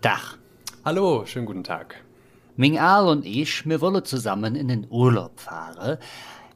Dach. 0.00 0.38
Hallo, 0.82 1.26
schönen 1.26 1.44
guten 1.44 1.62
Tag. 1.62 2.02
Ming 2.56 2.78
Al 2.78 3.06
und 3.06 3.26
ich, 3.26 3.68
wir 3.68 3.82
wollen 3.82 4.02
zusammen 4.02 4.54
in 4.54 4.68
den 4.68 4.86
Urlaub 4.88 5.38
fahren. 5.38 5.98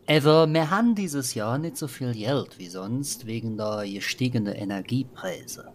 Aber 0.06 0.46
wir 0.46 0.70
haben 0.70 0.94
dieses 0.94 1.34
Jahr 1.34 1.58
nicht 1.58 1.76
so 1.76 1.86
viel 1.86 2.14
Geld 2.14 2.58
wie 2.58 2.68
sonst 2.68 3.26
wegen 3.26 3.58
der 3.58 3.84
gestiegenen 3.86 4.54
Energiepreise. 4.54 5.72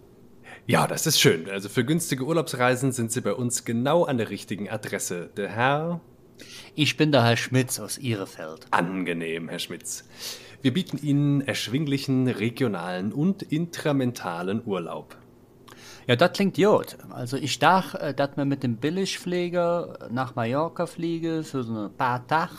Ja, 0.66 0.88
das 0.88 1.06
ist 1.06 1.20
schön. 1.20 1.48
Also 1.48 1.70
für 1.70 1.86
günstige 1.86 2.26
Urlaubsreisen 2.26 2.92
sind 2.92 3.12
Sie 3.12 3.22
bei 3.22 3.34
uns 3.34 3.66
genau 3.66 4.04
an 4.04 4.18
der 4.18 4.32
richtigen 4.32 4.68
Adresse. 4.68 5.30
Der 5.38 5.50
Herr. 5.50 6.02
Ich 6.74 6.98
bin 6.98 7.12
der 7.12 7.24
Herr 7.24 7.38
Schmitz 7.38 7.80
aus 7.80 8.00
Ihrefeld. 8.00 8.66
Angenehm, 8.72 9.48
Herr 9.48 9.60
Schmitz. 9.60 10.06
Wir 10.64 10.74
bieten 10.74 10.98
Ihnen 10.98 11.42
erschwinglichen 11.42 12.28
regionalen 12.28 13.14
und 13.14 13.44
intramentalen 13.44 14.64
Urlaub. 14.66 15.16
Ja, 16.10 16.16
das 16.16 16.32
klingt 16.32 16.56
gut. 16.56 16.98
Also 17.12 17.38
ich 17.38 17.60
dachte, 17.60 18.00
äh, 18.00 18.14
dass 18.16 18.36
wir 18.36 18.44
mit 18.44 18.64
dem 18.64 18.78
Billigflieger 18.78 20.10
nach 20.10 20.34
Mallorca 20.34 20.88
fliegen 20.88 21.44
für 21.44 21.62
so 21.62 21.86
ein 21.86 21.94
paar 21.94 22.26
Tage 22.26 22.56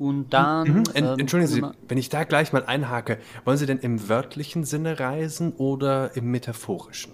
und 0.00 0.30
dann. 0.30 0.68
Mhm. 0.68 0.82
Ähm, 0.96 1.18
Entschuldigen 1.20 1.52
Sie, 1.52 1.62
wenn 1.86 1.96
ich 1.96 2.08
da 2.08 2.24
gleich 2.24 2.52
mal 2.52 2.64
einhake, 2.64 3.18
wollen 3.44 3.56
Sie 3.56 3.66
denn 3.66 3.78
im 3.78 4.08
wörtlichen 4.08 4.64
Sinne 4.64 4.98
reisen 4.98 5.52
oder 5.52 6.16
im 6.16 6.32
metaphorischen? 6.32 7.12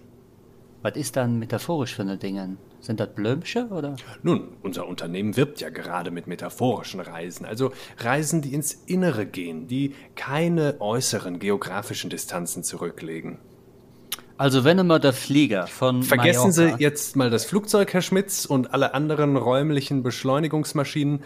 Was 0.80 0.96
ist 0.96 1.16
dann 1.16 1.38
metaphorisch 1.38 1.95
für 1.95 2.02
eine 2.02 2.16
Dinge? 2.16 2.56
Sind 2.80 2.98
das 2.98 3.14
Blömsche 3.14 3.66
oder? 3.66 3.96
Nun, 4.23 4.56
unser 4.62 4.88
Unternehmen 4.88 5.37
wirbt 5.37 5.60
ja 5.60 5.68
gerade 5.68 6.10
mit 6.10 6.26
metaphorischen 6.26 7.00
Reisen, 7.00 7.45
also 7.45 7.73
Reisen, 7.98 8.40
die 8.40 8.54
ins 8.54 8.73
Innere 8.73 9.26
gehen, 9.26 9.66
die 9.66 9.95
keine 10.14 10.80
äußeren 10.80 11.38
geografischen 11.40 12.09
Distanzen 12.09 12.64
zurücklegen. 12.64 13.37
Also 14.38 14.62
wenn 14.62 14.78
immer 14.78 15.01
der 15.01 15.12
Flieger 15.12 15.66
von 15.66 16.04
Vergessen 16.04 16.51
Mallorca, 16.51 16.76
Sie 16.76 16.82
jetzt 16.82 17.16
mal 17.16 17.29
das 17.29 17.45
Flugzeug, 17.45 17.93
Herr 17.93 18.02
Schmitz, 18.02 18.45
und 18.45 18.73
alle 18.73 18.95
anderen 18.95 19.37
räumlichen 19.37 20.04
Beschleunigungsmaschinen. 20.04 21.24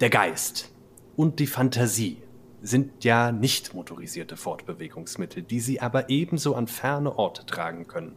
Der 0.00 0.10
Geist 0.10 0.70
und 1.16 1.40
die 1.40 1.48
Fantasie 1.48 2.18
sind 2.62 3.04
ja 3.04 3.32
nicht 3.32 3.74
motorisierte 3.74 4.36
Fortbewegungsmittel, 4.36 5.42
die 5.42 5.58
Sie 5.58 5.80
aber 5.80 6.08
ebenso 6.08 6.54
an 6.54 6.68
ferne 6.68 7.18
Orte 7.18 7.44
tragen 7.46 7.88
können. 7.88 8.16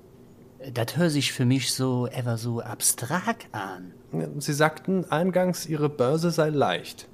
Das 0.73 0.95
hört 0.95 1.12
sich 1.12 1.31
für 1.31 1.45
mich 1.45 1.73
so 1.73 2.08
ever 2.08 2.38
so 2.38 2.62
abstrakt 2.62 3.47
an. 3.52 3.94
Sie 4.38 4.53
sagten 4.53 5.06
eingangs, 5.06 5.66
Ihre 5.66 5.89
Börse 5.89 6.30
sei 6.30 6.50
leicht. 6.50 7.08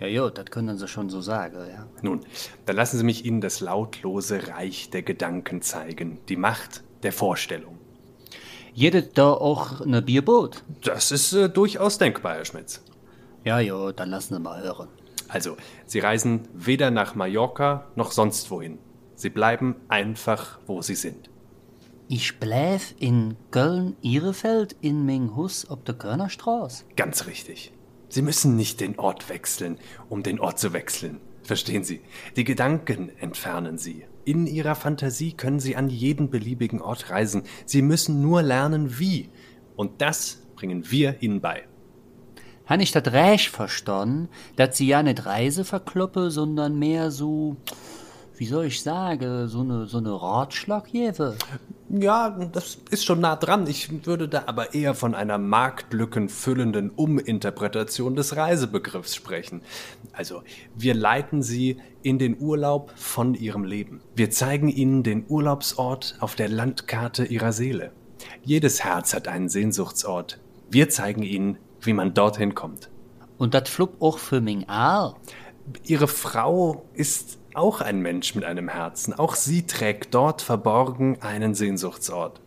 Ja, 0.00 0.06
jo, 0.06 0.30
das 0.30 0.46
können 0.46 0.78
Sie 0.78 0.88
schon 0.88 1.10
so 1.10 1.20
sagen, 1.20 1.58
ja. 1.70 1.86
Nun, 2.00 2.20
dann 2.64 2.76
lassen 2.76 2.96
Sie 2.96 3.04
mich 3.04 3.26
Ihnen 3.26 3.42
das 3.42 3.60
lautlose 3.60 4.48
Reich 4.48 4.88
der 4.88 5.02
Gedanken 5.02 5.60
zeigen, 5.60 6.18
die 6.28 6.36
Macht 6.36 6.82
der 7.02 7.12
Vorstellung. 7.12 7.78
Jedet 8.72 9.18
da 9.18 9.32
auch 9.32 9.84
ne 9.84 10.00
Bierboot? 10.00 10.64
Das 10.82 11.10
ist 11.10 11.34
äh, 11.34 11.50
durchaus 11.50 11.98
denkbar, 11.98 12.36
Herr 12.36 12.44
Schmitz. 12.46 12.82
Ja, 13.44 13.60
jo, 13.60 13.92
dann 13.92 14.08
lassen 14.08 14.34
Sie 14.34 14.40
mal 14.40 14.62
hören. 14.62 14.88
Also, 15.28 15.56
Sie 15.84 15.98
reisen 15.98 16.48
weder 16.54 16.90
nach 16.90 17.14
Mallorca 17.14 17.86
noch 17.94 18.12
sonst 18.12 18.50
wohin. 18.50 18.78
Sie 19.16 19.30
bleiben 19.30 19.76
einfach, 19.88 20.60
wo 20.66 20.80
Sie 20.80 20.94
sind. 20.94 21.28
Ich 22.08 22.40
bleiv 22.40 22.94
in 22.98 23.36
Köln-Ihrefeld 23.50 24.76
in 24.80 25.04
mein 25.04 25.36
Hus 25.36 25.68
ob 25.68 25.84
der 25.84 25.94
Körnerstraße. 25.94 26.84
Ganz 26.96 27.26
richtig. 27.26 27.72
Sie 28.10 28.22
müssen 28.22 28.56
nicht 28.56 28.80
den 28.80 28.98
Ort 28.98 29.28
wechseln, 29.28 29.78
um 30.08 30.24
den 30.24 30.40
Ort 30.40 30.58
zu 30.58 30.72
wechseln. 30.72 31.20
Verstehen 31.44 31.84
Sie? 31.84 32.00
Die 32.36 32.44
Gedanken 32.44 33.10
entfernen 33.20 33.78
Sie. 33.78 34.04
In 34.24 34.48
Ihrer 34.48 34.74
Fantasie 34.74 35.32
können 35.32 35.60
Sie 35.60 35.76
an 35.76 35.88
jeden 35.88 36.28
beliebigen 36.28 36.82
Ort 36.82 37.10
reisen. 37.10 37.44
Sie 37.66 37.82
müssen 37.82 38.20
nur 38.20 38.42
lernen, 38.42 38.98
wie. 38.98 39.30
Und 39.76 40.02
das 40.02 40.42
bringen 40.56 40.90
wir 40.90 41.22
Ihnen 41.22 41.40
bei. 41.40 41.62
Han 42.66 42.80
ich 42.80 42.92
dat 42.92 43.12
recht 43.12 43.48
verstanden, 43.48 44.28
dass 44.56 44.76
Sie 44.76 44.88
ja 44.88 45.02
nicht 45.02 45.24
Reise 45.24 45.64
verkloppe, 45.64 46.30
sondern 46.32 46.78
mehr 46.78 47.12
so, 47.12 47.56
wie 48.40 48.46
soll 48.46 48.64
ich 48.64 48.80
sagen, 48.82 49.48
so 49.48 49.62
ne, 49.62 49.86
so 49.86 50.00
ne 50.00 50.10
Ratschlag 50.10 50.86
gebe? 50.90 51.36
Ja, 51.90 52.30
das 52.30 52.78
ist 52.90 53.04
schon 53.04 53.20
nah 53.20 53.36
dran. 53.36 53.66
Ich 53.66 54.06
würde 54.06 54.30
da 54.30 54.44
aber 54.46 54.72
eher 54.72 54.94
von 54.94 55.14
einer 55.14 55.36
marktlückenfüllenden 55.36 56.88
Uminterpretation 56.88 58.16
des 58.16 58.36
Reisebegriffs 58.36 59.14
sprechen. 59.14 59.60
Also, 60.12 60.42
wir 60.74 60.94
leiten 60.94 61.42
Sie 61.42 61.82
in 62.02 62.18
den 62.18 62.40
Urlaub 62.40 62.92
von 62.96 63.34
Ihrem 63.34 63.64
Leben. 63.64 64.00
Wir 64.16 64.30
zeigen 64.30 64.70
Ihnen 64.70 65.02
den 65.02 65.26
Urlaubsort 65.28 66.16
auf 66.20 66.34
der 66.34 66.48
Landkarte 66.48 67.26
Ihrer 67.26 67.52
Seele. 67.52 67.92
Jedes 68.42 68.82
Herz 68.82 69.12
hat 69.12 69.28
einen 69.28 69.50
Sehnsuchtsort. 69.50 70.40
Wir 70.70 70.88
zeigen 70.88 71.24
Ihnen, 71.24 71.58
wie 71.82 71.92
man 71.92 72.14
dorthin 72.14 72.54
kommt. 72.54 72.88
Und 73.36 73.52
dat 73.52 73.68
flupp 73.68 74.00
auch 74.00 74.16
für 74.16 74.40
Ming. 74.40 74.64
Ihre 75.84 76.08
Frau 76.08 76.86
ist 76.94 77.39
auch 77.54 77.80
ein 77.80 78.00
Mensch 78.00 78.34
mit 78.34 78.44
einem 78.44 78.68
Herzen. 78.68 79.14
Auch 79.14 79.34
sie 79.34 79.66
trägt 79.66 80.14
dort 80.14 80.42
verborgen 80.42 81.20
einen 81.20 81.54
Sehnsuchtsort. 81.54 82.40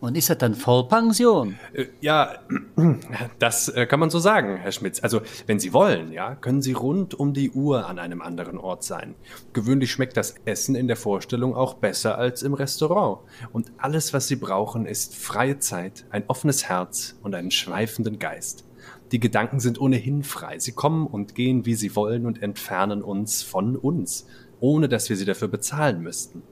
Und 0.00 0.16
ist 0.16 0.30
das 0.30 0.38
dann 0.38 0.54
Vollpension? 0.54 1.58
Äh, 1.74 1.86
Ja, 2.00 2.36
das 3.38 3.68
äh, 3.68 3.86
kann 3.86 4.00
man 4.00 4.08
so 4.08 4.18
sagen, 4.18 4.56
Herr 4.56 4.72
Schmitz. 4.72 5.00
Also, 5.02 5.20
wenn 5.46 5.60
Sie 5.60 5.74
wollen, 5.74 6.12
ja, 6.12 6.34
können 6.34 6.62
Sie 6.62 6.72
rund 6.72 7.14
um 7.14 7.34
die 7.34 7.50
Uhr 7.50 7.86
an 7.86 7.98
einem 7.98 8.22
anderen 8.22 8.56
Ort 8.56 8.82
sein. 8.82 9.14
Gewöhnlich 9.52 9.92
schmeckt 9.92 10.16
das 10.16 10.36
Essen 10.46 10.74
in 10.74 10.86
der 10.88 10.96
Vorstellung 10.96 11.54
auch 11.54 11.74
besser 11.74 12.16
als 12.16 12.42
im 12.42 12.54
Restaurant. 12.54 13.18
Und 13.52 13.72
alles, 13.76 14.14
was 14.14 14.26
Sie 14.26 14.36
brauchen, 14.36 14.86
ist 14.86 15.14
freie 15.14 15.58
Zeit, 15.58 16.06
ein 16.10 16.24
offenes 16.28 16.68
Herz 16.68 17.16
und 17.22 17.34
einen 17.34 17.50
schweifenden 17.50 18.18
Geist. 18.18 18.64
Die 19.12 19.20
Gedanken 19.20 19.58
sind 19.58 19.80
ohnehin 19.80 20.22
frei. 20.22 20.58
Sie 20.58 20.72
kommen 20.72 21.06
und 21.06 21.34
gehen, 21.34 21.66
wie 21.66 21.74
sie 21.74 21.96
wollen 21.96 22.26
und 22.26 22.42
entfernen 22.42 23.02
uns 23.02 23.42
von 23.42 23.76
uns, 23.76 24.26
ohne 24.60 24.88
dass 24.88 25.08
wir 25.08 25.16
sie 25.16 25.24
dafür 25.24 25.48
bezahlen 25.48 26.00
müssten. 26.00 26.42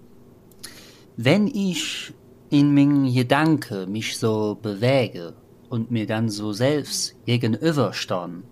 Wenn 1.16 1.46
ich 1.46 2.12
in 2.50 2.74
min 2.74 3.12
Gedanke 3.12 3.86
mich 3.86 4.18
so 4.18 4.58
bewege 4.60 5.34
und 5.68 5.90
mir 5.90 6.06
dann 6.06 6.28
so 6.28 6.52
selbst 6.52 7.14
gegenüberstand, 7.26 8.44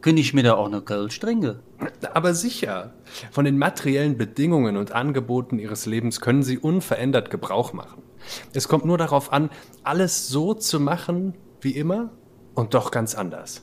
kann 0.00 0.16
ich 0.16 0.32
mir 0.32 0.44
da 0.44 0.54
auch 0.54 0.68
ne 0.68 0.80
Kölsch 0.80 1.18
trinken? 1.18 1.58
Aber 2.14 2.32
sicher, 2.32 2.94
von 3.30 3.44
den 3.44 3.58
materiellen 3.58 4.16
Bedingungen 4.16 4.76
und 4.76 4.92
Angeboten 4.92 5.58
ihres 5.58 5.86
Lebens 5.86 6.20
können 6.20 6.42
sie 6.42 6.58
unverändert 6.58 7.30
Gebrauch 7.30 7.72
machen. 7.72 8.02
Es 8.54 8.68
kommt 8.68 8.84
nur 8.84 8.96
darauf 8.96 9.32
an, 9.32 9.50
alles 9.82 10.28
so 10.28 10.54
zu 10.54 10.78
machen 10.78 11.34
wie 11.60 11.72
immer 11.72 12.10
und 12.54 12.74
doch 12.74 12.90
ganz 12.90 13.14
anders. 13.14 13.62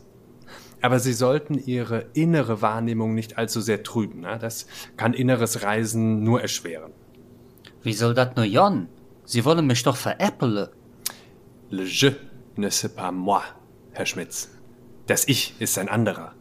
Aber 0.82 1.00
sie 1.00 1.14
sollten 1.14 1.58
ihre 1.58 2.08
innere 2.14 2.62
Wahrnehmung 2.62 3.16
nicht 3.16 3.38
allzu 3.38 3.62
sehr 3.62 3.84
trüben. 3.84 4.22
Ne? 4.22 4.38
Das 4.40 4.68
kann 4.98 5.14
inneres 5.14 5.64
Reisen 5.64 6.24
nur 6.24 6.42
erschweren. 6.42 6.92
Wie 7.82 7.94
soll 7.94 8.14
dat 8.14 8.36
nur 8.36 8.46
Jan? 8.46 8.88
Sie 9.26 9.46
wollen 9.46 9.68
mich 9.68 9.84
doch 9.84 9.96
veräppeln. 9.96 10.68
Le 11.70 11.84
je 11.84 12.12
ne 12.58 12.70
sais 12.70 12.94
pas 12.94 13.12
moi, 13.12 13.42
Herr 13.92 14.06
Schmitz. 14.06 14.50
Das 15.08 15.28
Ich 15.28 15.56
ist 15.60 15.78
ein 15.78 15.90
anderer. 15.90 16.34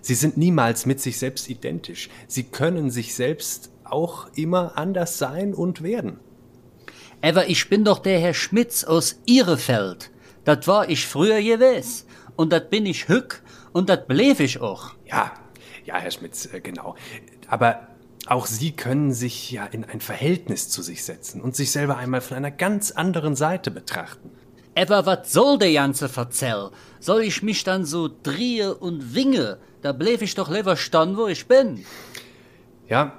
Sie 0.00 0.14
sind 0.14 0.36
niemals 0.36 0.86
mit 0.86 1.00
sich 1.00 1.18
selbst 1.18 1.48
identisch. 1.48 2.08
Sie 2.26 2.44
können 2.44 2.90
sich 2.90 3.14
selbst 3.14 3.70
auch 3.84 4.28
immer 4.34 4.76
anders 4.76 5.18
sein 5.18 5.54
und 5.54 5.82
werden. 5.82 6.18
Aber 7.20 7.48
ich 7.48 7.68
bin 7.68 7.84
doch 7.84 8.00
der 8.00 8.18
Herr 8.18 8.34
Schmitz 8.34 8.84
aus 8.84 9.20
Ihrefeld. 9.26 10.11
Dat 10.44 10.66
war 10.66 10.88
ich 10.88 11.06
früher 11.06 11.40
gewiss. 11.40 12.06
Und 12.36 12.52
dat 12.52 12.70
bin 12.70 12.86
ich 12.86 13.08
hück 13.08 13.42
und 13.72 13.88
dat 13.88 14.08
bleib 14.08 14.40
ich 14.40 14.60
auch. 14.60 14.94
Ja, 15.06 15.32
ja, 15.84 15.96
Herr 15.96 16.10
Schmitz, 16.10 16.48
äh, 16.52 16.60
genau. 16.60 16.96
Aber 17.48 17.88
auch 18.26 18.46
Sie 18.46 18.72
können 18.72 19.12
sich 19.12 19.50
ja 19.50 19.66
in 19.66 19.84
ein 19.84 20.00
Verhältnis 20.00 20.68
zu 20.68 20.82
sich 20.82 21.04
setzen 21.04 21.40
und 21.40 21.56
sich 21.56 21.72
selber 21.72 21.96
einmal 21.96 22.20
von 22.20 22.36
einer 22.36 22.50
ganz 22.50 22.92
anderen 22.92 23.36
Seite 23.36 23.70
betrachten. 23.70 24.30
Aber 24.74 25.04
wat 25.04 25.28
soll 25.28 25.58
der 25.58 25.72
ganze 25.72 26.08
Verzell? 26.08 26.70
Soll 26.98 27.22
ich 27.22 27.42
mich 27.42 27.62
dann 27.64 27.84
so 27.84 28.08
drehe 28.22 28.74
und 28.74 29.14
winge? 29.14 29.58
Da 29.82 29.92
bleib 29.92 30.22
ich 30.22 30.34
doch 30.34 30.48
lieber 30.48 30.76
stand, 30.76 31.16
wo 31.16 31.26
ich 31.26 31.46
bin. 31.46 31.84
Ja, 32.92 33.14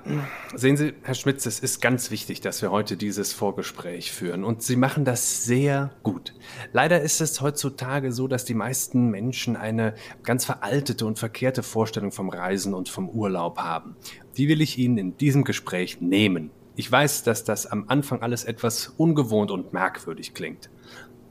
sehen 0.53 0.77
Sie, 0.77 0.93
Herr 1.01 1.15
Schmitz, 1.15 1.47
es 1.47 1.57
ist 1.57 1.81
ganz 1.81 2.11
wichtig, 2.11 2.41
dass 2.41 2.61
wir 2.61 2.69
heute 2.69 2.95
dieses 2.95 3.33
Vorgespräch 3.33 4.11
führen. 4.11 4.43
Und 4.43 4.61
Sie 4.61 4.75
machen 4.75 5.03
das 5.03 5.45
sehr 5.45 5.89
gut. 6.03 6.35
Leider 6.73 7.01
ist 7.01 7.21
es 7.21 7.41
heutzutage 7.41 8.11
so, 8.11 8.27
dass 8.27 8.45
die 8.45 8.53
meisten 8.53 9.09
Menschen 9.09 9.55
eine 9.55 9.95
ganz 10.21 10.45
veraltete 10.45 11.07
und 11.07 11.17
verkehrte 11.17 11.63
Vorstellung 11.63 12.11
vom 12.11 12.29
Reisen 12.29 12.75
und 12.75 12.87
vom 12.87 13.09
Urlaub 13.09 13.57
haben. 13.57 13.95
Die 14.37 14.47
will 14.47 14.61
ich 14.61 14.77
Ihnen 14.77 14.99
in 14.99 15.17
diesem 15.17 15.43
Gespräch 15.43 15.99
nehmen. 16.01 16.51
Ich 16.75 16.91
weiß, 16.91 17.23
dass 17.23 17.43
das 17.43 17.65
am 17.65 17.85
Anfang 17.87 18.21
alles 18.21 18.43
etwas 18.43 18.93
ungewohnt 18.97 19.49
und 19.49 19.73
merkwürdig 19.73 20.35
klingt. 20.35 20.69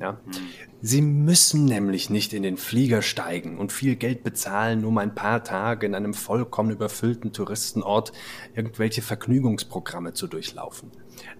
Ja? 0.03 0.21
Sie 0.81 1.01
müssen 1.01 1.65
nämlich 1.65 2.11
nicht 2.11 2.33
in 2.33 2.43
den 2.43 2.57
Flieger 2.57 3.03
steigen 3.03 3.57
und 3.59 3.71
viel 3.71 3.95
Geld 3.95 4.25
bezahlen, 4.25 4.85
um 4.85 4.99
ein 4.99 5.15
paar 5.15 5.45
Tage 5.45 5.87
in 5.87 5.95
einem 5.95 6.13
vollkommen 6.13 6.73
überfüllten 6.73 7.33
Touristenort 7.33 8.13
irgendwelche 8.55 9.01
Vergnügungsprogramme 9.01 10.13
zu 10.13 10.27
durchlaufen. 10.27 10.91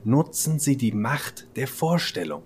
Nutzen 0.05 0.61
Sie 0.61 0.77
die 0.77 0.93
Macht 0.93 1.49
der 1.57 1.67
Vorstellung. 1.67 2.45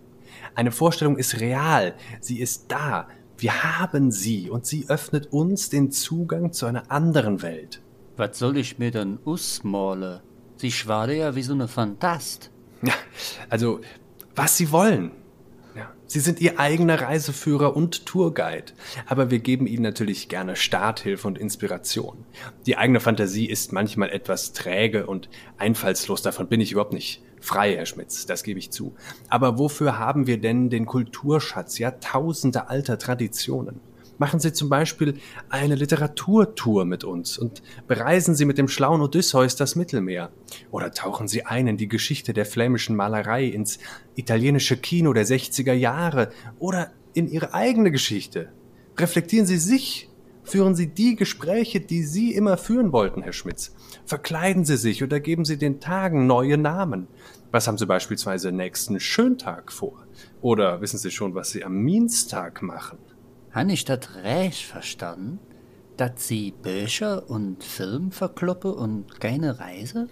Eine 0.55 0.73
Vorstellung 0.73 1.19
ist 1.19 1.41
real, 1.41 1.95
sie 2.21 2.41
ist 2.41 2.67
da, 2.69 3.09
wir 3.37 3.63
haben 3.63 4.11
sie 4.11 4.49
und 4.49 4.65
sie 4.65 4.87
öffnet 4.89 5.33
uns 5.33 5.69
den 5.69 5.91
Zugang 5.91 6.53
zu 6.55 6.65
einer 6.65 6.91
anderen 6.91 7.43
Welt. 7.43 7.83
Was 8.17 8.39
soll 8.39 8.57
ich 8.57 8.79
mir 8.79 8.91
denn 8.91 9.19
ausmalen? 9.27 10.21
Sie 10.57 10.73
schwade 10.73 11.15
ja 11.15 11.35
wie 11.35 11.43
so 11.43 11.53
eine 11.53 11.69
Fantast. 11.69 12.51
Ja, 12.83 12.95
also, 13.51 13.81
was 14.35 14.57
Sie 14.57 14.71
wollen. 14.73 15.13
Sie 16.09 16.21
sind 16.21 16.41
Ihr 16.41 16.61
eigener 16.61 17.01
Reiseführer 17.01 17.77
und 17.77 18.07
Tourguide. 18.07 18.73
Aber 19.07 19.31
wir 19.31 19.41
geben 19.41 19.67
Ihnen 19.67 19.83
natürlich 19.83 20.29
gerne 20.29 20.55
Starthilfe 20.55 21.27
und 21.27 21.39
Inspiration. 21.39 22.25
Die 22.67 22.77
eigene 22.77 23.01
Fantasie 23.01 23.47
ist 23.47 23.73
manchmal 23.73 24.11
etwas 24.11 24.53
träge 24.53 25.07
und 25.07 25.29
einfallslos. 25.59 26.23
Davon 26.23 26.49
bin 26.49 26.61
ich 26.61 26.73
überhaupt 26.73 26.93
nicht 26.93 27.23
frei, 27.41 27.75
Herr 27.75 27.87
Schmitz. 27.87 28.27
Das 28.27 28.45
gebe 28.45 28.59
ich 28.59 28.71
zu. 28.71 28.95
Aber 29.29 29.59
wofür 29.59 29.99
haben 29.99 30.27
wir 30.27 30.41
denn 30.41 30.71
den 30.71 30.87
Kulturschatz, 30.87 31.79
ja, 31.79 31.91
tausende 31.91 32.69
alter 32.69 32.99
Traditionen? 32.99 33.81
Machen 34.19 34.41
Sie 34.41 34.53
zum 34.53 34.71
Beispiel 34.71 35.19
eine 35.51 35.75
Literaturtour 35.75 36.87
mit 36.87 37.05
uns 37.05 37.37
und 37.37 37.63
bereisen 37.87 38.35
Sie 38.35 38.47
mit 38.47 38.57
dem 38.57 38.69
schlauen 38.69 39.03
Odysseus 39.03 39.57
das 39.57 39.77
Mittelmeer. 39.77 40.31
Oder 40.71 40.93
tauchen 40.93 41.29
Sie 41.29 41.45
ein 41.45 41.67
in 41.67 41.77
die 41.77 41.89
Geschichte 41.89 42.33
der 42.33 42.47
flämischen 42.47 42.97
Malerei, 42.97 43.45
ins 43.45 43.79
italienische 44.15 44.79
Kino 44.79 45.13
der 45.13 45.27
60er 45.27 45.75
Jahre 45.75 46.31
oder 46.59 46.93
in 47.13 47.29
Ihre 47.29 47.53
eigene 47.53 47.91
Geschichte. 47.91 48.49
Reflektieren 48.99 49.47
Sie 49.47 49.59
sich. 49.59 50.09
Führen 50.45 50.77
Sie 50.77 50.87
die 50.87 51.17
Gespräche, 51.17 51.81
die 51.81 52.05
Sie 52.05 52.33
immer 52.33 52.57
führen 52.57 52.93
wollten, 52.93 53.21
Herr 53.21 53.33
Schmitz. 53.33 53.75
Verkleiden 54.05 54.65
Sie 54.65 54.77
sich 54.77 55.03
oder 55.03 55.19
geben 55.19 55.45
Sie 55.45 55.59
den 55.59 55.81
Tagen 55.81 56.29
neue 56.29 56.57
Namen. 56.57 57.09
Was 57.51 57.67
haben 57.67 57.79
Sie 57.79 57.87
beispielsweise 57.87 58.53
nächsten 58.53 59.01
Schöntag 59.01 59.73
vor? 59.73 60.07
Oder 60.43 60.81
wissen 60.81 60.99
Sie 60.99 61.11
schon, 61.11 61.35
was 61.35 61.51
Sie 61.51 61.65
am 61.65 61.79
Minstag 61.79 62.63
machen? 62.63 62.99
Han 63.57 63.71
ich 63.71 63.87
dat 63.87 64.11
recht 64.23 64.67
verstanden, 64.67 65.39
dat 65.97 66.21
sie 66.21 66.51
Bücher 66.51 67.31
und 67.31 67.65
Film 67.65 68.13
verkloppe 68.13 68.75
und 68.75 69.19
keine 69.19 69.59
Reise? 69.59 70.09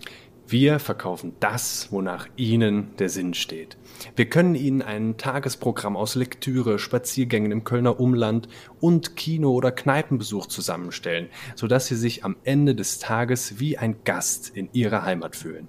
Wir 0.47 0.79
verkaufen 0.79 1.35
das, 1.41 1.89
wonach 1.91 2.27
Ihnen 2.37 2.97
der 2.97 3.11
Sinn 3.11 3.35
steht. 3.35 3.77
Wir 4.17 4.31
können 4.31 4.55
Ihnen 4.55 4.81
ein 4.81 5.19
Tagesprogramm 5.19 5.95
aus 5.95 6.15
Lektüre, 6.15 6.79
Spaziergängen 6.79 7.53
im 7.53 7.65
Kölner 7.65 8.01
Umland 8.01 8.49
und 8.81 9.15
Kino- 9.15 9.53
oder 9.53 9.73
Kneipenbesuch 9.73 10.47
zusammenstellen, 10.47 11.29
sodass 11.55 11.87
Sie 11.87 11.97
sich 11.97 12.25
am 12.25 12.37
Ende 12.45 12.75
des 12.75 12.99
Tages 12.99 13.61
wie 13.61 13.77
ein 13.77 13.97
Gast 14.05 14.49
in 14.57 14.71
Ihrer 14.73 15.05
Heimat 15.05 15.37
fühlen. 15.37 15.69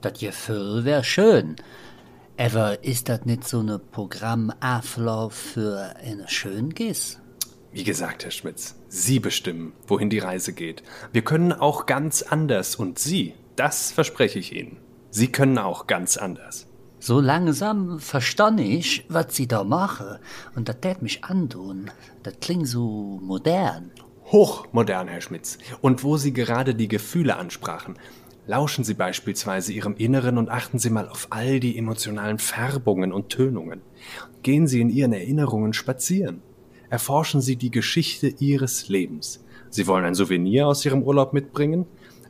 Dat 0.00 0.20
Gefühl 0.20 0.84
wär 0.84 1.02
schön. 1.02 1.56
Aber 2.38 2.84
ist 2.84 3.08
das 3.08 3.24
nicht 3.24 3.44
so 3.44 3.60
eine 3.60 3.78
Programmablauf 3.78 5.32
für 5.32 5.94
eine 6.04 6.28
Schöngis? 6.28 7.18
Wie 7.72 7.84
gesagt, 7.84 8.24
Herr 8.24 8.30
Schmitz, 8.30 8.74
Sie 8.88 9.20
bestimmen, 9.20 9.72
wohin 9.86 10.10
die 10.10 10.18
Reise 10.18 10.52
geht. 10.52 10.82
Wir 11.12 11.22
können 11.22 11.52
auch 11.52 11.86
ganz 11.86 12.22
anders 12.22 12.76
und 12.76 12.98
Sie, 12.98 13.34
das 13.56 13.90
verspreche 13.90 14.38
ich 14.38 14.54
Ihnen. 14.54 14.76
Sie 15.10 15.32
können 15.32 15.56
auch 15.56 15.86
ganz 15.86 16.18
anders. 16.18 16.66
So 16.98 17.20
langsam 17.20 18.00
verstand 18.00 18.60
ich, 18.60 19.06
was 19.08 19.34
Sie 19.34 19.46
da 19.46 19.64
mache, 19.64 20.20
und 20.54 20.68
das 20.68 20.80
tät 20.80 21.00
mich 21.00 21.24
antun. 21.24 21.90
Das 22.22 22.34
klingt 22.40 22.68
so 22.68 23.18
modern. 23.22 23.92
Hochmodern, 24.26 25.08
Herr 25.08 25.20
Schmitz. 25.20 25.56
Und 25.80 26.02
wo 26.02 26.16
Sie 26.16 26.32
gerade 26.32 26.74
die 26.74 26.88
Gefühle 26.88 27.36
ansprachen, 27.36 27.96
Lauschen 28.48 28.84
Sie 28.84 28.94
beispielsweise 28.94 29.72
Ihrem 29.72 29.96
Inneren 29.96 30.38
und 30.38 30.50
achten 30.50 30.78
Sie 30.78 30.90
mal 30.90 31.08
auf 31.08 31.26
all 31.30 31.58
die 31.58 31.76
emotionalen 31.76 32.38
Färbungen 32.38 33.12
und 33.12 33.28
Tönungen. 33.28 33.80
Gehen 34.42 34.68
Sie 34.68 34.80
in 34.80 34.88
Ihren 34.88 35.12
Erinnerungen 35.12 35.72
spazieren. 35.72 36.42
Erforschen 36.88 37.40
Sie 37.40 37.56
die 37.56 37.72
Geschichte 37.72 38.28
Ihres 38.28 38.88
Lebens. 38.88 39.44
Sie 39.70 39.88
wollen 39.88 40.04
ein 40.04 40.14
Souvenir 40.14 40.68
aus 40.68 40.84
Ihrem 40.84 41.02
Urlaub 41.02 41.32
mitbringen? 41.32 41.86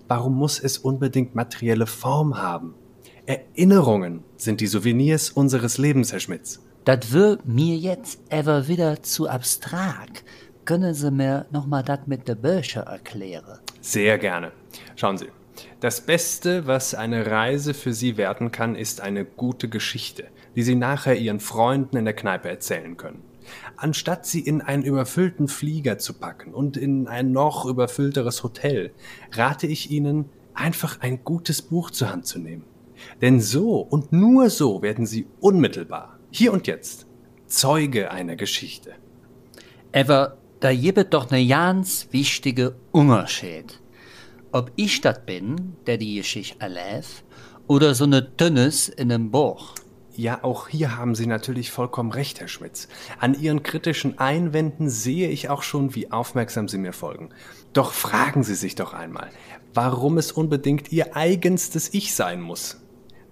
Warum 0.08 0.36
muss 0.36 0.58
es 0.58 0.78
unbedingt 0.78 1.34
materielle 1.34 1.86
Form 1.86 2.38
haben? 2.38 2.74
Erinnerungen 3.26 4.22
sind 4.38 4.62
die 4.62 4.68
Souvenirs 4.68 5.30
unseres 5.30 5.76
Lebens, 5.76 6.12
Herr 6.12 6.20
Schmitz. 6.20 6.62
Das 6.86 7.12
wird 7.12 7.46
mir 7.46 7.76
jetzt 7.76 8.20
ever 8.30 8.68
wieder 8.68 9.02
zu 9.02 9.28
abstrakt. 9.28 10.24
Können 10.64 10.94
Sie 10.94 11.10
mir 11.10 11.44
nochmal 11.50 11.82
das 11.82 12.06
mit 12.06 12.26
der 12.26 12.36
Bücher 12.36 12.82
erklären? 12.82 13.58
Sehr 13.80 14.16
gerne. 14.16 14.52
Schauen 14.94 15.18
Sie, 15.18 15.26
das 15.80 16.00
Beste, 16.00 16.66
was 16.66 16.94
eine 16.94 17.30
Reise 17.30 17.74
für 17.74 17.92
Sie 17.92 18.16
werden 18.16 18.52
kann, 18.52 18.74
ist 18.74 19.00
eine 19.00 19.24
gute 19.24 19.68
Geschichte, 19.68 20.24
die 20.54 20.62
Sie 20.62 20.74
nachher 20.74 21.16
Ihren 21.16 21.40
Freunden 21.40 21.96
in 21.96 22.04
der 22.04 22.14
Kneipe 22.14 22.48
erzählen 22.48 22.96
können. 22.96 23.22
Anstatt 23.76 24.26
sie 24.26 24.40
in 24.40 24.60
einen 24.60 24.82
überfüllten 24.82 25.48
Flieger 25.48 25.98
zu 25.98 26.14
packen 26.14 26.54
und 26.54 26.76
in 26.76 27.06
ein 27.06 27.32
noch 27.32 27.64
überfüllteres 27.64 28.42
Hotel, 28.42 28.92
rate 29.32 29.66
ich 29.66 29.90
Ihnen, 29.90 30.30
einfach 30.54 31.00
ein 31.00 31.22
gutes 31.22 31.62
Buch 31.62 31.90
zur 31.90 32.10
Hand 32.10 32.26
zu 32.26 32.38
nehmen. 32.38 32.64
Denn 33.20 33.40
so 33.40 33.78
und 33.80 34.12
nur 34.12 34.50
so 34.50 34.82
werden 34.82 35.06
Sie 35.06 35.26
unmittelbar, 35.40 36.18
hier 36.30 36.52
und 36.52 36.66
jetzt, 36.66 37.06
Zeuge 37.46 38.10
einer 38.10 38.36
Geschichte. 38.36 38.94
Aber 39.92 40.38
da 40.60 40.74
gibt 40.74 41.12
doch 41.14 41.30
ne 41.30 41.46
ganz 41.46 42.08
wichtige 42.10 42.74
Unterschied 42.90 43.80
ob 44.52 44.72
ich 44.76 45.00
dat 45.00 45.26
bin, 45.26 45.76
der 45.86 45.98
die 45.98 46.16
Geschichte 46.16 46.60
erläuft, 46.60 47.24
oder 47.66 47.94
so 47.94 48.06
ne 48.06 48.36
Tönnes 48.36 48.88
in 48.88 49.08
nem 49.08 49.30
Buch. 49.30 49.74
Ja, 50.16 50.44
auch 50.44 50.68
hier 50.68 50.96
haben 50.96 51.14
Sie 51.14 51.26
natürlich 51.26 51.70
vollkommen 51.70 52.10
recht, 52.10 52.40
Herr 52.40 52.48
Schmitz. 52.48 52.88
An 53.18 53.38
Ihren 53.38 53.62
kritischen 53.62 54.18
Einwänden 54.18 54.88
sehe 54.88 55.28
ich 55.28 55.50
auch 55.50 55.62
schon, 55.62 55.94
wie 55.94 56.10
aufmerksam 56.10 56.68
Sie 56.68 56.78
mir 56.78 56.94
folgen. 56.94 57.30
Doch 57.74 57.92
fragen 57.92 58.42
Sie 58.42 58.54
sich 58.54 58.76
doch 58.76 58.94
einmal, 58.94 59.28
warum 59.74 60.16
es 60.16 60.32
unbedingt 60.32 60.90
Ihr 60.90 61.16
eigenstes 61.16 61.92
Ich 61.92 62.14
sein 62.14 62.40
muss 62.40 62.78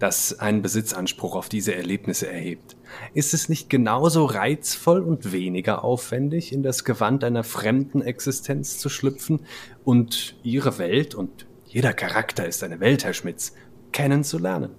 das 0.05 0.39
einen 0.39 0.61
Besitzanspruch 0.61 1.35
auf 1.35 1.49
diese 1.49 1.75
Erlebnisse 1.75 2.31
erhebt. 2.31 2.77
Ist 3.15 3.33
es 3.33 3.49
nicht 3.49 3.71
genauso 3.71 4.27
reizvoll 4.27 5.01
und 5.01 5.33
weniger 5.33 5.83
aufwendig, 5.83 6.53
in 6.53 6.63
das 6.63 6.85
Gewand 6.85 7.25
einer 7.25 7.43
fremden 7.43 8.03
Existenz 8.03 8.77
zu 8.77 8.91
schlüpfen 8.91 9.41
und 9.83 10.37
ihre 10.43 10.77
Welt, 10.77 11.15
und 11.15 11.47
jeder 11.65 11.95
Charakter 11.95 12.47
ist 12.47 12.63
eine 12.63 12.81
Welt, 12.81 13.03
Herr 13.03 13.15
Schmitz, 13.15 13.55
kennenzulernen? 13.93 14.73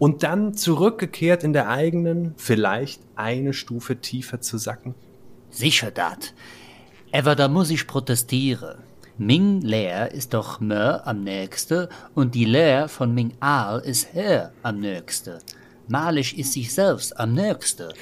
Und 0.00 0.24
dann 0.24 0.54
zurückgekehrt 0.54 1.44
in 1.44 1.52
der 1.52 1.68
eigenen, 1.68 2.34
vielleicht 2.36 3.00
eine 3.14 3.52
Stufe 3.52 4.00
tiefer 4.00 4.40
zu 4.40 4.58
sacken? 4.58 4.96
Sicher 5.50 5.92
dat. 5.92 6.34
Aber 7.12 7.36
da 7.36 7.46
muss 7.46 7.70
ich 7.70 7.86
protestieren. 7.86 8.78
Ming 9.16 9.60
Lehr 9.60 10.10
ist 10.10 10.34
doch 10.34 10.58
Mör 10.58 11.06
am 11.06 11.22
nächste 11.22 11.88
und 12.16 12.34
die 12.34 12.44
Lehr 12.44 12.88
von 12.88 13.14
Ming 13.14 13.34
Aal 13.38 13.78
ist 13.78 14.12
Herr 14.12 14.52
am 14.64 14.80
nächste. 14.80 15.38
Malisch 15.86 16.34
ist 16.34 16.52
sich 16.52 16.74
selbst 16.74 17.16
am 17.20 17.32
nächste. 17.32 17.94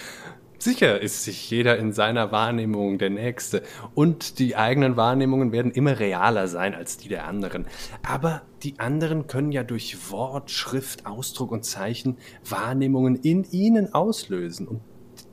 Sicher 0.57 1.03
ist 1.03 1.25
sich 1.25 1.51
jeder 1.51 1.77
in 1.77 1.93
seiner 1.93 2.33
Wahrnehmung 2.33 2.97
der 2.97 3.11
Nächste 3.11 3.63
und 3.95 4.39
die 4.39 4.57
eigenen 4.57 4.97
Wahrnehmungen 4.97 5.53
werden 5.53 5.73
immer 5.73 5.99
realer 5.99 6.49
sein 6.49 6.75
als 6.75 6.97
die 6.97 7.11
der 7.11 7.27
anderen. 7.27 7.67
Aber 8.03 8.41
die 8.63 8.81
anderen 8.81 9.27
können 9.27 9.53
ja 9.53 9.65
durch 9.65 10.11
Wort, 10.11 10.51
Schrift, 10.51 11.05
Ausdruck 11.05 11.53
und 11.53 11.67
Zeichen 11.67 12.17
Wahrnehmungen 12.49 13.17
in 13.17 13.45
ihnen 13.51 13.93
auslösen 13.93 14.67
und 14.67 14.81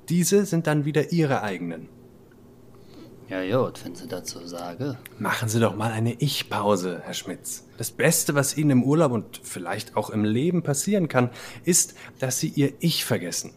diese 0.10 0.46
sind 0.46 0.68
dann 0.68 0.84
wieder 0.84 1.14
ihre 1.14 1.42
eigenen. 1.42 1.88
Ja, 3.30 3.64
gut, 3.64 3.86
wenn 3.86 3.94
Sie 3.94 4.08
dazu 4.08 4.46
sagen. 4.48 4.98
Machen 5.20 5.50
Sie 5.50 5.60
doch 5.60 5.76
mal 5.76 5.92
eine 5.92 6.14
Ich-Pause, 6.14 7.02
Herr 7.04 7.14
Schmitz. 7.14 7.64
Das 7.78 7.92
Beste, 7.92 8.34
was 8.34 8.58
Ihnen 8.58 8.72
im 8.72 8.84
Urlaub 8.84 9.12
und 9.12 9.40
vielleicht 9.44 9.96
auch 9.96 10.10
im 10.10 10.26
Leben 10.26 10.64
passieren 10.64 11.08
kann, 11.08 11.30
ist, 11.64 11.94
dass 12.18 12.40
Sie 12.40 12.48
Ihr 12.48 12.74
Ich 12.80 13.06
vergessen. 13.06 13.52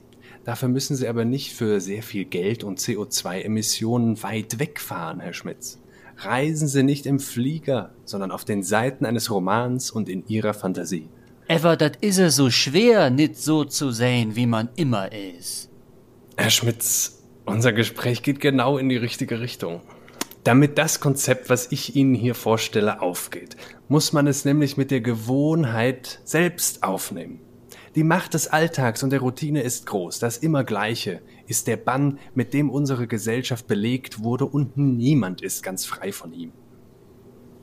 Dafür 0.45 0.69
müssen 0.69 0.95
Sie 0.95 1.09
aber 1.09 1.25
nicht 1.25 1.55
für 1.55 1.81
sehr 1.81 2.02
viel 2.02 2.26
Geld 2.26 2.64
und 2.64 2.81
CO2-Emissionen 2.81 4.23
weit 4.23 4.59
wegfahren, 4.59 5.21
Herr 5.21 5.33
Schmitz. 5.33 5.79
Reisen 6.19 6.69
Sie 6.69 6.83
nicht 6.83 7.07
im 7.07 7.19
Flieger, 7.19 7.95
sondern 8.05 8.31
auf 8.31 8.45
den 8.45 8.62
Seiten 8.62 9.07
eines 9.07 9.31
Romans 9.31 9.91
und 9.91 10.11
in 10.11 10.26
Ihrer 10.29 10.52
Fantasie. 10.52 11.09
Aber 11.49 11.79
das 11.79 11.93
is 12.02 12.19
es 12.19 12.37
so 12.37 12.50
schwer, 12.50 13.09
nicht 13.09 13.37
so 13.37 13.64
zu 13.64 13.91
sein, 13.91 14.37
wie 14.37 14.47
man 14.47 14.69
immer 14.76 15.11
ist. 15.12 15.71
Herr 16.37 16.50
Schmitz, 16.50 17.22
unser 17.45 17.73
Gespräch 17.73 18.23
geht 18.23 18.41
genau 18.41 18.79
in 18.79 18.89
die 18.89 18.97
richtige 18.97 19.41
Richtung. 19.41 19.81
Damit 20.45 20.77
das 20.77 20.99
Konzept, 20.99 21.51
was 21.51 21.71
ich 21.71 21.95
Ihnen 21.95 22.15
hier 22.15 22.35
vorstelle, 22.35 23.01
aufgeht, 23.01 23.57
muss 23.89 24.13
man 24.13 24.27
es 24.27 24.45
nämlich 24.45 24.77
mit 24.77 24.91
der 24.91 25.01
Gewohnheit 25.01 26.21
selbst 26.25 26.83
aufnehmen. 26.83 27.41
Die 27.95 28.05
Macht 28.05 28.35
des 28.35 28.49
Alltags 28.49 29.03
und 29.03 29.11
der 29.11 29.21
Routine 29.21 29.63
ist 29.63 29.87
groß. 29.87 30.19
Das 30.19 30.39
Immergleiche 30.39 31.21
ist 31.47 31.67
der 31.67 31.77
Bann, 31.77 32.19
mit 32.35 32.55
dem 32.55 32.71
unsere 32.71 33.07
Gesellschaft 33.07 33.67
belegt 33.67 34.23
wurde 34.23 34.47
und 34.47 34.77
niemand 34.77 35.43
ist 35.43 35.63
ganz 35.63 35.85
frei 35.85 36.11
von 36.11 36.33
ihm. 36.33 36.53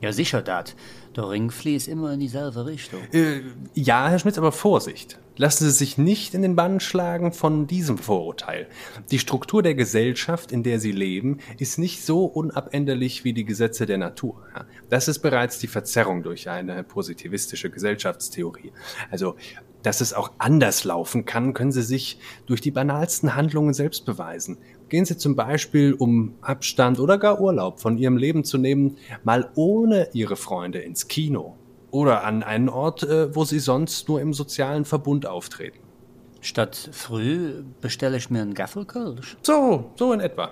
Ja, 0.00 0.12
sicher 0.12 0.40
dat. 0.40 0.76
Der 1.20 1.28
Ring 1.28 1.50
fließt 1.50 1.86
immer 1.86 2.14
in 2.14 2.20
dieselbe 2.20 2.64
Richtung. 2.64 3.00
Äh, 3.12 3.42
ja, 3.74 4.08
Herr 4.08 4.18
Schmitz, 4.18 4.38
aber 4.38 4.52
Vorsicht. 4.52 5.18
Lassen 5.36 5.64
Sie 5.64 5.70
sich 5.70 5.98
nicht 5.98 6.32
in 6.32 6.40
den 6.40 6.56
Bann 6.56 6.80
schlagen 6.80 7.34
von 7.34 7.66
diesem 7.66 7.98
Vorurteil. 7.98 8.68
Die 9.10 9.18
Struktur 9.18 9.62
der 9.62 9.74
Gesellschaft, 9.74 10.50
in 10.50 10.62
der 10.62 10.80
Sie 10.80 10.92
leben, 10.92 11.40
ist 11.58 11.78
nicht 11.78 12.06
so 12.06 12.24
unabänderlich 12.24 13.22
wie 13.22 13.34
die 13.34 13.44
Gesetze 13.44 13.84
der 13.84 13.98
Natur. 13.98 14.46
Das 14.88 15.08
ist 15.08 15.18
bereits 15.18 15.58
die 15.58 15.66
Verzerrung 15.66 16.22
durch 16.22 16.48
eine 16.48 16.82
positivistische 16.84 17.68
Gesellschaftstheorie. 17.68 18.72
Also 19.10 19.36
dass 19.82 20.00
es 20.00 20.12
auch 20.12 20.32
anders 20.38 20.84
laufen 20.84 21.24
kann, 21.24 21.54
können 21.54 21.72
Sie 21.72 21.82
sich 21.82 22.18
durch 22.46 22.60
die 22.60 22.70
banalsten 22.70 23.34
Handlungen 23.34 23.72
selbst 23.72 24.04
beweisen. 24.04 24.58
Gehen 24.90 25.04
Sie 25.04 25.16
zum 25.16 25.36
Beispiel, 25.36 25.94
um 25.94 26.34
Abstand 26.40 26.98
oder 26.98 27.16
gar 27.16 27.40
Urlaub 27.40 27.78
von 27.78 27.96
Ihrem 27.96 28.16
Leben 28.16 28.42
zu 28.42 28.58
nehmen, 28.58 28.96
mal 29.22 29.48
ohne 29.54 30.08
Ihre 30.14 30.34
Freunde 30.34 30.80
ins 30.80 31.06
Kino 31.06 31.56
oder 31.92 32.24
an 32.24 32.42
einen 32.42 32.68
Ort, 32.68 33.04
äh, 33.04 33.32
wo 33.34 33.44
Sie 33.44 33.60
sonst 33.60 34.08
nur 34.08 34.20
im 34.20 34.34
sozialen 34.34 34.84
Verbund 34.84 35.26
auftreten. 35.26 35.78
Statt 36.40 36.90
früh 36.90 37.62
bestelle 37.80 38.16
ich 38.16 38.30
mir 38.30 38.42
einen 38.42 38.54
Gaffelkölsch. 38.54 39.36
So, 39.42 39.92
so 39.94 40.12
in 40.12 40.18
etwa. 40.18 40.50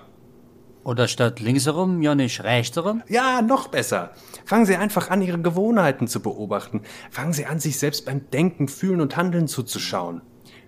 Oder 0.85 1.09
statt 1.09 1.41
linksherum, 1.41 2.01
ja 2.01 2.15
nicht 2.15 2.41
rechtsherum? 2.41 3.03
Ja, 3.09 3.41
noch 3.41 3.67
besser. 3.67 4.11
Fangen 4.45 4.65
Sie 4.65 4.77
einfach 4.77 5.09
an, 5.09 5.21
Ihre 5.21 5.41
Gewohnheiten 5.41 6.07
zu 6.07 6.21
beobachten. 6.21 6.83
Fangen 7.11 7.33
Sie 7.33 7.45
an, 7.45 7.59
sich 7.59 7.77
selbst 7.77 8.05
beim 8.05 8.29
Denken, 8.31 8.69
Fühlen 8.69 9.01
und 9.01 9.17
Handeln 9.17 9.49
zuzuschauen. 9.49 10.21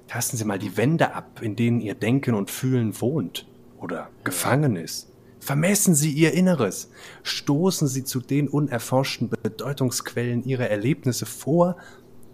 Tasten 0.10 0.36
Sie 0.36 0.44
mal 0.44 0.60
die 0.60 0.75
Wände 0.75 1.16
ab, 1.16 1.40
in 1.42 1.56
denen 1.56 1.80
Ihr 1.80 1.96
Denken 1.96 2.34
und 2.34 2.51
Fühlen 2.51 3.00
wohnt 3.00 3.46
oder 3.81 4.09
gefangen 4.23 4.75
ist. 4.75 5.09
Vermessen 5.39 5.95
Sie 5.95 6.11
Ihr 6.11 6.33
Inneres. 6.33 6.91
Stoßen 7.23 7.88
Sie 7.88 8.03
zu 8.03 8.19
den 8.19 8.47
unerforschten 8.47 9.29
Bedeutungsquellen 9.29 10.43
Ihrer 10.43 10.69
Erlebnisse 10.69 11.25
vor 11.25 11.77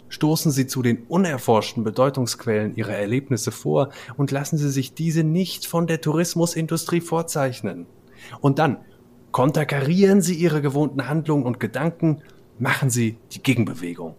Stoßen 0.09 0.51
Sie 0.51 0.67
zu 0.67 0.81
den 0.81 1.03
unerforschten 1.07 1.83
Bedeutungsquellen 1.83 2.75
Ihrer 2.75 2.93
Erlebnisse 2.93 3.51
vor 3.51 3.89
und 4.15 4.31
lassen 4.31 4.57
Sie 4.57 4.69
sich 4.69 4.93
diese 4.93 5.23
nicht 5.23 5.65
von 5.65 5.87
der 5.87 6.01
Tourismusindustrie 6.01 7.01
vorzeichnen. 7.01 7.87
Und 8.39 8.59
dann 8.59 8.77
konterkarieren 9.31 10.21
Sie 10.21 10.35
Ihre 10.35 10.61
gewohnten 10.61 11.09
Handlungen 11.09 11.43
und 11.43 11.59
Gedanken, 11.59 12.21
machen 12.57 12.89
Sie 12.89 13.17
die 13.33 13.43
Gegenbewegung. 13.43 14.15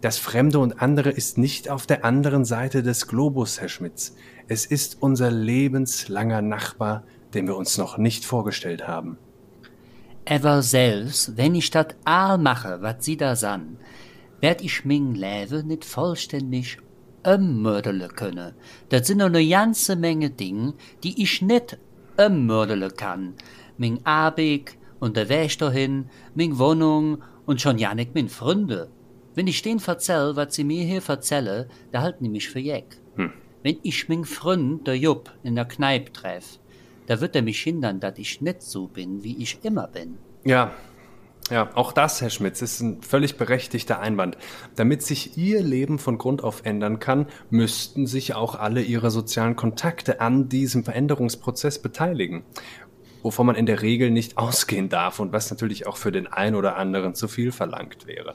Das 0.00 0.18
Fremde 0.18 0.58
und 0.58 0.82
andere 0.82 1.10
ist 1.10 1.38
nicht 1.38 1.70
auf 1.70 1.86
der 1.86 2.04
anderen 2.04 2.44
Seite 2.44 2.82
des 2.82 3.08
Globus, 3.08 3.60
Herr 3.60 3.68
Schmitz. 3.68 4.14
Es 4.46 4.66
ist 4.66 4.98
unser 5.00 5.30
lebenslanger 5.30 6.42
Nachbar, 6.42 7.04
den 7.34 7.46
wir 7.46 7.56
uns 7.56 7.78
noch 7.78 7.96
nicht 7.98 8.24
vorgestellt 8.24 8.86
haben. 8.86 9.18
Ever 10.26 10.62
selbst, 10.62 11.36
wenn 11.36 11.54
ich 11.54 11.70
dat 11.70 11.96
all 12.04 12.36
mache, 12.36 12.82
wat 12.82 13.02
Sie 13.02 13.16
da 13.16 13.36
san, 13.36 13.78
werd 14.40 14.60
ich 14.60 14.84
ming 14.84 15.14
Läwe 15.14 15.62
nicht 15.62 15.84
vollständig 15.84 16.78
ëmmördele 17.22 18.08
könne. 18.08 18.54
Dat 18.88 19.06
sind 19.06 19.18
noch 19.18 19.28
ne 19.28 19.48
ganze 19.48 19.96
Menge 19.96 20.30
Dinge, 20.30 20.74
die 21.02 21.22
ich 21.22 21.42
nicht 21.42 21.78
ëmmördele 22.16 22.90
kann. 22.90 23.34
Ming 23.78 24.00
Abig 24.04 24.78
und 25.00 25.16
der 25.16 25.28
Wäsch 25.28 25.58
dahin, 25.58 26.10
ming 26.34 26.58
Wohnung 26.58 27.18
und 27.46 27.60
schon 27.60 27.78
ja 27.78 27.94
nicht 27.94 28.14
min 28.14 28.28
Freunde. 28.28 28.88
Wenn 29.36 29.46
ich 29.48 29.60
den 29.60 29.80
verzell, 29.80 30.34
was 30.34 30.54
sie 30.54 30.64
mir 30.64 30.82
hier 30.82 31.02
verzelle, 31.02 31.68
da 31.92 32.00
halten 32.00 32.24
die 32.24 32.30
mich 32.30 32.48
für 32.48 32.58
jeck. 32.58 32.96
Hm. 33.16 33.34
Wenn 33.62 33.76
ich 33.82 34.08
ming 34.08 34.24
Freund, 34.24 34.86
der 34.86 34.96
Jupp, 34.96 35.30
in 35.42 35.54
der 35.54 35.66
Kneipe 35.66 36.10
treff, 36.10 36.58
da 37.06 37.20
wird 37.20 37.36
er 37.36 37.42
mich 37.42 37.60
hindern, 37.60 38.00
dass 38.00 38.16
ich 38.16 38.40
nicht 38.40 38.62
so 38.62 38.86
bin, 38.86 39.22
wie 39.22 39.36
ich 39.36 39.58
immer 39.62 39.88
bin. 39.88 40.16
Ja, 40.44 40.72
ja, 41.50 41.70
auch 41.74 41.92
das, 41.92 42.22
Herr 42.22 42.30
Schmitz, 42.30 42.62
ist 42.62 42.80
ein 42.80 43.02
völlig 43.02 43.36
berechtigter 43.36 44.00
Einwand. 44.00 44.38
Damit 44.74 45.02
sich 45.02 45.36
Ihr 45.36 45.62
Leben 45.62 45.98
von 45.98 46.16
Grund 46.16 46.42
auf 46.42 46.64
ändern 46.64 46.98
kann, 46.98 47.26
müssten 47.50 48.06
sich 48.06 48.34
auch 48.34 48.54
alle 48.54 48.80
Ihre 48.80 49.10
sozialen 49.10 49.54
Kontakte 49.54 50.22
an 50.22 50.48
diesem 50.48 50.82
Veränderungsprozess 50.82 51.82
beteiligen. 51.82 52.42
Wovon 53.22 53.44
man 53.44 53.56
in 53.56 53.66
der 53.66 53.82
Regel 53.82 54.10
nicht 54.10 54.38
ausgehen 54.38 54.88
darf 54.88 55.20
und 55.20 55.34
was 55.34 55.50
natürlich 55.50 55.86
auch 55.86 55.98
für 55.98 56.10
den 56.10 56.26
einen 56.26 56.56
oder 56.56 56.76
anderen 56.76 57.14
zu 57.14 57.28
viel 57.28 57.52
verlangt 57.52 58.06
wäre. 58.06 58.34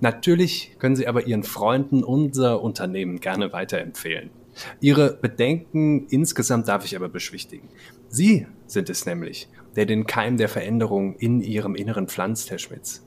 Natürlich 0.00 0.76
können 0.78 0.96
Sie 0.96 1.06
aber 1.06 1.26
Ihren 1.26 1.42
Freunden 1.42 2.02
unser 2.02 2.62
Unternehmen 2.62 3.20
gerne 3.20 3.52
weiterempfehlen. 3.52 4.30
Ihre 4.80 5.14
Bedenken 5.14 6.06
insgesamt 6.08 6.68
darf 6.68 6.84
ich 6.84 6.96
aber 6.96 7.08
beschwichtigen. 7.08 7.68
Sie 8.08 8.46
sind 8.66 8.90
es 8.90 9.06
nämlich, 9.06 9.48
der 9.76 9.86
den 9.86 10.06
Keim 10.06 10.36
der 10.36 10.48
Veränderung 10.48 11.16
in 11.16 11.40
ihrem 11.40 11.74
Inneren 11.74 12.08
pflanzt, 12.08 12.50
Herr 12.50 12.58
Schmitz. 12.58 13.06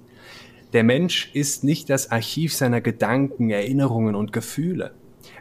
Der 0.71 0.83
Mensch 0.83 1.29
ist 1.33 1.63
nicht 1.63 1.89
das 1.89 2.11
Archiv 2.11 2.53
seiner 2.53 2.81
Gedanken, 2.81 3.49
Erinnerungen 3.49 4.15
und 4.15 4.33
Gefühle. 4.33 4.93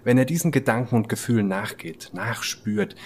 Wenn 0.04 0.18
er 0.18 0.24
diesen 0.24 0.52
Gedanken 0.52 0.96
und 0.96 1.08
Gefühlen 1.08 1.48
nachgeht, 1.48 2.10
nachspürt, 2.12 2.96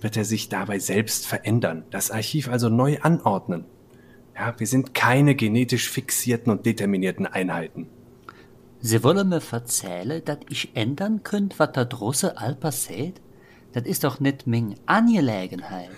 wird 0.00 0.16
er 0.16 0.24
sich 0.24 0.48
dabei 0.48 0.78
selbst 0.78 1.26
verändern, 1.26 1.84
das 1.90 2.10
Archiv 2.10 2.48
also 2.48 2.68
neu 2.68 2.98
anordnen. 3.00 3.64
Ja, 4.34 4.54
wir 4.58 4.66
sind 4.66 4.94
keine 4.94 5.34
genetisch 5.34 5.88
fixierten 5.88 6.50
und 6.52 6.66
determinierten 6.66 7.26
Einheiten. 7.26 7.88
Sie 8.88 9.02
wollen 9.02 9.30
mir 9.30 9.40
verzählen, 9.40 10.24
dass 10.24 10.38
ich 10.48 10.70
ändern 10.74 11.24
könnt, 11.24 11.58
was 11.58 11.72
da 11.72 11.84
drosse 11.84 12.38
all 12.38 12.54
passiert? 12.54 13.20
Das 13.72 13.84
ist 13.84 14.04
doch 14.04 14.20
nicht 14.20 14.46
Ming 14.46 14.76
Angelegenheit. 14.86 15.90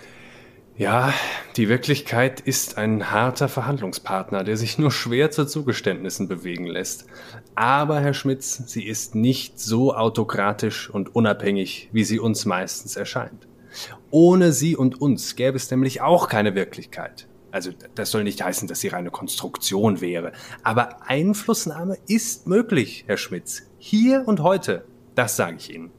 Ja, 0.75 1.13
die 1.55 1.69
Wirklichkeit 1.69 2.39
ist 2.39 2.79
ein 2.79 3.11
harter 3.11 3.47
Verhandlungspartner, 3.47 4.43
der 4.43 4.57
sich 4.57 4.79
nur 4.79 4.91
schwer 4.91 5.29
zu 5.29 5.45
Zugeständnissen 5.45 6.27
bewegen 6.27 6.65
lässt. 6.65 7.05
Aber, 7.53 7.99
Herr 7.99 8.15
Schmitz, 8.15 8.63
sie 8.65 8.87
ist 8.87 9.13
nicht 9.13 9.59
so 9.59 9.93
autokratisch 9.93 10.89
und 10.89 11.15
unabhängig, 11.15 11.89
wie 11.91 12.03
sie 12.03 12.17
uns 12.17 12.45
meistens 12.45 12.95
erscheint. 12.95 13.47
Ohne 14.09 14.51
sie 14.51 14.75
und 14.75 14.99
uns 14.99 15.35
gäbe 15.35 15.57
es 15.57 15.69
nämlich 15.69 16.01
auch 16.01 16.27
keine 16.27 16.55
Wirklichkeit. 16.55 17.28
Also 17.51 17.71
das 17.95 18.11
soll 18.11 18.23
nicht 18.23 18.43
heißen, 18.43 18.67
dass 18.67 18.79
sie 18.79 18.89
reine 18.89 19.11
Konstruktion 19.11 20.01
wäre. 20.01 20.33
Aber 20.63 21.07
Einflussnahme 21.07 21.97
ist 22.07 22.47
möglich, 22.47 23.05
Herr 23.07 23.17
Schmitz. 23.17 23.63
Hier 23.77 24.23
und 24.27 24.41
heute. 24.41 24.85
Das 25.15 25.35
sage 25.35 25.57
ich 25.57 25.73
Ihnen. 25.73 25.91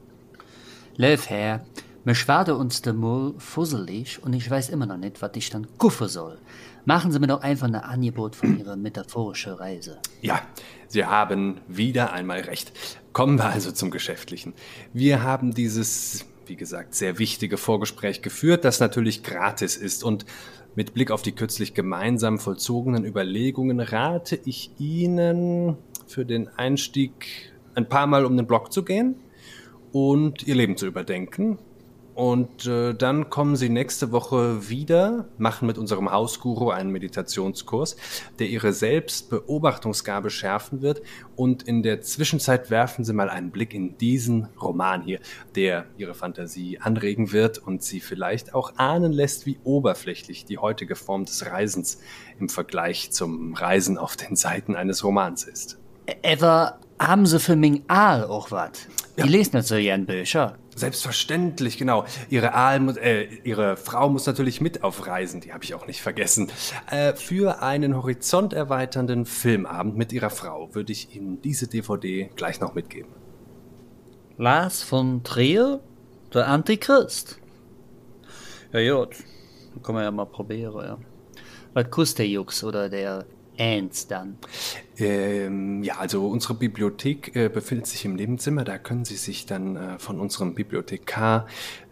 Löw, 0.97 1.29
Herr, 1.29 1.65
mir 2.03 2.15
schwade 2.15 2.55
uns 2.55 2.81
der 2.81 2.93
Mull 2.93 3.35
fusselig 3.37 4.23
und 4.23 4.33
ich 4.33 4.49
weiß 4.49 4.69
immer 4.69 4.87
noch 4.87 4.97
nicht, 4.97 5.21
was 5.21 5.31
ich 5.35 5.51
dann 5.51 5.67
guffe 5.77 6.09
soll. 6.09 6.39
Machen 6.85 7.11
Sie 7.11 7.19
mir 7.19 7.27
doch 7.27 7.41
einfach 7.41 7.67
ein 7.67 7.75
Angebot 7.75 8.35
von 8.35 8.57
Ihrer 8.57 8.75
metaphorischen 8.75 9.53
Reise. 9.53 9.99
Ja, 10.21 10.41
Sie 10.87 11.05
haben 11.05 11.61
wieder 11.67 12.11
einmal 12.11 12.39
recht. 12.39 12.73
Kommen 13.13 13.37
wir 13.37 13.45
also 13.45 13.71
zum 13.71 13.91
Geschäftlichen. 13.91 14.53
Wir 14.93 15.21
haben 15.21 15.53
dieses, 15.53 16.25
wie 16.47 16.55
gesagt, 16.55 16.95
sehr 16.95 17.19
wichtige 17.19 17.57
Vorgespräch 17.57 18.23
geführt, 18.23 18.65
das 18.65 18.79
natürlich 18.79 19.21
gratis 19.21 19.77
ist 19.77 20.03
und 20.03 20.25
mit 20.75 20.93
Blick 20.93 21.11
auf 21.11 21.21
die 21.21 21.33
kürzlich 21.33 21.73
gemeinsam 21.73 22.39
vollzogenen 22.39 23.05
Überlegungen 23.05 23.79
rate 23.79 24.39
ich 24.45 24.71
Ihnen 24.79 25.77
für 26.07 26.25
den 26.25 26.47
Einstieg 26.47 27.51
ein 27.75 27.87
paar 27.87 28.07
Mal 28.07 28.25
um 28.25 28.37
den 28.37 28.47
Block 28.47 28.71
zu 28.71 28.83
gehen 28.83 29.15
und 29.91 30.47
Ihr 30.47 30.55
Leben 30.55 30.77
zu 30.77 30.87
überdenken 30.87 31.57
und 32.13 32.65
äh, 32.65 32.93
dann 32.93 33.29
kommen 33.29 33.55
sie 33.55 33.69
nächste 33.69 34.11
Woche 34.11 34.69
wieder, 34.69 35.25
machen 35.37 35.65
mit 35.65 35.77
unserem 35.77 36.11
Hausguru 36.11 36.69
einen 36.69 36.91
Meditationskurs, 36.91 37.95
der 38.39 38.47
ihre 38.47 38.73
Selbstbeobachtungsgabe 38.73 40.29
schärfen 40.29 40.81
wird. 40.81 41.01
Und 41.35 41.63
in 41.63 41.83
der 41.83 42.01
Zwischenzeit 42.01 42.69
werfen 42.69 43.05
sie 43.05 43.13
mal 43.13 43.29
einen 43.29 43.51
Blick 43.51 43.73
in 43.73 43.97
diesen 43.97 44.49
Roman 44.61 45.01
hier, 45.01 45.19
der 45.55 45.85
ihre 45.97 46.13
Fantasie 46.13 46.79
anregen 46.79 47.31
wird 47.31 47.57
und 47.59 47.81
sie 47.81 48.01
vielleicht 48.01 48.53
auch 48.53 48.75
ahnen 48.77 49.13
lässt, 49.13 49.45
wie 49.45 49.59
oberflächlich 49.63 50.45
die 50.45 50.57
heutige 50.57 50.95
Form 50.95 51.25
des 51.25 51.45
Reisens 51.45 51.99
im 52.39 52.49
Vergleich 52.49 53.11
zum 53.11 53.53
Reisen 53.53 53.97
auf 53.97 54.17
den 54.17 54.35
Seiten 54.35 54.75
eines 54.75 55.03
Romans 55.03 55.43
ist. 55.45 55.77
Ever 56.21 56.79
haben 56.99 57.25
sie 57.25 57.39
für 57.39 57.55
Ming 57.55 57.83
Aal 57.87 58.25
auch 58.25 58.51
was? 58.51 58.87
Ja. 59.15 59.25
Die 59.25 59.29
lesen 59.29 59.57
nicht 59.57 59.67
so 59.67 59.75
gern 59.75 60.05
Bücher. 60.05 60.57
Selbstverständlich, 60.75 61.77
genau. 61.77 62.05
Ihre, 62.29 62.53
Aal, 62.53 62.97
äh, 62.97 63.25
ihre 63.43 63.75
Frau 63.75 64.09
muss 64.09 64.25
natürlich 64.25 64.61
mit 64.61 64.83
auf 64.83 65.05
Reisen, 65.05 65.41
die 65.41 65.51
habe 65.51 65.63
ich 65.63 65.73
auch 65.75 65.85
nicht 65.85 66.01
vergessen. 66.01 66.49
Äh, 66.89 67.13
für 67.13 67.61
einen 67.61 67.95
horizonterweiternden 67.95 69.25
Filmabend 69.25 69.97
mit 69.97 70.13
ihrer 70.13 70.29
Frau 70.29 70.73
würde 70.73 70.93
ich 70.93 71.13
Ihnen 71.15 71.41
diese 71.41 71.67
DVD 71.67 72.29
gleich 72.35 72.61
noch 72.61 72.73
mitgeben. 72.73 73.11
Lars 74.37 74.81
von 74.81 75.23
Trier, 75.23 75.81
der 76.33 76.47
Antichrist. 76.47 77.37
Ja, 78.71 78.95
gut. 78.95 79.17
Kann 79.83 79.95
man 79.95 80.03
ja 80.03 80.11
mal 80.11 80.25
probieren, 80.25 80.85
ja. 80.85 80.97
Was 81.73 81.89
kostet 81.89 82.19
der 82.19 82.27
Jux 82.27 82.63
oder 82.63 82.89
der 82.89 83.25
eins 83.61 84.07
dann? 84.07 84.37
Ähm, 84.97 85.83
ja, 85.83 85.97
also 85.97 86.27
unsere 86.27 86.55
Bibliothek 86.55 87.35
äh, 87.35 87.49
befindet 87.49 87.87
sich 87.87 88.05
im 88.05 88.15
Nebenzimmer. 88.15 88.63
Da 88.63 88.77
können 88.77 89.05
Sie 89.05 89.15
sich 89.15 89.45
dann 89.45 89.75
äh, 89.75 89.99
von 89.99 90.19
unserem 90.19 90.55
Bibliothekar 90.55 91.47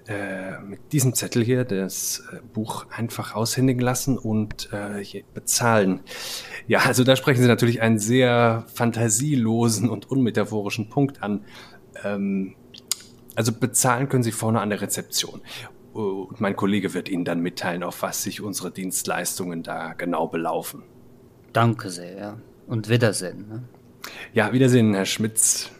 äh, 0.07 0.59
mit 0.61 0.91
diesem 0.91 1.13
Zettel 1.13 1.43
hier 1.43 1.65
das 1.65 2.23
äh, 2.31 2.39
Buch 2.53 2.87
einfach 2.89 3.35
aushändigen 3.35 3.81
lassen 3.81 4.17
und 4.17 4.69
äh, 4.73 5.23
bezahlen. 5.33 6.01
Ja, 6.67 6.79
also 6.79 7.03
da 7.03 7.15
sprechen 7.15 7.41
Sie 7.41 7.47
natürlich 7.47 7.81
einen 7.81 7.99
sehr 7.99 8.65
fantasielosen 8.73 9.89
und 9.89 10.09
unmetaphorischen 10.09 10.89
Punkt 10.89 11.21
an. 11.21 11.45
Ähm, 12.03 12.55
also 13.35 13.51
bezahlen 13.53 14.09
können 14.09 14.23
Sie 14.23 14.31
vorne 14.31 14.61
an 14.61 14.69
der 14.69 14.81
Rezeption. 14.81 15.41
Und 15.93 16.41
mein 16.41 16.55
Kollege 16.55 16.93
wird 16.93 17.09
Ihnen 17.09 17.25
dann 17.25 17.41
mitteilen, 17.41 17.83
auf 17.83 18.01
was 18.01 18.23
sich 18.23 18.41
unsere 18.41 18.71
Dienstleistungen 18.71 19.63
da 19.63 19.93
genau 19.93 20.27
belaufen. 20.27 20.83
Danke 21.53 21.89
sehr, 21.89 22.17
ja. 22.17 22.37
Und 22.67 22.89
Wiedersehen. 22.89 23.47
Ne? 23.47 23.63
Ja, 24.33 24.53
Wiedersehen, 24.53 24.93
Herr 24.93 25.05
Schmitz. 25.05 25.71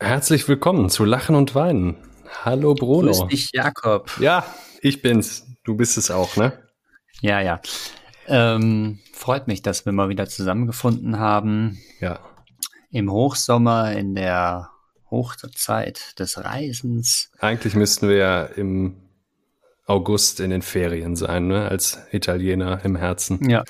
Herzlich 0.00 0.48
willkommen 0.48 0.88
zu 0.88 1.04
Lachen 1.04 1.36
und 1.36 1.54
Weinen. 1.54 1.96
Hallo 2.44 2.74
Bruno. 2.74 3.12
Grüß 3.12 3.28
dich, 3.28 3.50
Jakob. 3.52 4.10
Ja, 4.18 4.46
ich 4.80 5.02
bin's. 5.02 5.46
Du 5.64 5.76
bist 5.76 5.98
es 5.98 6.10
auch, 6.10 6.36
ne? 6.36 6.58
Ja, 7.20 7.40
ja. 7.40 7.60
Ähm, 8.26 8.98
freut 9.12 9.46
mich, 9.46 9.62
dass 9.62 9.84
wir 9.84 9.92
mal 9.92 10.08
wieder 10.08 10.26
zusammengefunden 10.26 11.18
haben. 11.18 11.78
Ja. 12.00 12.18
Im 12.90 13.12
Hochsommer, 13.12 13.92
in 13.92 14.14
der 14.14 14.70
Hochzeit 15.10 16.18
des 16.18 16.42
Reisens. 16.42 17.30
Eigentlich 17.38 17.74
müssten 17.74 18.08
wir 18.08 18.16
ja 18.16 18.44
im 18.44 19.01
August 19.86 20.40
in 20.40 20.50
den 20.50 20.62
Ferien 20.62 21.16
sein, 21.16 21.48
ne? 21.48 21.68
als 21.68 21.98
Italiener 22.12 22.84
im 22.84 22.96
Herzen. 22.96 23.48
Ja. 23.48 23.64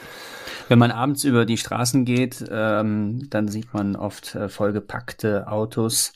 Wenn 0.68 0.78
man 0.78 0.90
abends 0.90 1.24
über 1.24 1.44
die 1.44 1.56
Straßen 1.56 2.04
geht, 2.04 2.44
ähm, 2.50 3.26
dann 3.30 3.48
sieht 3.48 3.72
man 3.74 3.96
oft 3.96 4.34
äh, 4.34 4.48
vollgepackte 4.48 5.48
Autos, 5.48 6.12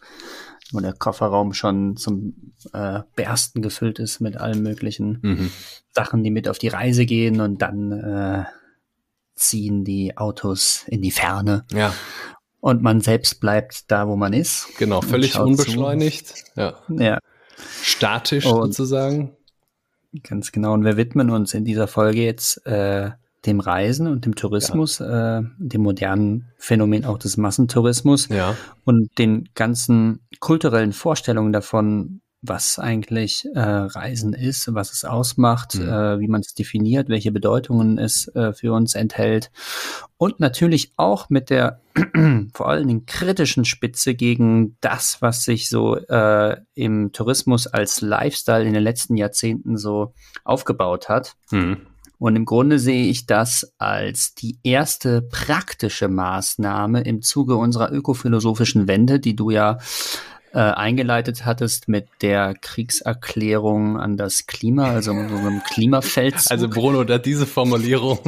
wo 0.72 0.80
der 0.80 0.92
Kofferraum 0.92 1.52
schon 1.52 1.96
zum 1.96 2.52
äh, 2.72 3.00
Bersten 3.16 3.62
gefüllt 3.62 3.98
ist 3.98 4.20
mit 4.20 4.36
allen 4.36 4.62
möglichen 4.62 5.18
mhm. 5.22 5.50
Sachen, 5.92 6.22
die 6.22 6.30
mit 6.30 6.48
auf 6.48 6.58
die 6.58 6.68
Reise 6.68 7.06
gehen 7.06 7.40
und 7.40 7.62
dann 7.62 7.92
äh, 7.92 8.44
ziehen 9.34 9.84
die 9.84 10.16
Autos 10.16 10.84
in 10.88 11.02
die 11.02 11.10
Ferne. 11.10 11.64
Ja 11.72 11.92
und 12.66 12.82
man 12.82 13.00
selbst 13.00 13.38
bleibt 13.38 13.92
da, 13.92 14.08
wo 14.08 14.16
man 14.16 14.32
ist. 14.32 14.76
Genau, 14.76 15.00
völlig 15.00 15.38
unbeschleunigt. 15.38 16.34
Ja. 16.56 16.74
ja. 16.88 17.18
Statisch 17.80 18.44
und 18.44 18.74
sozusagen. 18.74 19.35
Ganz 20.22 20.52
genau. 20.52 20.72
Und 20.74 20.84
wir 20.84 20.96
widmen 20.96 21.30
uns 21.30 21.54
in 21.54 21.64
dieser 21.64 21.86
Folge 21.86 22.22
jetzt 22.22 22.64
äh, 22.66 23.10
dem 23.46 23.60
Reisen 23.60 24.06
und 24.06 24.24
dem 24.24 24.34
Tourismus, 24.34 24.98
ja. 24.98 25.38
äh, 25.38 25.42
dem 25.58 25.82
modernen 25.82 26.48
Phänomen 26.58 27.04
auch 27.04 27.18
des 27.18 27.36
Massentourismus 27.36 28.28
ja. 28.28 28.56
und 28.84 29.18
den 29.18 29.48
ganzen 29.54 30.26
kulturellen 30.40 30.92
Vorstellungen 30.92 31.52
davon, 31.52 32.20
was 32.48 32.78
eigentlich 32.78 33.46
äh, 33.54 33.60
Reisen 33.60 34.32
ist, 34.32 34.72
was 34.74 34.92
es 34.92 35.04
ausmacht, 35.04 35.74
mhm. 35.74 35.88
äh, 35.88 36.20
wie 36.20 36.28
man 36.28 36.40
es 36.40 36.54
definiert, 36.54 37.08
welche 37.08 37.32
Bedeutungen 37.32 37.98
es 37.98 38.28
äh, 38.34 38.52
für 38.52 38.72
uns 38.72 38.94
enthält 38.94 39.50
und 40.18 40.40
natürlich 40.40 40.92
auch 40.96 41.28
mit 41.28 41.50
der 41.50 41.80
vor 42.54 42.68
allen 42.68 42.88
Dingen 42.88 43.06
kritischen 43.06 43.64
Spitze 43.64 44.14
gegen 44.14 44.76
das, 44.80 45.18
was 45.20 45.44
sich 45.44 45.68
so 45.68 45.96
äh, 45.96 46.56
im 46.74 47.12
Tourismus 47.12 47.66
als 47.66 48.00
Lifestyle 48.00 48.64
in 48.64 48.72
den 48.72 48.82
letzten 48.82 49.16
Jahrzehnten 49.16 49.76
so 49.76 50.14
aufgebaut 50.44 51.08
hat. 51.08 51.36
Mhm. 51.50 51.78
Und 52.18 52.34
im 52.34 52.46
Grunde 52.46 52.78
sehe 52.78 53.08
ich 53.08 53.26
das 53.26 53.74
als 53.76 54.34
die 54.34 54.58
erste 54.62 55.20
praktische 55.20 56.08
Maßnahme 56.08 57.02
im 57.02 57.20
Zuge 57.20 57.56
unserer 57.56 57.92
ökophilosophischen 57.92 58.88
Wende, 58.88 59.20
die 59.20 59.36
du 59.36 59.50
ja 59.50 59.78
äh, 60.56 60.60
eingeleitet 60.60 61.44
hattest 61.44 61.86
mit 61.86 62.08
der 62.22 62.54
Kriegserklärung 62.54 64.00
an 64.00 64.16
das 64.16 64.46
Klima, 64.46 64.86
also 64.86 65.12
so 65.12 65.18
einem 65.18 65.62
Klimafeldzug. 65.62 66.50
Also 66.50 66.70
Bruno, 66.70 67.04
da 67.04 67.18
diese 67.18 67.44
Formulierung 67.44 68.18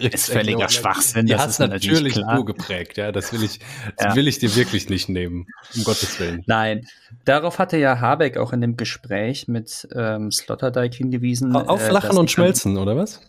ist 0.00 0.30
völliger 0.30 0.70
Schwachsinn. 0.70 1.26
Die 1.26 1.32
das 1.32 1.42
hast 1.42 1.58
natürlich, 1.58 2.14
du 2.14 2.44
geprägt, 2.46 2.96
ja. 2.96 3.12
Das 3.12 3.30
will 3.34 3.44
ich, 3.44 3.60
das 3.98 4.06
ja. 4.06 4.16
will 4.16 4.26
ich 4.26 4.38
dir 4.38 4.56
wirklich 4.56 4.88
nicht 4.88 5.10
nehmen, 5.10 5.48
um 5.76 5.84
Gottes 5.84 6.18
Willen. 6.18 6.44
Nein, 6.46 6.86
darauf 7.26 7.58
hatte 7.58 7.76
ja 7.76 8.00
Habeck 8.00 8.38
auch 8.38 8.54
in 8.54 8.62
dem 8.62 8.78
Gespräch 8.78 9.46
mit 9.46 9.86
ähm, 9.94 10.32
Sloterdijk 10.32 10.94
hingewiesen. 10.94 11.54
Auf 11.54 11.86
äh, 11.86 11.92
Lachen 11.92 12.16
und 12.16 12.30
Schmelzen, 12.30 12.78
oder 12.78 12.96
was? 12.96 13.20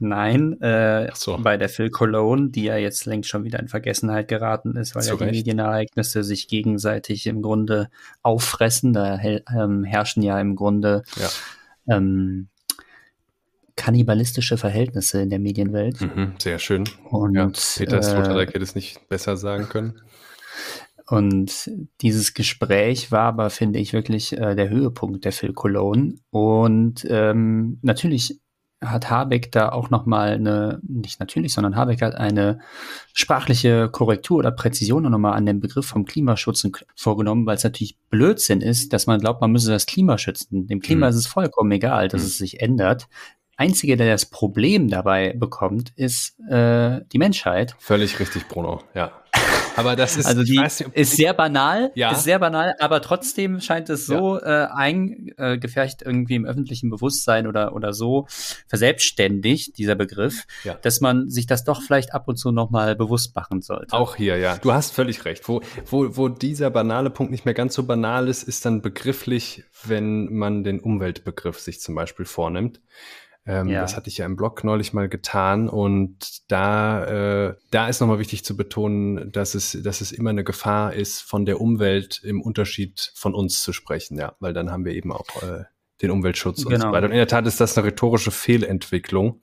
Nein, 0.00 0.60
äh, 0.60 1.10
so. 1.14 1.38
bei 1.38 1.56
der 1.56 1.68
Phil 1.68 1.90
Cologne, 1.90 2.50
die 2.50 2.64
ja 2.64 2.76
jetzt 2.76 3.06
längst 3.06 3.30
schon 3.30 3.44
wieder 3.44 3.60
in 3.60 3.68
Vergessenheit 3.68 4.28
geraten 4.28 4.76
ist, 4.76 4.94
weil 4.94 5.02
Zu 5.02 5.10
ja 5.10 5.16
die 5.16 5.36
Medienereignisse 5.36 6.24
sich 6.24 6.48
gegenseitig 6.48 7.26
im 7.26 7.42
Grunde 7.42 7.88
auffressen. 8.22 8.92
Da 8.92 9.20
ähm, 9.20 9.84
herrschen 9.84 10.22
ja 10.22 10.40
im 10.40 10.56
Grunde 10.56 11.02
ja. 11.16 11.28
Ähm, 11.96 12.48
kannibalistische 13.76 14.56
Verhältnisse 14.56 15.20
in 15.20 15.30
der 15.30 15.38
Medienwelt. 15.38 16.00
Mhm, 16.00 16.34
sehr 16.38 16.58
schön. 16.58 16.88
Und, 17.10 17.34
ja, 17.34 17.50
Peter 17.76 18.02
Sloterdijk 18.02 18.50
äh, 18.50 18.52
hätte 18.54 18.64
es 18.64 18.74
nicht 18.74 19.08
besser 19.08 19.36
sagen 19.36 19.68
können. 19.68 20.00
Und 21.06 21.70
dieses 22.00 22.32
Gespräch 22.34 23.12
war 23.12 23.24
aber, 23.24 23.50
finde 23.50 23.78
ich, 23.78 23.92
wirklich 23.92 24.32
äh, 24.38 24.54
der 24.54 24.70
Höhepunkt 24.70 25.24
der 25.24 25.32
Phil 25.32 25.52
Cologne. 25.52 26.14
Und 26.30 27.04
ähm, 27.08 27.78
natürlich 27.82 28.40
hat 28.84 29.10
Habeck 29.10 29.52
da 29.52 29.70
auch 29.70 29.90
nochmal 29.90 30.30
eine, 30.30 30.80
nicht 30.86 31.20
natürlich, 31.20 31.52
sondern 31.52 31.76
Habeck 31.76 32.02
hat 32.02 32.14
eine 32.14 32.60
sprachliche 33.12 33.88
Korrektur 33.88 34.38
oder 34.38 34.50
Präzision 34.50 35.02
nochmal 35.02 35.34
an 35.34 35.46
den 35.46 35.60
Begriff 35.60 35.86
vom 35.86 36.04
Klimaschutz 36.04 36.66
vorgenommen, 36.96 37.46
weil 37.46 37.56
es 37.56 37.64
natürlich 37.64 37.98
Blödsinn 38.10 38.60
ist, 38.60 38.92
dass 38.92 39.06
man 39.06 39.20
glaubt, 39.20 39.40
man 39.40 39.52
müsse 39.52 39.70
das 39.70 39.86
Klima 39.86 40.18
schützen. 40.18 40.66
Dem 40.66 40.80
Klima 40.80 41.06
mhm. 41.06 41.10
ist 41.10 41.16
es 41.16 41.26
vollkommen 41.26 41.72
egal, 41.72 42.08
dass 42.08 42.22
mhm. 42.22 42.26
es 42.26 42.38
sich 42.38 42.60
ändert. 42.60 43.08
Einzige, 43.56 43.96
der 43.96 44.10
das 44.10 44.26
Problem 44.26 44.88
dabei 44.88 45.32
bekommt, 45.32 45.92
ist 45.96 46.38
äh, 46.48 47.00
die 47.12 47.18
Menschheit. 47.18 47.76
Völlig 47.78 48.18
richtig, 48.18 48.48
Bruno, 48.48 48.82
ja. 48.94 49.12
Aber 49.76 49.96
das 49.96 50.16
ist, 50.16 50.26
also 50.26 50.42
die 50.42 50.58
nicht, 50.58 50.80
ist 50.80 51.16
sehr 51.16 51.34
banal, 51.34 51.90
ja. 51.94 52.12
ist 52.12 52.24
sehr 52.24 52.38
banal, 52.38 52.74
aber 52.78 53.00
trotzdem 53.00 53.60
scheint 53.60 53.90
es 53.90 54.06
so 54.06 54.38
ja. 54.38 54.64
äh, 54.64 54.68
eingefärcht 54.72 56.02
irgendwie 56.02 56.34
im 56.34 56.44
öffentlichen 56.44 56.90
Bewusstsein 56.90 57.46
oder, 57.46 57.74
oder 57.74 57.92
so 57.92 58.26
verselbstständigt, 58.68 59.78
dieser 59.78 59.94
Begriff, 59.94 60.44
ja. 60.64 60.74
dass 60.74 61.00
man 61.00 61.28
sich 61.28 61.46
das 61.46 61.64
doch 61.64 61.82
vielleicht 61.82 62.14
ab 62.14 62.28
und 62.28 62.36
zu 62.36 62.50
nochmal 62.50 62.96
bewusst 62.96 63.34
machen 63.34 63.62
sollte. 63.62 63.94
Auch 63.94 64.16
hier, 64.16 64.36
ja. 64.38 64.56
Du 64.58 64.72
hast 64.72 64.92
völlig 64.92 65.24
recht. 65.24 65.48
Wo, 65.48 65.60
wo, 65.86 66.16
wo 66.16 66.28
dieser 66.28 66.70
banale 66.70 67.10
Punkt 67.10 67.32
nicht 67.32 67.44
mehr 67.44 67.54
ganz 67.54 67.74
so 67.74 67.84
banal 67.84 68.28
ist, 68.28 68.42
ist 68.42 68.64
dann 68.64 68.82
begrifflich, 68.82 69.64
wenn 69.84 70.32
man 70.32 70.64
den 70.64 70.80
Umweltbegriff 70.80 71.58
sich 71.58 71.80
zum 71.80 71.94
Beispiel 71.94 72.26
vornimmt. 72.26 72.80
Ähm, 73.46 73.68
ja. 73.68 73.82
Das 73.82 73.96
hatte 73.96 74.08
ich 74.08 74.18
ja 74.18 74.26
im 74.26 74.36
Blog 74.36 74.64
neulich 74.64 74.94
mal 74.94 75.08
getan 75.08 75.68
und 75.68 76.50
da, 76.50 77.48
äh, 77.48 77.54
da 77.70 77.88
ist 77.88 78.00
nochmal 78.00 78.18
wichtig 78.18 78.42
zu 78.42 78.56
betonen, 78.56 79.30
dass 79.32 79.54
es, 79.54 79.78
dass 79.82 80.00
es 80.00 80.12
immer 80.12 80.30
eine 80.30 80.44
Gefahr 80.44 80.94
ist, 80.94 81.20
von 81.20 81.44
der 81.44 81.60
Umwelt 81.60 82.22
im 82.24 82.40
Unterschied 82.40 83.12
von 83.14 83.34
uns 83.34 83.62
zu 83.62 83.74
sprechen, 83.74 84.18
ja, 84.18 84.34
weil 84.40 84.54
dann 84.54 84.70
haben 84.70 84.86
wir 84.86 84.94
eben 84.94 85.12
auch 85.12 85.42
äh, 85.42 85.64
den 86.00 86.10
Umweltschutz 86.10 86.64
genau. 86.64 86.74
und 86.74 86.80
so 86.80 86.92
weiter. 86.92 87.06
Und 87.06 87.12
in 87.12 87.18
der 87.18 87.28
Tat 87.28 87.46
ist 87.46 87.60
das 87.60 87.76
eine 87.76 87.86
rhetorische 87.86 88.30
Fehlentwicklung 88.30 89.42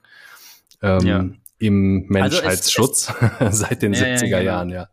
ähm, 0.82 1.06
ja. 1.06 1.24
im 1.58 2.06
Menschheitsschutz 2.08 3.08
also 3.08 3.34
es, 3.38 3.54
es, 3.54 3.58
seit 3.68 3.82
den 3.82 3.94
ja, 3.94 4.02
70er 4.02 4.26
genau. 4.26 4.40
Jahren, 4.40 4.70
ja. 4.70 4.88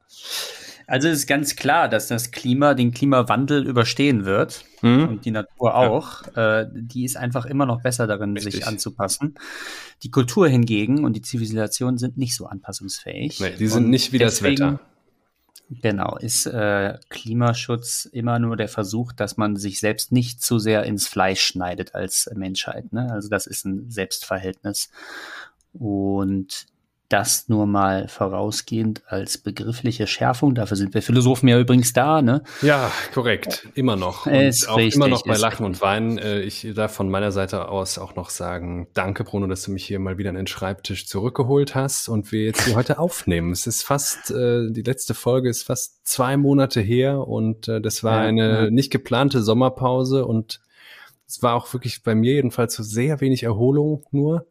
Also 0.90 1.08
es 1.08 1.20
ist 1.20 1.28
ganz 1.28 1.56
klar, 1.56 1.88
dass 1.88 2.08
das 2.08 2.32
Klima 2.32 2.74
den 2.74 2.92
Klimawandel 2.92 3.68
überstehen 3.68 4.26
wird 4.26 4.66
mhm. 4.82 5.08
und 5.08 5.26
die 5.26 5.32
Natur 5.32 5.76
auch. 5.76 6.24
Ja. 6.36 6.62
Äh, 6.62 6.70
die 6.74 7.06
ist 7.06 7.16
einfach 7.16 7.46
immer 7.46 7.68
noch 7.68 7.84
besser 7.84 8.08
darin, 8.08 8.34
Richtig. 8.34 8.56
sich 8.56 8.68
anzupassen. 8.68 9.36
Die 10.02 10.10
Kultur 10.10 10.48
hingegen 10.48 11.06
und 11.06 11.14
die 11.14 11.22
Zivilisation 11.22 12.00
sind 12.00 12.18
nicht 12.18 12.36
so 12.36 12.48
anpassungsfähig. 12.48 13.40
Nee, 13.40 13.52
die 13.60 13.68
sind 13.68 13.86
und 13.86 13.92
nicht 13.92 14.12
wie 14.14 14.18
deswegen, 14.18 14.56
das 14.56 14.72
Wetter. 14.74 14.80
Genau, 15.70 16.18
ist 16.18 16.48
äh, 16.48 16.98
Klimaschutz 17.10 18.06
immer 18.06 18.40
nur 18.40 18.58
der 18.58 18.68
Versuch, 18.68 19.12
dass 19.12 19.38
man 19.38 19.56
sich 19.56 19.80
selbst 19.80 20.12
nicht 20.12 20.42
zu 20.42 20.58
sehr 20.58 20.84
ins 20.84 21.08
Fleisch 21.08 21.42
schneidet 21.42 21.94
als 21.94 22.28
Menschheit. 22.34 22.92
Ne? 22.92 23.12
Also 23.12 23.30
das 23.30 23.46
ist 23.46 23.64
ein 23.66 23.92
Selbstverhältnis. 23.92 24.90
Und 25.72 26.66
das 27.10 27.50
nur 27.50 27.66
mal 27.66 28.08
vorausgehend 28.08 29.02
als 29.08 29.40
begriffliche 29.40 30.06
Schärfung. 30.06 30.54
Dafür 30.54 30.78
sind 30.78 30.94
wir 30.94 31.02
Philosophen 31.02 31.50
ja 31.50 31.60
übrigens 31.60 31.92
da, 31.92 32.22
ne? 32.22 32.44
Ja, 32.62 32.92
korrekt. 33.14 33.68
Immer 33.74 33.96
noch. 33.96 34.28
Und 34.28 34.34
ist 34.34 34.70
auch 34.70 34.78
richtig, 34.78 34.96
immer 34.96 35.08
noch 35.08 35.24
bei 35.24 35.36
Lachen 35.36 35.66
und 35.66 35.82
Weinen. 35.82 36.20
Äh, 36.20 36.42
ich 36.42 36.68
darf 36.76 36.94
von 36.94 37.10
meiner 37.10 37.32
Seite 37.32 37.68
aus 37.68 37.98
auch 37.98 38.16
noch 38.16 38.30
sagen, 38.30 38.88
danke 38.94 39.24
Bruno, 39.24 39.48
dass 39.48 39.64
du 39.64 39.72
mich 39.72 39.86
hier 39.86 40.00
mal 40.00 40.20
wieder 40.20 40.30
an 40.30 40.36
den 40.36 40.48
Schreibtisch 40.48 41.08
zurückgeholt 41.08 41.74
hast 41.74 42.10
und 42.10 42.32
wir 42.32 42.44
jetzt 42.44 42.66
hier 42.66 42.76
heute 42.76 43.00
aufnehmen. 43.00 43.52
Es 43.52 43.66
ist 43.66 43.84
fast, 43.84 44.30
äh, 44.30 44.70
die 44.70 44.84
letzte 44.84 45.16
Folge 45.16 45.50
ist 45.50 45.64
fast 45.64 46.06
zwei 46.08 46.38
Monate 46.38 46.80
her 46.80 47.28
und 47.28 47.68
äh, 47.68 47.82
das 47.82 48.04
war 48.04 48.22
ja, 48.22 48.28
eine 48.30 48.64
ja. 48.66 48.70
nicht 48.70 48.92
geplante 48.92 49.42
Sommerpause 49.42 50.26
und 50.26 50.62
es 51.28 51.42
war 51.42 51.56
auch 51.56 51.74
wirklich 51.74 52.04
bei 52.04 52.14
mir 52.14 52.34
jedenfalls 52.34 52.76
so 52.76 52.84
sehr 52.84 53.20
wenig 53.20 53.44
Erholung 53.44 54.04
nur. 54.12 54.48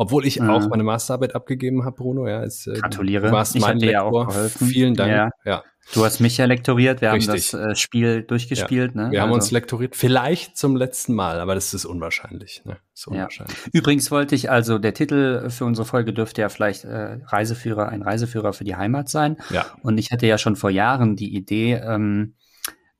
Obwohl 0.00 0.24
ich 0.24 0.38
mhm. 0.38 0.48
auch 0.48 0.68
meine 0.68 0.84
Masterarbeit 0.84 1.34
abgegeben 1.34 1.84
habe, 1.84 1.96
Bruno. 1.96 2.28
Ja, 2.28 2.44
ist, 2.44 2.68
äh, 2.68 2.74
Gratuliere. 2.74 3.26
Du 3.26 3.32
warst 3.32 3.56
ich 3.56 3.62
mein 3.62 3.78
Lektor. 3.78 4.30
Vielen 4.48 4.94
Dank. 4.94 5.10
Ja. 5.10 5.30
ja. 5.44 5.64
Du 5.92 6.04
hast 6.04 6.20
mich 6.20 6.36
ja 6.36 6.44
lektoriert, 6.44 7.00
wir 7.00 7.12
Richtig. 7.12 7.52
haben 7.52 7.62
das 7.62 7.72
äh, 7.72 7.74
Spiel 7.74 8.22
durchgespielt. 8.22 8.94
Ja. 8.94 9.06
Ne? 9.06 9.10
Wir 9.10 9.22
haben 9.22 9.30
also. 9.30 9.36
uns 9.36 9.50
lektoriert, 9.50 9.96
vielleicht 9.96 10.56
zum 10.56 10.76
letzten 10.76 11.14
Mal, 11.14 11.40
aber 11.40 11.56
das 11.56 11.74
ist 11.74 11.84
unwahrscheinlich. 11.84 12.62
Ne? 12.64 12.76
Ist 12.94 13.08
unwahrscheinlich. 13.08 13.56
Ja. 13.56 13.70
Übrigens 13.72 14.10
wollte 14.12 14.36
ich, 14.36 14.50
also 14.50 14.78
der 14.78 14.94
Titel 14.94 15.50
für 15.50 15.64
unsere 15.64 15.84
Folge 15.84 16.12
dürfte 16.12 16.42
ja 16.42 16.48
vielleicht 16.48 16.84
äh, 16.84 17.18
Reiseführer, 17.24 17.88
ein 17.88 18.02
Reiseführer 18.02 18.52
für 18.52 18.64
die 18.64 18.76
Heimat 18.76 19.08
sein. 19.08 19.38
Ja. 19.50 19.66
Und 19.82 19.98
ich 19.98 20.12
hatte 20.12 20.28
ja 20.28 20.38
schon 20.38 20.54
vor 20.54 20.70
Jahren 20.70 21.16
die 21.16 21.34
Idee, 21.34 21.72
ähm, 21.74 22.34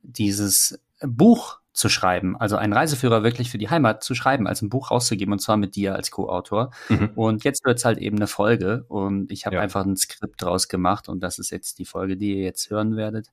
dieses 0.02 0.80
Buch 1.06 1.60
zu 1.72 1.88
schreiben, 1.88 2.36
also 2.36 2.56
einen 2.56 2.72
Reiseführer 2.72 3.22
wirklich 3.22 3.50
für 3.50 3.58
die 3.58 3.70
Heimat 3.70 4.02
zu 4.02 4.14
schreiben, 4.14 4.46
als 4.46 4.62
ein 4.62 4.68
Buch 4.68 4.90
rauszugeben 4.90 5.32
und 5.32 5.38
zwar 5.38 5.56
mit 5.56 5.76
dir 5.76 5.94
als 5.94 6.10
Co-Autor. 6.10 6.70
Mhm. 6.88 7.10
Und 7.14 7.44
jetzt 7.44 7.64
wird's 7.64 7.84
halt 7.84 7.98
eben 7.98 8.16
eine 8.16 8.26
Folge 8.26 8.84
und 8.88 9.30
ich 9.30 9.46
habe 9.46 9.56
ja. 9.56 9.62
einfach 9.62 9.84
ein 9.84 9.96
Skript 9.96 10.42
draus 10.42 10.68
gemacht 10.68 11.08
und 11.08 11.20
das 11.20 11.38
ist 11.38 11.50
jetzt 11.50 11.78
die 11.78 11.84
Folge, 11.84 12.16
die 12.16 12.36
ihr 12.36 12.42
jetzt 12.42 12.70
hören 12.70 12.96
werdet. 12.96 13.28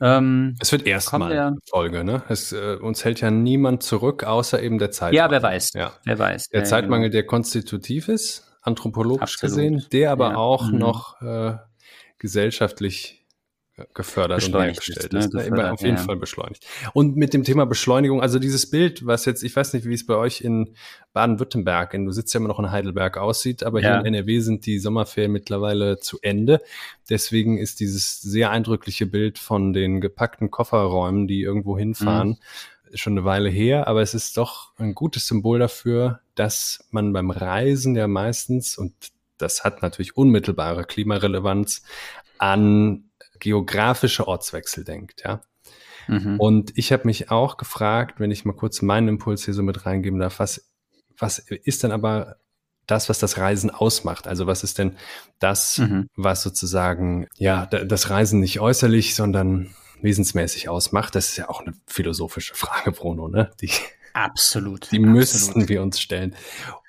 Ähm, 0.00 0.56
es 0.60 0.72
wird 0.72 0.86
erstmal 0.86 1.32
eine 1.32 1.56
Folge, 1.68 2.04
ne? 2.04 2.22
Es, 2.28 2.52
äh, 2.52 2.76
uns 2.76 3.04
hält 3.04 3.20
ja 3.20 3.30
niemand 3.30 3.82
zurück, 3.82 4.24
außer 4.24 4.62
eben 4.62 4.78
der 4.78 4.90
Zeitmangel. 4.90 5.16
Ja, 5.16 5.30
wer 5.30 5.42
weiß. 5.42 5.70
Ja. 5.74 5.92
Wer 6.04 6.18
weiß. 6.18 6.48
Der 6.48 6.60
ja, 6.60 6.66
Zeitmangel, 6.66 7.08
genau. 7.08 7.20
der 7.20 7.26
konstitutiv 7.26 8.08
ist, 8.08 8.58
anthropologisch 8.60 9.34
Absolut. 9.34 9.56
gesehen, 9.56 9.86
der 9.92 10.12
aber 10.12 10.36
auch 10.36 10.70
mhm. 10.70 10.78
noch 10.78 11.20
äh, 11.22 11.56
gesellschaftlich 12.18 13.15
gefördert 13.92 14.42
und 14.46 14.54
hergestellt 14.54 15.12
ist. 15.12 15.34
Ne? 15.34 15.42
Immer 15.42 15.72
auf 15.72 15.82
jeden 15.82 15.96
ja. 15.96 16.02
Fall 16.02 16.16
beschleunigt. 16.16 16.66
Und 16.94 17.16
mit 17.16 17.34
dem 17.34 17.44
Thema 17.44 17.66
Beschleunigung, 17.66 18.22
also 18.22 18.38
dieses 18.38 18.70
Bild, 18.70 19.04
was 19.04 19.26
jetzt, 19.26 19.42
ich 19.42 19.54
weiß 19.54 19.74
nicht, 19.74 19.86
wie 19.86 19.92
es 19.92 20.06
bei 20.06 20.14
euch 20.14 20.40
in 20.40 20.74
Baden-Württemberg, 21.12 21.92
du 21.92 22.10
sitzt 22.10 22.32
ja 22.32 22.40
immer 22.40 22.48
noch 22.48 22.58
in 22.58 22.70
Heidelberg 22.70 23.18
aussieht, 23.18 23.62
aber 23.62 23.82
ja. 23.82 23.90
hier 23.90 24.00
in 24.00 24.14
NRW 24.14 24.40
sind 24.40 24.64
die 24.64 24.78
Sommerferien 24.78 25.30
mittlerweile 25.30 25.98
zu 25.98 26.18
Ende. 26.22 26.62
Deswegen 27.10 27.58
ist 27.58 27.80
dieses 27.80 28.20
sehr 28.22 28.50
eindrückliche 28.50 29.06
Bild 29.06 29.38
von 29.38 29.74
den 29.74 30.00
gepackten 30.00 30.50
Kofferräumen, 30.50 31.28
die 31.28 31.42
irgendwo 31.42 31.76
hinfahren, 31.76 32.38
mhm. 32.90 32.96
schon 32.96 33.12
eine 33.12 33.24
Weile 33.26 33.50
her, 33.50 33.88
aber 33.88 34.00
es 34.00 34.14
ist 34.14 34.38
doch 34.38 34.72
ein 34.78 34.94
gutes 34.94 35.26
Symbol 35.26 35.58
dafür, 35.58 36.20
dass 36.34 36.86
man 36.90 37.12
beim 37.12 37.30
Reisen 37.30 37.94
ja 37.94 38.08
meistens, 38.08 38.78
und 38.78 38.94
das 39.36 39.64
hat 39.64 39.82
natürlich 39.82 40.16
unmittelbare 40.16 40.84
Klimarelevanz, 40.84 41.82
an 42.38 43.05
geografische 43.38 44.26
Ortswechsel 44.28 44.84
denkt, 44.84 45.22
ja. 45.24 45.42
Mhm. 46.08 46.38
Und 46.38 46.72
ich 46.76 46.92
habe 46.92 47.04
mich 47.06 47.30
auch 47.30 47.56
gefragt, 47.56 48.20
wenn 48.20 48.30
ich 48.30 48.44
mal 48.44 48.52
kurz 48.52 48.82
meinen 48.82 49.08
Impuls 49.08 49.44
hier 49.44 49.54
so 49.54 49.62
mit 49.62 49.86
reingeben 49.86 50.20
darf, 50.20 50.38
was, 50.38 50.70
was 51.18 51.38
ist 51.38 51.82
denn 51.82 51.92
aber 51.92 52.36
das, 52.86 53.08
was 53.08 53.18
das 53.18 53.38
Reisen 53.38 53.70
ausmacht? 53.70 54.28
Also 54.28 54.46
was 54.46 54.62
ist 54.62 54.78
denn 54.78 54.96
das, 55.38 55.78
mhm. 55.78 56.08
was 56.14 56.42
sozusagen, 56.42 57.26
ja, 57.36 57.66
das 57.66 58.10
Reisen 58.10 58.40
nicht 58.40 58.60
äußerlich, 58.60 59.14
sondern 59.14 59.74
wesensmäßig 60.02 60.68
ausmacht? 60.68 61.14
Das 61.14 61.28
ist 61.28 61.36
ja 61.36 61.48
auch 61.48 61.62
eine 61.62 61.74
philosophische 61.86 62.54
Frage, 62.54 62.92
Bruno, 62.92 63.28
ne? 63.28 63.50
Die, 63.60 63.70
absolut. 64.12 64.92
Die 64.92 65.00
müssten 65.00 65.48
absolut. 65.48 65.68
wir 65.68 65.82
uns 65.82 66.00
stellen. 66.00 66.36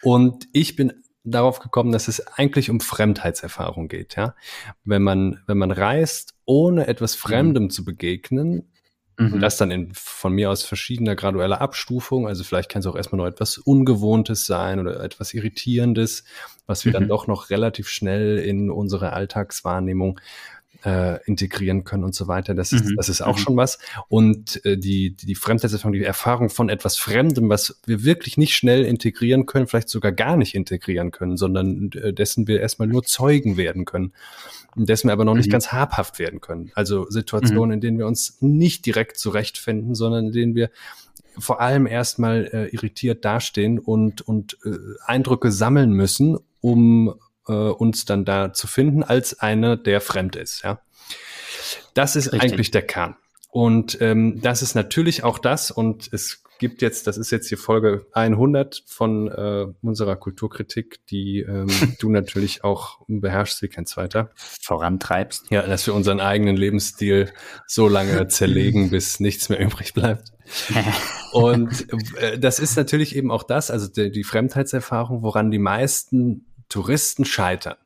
Und 0.03 0.47
ich 0.53 0.75
bin 0.75 0.93
darauf 1.31 1.59
gekommen, 1.59 1.91
dass 1.91 2.07
es 2.07 2.25
eigentlich 2.27 2.69
um 2.69 2.79
Fremdheitserfahrung 2.79 3.87
geht, 3.87 4.15
ja. 4.15 4.35
Wenn 4.83 5.03
man, 5.03 5.41
wenn 5.47 5.57
man 5.57 5.71
reist, 5.71 6.33
ohne 6.45 6.87
etwas 6.87 7.15
mhm. 7.15 7.19
Fremdem 7.19 7.63
mhm. 7.63 7.69
zu 7.69 7.83
begegnen, 7.83 8.71
mhm. 9.17 9.33
und 9.33 9.39
das 9.41 9.57
dann 9.57 9.71
in, 9.71 9.91
von 9.93 10.33
mir 10.33 10.49
aus 10.49 10.63
verschiedener 10.63 11.15
gradueller 11.15 11.61
Abstufung, 11.61 12.27
also 12.27 12.43
vielleicht 12.43 12.69
kann 12.69 12.79
es 12.79 12.87
auch 12.87 12.95
erstmal 12.95 13.17
noch 13.17 13.27
etwas 13.27 13.57
Ungewohntes 13.57 14.45
sein 14.45 14.79
oder 14.79 15.03
etwas 15.03 15.33
Irritierendes, 15.33 16.23
was 16.65 16.85
wir 16.85 16.91
mhm. 16.91 16.93
dann 16.93 17.07
doch 17.09 17.27
noch 17.27 17.49
relativ 17.49 17.89
schnell 17.89 18.37
in 18.37 18.71
unsere 18.71 19.13
Alltagswahrnehmung 19.13 20.19
äh, 20.85 21.23
integrieren 21.25 21.83
können 21.83 22.03
und 22.03 22.15
so 22.15 22.27
weiter. 22.27 22.53
Das, 22.53 22.71
mhm. 22.71 22.79
ist, 22.79 22.93
das 22.97 23.09
ist 23.09 23.21
auch 23.21 23.37
mhm. 23.37 23.41
schon 23.41 23.57
was. 23.57 23.79
Und 24.07 24.63
äh, 24.65 24.77
die, 24.77 25.11
die 25.11 25.35
Fremdheitserfahrung, 25.35 25.93
die 25.93 26.03
Erfahrung 26.03 26.49
von 26.49 26.69
etwas 26.69 26.97
Fremdem, 26.97 27.49
was 27.49 27.79
wir 27.85 28.03
wirklich 28.03 28.37
nicht 28.37 28.55
schnell 28.55 28.85
integrieren 28.85 29.45
können, 29.45 29.67
vielleicht 29.67 29.89
sogar 29.89 30.11
gar 30.11 30.37
nicht 30.37 30.55
integrieren 30.55 31.11
können, 31.11 31.37
sondern 31.37 31.91
äh, 31.93 32.13
dessen 32.13 32.47
wir 32.47 32.59
erstmal 32.59 32.87
nur 32.87 33.03
Zeugen 33.03 33.57
werden 33.57 33.85
können. 33.85 34.13
Dessen 34.75 35.07
wir 35.07 35.13
aber 35.13 35.25
noch 35.25 35.35
nicht 35.35 35.47
mhm. 35.47 35.53
ganz 35.53 35.71
habhaft 35.71 36.19
werden 36.19 36.41
können. 36.41 36.71
Also 36.75 37.09
Situationen, 37.09 37.69
mhm. 37.69 37.73
in 37.73 37.81
denen 37.81 37.97
wir 37.97 38.07
uns 38.07 38.37
nicht 38.41 38.85
direkt 38.85 39.17
zurechtfinden, 39.17 39.95
sondern 39.95 40.27
in 40.27 40.31
denen 40.31 40.55
wir 40.55 40.69
vor 41.39 41.61
allem 41.61 41.85
erstmal 41.85 42.49
äh, 42.51 42.67
irritiert 42.67 43.23
dastehen 43.25 43.79
und, 43.79 44.21
und 44.21 44.57
äh, 44.65 44.77
Eindrücke 45.05 45.51
sammeln 45.51 45.91
müssen, 45.91 46.37
um 46.61 47.13
äh, 47.47 47.51
uns 47.51 48.05
dann 48.05 48.25
da 48.25 48.53
zu 48.53 48.67
finden 48.67 49.03
als 49.03 49.39
einer, 49.39 49.77
der 49.77 50.01
fremd 50.01 50.35
ist. 50.35 50.63
Ja, 50.63 50.81
das 51.93 52.15
ist 52.15 52.33
Richtig. 52.33 52.51
eigentlich 52.51 52.71
der 52.71 52.83
Kern. 52.83 53.15
Und 53.49 53.99
ähm, 54.01 54.41
das 54.41 54.61
ist 54.61 54.75
natürlich 54.75 55.23
auch 55.23 55.39
das, 55.39 55.71
und 55.71 56.09
es 56.11 56.43
gibt 56.59 56.81
jetzt, 56.81 57.07
das 57.07 57.17
ist 57.17 57.31
jetzt 57.31 57.49
die 57.51 57.55
Folge 57.55 58.05
100 58.13 58.83
von 58.85 59.27
äh, 59.27 59.67
unserer 59.81 60.15
Kulturkritik, 60.15 61.05
die 61.07 61.39
ähm, 61.39 61.67
du 61.99 62.09
natürlich 62.09 62.63
auch 62.63 62.99
beherrschst 63.07 63.61
wie 63.61 63.67
kein 63.67 63.85
zweiter. 63.85 64.31
Vorantreibst. 64.35 65.49
Ja, 65.49 65.65
dass 65.65 65.87
wir 65.87 65.93
unseren 65.93 66.19
eigenen 66.19 66.57
Lebensstil 66.57 67.31
so 67.65 67.87
lange 67.87 68.27
zerlegen, 68.27 68.89
bis 68.89 69.19
nichts 69.19 69.49
mehr 69.49 69.59
übrig 69.59 69.93
bleibt. 69.93 70.31
und 71.31 71.87
äh, 72.17 72.39
das 72.39 72.59
ist 72.59 72.77
natürlich 72.77 73.15
eben 73.15 73.31
auch 73.31 73.43
das, 73.43 73.71
also 73.71 73.87
die, 73.87 74.11
die 74.11 74.23
Fremdheitserfahrung, 74.23 75.21
woran 75.21 75.51
die 75.51 75.59
meisten 75.59 76.45
Touristen 76.69 77.25
scheitern. 77.25 77.77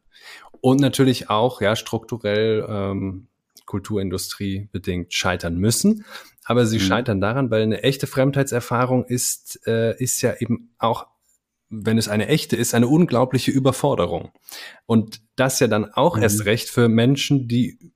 Und 0.61 0.79
natürlich 0.79 1.29
auch, 1.29 1.61
ja, 1.61 1.75
strukturell 1.75 2.65
ähm, 2.67 3.27
Kulturindustrie 3.65 4.69
bedingt 4.71 5.13
scheitern 5.13 5.55
müssen. 5.57 6.05
Aber 6.43 6.65
sie 6.65 6.77
mhm. 6.77 6.83
scheitern 6.83 7.21
daran, 7.21 7.51
weil 7.51 7.63
eine 7.63 7.83
echte 7.83 8.07
Fremdheitserfahrung 8.07 9.05
ist, 9.05 9.65
äh, 9.67 9.95
ist 9.97 10.21
ja 10.21 10.35
eben 10.39 10.73
auch, 10.77 11.07
wenn 11.69 11.97
es 11.97 12.09
eine 12.09 12.27
echte 12.27 12.55
ist, 12.55 12.73
eine 12.73 12.87
unglaubliche 12.87 13.51
Überforderung. 13.51 14.31
Und 14.85 15.21
das 15.35 15.59
ja 15.59 15.67
dann 15.67 15.91
auch 15.93 16.17
mhm. 16.17 16.23
erst 16.23 16.45
recht 16.45 16.69
für 16.69 16.89
Menschen, 16.89 17.47
die 17.47 17.93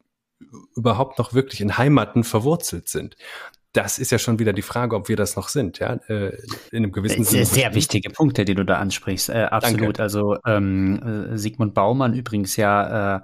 überhaupt 0.76 1.19
noch 1.19 1.34
wirklich 1.34 1.62
in 1.62 1.78
Heimaten 1.78 2.24
verwurzelt 2.24 2.88
sind 2.88 3.15
das 3.75 3.99
ist 3.99 4.11
ja 4.11 4.17
schon 4.17 4.39
wieder 4.39 4.53
die 4.53 4.61
Frage, 4.61 4.95
ob 4.95 5.09
wir 5.09 5.17
das 5.17 5.35
noch 5.35 5.49
sind, 5.49 5.79
ja, 5.79 5.99
äh, 6.07 6.35
in 6.71 6.77
einem 6.77 6.91
gewissen 6.91 7.23
Sinne. 7.23 7.45
Sehr, 7.45 7.63
sehr 7.63 7.75
wichtige 7.75 8.09
Punkte, 8.09 8.45
die 8.45 8.55
du 8.55 8.63
da 8.63 8.75
ansprichst. 8.75 9.29
Äh, 9.29 9.47
absolut. 9.51 9.99
Danke. 9.99 10.01
Also 10.01 10.38
ähm, 10.45 11.31
äh, 11.33 11.38
Sigmund 11.38 11.73
Baumann 11.73 12.13
übrigens 12.13 12.55
ja 12.55 13.17
äh, 13.17 13.21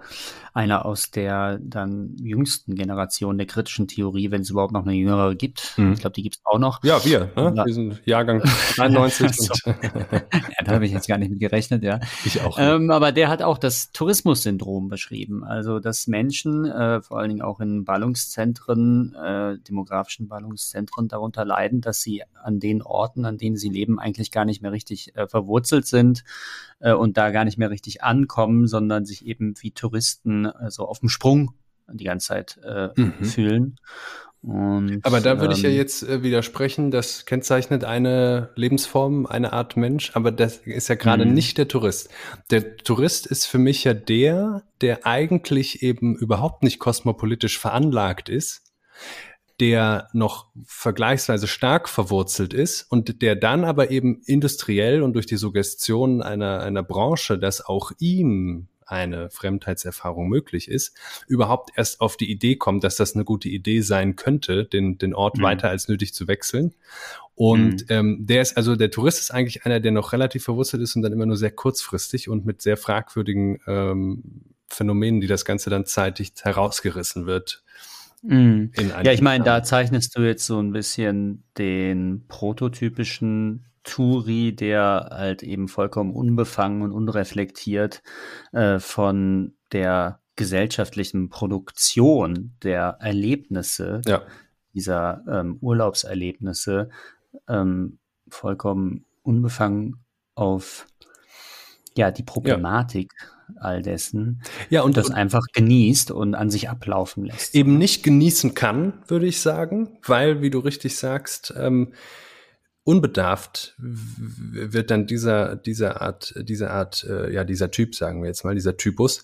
einer 0.53 0.85
aus 0.85 1.11
der 1.11 1.59
dann 1.61 2.15
jüngsten 2.17 2.75
Generation 2.75 3.37
der 3.37 3.47
kritischen 3.47 3.87
Theorie, 3.87 4.31
wenn 4.31 4.41
es 4.41 4.49
überhaupt 4.49 4.73
noch 4.73 4.83
eine 4.83 4.93
jüngere 4.93 5.33
gibt. 5.35 5.73
Mhm. 5.77 5.93
Ich 5.93 6.01
glaube, 6.01 6.13
die 6.13 6.23
gibt 6.23 6.35
es 6.35 6.41
auch 6.43 6.59
noch. 6.59 6.83
Ja, 6.83 7.03
wir. 7.05 7.31
Ne? 7.35 7.63
Wir 7.65 7.73
sind 7.73 8.01
Jahrgang 8.05 8.43
91. 8.77 9.31
so. 9.33 9.53
ja, 9.65 10.63
da 10.65 10.73
habe 10.73 10.85
ich 10.85 10.91
jetzt 10.91 11.07
gar 11.07 11.17
nicht 11.17 11.31
mit 11.31 11.39
gerechnet, 11.39 11.83
ja. 11.83 11.99
Ich 12.25 12.41
auch. 12.41 12.57
Ähm, 12.59 12.91
aber 12.91 13.11
der 13.13 13.29
hat 13.29 13.41
auch 13.41 13.57
das 13.57 13.91
Tourismus-Syndrom 13.93 14.89
beschrieben. 14.89 15.43
Also, 15.43 15.79
dass 15.79 16.07
Menschen, 16.07 16.65
äh, 16.65 17.01
vor 17.01 17.19
allen 17.19 17.29
Dingen 17.29 17.41
auch 17.41 17.61
in 17.61 17.85
Ballungszentren, 17.85 19.15
äh, 19.15 19.57
demografischen 19.59 20.27
Ballungszentren 20.27 21.07
darunter 21.07 21.45
leiden, 21.45 21.79
dass 21.79 22.01
sie 22.01 22.23
an 22.43 22.59
den 22.59 22.81
Orten, 22.81 23.23
an 23.23 23.37
denen 23.37 23.55
sie 23.55 23.69
leben, 23.69 23.99
eigentlich 23.99 24.31
gar 24.31 24.45
nicht 24.45 24.61
mehr 24.61 24.71
richtig 24.71 25.15
äh, 25.15 25.27
verwurzelt 25.27 25.85
sind 25.87 26.23
äh, 26.81 26.93
und 26.93 27.17
da 27.17 27.31
gar 27.31 27.45
nicht 27.45 27.57
mehr 27.57 27.69
richtig 27.69 28.03
ankommen, 28.03 28.67
sondern 28.67 29.05
sich 29.05 29.25
eben 29.25 29.53
wie 29.61 29.71
Touristen 29.71 30.45
also 30.45 30.85
auf 30.85 30.99
dem 30.99 31.09
Sprung 31.09 31.53
die 31.91 32.05
ganze 32.05 32.27
Zeit 32.27 32.59
äh, 32.63 32.89
mhm. 32.95 33.23
fühlen. 33.23 33.75
Und, 34.43 35.05
aber 35.05 35.21
da 35.21 35.39
würde 35.39 35.53
ähm, 35.53 35.57
ich 35.57 35.61
ja 35.61 35.69
ähm, 35.69 35.75
jetzt 35.75 36.01
äh, 36.01 36.23
widersprechen, 36.23 36.89
das 36.89 37.25
kennzeichnet 37.25 37.83
eine 37.83 38.49
Lebensform, 38.55 39.27
eine 39.27 39.53
Art 39.53 39.77
Mensch, 39.77 40.11
aber 40.15 40.31
das 40.31 40.57
ist 40.57 40.87
ja 40.87 40.95
gerade 40.95 41.25
mhm. 41.25 41.33
nicht 41.33 41.59
der 41.59 41.67
Tourist. 41.67 42.09
Der 42.49 42.77
Tourist 42.77 43.27
ist 43.27 43.45
für 43.45 43.59
mich 43.59 43.83
ja 43.83 43.93
der, 43.93 44.63
der 44.81 45.05
eigentlich 45.05 45.83
eben 45.83 46.15
überhaupt 46.15 46.63
nicht 46.63 46.79
kosmopolitisch 46.79 47.59
veranlagt 47.59 48.29
ist, 48.29 48.63
der 49.61 50.09
noch 50.11 50.47
vergleichsweise 50.65 51.47
stark 51.47 51.87
verwurzelt 51.87 52.51
ist 52.51 52.81
und 52.89 53.21
der 53.21 53.35
dann 53.35 53.63
aber 53.63 53.91
eben 53.91 54.21
industriell 54.25 55.03
und 55.03 55.13
durch 55.13 55.27
die 55.27 55.37
Suggestion 55.37 56.23
einer, 56.23 56.61
einer 56.61 56.81
Branche, 56.81 57.37
dass 57.37 57.63
auch 57.63 57.91
ihm 57.99 58.67
eine 58.87 59.29
Fremdheitserfahrung 59.29 60.27
möglich 60.27 60.67
ist, 60.67 60.97
überhaupt 61.27 61.69
erst 61.75 62.01
auf 62.01 62.17
die 62.17 62.29
Idee 62.29 62.55
kommt, 62.55 62.83
dass 62.83 62.95
das 62.95 63.13
eine 63.13 63.23
gute 63.23 63.49
Idee 63.49 63.81
sein 63.81 64.15
könnte, 64.15 64.65
den, 64.65 64.97
den 64.97 65.13
Ort 65.13 65.37
mhm. 65.37 65.43
weiter 65.43 65.69
als 65.69 65.87
nötig 65.87 66.13
zu 66.13 66.27
wechseln. 66.27 66.73
Und 67.35 67.83
mhm. 67.83 67.85
ähm, 67.89 68.17
der 68.21 68.41
ist, 68.41 68.57
also 68.57 68.75
der 68.75 68.89
Tourist 68.89 69.19
ist 69.19 69.31
eigentlich 69.31 69.63
einer, 69.63 69.79
der 69.79 69.91
noch 69.91 70.11
relativ 70.11 70.43
verwurzelt 70.43 70.81
ist 70.81 70.95
und 70.95 71.03
dann 71.03 71.13
immer 71.13 71.27
nur 71.27 71.37
sehr 71.37 71.51
kurzfristig 71.51 72.29
und 72.29 72.45
mit 72.45 72.63
sehr 72.63 72.77
fragwürdigen 72.77 73.59
ähm, 73.67 74.23
Phänomenen, 74.67 75.21
die 75.21 75.27
das 75.27 75.45
Ganze 75.45 75.69
dann 75.69 75.85
zeitig 75.85 76.33
herausgerissen 76.41 77.27
wird, 77.27 77.63
Mhm. 78.21 78.71
Ja, 79.03 79.11
ich 79.11 79.21
meine, 79.21 79.43
da 79.43 79.63
zeichnest 79.63 80.17
du 80.17 80.21
jetzt 80.21 80.45
so 80.45 80.59
ein 80.59 80.71
bisschen 80.71 81.43
den 81.57 82.25
prototypischen 82.27 83.65
Turi, 83.83 84.55
der 84.55 85.09
halt 85.11 85.41
eben 85.43 85.67
vollkommen 85.67 86.13
unbefangen 86.13 86.83
und 86.83 86.91
unreflektiert 86.91 88.03
äh, 88.51 88.79
von 88.79 89.53
der 89.71 90.19
gesellschaftlichen 90.35 91.29
Produktion 91.29 92.55
der 92.63 92.97
Erlebnisse, 92.99 94.01
ja. 94.05 94.21
dieser 94.73 95.23
ähm, 95.27 95.57
Urlaubserlebnisse, 95.61 96.89
ähm, 97.47 97.99
vollkommen 98.29 99.05
unbefangen 99.23 100.03
auf 100.35 100.87
ja 101.97 102.11
die 102.11 102.23
Problematik 102.23 103.13
ja. 103.19 103.27
All 103.59 103.81
dessen 103.81 104.41
ja 104.69 104.81
und 104.81 104.97
das 104.97 105.09
und 105.09 105.15
einfach 105.15 105.43
genießt 105.53 106.11
und 106.11 106.35
an 106.35 106.49
sich 106.49 106.69
ablaufen 106.69 107.25
lässt 107.25 107.55
eben 107.55 107.77
nicht 107.77 108.03
genießen 108.03 108.53
kann 108.53 109.03
würde 109.07 109.27
ich 109.27 109.41
sagen 109.41 109.97
weil 110.05 110.41
wie 110.41 110.49
du 110.49 110.59
richtig 110.59 110.97
sagst 110.97 111.53
ähm, 111.57 111.93
unbedarft 112.83 113.75
wird 113.77 114.91
dann 114.91 115.07
dieser 115.07 115.55
dieser 115.55 116.01
Art 116.01 116.33
dieser 116.37 116.71
Art 116.71 117.05
äh, 117.09 117.31
ja 117.33 117.43
dieser 117.43 117.71
Typ 117.71 117.95
sagen 117.95 118.21
wir 118.21 118.27
jetzt 118.27 118.43
mal 118.43 118.55
dieser 118.55 118.77
Typus 118.77 119.23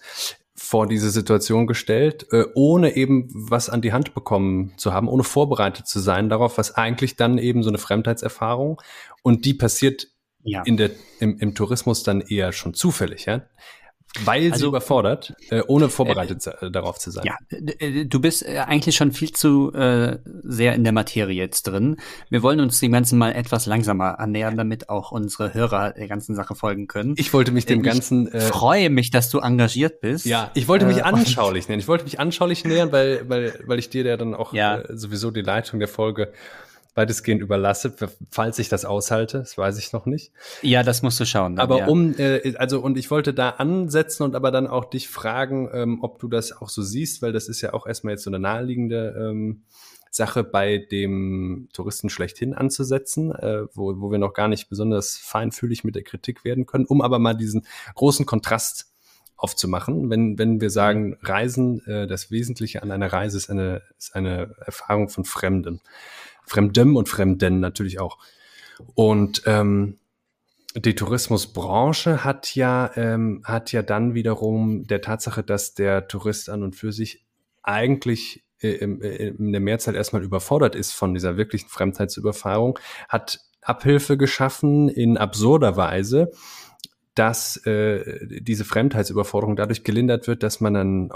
vor 0.60 0.88
diese 0.88 1.12
Situation 1.12 1.68
gestellt, 1.68 2.26
äh, 2.32 2.46
ohne 2.56 2.96
eben 2.96 3.30
was 3.32 3.70
an 3.70 3.84
die 3.84 3.94
Hand 3.94 4.16
bekommen 4.16 4.74
zu 4.78 4.92
haben, 4.92 5.08
ohne 5.08 5.24
vorbereitet 5.24 5.88
zu 5.88 6.00
sein 6.00 6.30
darauf, 6.30 6.58
was 6.58 6.74
eigentlich 6.76 7.16
dann 7.16 7.38
eben 7.38 7.62
so 7.62 7.70
eine 7.70 7.78
Fremdheitserfahrung 7.78 8.82
und 9.22 9.46
die 9.46 9.54
passiert 9.54 10.08
ja. 10.44 10.64
in 10.66 10.76
der, 10.78 10.90
im, 11.20 11.38
im 11.38 11.54
Tourismus 11.54 12.02
dann 12.02 12.22
eher 12.22 12.52
schon 12.54 12.74
zufällig, 12.74 13.26
ja. 13.26 13.44
Weil 14.26 14.52
also, 14.52 14.66
sie 14.66 14.68
überfordert, 14.68 15.34
äh, 15.50 15.62
ohne 15.68 15.90
vorbereitet 15.90 16.46
äh, 16.48 16.72
darauf 16.72 17.00
zu 17.00 17.12
sein. 17.12 17.26
Ja, 17.26 17.36
du 18.06 18.20
bist 18.20 18.46
äh, 18.46 18.60
eigentlich 18.60 18.96
schon 18.96 19.12
viel 19.12 19.32
zu 19.32 19.74
äh, 19.74 20.18
sehr 20.44 20.74
in 20.74 20.84
der 20.84 20.94
Materie 20.94 21.36
jetzt 21.36 21.64
drin. 21.64 21.98
Wir 22.30 22.44
wollen 22.44 22.60
uns 22.60 22.80
dem 22.80 22.92
Ganzen 22.92 23.18
mal 23.18 23.32
etwas 23.32 23.66
langsamer 23.66 24.20
annähern, 24.20 24.58
damit 24.58 24.90
auch 24.90 25.12
unsere 25.12 25.54
Hörer 25.54 25.94
der 25.94 26.08
ganzen 26.08 26.36
Sache 26.36 26.56
folgen 26.56 26.88
können. 26.88 27.16
Ich 27.18 27.34
wollte 27.34 27.52
mich 27.52 27.66
dem 27.66 27.80
ich 27.80 27.86
Ganzen. 27.86 28.32
Äh, 28.32 28.42
freue 28.42 28.90
mich, 28.90 29.12
dass 29.12 29.30
du 29.30 29.40
engagiert 29.40 30.02
bist. 30.02 30.26
Ja, 30.26 30.52
ich 30.54 30.68
wollte 30.68 30.86
mich 30.86 30.98
äh, 30.98 31.02
anschaulich 31.02 31.68
nähern. 31.68 31.80
Ich 31.80 31.88
wollte 31.88 32.04
mich 32.04 32.20
anschaulich 32.20 32.66
nähern, 32.66 32.92
weil, 32.92 33.30
weil, 33.30 33.60
weil 33.66 33.80
ich 33.80 33.90
dir 33.90 34.06
ja 34.06 34.18
dann 34.18 34.34
auch 34.34 34.54
ja. 34.54 34.80
äh, 34.80 34.98
sowieso 34.98 35.32
die 35.32 35.42
Leitung 35.42 35.80
der 35.80 35.88
Folge 35.88 36.32
weitestgehend 36.98 37.42
überlasse, 37.42 37.94
falls 38.32 38.60
ich 38.60 38.70
das 38.70 38.84
aushalte, 38.84 39.40
das 39.40 39.58
weiß 39.58 39.78
ich 39.78 39.94
noch 39.94 40.06
nicht. 40.06 40.34
Ja, 40.64 40.84
das 40.84 41.04
musst 41.04 41.20
du 41.20 41.26
schauen. 41.26 41.56
Dann, 41.56 41.64
aber 41.64 41.80
ja. 41.80 41.88
um, 41.88 42.16
äh, 42.18 42.56
also 42.58 42.82
und 42.82 42.98
ich 42.98 43.12
wollte 43.12 43.34
da 43.34 43.52
ansetzen 43.52 44.24
und 44.24 44.36
aber 44.36 44.52
dann 44.52 44.68
auch 44.68 44.86
dich 44.86 45.08
fragen, 45.08 45.70
ähm, 45.72 46.00
ob 46.02 46.20
du 46.20 46.28
das 46.28 46.52
auch 46.52 46.70
so 46.70 46.82
siehst, 46.82 47.22
weil 47.22 47.32
das 47.32 47.48
ist 47.48 47.62
ja 47.62 47.74
auch 47.74 47.86
erstmal 47.86 48.14
jetzt 48.14 48.24
so 48.24 48.32
eine 48.32 48.40
naheliegende 48.40 49.16
ähm, 49.18 49.62
Sache 50.10 50.44
bei 50.44 50.80
dem 50.80 51.70
Touristen 51.72 52.10
schlechthin 52.10 52.54
anzusetzen, 52.54 53.32
äh, 53.32 53.68
wo, 53.74 54.02
wo 54.02 54.12
wir 54.12 54.18
noch 54.18 54.34
gar 54.34 54.48
nicht 54.48 54.68
besonders 54.68 55.18
feinfühlig 55.18 55.84
mit 55.84 55.96
der 55.96 56.04
Kritik 56.04 56.44
werden 56.44 56.66
können, 56.66 56.86
um 56.86 57.02
aber 57.02 57.20
mal 57.20 57.36
diesen 57.36 57.66
großen 57.94 58.26
Kontrast 58.26 58.92
aufzumachen. 59.38 60.10
Wenn, 60.10 60.38
wenn 60.40 60.60
wir 60.60 60.72
sagen, 60.72 61.16
Reisen, 61.22 61.86
äh, 61.86 62.08
das 62.08 62.32
Wesentliche 62.32 62.82
an 62.82 62.92
einer 62.92 63.14
Reise 63.14 63.38
ist 63.38 63.50
eine, 63.50 63.84
ist 63.98 64.16
eine 64.16 64.56
Erfahrung 64.66 65.10
von 65.10 65.26
Fremden. 65.26 65.80
Fremdem 66.48 66.96
und 66.96 67.10
Fremden 67.10 67.60
natürlich 67.60 68.00
auch. 68.00 68.18
Und 68.96 69.44
ähm, 69.46 69.98
die 70.76 70.96
Tourismusbranche 70.96 72.24
hat 72.24 72.56
ja, 72.56 72.92
ähm, 72.96 73.42
hat 73.44 73.72
ja 73.72 73.82
dann 73.82 74.14
wiederum 74.14 74.86
der 74.86 75.02
Tatsache, 75.02 75.44
dass 75.44 75.74
der 75.74 76.08
Tourist 76.08 76.50
an 76.50 76.64
und 76.64 76.76
für 76.76 76.92
sich 76.92 77.26
eigentlich 77.64 78.44
äh, 78.62 78.70
in 78.70 79.52
der 79.52 79.62
Mehrzahl 79.62 79.96
erstmal 79.96 80.24
überfordert 80.24 80.76
ist 80.76 80.94
von 80.94 81.14
dieser 81.14 81.38
wirklichen 81.38 81.70
Fremdheitsüberfahrung, 81.70 82.80
hat 83.10 83.40
Abhilfe 83.62 84.18
geschaffen 84.18 84.88
in 84.88 85.18
absurder 85.18 85.76
Weise, 85.76 86.32
dass 87.18 87.58
äh, 87.66 88.28
diese 88.42 88.64
Fremdheitsüberforderung 88.64 89.56
dadurch 89.56 89.84
gelindert 89.84 90.28
wird, 90.28 90.44
dass 90.44 90.62
man 90.62 90.74
dann 90.76 91.10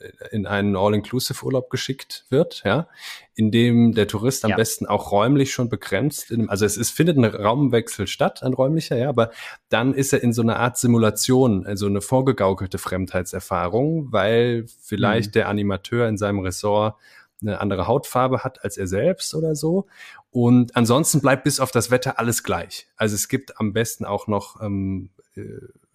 äh, 0.00 0.08
in 0.30 0.46
einen 0.46 0.74
All-Inclusive-Urlaub 0.74 1.68
geschickt 1.68 2.24
wird, 2.30 2.62
ja, 2.64 2.88
in 3.34 3.50
dem 3.50 3.92
der 3.92 4.08
Tourist 4.08 4.44
am 4.44 4.52
ja. 4.52 4.56
besten 4.56 4.86
auch 4.86 5.12
räumlich 5.12 5.52
schon 5.52 5.68
begrenzt, 5.68 6.30
in, 6.30 6.48
also 6.48 6.64
es 6.64 6.78
ist, 6.78 6.90
findet 6.90 7.18
ein 7.18 7.24
Raumwechsel 7.24 8.06
statt, 8.06 8.42
ein 8.42 8.54
räumlicher, 8.54 8.96
ja, 8.96 9.10
aber 9.10 9.30
dann 9.68 9.92
ist 9.92 10.14
er 10.14 10.22
in 10.22 10.32
so 10.32 10.40
einer 10.40 10.58
Art 10.58 10.78
Simulation, 10.78 11.66
also 11.66 11.86
eine 11.86 12.00
vorgegaukelte 12.00 12.78
Fremdheitserfahrung, 12.78 14.10
weil 14.10 14.64
vielleicht 14.80 15.30
mhm. 15.30 15.32
der 15.32 15.48
Animateur 15.48 16.08
in 16.08 16.16
seinem 16.16 16.38
Ressort 16.38 16.96
eine 17.42 17.60
andere 17.60 17.86
Hautfarbe 17.86 18.42
hat 18.42 18.64
als 18.64 18.76
er 18.76 18.86
selbst 18.86 19.34
oder 19.34 19.54
so. 19.54 19.86
Und 20.30 20.76
ansonsten 20.76 21.20
bleibt 21.20 21.44
bis 21.44 21.60
auf 21.60 21.70
das 21.70 21.90
Wetter 21.90 22.18
alles 22.18 22.42
gleich. 22.42 22.88
Also 22.96 23.14
es 23.14 23.28
gibt 23.28 23.58
am 23.60 23.72
besten 23.72 24.04
auch 24.04 24.26
noch 24.26 24.60
ähm, 24.60 25.10
äh, 25.17 25.17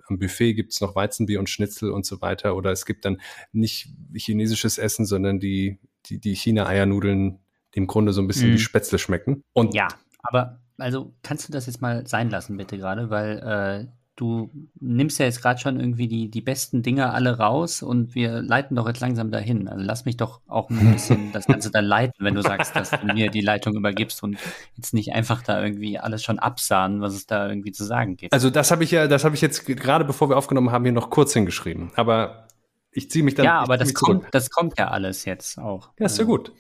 am 0.08 0.20
Buffet 0.20 0.54
gibt's 0.54 0.82
noch 0.82 0.96
Weizenbier 0.96 1.40
und 1.40 1.50
Schnitzel 1.50 1.92
und 1.92 2.06
so 2.06 2.22
weiter. 2.22 2.56
Oder 2.56 2.72
es 2.72 2.86
gibt 2.86 3.06
dann 3.06 3.22
nicht 3.52 3.90
chinesisches 4.16 4.78
Essen, 4.78 5.06
sondern 5.06 5.40
die, 5.40 5.80
die, 6.06 6.20
die 6.20 6.36
China-Eiernudeln, 6.36 7.40
die 7.74 7.80
im 7.80 7.88
Grunde 7.88 8.14
so 8.14 8.22
ein 8.22 8.28
bisschen 8.28 8.52
mm. 8.52 8.54
wie 8.54 8.60
Spätzle 8.60 9.00
schmecken. 9.00 9.44
Und 9.54 9.74
ja, 9.74 9.88
aber 10.22 10.60
also 10.78 11.14
kannst 11.24 11.48
du 11.48 11.52
das 11.54 11.66
jetzt 11.66 11.82
mal 11.82 12.06
sein 12.08 12.30
lassen, 12.30 12.58
bitte 12.58 12.78
gerade, 12.78 13.10
weil 13.10 13.40
äh, 13.40 13.92
du 14.16 14.52
nimmst 14.80 15.20
ja 15.20 15.26
jetzt 15.26 15.42
gerade 15.42 15.60
schon 15.60 15.80
irgendwie 15.80 16.08
die, 16.08 16.30
die 16.30 16.42
besten 16.42 16.84
Dinge 16.84 17.12
alle 17.12 17.38
raus 17.38 17.82
und 17.82 18.14
wir 18.14 18.42
leiten 18.42 18.76
doch 18.76 18.88
jetzt 18.88 19.00
langsam 19.00 19.32
dahin. 19.32 19.68
Also 19.68 19.84
lass 19.84 20.06
mich 20.06 20.18
doch 20.18 20.42
auch 20.48 20.70
ein 20.70 20.94
bisschen 20.94 21.32
das 21.34 21.48
Ganze 21.48 21.72
dann 21.72 21.86
leiten, 21.86 22.14
wenn 22.20 22.36
du 22.36 22.42
sagst, 22.42 22.76
dass 22.76 22.92
du 22.92 23.06
mir 23.14 23.32
die 23.32 23.42
Leitung 23.42 23.76
übergibst 23.76 24.22
und 24.22 24.38
jetzt 24.76 24.94
nicht 24.94 25.14
einfach 25.14 25.42
da 25.42 25.64
irgendwie 25.64 25.98
alles 25.98 26.24
schon 26.24 26.38
absahen, 26.38 27.02
was 27.02 27.16
es 27.16 27.26
da 27.26 27.50
irgendwie 27.50 27.72
zu 27.72 27.84
sagen 27.84 28.16
gibt. 28.16 28.34
Also 28.34 28.50
das 28.50 28.70
habe 28.72 28.84
ich 28.84 28.92
ja, 28.92 29.08
das 29.08 29.24
habe 29.24 29.36
ich 29.36 29.42
jetzt 29.42 29.66
gerade 29.66 30.06
bevor 30.06 30.30
wir 30.30 30.38
aufgenommen 30.38 30.72
haben, 30.72 30.84
hier 30.84 30.94
noch 30.94 31.10
kurz 31.10 31.34
hingeschrieben. 31.34 31.92
Aber 31.96 32.48
ich 32.92 33.10
ziehe 33.10 33.24
mich 33.24 33.34
dann. 33.34 33.46
Ja, 33.46 33.60
aber 33.60 33.78
das 33.78 33.94
kommt, 33.96 34.26
das 34.32 34.52
kommt 34.52 34.78
ja 34.78 34.90
alles 34.90 35.26
jetzt 35.26 35.58
auch. 35.58 35.90
Ja, 35.98 36.06
ist 36.06 36.20
ja 36.20 36.26
gut. 36.26 36.52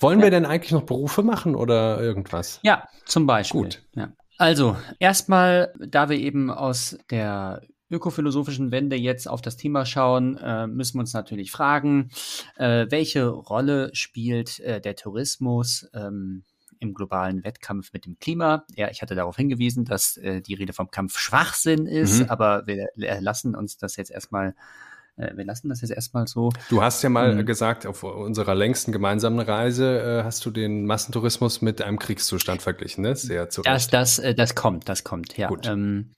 Wollen 0.00 0.18
ja. 0.18 0.26
wir 0.26 0.30
denn 0.30 0.44
eigentlich 0.44 0.72
noch 0.72 0.82
Berufe 0.82 1.22
machen 1.22 1.54
oder 1.54 2.00
irgendwas? 2.00 2.60
Ja, 2.62 2.88
zum 3.06 3.26
Beispiel. 3.26 3.62
Gut. 3.62 3.82
Ja. 3.94 4.12
Also, 4.40 4.74
erstmal, 4.98 5.70
da 5.78 6.08
wir 6.08 6.16
eben 6.16 6.50
aus 6.50 6.96
der 7.10 7.60
ökophilosophischen 7.90 8.70
Wende 8.70 8.96
jetzt 8.96 9.28
auf 9.28 9.42
das 9.42 9.58
Thema 9.58 9.84
schauen, 9.84 10.38
äh, 10.38 10.66
müssen 10.66 10.96
wir 10.96 11.00
uns 11.00 11.12
natürlich 11.12 11.52
fragen, 11.52 12.08
äh, 12.56 12.86
welche 12.88 13.26
Rolle 13.26 13.90
spielt 13.92 14.58
äh, 14.60 14.80
der 14.80 14.96
Tourismus 14.96 15.90
ähm, 15.92 16.44
im 16.78 16.94
globalen 16.94 17.44
Wettkampf 17.44 17.92
mit 17.92 18.06
dem 18.06 18.18
Klima? 18.18 18.64
Ja, 18.76 18.88
ich 18.88 19.02
hatte 19.02 19.14
darauf 19.14 19.36
hingewiesen, 19.36 19.84
dass 19.84 20.16
äh, 20.16 20.40
die 20.40 20.54
Rede 20.54 20.72
vom 20.72 20.90
Kampf 20.90 21.18
Schwachsinn 21.18 21.84
ist, 21.84 22.20
mhm. 22.20 22.30
aber 22.30 22.66
wir 22.66 22.88
lassen 22.96 23.54
uns 23.54 23.76
das 23.76 23.96
jetzt 23.96 24.10
erstmal 24.10 24.48
äh, 24.48 24.54
wir 25.34 25.44
lassen 25.44 25.68
das 25.68 25.80
jetzt 25.80 25.90
erstmal 25.90 26.26
so. 26.26 26.50
Du 26.68 26.82
hast 26.82 27.02
ja 27.02 27.08
mal 27.08 27.34
mhm. 27.34 27.46
gesagt, 27.46 27.86
auf 27.86 28.02
unserer 28.02 28.54
längsten 28.54 28.92
gemeinsamen 28.92 29.40
Reise 29.40 30.20
äh, 30.20 30.24
hast 30.24 30.44
du 30.46 30.50
den 30.50 30.86
Massentourismus 30.86 31.62
mit 31.62 31.82
einem 31.82 31.98
Kriegszustand 31.98 32.62
verglichen, 32.62 33.02
ne? 33.02 33.16
Sehr 33.16 33.48
zu 33.48 33.62
Das, 33.62 33.88
das, 33.88 34.18
äh, 34.18 34.34
das 34.34 34.54
kommt, 34.54 34.88
das 34.88 35.04
kommt, 35.04 35.36
ja. 35.36 35.48
Gut. 35.48 35.66
Ähm, 35.66 36.12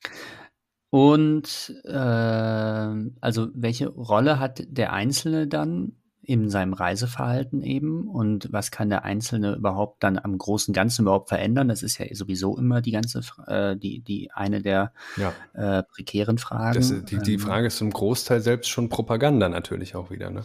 und 0.91 1.75
äh, 1.85 1.91
also 1.91 3.49
welche 3.55 3.89
Rolle 3.89 4.39
hat 4.39 4.63
der 4.67 4.93
Einzelne 4.93 5.47
dann 5.47 5.93
in 6.25 6.49
seinem 6.51 6.73
Reiseverhalten 6.73 7.63
eben 7.63 8.09
und 8.09 8.49
was 8.53 8.71
kann 8.71 8.89
der 8.89 9.05
Einzelne 9.05 9.55
überhaupt 9.57 10.05
dann 10.05 10.19
am 10.19 10.39
großen 10.39 10.73
Ganzen 10.73 11.03
überhaupt 11.03 11.29
verändern? 11.29 11.69
Das 11.69 11.83
ist 11.83 11.99
ja 11.99 12.07
sowieso 12.15 12.57
immer 12.57 12.81
die 12.81 12.93
ganze, 12.93 13.23
äh, 13.49 13.77
die, 13.77 14.01
die 14.01 14.31
eine 14.33 14.63
der 14.63 14.93
ja. 15.17 15.33
äh, 15.55 15.83
prekären 15.83 16.39
Fragen. 16.39 16.77
Das, 16.77 16.95
die, 17.05 17.19
die 17.19 17.35
ähm, 17.35 17.41
Frage 17.41 17.67
ist 17.67 17.79
zum 17.79 17.91
Großteil 17.91 18.41
selbst 18.41 18.69
schon 18.69 18.89
Propaganda 18.89 19.49
natürlich 19.49 19.97
auch 19.97 20.11
wieder. 20.11 20.31
Ne? 20.31 20.45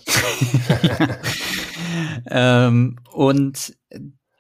ähm, 2.32 2.96
und 3.12 3.78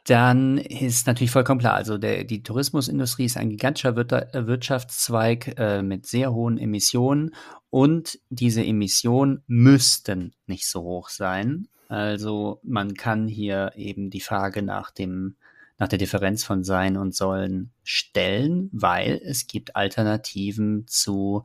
dann 0.05 0.57
ist 0.57 1.05
natürlich 1.05 1.31
vollkommen 1.31 1.59
klar, 1.59 1.73
also 1.73 1.97
der, 1.97 2.23
die 2.23 2.41
Tourismusindustrie 2.41 3.25
ist 3.25 3.37
ein 3.37 3.49
gigantischer 3.49 3.95
Wirtschaftszweig 3.95 5.59
äh, 5.59 5.81
mit 5.81 6.05
sehr 6.07 6.33
hohen 6.33 6.57
Emissionen 6.57 7.35
und 7.69 8.19
diese 8.29 8.63
Emissionen 8.63 9.43
müssten 9.47 10.33
nicht 10.45 10.67
so 10.67 10.81
hoch 10.81 11.09
sein. 11.09 11.67
Also 11.89 12.59
man 12.63 12.93
kann 12.95 13.27
hier 13.27 13.71
eben 13.75 14.09
die 14.09 14.21
Frage 14.21 14.61
nach 14.61 14.91
dem 14.91 15.35
nach 15.79 15.87
der 15.87 15.99
Differenz 15.99 16.43
von 16.43 16.63
Sein 16.63 16.97
und 16.97 17.15
Sollen 17.15 17.71
stellen, 17.83 18.69
weil 18.71 19.21
es 19.23 19.45
gibt 19.45 19.75
Alternativen 19.75 20.87
zu 20.87 21.43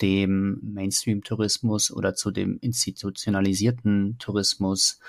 dem 0.00 0.60
Mainstream-Tourismus 0.62 1.90
oder 1.90 2.14
zu 2.14 2.30
dem 2.30 2.58
institutionalisierten 2.60 4.16
Tourismus. 4.18 5.00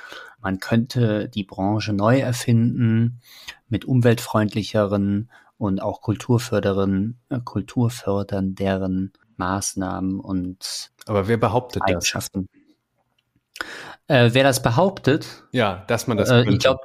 Man 0.42 0.60
könnte 0.60 1.30
die 1.30 1.44
Branche 1.44 1.94
neu 1.94 2.20
erfinden 2.20 3.20
mit 3.68 3.86
umweltfreundlicheren 3.86 5.30
und 5.58 5.82
auch 5.82 6.02
kulturfördernden, 6.02 7.20
äh, 7.30 7.40
kulturfördernderen 7.44 9.14
Maßnahmen 9.38 10.20
und 10.20 10.92
Aber 11.06 11.28
wer 11.28 11.38
behauptet 11.38 11.84
Eigenschaften. 11.86 12.48
das? 12.48 13.68
Äh, 14.08 14.34
wer 14.34 14.44
das 14.44 14.62
behauptet? 14.62 15.28
Ja, 15.52 15.84
dass 15.88 16.08
man 16.08 16.18
das 16.18 16.30
äh, 16.30 16.44
Ich 16.50 16.60
glaube, 16.60 16.82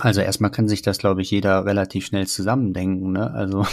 Also 0.00 0.20
erstmal 0.20 0.50
kann 0.50 0.68
sich 0.68 0.82
das, 0.82 0.98
glaube 0.98 1.22
ich, 1.22 1.30
jeder 1.30 1.64
relativ 1.64 2.06
schnell 2.06 2.26
zusammendenken. 2.26 3.12
Ne? 3.12 3.30
Also 3.32 3.66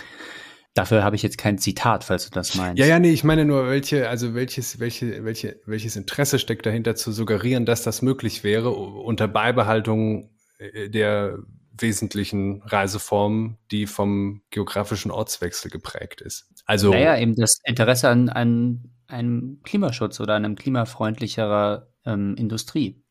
dafür 0.74 1.04
habe 1.04 1.16
ich 1.16 1.22
jetzt 1.22 1.38
kein 1.38 1.58
Zitat, 1.58 2.04
falls 2.04 2.24
du 2.24 2.30
das 2.30 2.54
meinst. 2.54 2.78
Ja, 2.78 2.86
ja, 2.86 2.98
nee, 2.98 3.10
ich 3.10 3.24
meine 3.24 3.44
nur, 3.44 3.68
welche, 3.68 4.08
also 4.08 4.34
welches, 4.34 4.78
welche, 4.78 5.24
welche, 5.24 5.60
welches 5.66 5.96
Interesse 5.96 6.38
steckt 6.38 6.66
dahinter 6.66 6.94
zu 6.94 7.12
suggerieren, 7.12 7.66
dass 7.66 7.82
das 7.82 8.02
möglich 8.02 8.44
wäre 8.44 8.70
unter 8.70 9.28
Beibehaltung 9.28 10.30
äh, 10.58 10.88
der 10.88 11.38
wesentlichen 11.78 12.62
Reiseform, 12.62 13.58
die 13.70 13.86
vom 13.86 14.42
geografischen 14.50 15.10
Ortswechsel 15.10 15.70
geprägt 15.70 16.20
ist. 16.20 16.48
Also 16.66 16.90
naja, 16.90 17.16
eben 17.18 17.34
das 17.34 17.60
Interesse 17.64 18.08
an, 18.08 18.28
an 18.28 18.90
einem 19.06 19.60
Klimaschutz 19.62 20.20
oder 20.20 20.34
einem 20.34 20.56
klimafreundlicherer 20.56 21.88
ähm, 22.04 22.34
Industrie. 22.36 23.02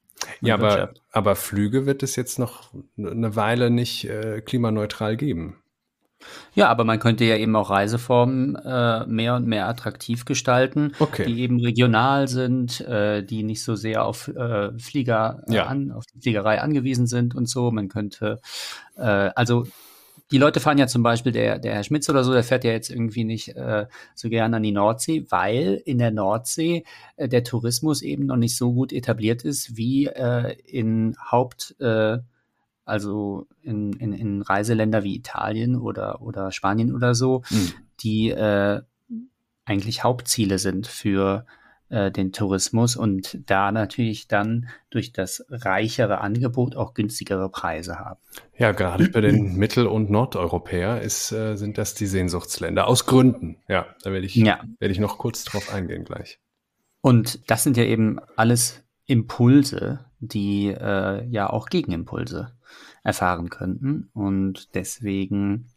Ja, 0.42 0.56
aber, 0.56 0.94
aber 1.12 1.36
Flüge 1.36 1.86
wird 1.86 2.04
es 2.04 2.16
jetzt 2.16 2.38
noch 2.38 2.74
eine 2.98 3.36
Weile 3.36 3.72
nicht 3.72 4.06
äh, 4.06 4.42
klimaneutral 4.42 5.18
geben. 5.18 5.61
Ja, 6.54 6.70
aber 6.70 6.84
man 6.84 7.00
könnte 7.00 7.26
ja 7.26 7.38
eben 7.38 7.56
auch 7.56 7.70
Reiseformen 7.70 8.56
äh, 8.56 9.06
mehr 9.08 9.36
und 9.36 9.48
mehr 9.48 9.68
attraktiv 9.68 10.26
gestalten, 10.26 10.94
okay. 11.00 11.26
die 11.26 11.42
eben 11.42 11.60
regional 11.60 12.28
sind, 12.28 12.82
äh, 12.82 13.24
die 13.24 13.44
nicht 13.44 13.64
so 13.64 13.76
sehr 13.76 14.06
auf 14.06 14.28
äh, 14.28 14.78
Flieger 14.78 15.44
äh, 15.48 15.56
ja. 15.56 15.66
an, 15.66 15.92
auf 15.92 16.06
die 16.06 16.20
Fliegerei 16.20 16.62
angewiesen 16.62 17.08
sind 17.08 17.36
und 17.36 17.50
so. 17.50 17.72
Man 17.72 17.88
könnte 17.88 18.40
äh, 18.98 19.30
also 19.36 19.66
die 20.32 20.38
Leute 20.38 20.62
fahren 20.62 20.78
ja 20.78 20.88
zum 20.88 21.04
Beispiel, 21.04 21.34
der, 21.34 21.60
der 21.60 21.74
Herr 21.76 21.84
Schmitz 21.84 22.10
oder 22.10 22.24
so, 22.24 22.32
der 22.32 22.44
fährt 22.44 22.64
ja 22.64 22.72
jetzt 22.72 22.90
irgendwie 22.90 23.26
nicht 23.26 23.50
äh, 23.50 23.88
so 24.16 24.30
gern 24.30 24.54
an 24.54 24.64
die 24.64 24.72
Nordsee, 24.72 25.26
weil 25.30 25.82
in 25.86 25.98
der 25.98 26.12
Nordsee 26.12 26.86
äh, 27.18 27.28
der 27.28 27.44
Tourismus 27.44 28.02
eben 28.02 28.26
noch 28.26 28.38
nicht 28.38 28.56
so 28.56 28.74
gut 28.74 28.94
etabliert 28.94 29.44
ist 29.44 29.76
wie 29.76 30.06
äh, 30.06 30.56
in 30.66 31.18
Haupt, 31.30 31.76
äh, 31.80 32.20
also 32.92 33.48
in, 33.62 33.94
in, 33.94 34.12
in 34.12 34.42
Reiseländer 34.42 35.04
wie 35.04 35.16
Italien 35.16 35.78
oder, 35.78 36.22
oder 36.22 36.52
Spanien 36.52 36.94
oder 36.94 37.16
so, 37.16 37.42
mhm. 37.50 37.72
die 38.02 38.30
äh, 38.30 38.82
eigentlich 39.64 40.04
Hauptziele 40.04 40.60
sind 40.60 40.88
für 40.88 41.46
äh, 41.90 42.12
den 42.12 42.34
Tourismus 42.34 42.98
und 42.98 43.40
da 43.50 43.72
natürlich 43.72 44.28
dann 44.28 44.68
durch 44.90 45.14
das 45.14 45.46
reichere 45.50 46.20
Angebot 46.20 46.76
auch 46.76 46.94
günstigere 46.94 47.50
Preise 47.50 47.98
haben. 47.98 48.20
Ja, 48.58 48.74
gerade 48.74 49.10
bei 49.10 49.22
den 49.22 49.56
Mittel- 49.56 49.88
und 49.88 50.10
Nordeuropäer 50.10 51.02
ist, 51.02 51.32
äh, 51.32 51.56
sind 51.56 51.78
das 51.78 51.94
die 51.94 52.08
Sehnsuchtsländer 52.08 52.88
aus 52.88 53.06
Gründen. 53.06 53.58
Ja, 53.70 53.88
da 54.04 54.12
werde 54.12 54.26
ich, 54.26 54.36
ja. 54.36 54.60
werde 54.80 54.92
ich 54.92 55.00
noch 55.00 55.18
kurz 55.18 55.46
drauf 55.46 55.74
eingehen 55.74 56.04
gleich. 56.04 56.40
Und 57.00 57.50
das 57.50 57.64
sind 57.64 57.78
ja 57.78 57.84
eben 57.84 58.20
alles 58.36 58.84
Impulse, 59.06 60.06
die 60.20 60.68
äh, 60.68 61.26
ja 61.28 61.50
auch 61.50 61.68
Gegenimpulse 61.68 62.52
erfahren 63.04 63.50
könnten. 63.50 64.10
Und 64.14 64.76
deswegen 64.76 65.68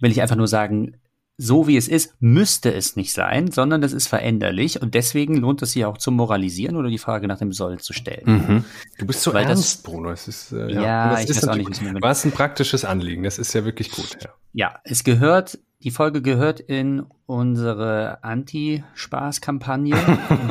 will 0.00 0.10
ich 0.10 0.20
einfach 0.20 0.36
nur 0.36 0.48
sagen, 0.48 0.96
so 1.38 1.66
wie 1.66 1.76
es 1.76 1.88
ist, 1.88 2.14
müsste 2.20 2.72
es 2.72 2.94
nicht 2.94 3.12
sein, 3.12 3.50
sondern 3.50 3.80
das 3.80 3.92
ist 3.92 4.06
veränderlich 4.06 4.80
und 4.80 4.94
deswegen 4.94 5.36
lohnt 5.36 5.62
es 5.62 5.72
sich 5.72 5.84
auch 5.84 5.98
zu 5.98 6.10
moralisieren 6.10 6.76
oder 6.76 6.88
die 6.88 6.98
Frage 6.98 7.26
nach 7.26 7.38
dem 7.38 7.52
Soll 7.52 7.80
zu 7.80 7.92
stellen. 7.92 8.22
Mhm. 8.26 8.64
Du 8.98 9.06
bist 9.06 9.22
so 9.22 9.32
Weil 9.32 9.46
ernst, 9.46 9.78
das, 9.78 9.82
Bruno. 9.82 10.10
Es 10.10 10.28
ist, 10.28 10.52
äh, 10.52 10.72
ja, 10.72 10.82
ja 10.82 11.20
ich 11.20 11.28
weiß 11.28 11.48
auch 11.48 11.56
nicht, 11.56 11.82
Was 12.00 12.24
ein 12.24 12.32
praktisches 12.32 12.84
Anliegen. 12.84 13.22
Das 13.22 13.38
ist 13.38 13.54
ja 13.54 13.64
wirklich 13.64 13.90
gut. 13.90 14.16
Ja. 14.22 14.30
ja, 14.52 14.80
es 14.84 15.04
gehört, 15.04 15.58
die 15.82 15.90
Folge 15.90 16.22
gehört 16.22 16.60
in 16.60 17.04
unsere 17.26 18.22
Anti-Spaß-Kampagne. 18.22 19.96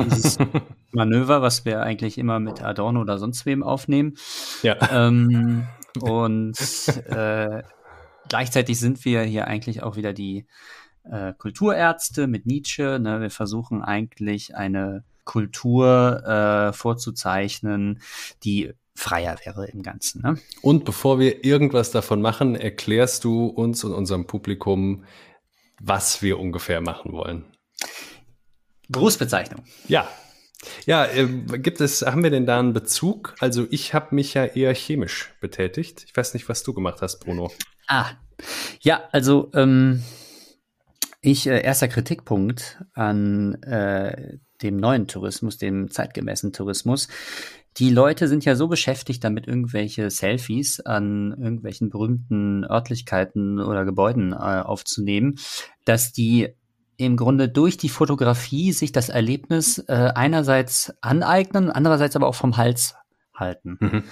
dieses 0.04 0.36
Manöver, 0.90 1.40
was 1.40 1.64
wir 1.64 1.80
eigentlich 1.82 2.18
immer 2.18 2.38
mit 2.38 2.62
Adorno 2.62 3.00
oder 3.00 3.18
sonst 3.18 3.46
wem 3.46 3.62
aufnehmen. 3.62 4.14
Ja. 4.62 4.76
Ähm, 4.92 5.66
und 6.00 6.56
äh, 7.06 7.62
gleichzeitig 8.28 8.78
sind 8.78 9.04
wir 9.04 9.22
hier 9.22 9.46
eigentlich 9.46 9.82
auch 9.82 9.96
wieder 9.96 10.12
die 10.12 10.46
äh, 11.04 11.32
Kulturärzte 11.36 12.26
mit 12.26 12.46
Nietzsche. 12.46 12.98
Ne? 12.98 13.20
Wir 13.20 13.30
versuchen 13.30 13.82
eigentlich 13.82 14.54
eine 14.56 15.04
Kultur 15.24 16.22
äh, 16.26 16.72
vorzuzeichnen, 16.72 18.00
die 18.44 18.72
freier 18.94 19.36
wäre 19.44 19.66
im 19.68 19.82
Ganzen. 19.82 20.22
Ne? 20.22 20.38
Und 20.60 20.84
bevor 20.84 21.18
wir 21.18 21.44
irgendwas 21.44 21.90
davon 21.90 22.20
machen, 22.20 22.54
erklärst 22.54 23.24
du 23.24 23.46
uns 23.46 23.84
und 23.84 23.92
unserem 23.92 24.26
Publikum, 24.26 25.04
was 25.80 26.22
wir 26.22 26.38
ungefähr 26.38 26.80
machen 26.80 27.12
wollen. 27.12 27.44
Berufsbezeichnung. 28.88 29.64
Ja. 29.88 30.08
Ja, 30.86 31.04
äh, 31.06 31.26
gibt 31.26 31.80
es, 31.80 32.02
haben 32.02 32.22
wir 32.22 32.30
denn 32.30 32.46
da 32.46 32.58
einen 32.58 32.72
Bezug? 32.72 33.34
Also 33.40 33.66
ich 33.70 33.94
habe 33.94 34.14
mich 34.14 34.34
ja 34.34 34.44
eher 34.44 34.74
chemisch 34.74 35.34
betätigt. 35.40 36.04
Ich 36.06 36.16
weiß 36.16 36.34
nicht, 36.34 36.48
was 36.48 36.62
du 36.62 36.72
gemacht 36.72 37.02
hast, 37.02 37.20
Bruno. 37.20 37.50
Ah, 37.86 38.10
ja, 38.80 39.02
also 39.12 39.50
ähm, 39.54 40.02
ich, 41.20 41.46
äh, 41.46 41.62
erster 41.62 41.88
Kritikpunkt 41.88 42.82
an 42.94 43.54
äh, 43.62 44.38
dem 44.62 44.76
neuen 44.76 45.06
Tourismus, 45.08 45.58
dem 45.58 45.90
zeitgemäßen 45.90 46.52
Tourismus. 46.52 47.08
Die 47.78 47.90
Leute 47.90 48.28
sind 48.28 48.44
ja 48.44 48.54
so 48.54 48.68
beschäftigt 48.68 49.24
damit, 49.24 49.46
irgendwelche 49.46 50.10
Selfies 50.10 50.80
an 50.80 51.32
irgendwelchen 51.38 51.88
berühmten 51.88 52.64
Örtlichkeiten 52.64 53.60
oder 53.60 53.84
Gebäuden 53.84 54.32
äh, 54.32 54.36
aufzunehmen, 54.36 55.36
dass 55.84 56.12
die 56.12 56.54
im 56.96 57.16
Grunde 57.16 57.48
durch 57.48 57.76
die 57.76 57.88
Fotografie 57.88 58.72
sich 58.72 58.92
das 58.92 59.08
Erlebnis 59.08 59.78
äh, 59.78 60.12
einerseits 60.14 60.92
aneignen, 61.00 61.70
andererseits 61.70 62.16
aber 62.16 62.26
auch 62.26 62.34
vom 62.34 62.56
Hals 62.56 62.94
halten. 63.34 63.78
Mhm. 63.80 64.04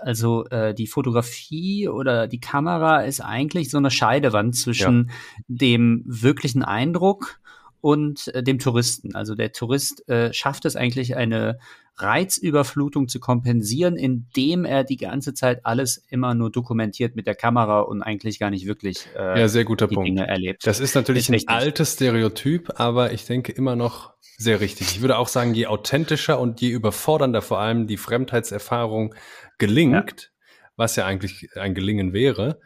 Also 0.00 0.46
äh, 0.46 0.74
die 0.74 0.86
Fotografie 0.86 1.88
oder 1.88 2.26
die 2.26 2.40
Kamera 2.40 3.02
ist 3.02 3.20
eigentlich 3.20 3.70
so 3.70 3.78
eine 3.78 3.90
Scheidewand 3.90 4.56
zwischen 4.56 5.08
ja. 5.08 5.14
dem 5.48 6.02
wirklichen 6.06 6.62
Eindruck 6.62 7.39
und 7.80 8.28
äh, 8.28 8.42
dem 8.42 8.58
Touristen. 8.58 9.14
Also 9.14 9.34
der 9.34 9.52
Tourist 9.52 10.08
äh, 10.08 10.32
schafft 10.32 10.64
es 10.64 10.76
eigentlich, 10.76 11.16
eine 11.16 11.58
Reizüberflutung 11.96 13.08
zu 13.08 13.20
kompensieren, 13.20 13.96
indem 13.96 14.64
er 14.64 14.84
die 14.84 14.96
ganze 14.96 15.34
Zeit 15.34 15.60
alles 15.64 16.02
immer 16.08 16.34
nur 16.34 16.50
dokumentiert 16.50 17.14
mit 17.14 17.26
der 17.26 17.34
Kamera 17.34 17.80
und 17.80 18.02
eigentlich 18.02 18.38
gar 18.38 18.50
nicht 18.50 18.66
wirklich 18.66 19.06
äh, 19.16 19.40
ja, 19.40 19.48
sehr 19.48 19.64
guter 19.64 19.86
die 19.86 19.94
Punkt. 19.94 20.08
Dinge 20.08 20.26
erlebt. 20.26 20.66
Das 20.66 20.80
ist 20.80 20.94
natürlich 20.94 21.28
ist 21.28 21.48
ein 21.48 21.54
altes 21.54 21.94
Stereotyp, 21.94 22.80
aber 22.80 23.12
ich 23.12 23.26
denke 23.26 23.52
immer 23.52 23.76
noch 23.76 24.14
sehr 24.38 24.60
richtig. 24.60 24.92
Ich 24.92 25.00
würde 25.02 25.18
auch 25.18 25.28
sagen, 25.28 25.54
je 25.54 25.66
authentischer 25.66 26.40
und 26.40 26.60
je 26.60 26.70
überfordernder 26.70 27.42
vor 27.42 27.58
allem 27.58 27.86
die 27.86 27.98
Fremdheitserfahrung 27.98 29.14
gelingt, 29.58 30.22
ja. 30.22 30.28
was 30.76 30.96
ja 30.96 31.04
eigentlich 31.04 31.50
ein 31.56 31.74
Gelingen 31.74 32.14
wäre, 32.14 32.58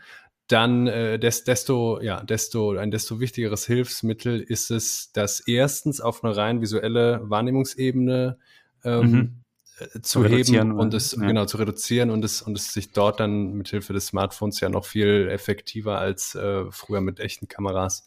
dann 0.49 0.87
äh, 0.87 1.19
des, 1.19 1.45
desto, 1.45 2.01
ja, 2.01 2.23
desto, 2.23 2.77
ein 2.77 2.91
desto 2.91 3.21
wichtigeres 3.21 3.67
Hilfsmittel 3.67 4.41
ist 4.41 4.71
es, 4.71 5.11
das 5.13 5.41
erstens 5.41 6.01
auf 6.01 6.23
eine 6.23 6.37
rein 6.37 6.61
visuelle 6.61 7.21
Wahrnehmungsebene 7.25 8.39
ähm, 8.85 9.11
mhm. 9.11 9.45
Äh, 9.79 10.01
zu, 10.03 10.23
zu 10.23 10.25
heben 10.27 10.73
und 10.73 10.95
es 10.95 11.13
ja. 11.13 11.27
genau 11.27 11.47
zu 11.47 11.57
reduzieren 11.57 12.11
und 12.11 12.25
es 12.25 12.43
und 12.43 12.57
es 12.57 12.73
sich 12.73 12.93
dort 12.93 13.19
dann 13.19 13.55
mit 13.55 13.69
Hilfe 13.69 13.93
des 13.93 14.07
Smartphones 14.07 14.61
ja 14.61 14.69
noch 14.69 14.85
viel 14.85 15.29
effektiver 15.29 15.99
als 15.99 16.35
äh, 16.37 16.71
früher 16.71 17.01
mit 17.01 17.19
echten 17.19 17.49
Kameras 17.49 18.05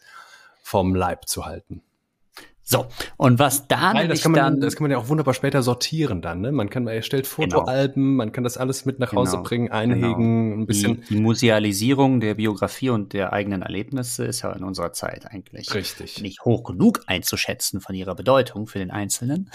vom 0.62 0.96
Leib 0.96 1.28
zu 1.28 1.46
halten. 1.46 1.82
So, 2.70 2.86
und 3.16 3.40
was 3.40 3.70
da 3.70 3.94
Weil, 3.94 4.10
das 4.10 4.22
kann 4.22 4.34
man, 4.34 4.42
dann, 4.42 4.60
das 4.60 4.76
kann 4.76 4.84
man 4.84 4.92
ja 4.92 4.98
auch 4.98 5.08
wunderbar 5.08 5.34
später 5.34 5.64
sortieren 5.64 6.22
dann, 6.22 6.42
ne? 6.42 6.52
Man 6.52 6.70
kann, 6.70 6.84
man 6.84 6.96
erstellt 6.96 7.24
genau. 7.24 7.60
Fotoalben, 7.60 8.04
genau. 8.04 8.18
man 8.18 8.34
kann 8.34 8.44
das 8.44 8.58
alles 8.58 8.84
mit 8.84 9.00
nach 9.00 9.14
Hause 9.14 9.38
genau. 9.38 9.44
bringen, 9.44 9.72
einhegen, 9.72 10.50
genau. 10.50 10.64
ein 10.64 10.66
bisschen. 10.66 11.02
Die, 11.04 11.16
die, 11.16 11.22
Musealisierung 11.22 12.20
der 12.20 12.34
Biografie 12.34 12.90
und 12.90 13.14
der 13.14 13.32
eigenen 13.32 13.62
Erlebnisse 13.62 14.26
ist 14.26 14.42
ja 14.42 14.52
in 14.52 14.66
unserer 14.66 14.92
Zeit 14.92 15.26
eigentlich 15.28 15.74
Richtig. 15.74 16.22
nicht 16.22 16.44
hoch 16.44 16.66
genug 16.66 17.04
einzuschätzen 17.08 17.80
von 17.80 17.96
ihrer 17.96 18.16
Bedeutung 18.16 18.68
für 18.68 18.80
den 18.80 18.92
Einzelnen. 18.92 19.50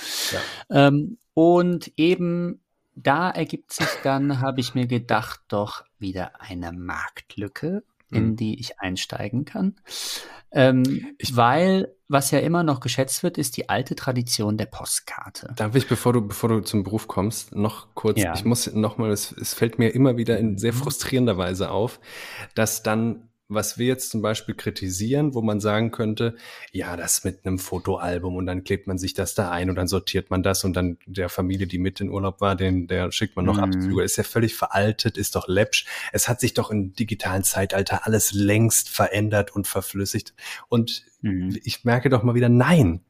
Ja. 0.70 0.87
Ähm, 0.88 1.18
und 1.35 1.92
eben 1.98 2.62
da 2.94 3.31
ergibt 3.31 3.75
sich 3.75 3.88
dann, 4.03 4.40
habe 4.40 4.61
ich 4.61 4.75
mir 4.75 4.87
gedacht, 4.87 5.40
doch 5.48 5.85
wieder 5.98 6.40
eine 6.40 6.72
Marktlücke, 6.72 7.85
in 8.12 8.31
mhm. 8.31 8.37
die 8.37 8.61
ich 8.61 8.79
einsteigen 8.81 9.44
kann. 9.44 9.77
Ähm, 10.53 11.14
ich, 11.18 11.37
weil 11.37 11.94
was 12.09 12.31
ja 12.31 12.40
immer 12.40 12.62
noch 12.62 12.81
geschätzt 12.81 13.22
wird, 13.22 13.38
ist 13.38 13.57
die 13.57 13.70
alte 13.70 13.96
Tradition 13.96 14.59
der 14.59 14.66
Postkarte. 14.66 15.55
Darf 15.57 15.75
ich, 15.75 15.88
bevor 15.88 16.12
du, 16.12 16.20
bevor 16.20 16.51
du 16.51 16.61
zum 16.61 16.83
Beruf 16.83 17.09
kommst, 17.09 17.55
noch 17.55 17.94
kurz, 17.94 18.20
ja. 18.20 18.35
ich 18.35 18.44
muss 18.44 18.72
noch 18.75 18.98
mal, 18.98 19.11
es, 19.11 19.33
es 19.33 19.55
fällt 19.55 19.79
mir 19.79 19.94
immer 19.94 20.18
wieder 20.18 20.38
in 20.38 20.59
sehr 20.59 20.75
mhm. 20.75 20.79
frustrierender 20.79 21.38
Weise 21.38 21.70
auf, 21.70 22.01
dass 22.55 22.83
dann 22.83 23.31
was 23.54 23.78
wir 23.78 23.86
jetzt 23.86 24.10
zum 24.10 24.22
Beispiel 24.22 24.54
kritisieren, 24.54 25.34
wo 25.34 25.42
man 25.42 25.60
sagen 25.60 25.90
könnte, 25.90 26.36
ja, 26.72 26.96
das 26.96 27.24
mit 27.24 27.44
einem 27.44 27.58
Fotoalbum 27.58 28.36
und 28.36 28.46
dann 28.46 28.64
klebt 28.64 28.86
man 28.86 28.98
sich 28.98 29.14
das 29.14 29.34
da 29.34 29.50
ein 29.50 29.70
und 29.70 29.76
dann 29.76 29.88
sortiert 29.88 30.30
man 30.30 30.42
das 30.42 30.64
und 30.64 30.74
dann 30.74 30.98
der 31.07 31.28
Familie, 31.28 31.66
die 31.66 31.78
mit 31.78 32.00
in 32.00 32.11
Urlaub 32.11 32.40
war, 32.40 32.57
den, 32.57 32.86
der 32.86 33.12
schickt 33.12 33.36
man 33.36 33.44
noch 33.44 33.57
mhm. 33.57 33.64
Abzüge. 33.64 34.03
Ist 34.03 34.16
ja 34.16 34.24
völlig 34.24 34.55
veraltet, 34.55 35.16
ist 35.16 35.36
doch 35.36 35.48
läppsch. 35.48 35.86
Es 36.12 36.28
hat 36.28 36.40
sich 36.40 36.55
doch 36.55 36.70
im 36.70 36.94
digitalen 36.94 37.44
Zeitalter 37.44 38.07
alles 38.07 38.32
längst 38.32 38.88
verändert 38.88 39.55
und 39.55 39.66
verflüssigt. 39.66 40.34
Und 40.68 41.05
mhm. 41.20 41.59
ich 41.64 41.84
merke 41.84 42.09
doch 42.09 42.22
mal 42.22 42.34
wieder, 42.34 42.48
nein, 42.48 43.00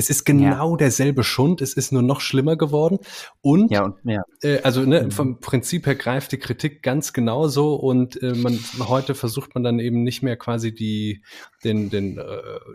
Es 0.00 0.08
ist 0.08 0.24
genau 0.24 0.70
ja. 0.72 0.76
derselbe 0.78 1.22
Schund, 1.22 1.60
es 1.60 1.74
ist 1.74 1.92
nur 1.92 2.00
noch 2.00 2.22
schlimmer 2.22 2.56
geworden. 2.56 3.00
Und, 3.42 3.70
ja, 3.70 3.84
und 3.84 3.96
ja. 4.04 4.22
Äh, 4.42 4.62
also 4.62 4.80
ne, 4.80 5.02
mhm. 5.02 5.10
vom 5.10 5.40
Prinzip 5.40 5.84
her 5.84 5.94
greift 5.94 6.32
die 6.32 6.38
Kritik 6.38 6.82
ganz 6.82 7.12
genauso 7.12 7.74
und 7.74 8.20
äh, 8.22 8.32
man 8.32 8.58
heute 8.88 9.14
versucht 9.14 9.54
man 9.54 9.62
dann 9.62 9.78
eben 9.78 10.02
nicht 10.02 10.22
mehr 10.22 10.38
quasi 10.38 10.74
die 10.74 11.22
den 11.62 11.90
den 11.90 12.16
äh, 12.16 12.22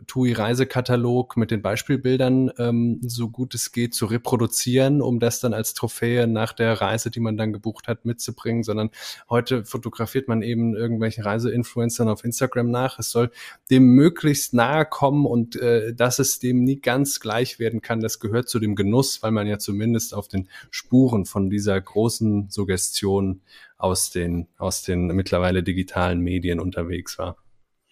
TUI 0.05 0.34
Reisekatalog 0.34 1.36
mit 1.36 1.49
den 1.49 1.63
Beispielbildern 1.63 2.51
ähm, 2.59 2.99
so 3.01 3.30
gut 3.30 3.55
es 3.55 3.71
geht 3.71 3.95
zu 3.95 4.05
reproduzieren, 4.05 5.01
um 5.01 5.19
das 5.19 5.39
dann 5.39 5.55
als 5.55 5.73
Trophäe 5.73 6.28
nach 6.28 6.53
der 6.53 6.80
Reise, 6.80 7.09
die 7.09 7.19
man 7.19 7.38
dann 7.38 7.53
gebucht 7.53 7.88
hat, 7.88 8.05
mitzubringen, 8.05 8.61
sondern 8.61 8.91
heute 9.32 9.65
fotografiert 9.65 10.28
man 10.28 10.43
eben 10.43 10.76
irgendwelche 10.76 11.26
Reiseinfluencern 11.26 12.07
auf 12.07 12.23
Instagram 12.23 12.69
nach. 12.69 12.99
Es 12.99 13.09
soll 13.09 13.32
dem 13.71 13.86
möglichst 13.95 14.53
nahe 14.53 14.86
kommen 14.86 15.26
und 15.26 15.55
äh, 15.55 15.95
dass 15.95 16.19
es 16.19 16.38
dem 16.38 16.63
nie 16.63 16.80
ganz 16.80 17.14
gleich 17.20 17.59
werden 17.59 17.82
kann, 17.82 17.99
das 17.99 18.20
gehört 18.20 18.49
zu 18.49 18.59
dem 18.59 18.76
Genuss, 18.76 19.22
weil 19.24 19.32
man 19.32 19.47
ja 19.47 19.57
zumindest 19.57 20.13
auf 20.13 20.28
den 20.28 20.49
Spuren 20.72 21.26
von 21.26 21.49
dieser 21.49 21.80
großen 21.80 22.49
Suggestion 22.49 23.41
aus 23.78 24.09
den, 24.09 24.47
aus 24.57 24.84
den 24.84 25.07
mittlerweile 25.07 25.63
digitalen 25.63 26.20
Medien 26.20 26.59
unterwegs 26.59 27.18
war. 27.18 27.38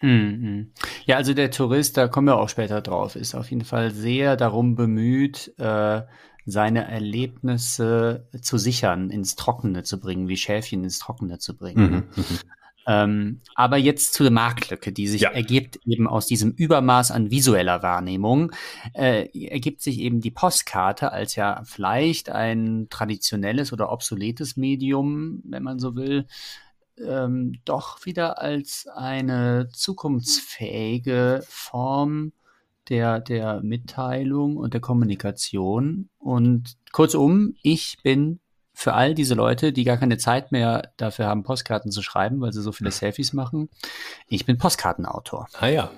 Mhm. 0.00 0.72
Ja, 1.06 1.16
also 1.16 1.34
der 1.34 1.50
Tourist, 1.50 1.96
da 1.96 2.08
kommen 2.08 2.28
wir 2.28 2.36
auch 2.36 2.48
später 2.48 2.80
drauf, 2.80 3.16
ist 3.16 3.34
auf 3.34 3.50
jeden 3.50 3.64
Fall 3.64 3.90
sehr 3.90 4.36
darum 4.36 4.74
bemüht, 4.74 5.54
äh, 5.58 6.02
seine 6.46 6.86
Erlebnisse 6.88 8.28
zu 8.42 8.58
sichern, 8.58 9.10
ins 9.10 9.34
Trockene 9.34 9.82
zu 9.82 9.98
bringen, 9.98 10.28
wie 10.28 10.36
Schäfchen 10.36 10.84
ins 10.84 10.98
Trockene 10.98 11.38
zu 11.38 11.56
bringen. 11.56 12.04
Mhm. 12.14 12.24
Ähm, 12.86 13.40
aber 13.54 13.76
jetzt 13.76 14.14
zu 14.14 14.22
der 14.22 14.32
Marktlücke, 14.32 14.92
die 14.92 15.08
sich 15.08 15.22
ja. 15.22 15.30
ergibt 15.30 15.78
eben 15.86 16.06
aus 16.06 16.26
diesem 16.26 16.52
Übermaß 16.52 17.10
an 17.10 17.30
visueller 17.30 17.82
Wahrnehmung, 17.82 18.52
äh, 18.92 19.26
ergibt 19.48 19.80
sich 19.80 20.00
eben 20.00 20.20
die 20.20 20.30
Postkarte 20.30 21.12
als 21.12 21.34
ja 21.34 21.62
vielleicht 21.64 22.30
ein 22.30 22.88
traditionelles 22.90 23.72
oder 23.72 23.90
obsoletes 23.90 24.56
Medium, 24.56 25.40
wenn 25.44 25.62
man 25.62 25.78
so 25.78 25.96
will, 25.96 26.26
ähm, 26.98 27.54
doch 27.64 28.04
wieder 28.06 28.40
als 28.40 28.86
eine 28.94 29.68
zukunftsfähige 29.72 31.42
Form 31.48 32.32
der, 32.88 33.20
der 33.20 33.62
Mitteilung 33.62 34.56
und 34.56 34.74
der 34.74 34.80
Kommunikation. 34.80 36.08
Und 36.18 36.76
kurzum, 36.92 37.54
ich 37.62 37.98
bin 38.02 38.40
für 38.74 38.92
all 38.92 39.14
diese 39.14 39.34
Leute, 39.34 39.72
die 39.72 39.84
gar 39.84 39.96
keine 39.96 40.18
Zeit 40.18 40.52
mehr 40.52 40.90
dafür 40.96 41.26
haben, 41.26 41.44
Postkarten 41.44 41.90
zu 41.92 42.02
schreiben, 42.02 42.40
weil 42.40 42.52
sie 42.52 42.60
so 42.60 42.72
viele 42.72 42.90
Selfies 42.90 43.32
machen. 43.32 43.70
Ich 44.28 44.44
bin 44.44 44.58
Postkartenautor. 44.58 45.46
Ah 45.58 45.68
ja, 45.68 45.90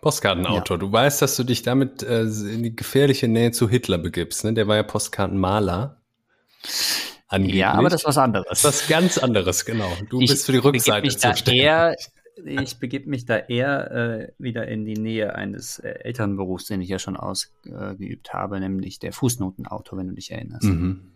Postkartenautor. 0.00 0.76
Ja. 0.76 0.80
Du 0.80 0.92
weißt, 0.92 1.22
dass 1.22 1.36
du 1.36 1.44
dich 1.44 1.62
damit 1.62 2.02
äh, 2.02 2.22
in 2.22 2.64
die 2.64 2.74
gefährliche 2.74 3.28
Nähe 3.28 3.52
zu 3.52 3.68
Hitler 3.68 3.98
begibst. 3.98 4.44
Ne? 4.44 4.52
Der 4.52 4.66
war 4.66 4.76
ja 4.76 4.82
Postkartenmaler. 4.82 6.00
Angeblich. 7.28 7.60
Ja, 7.60 7.72
aber 7.72 7.88
das 7.88 8.02
ist 8.02 8.06
was 8.06 8.18
anderes. 8.18 8.46
Das 8.48 8.58
ist 8.58 8.64
was 8.64 8.88
ganz 8.88 9.18
anderes, 9.18 9.64
genau. 9.64 9.90
Du 10.10 10.20
ich 10.20 10.30
bist 10.30 10.46
für 10.46 10.52
die 10.52 10.58
Rückseite 10.58 11.08
zuständig. 11.08 11.68
ich 12.44 12.78
begebe 12.78 13.10
mich 13.10 13.26
da 13.26 13.36
eher 13.36 13.90
äh, 13.90 14.32
wieder 14.38 14.66
in 14.68 14.84
die 14.84 14.94
Nähe 14.94 15.34
eines 15.34 15.78
äh, 15.78 15.88
Elternberufs, 15.88 16.66
den 16.66 16.80
ich 16.80 16.88
ja 16.88 16.98
schon 16.98 17.16
ausgeübt 17.16 18.32
habe, 18.32 18.60
nämlich 18.60 18.98
der 18.98 19.12
Fußnotenautor, 19.12 19.98
wenn 19.98 20.08
du 20.08 20.14
dich 20.14 20.30
erinnerst. 20.30 20.64
Mhm. 20.64 21.12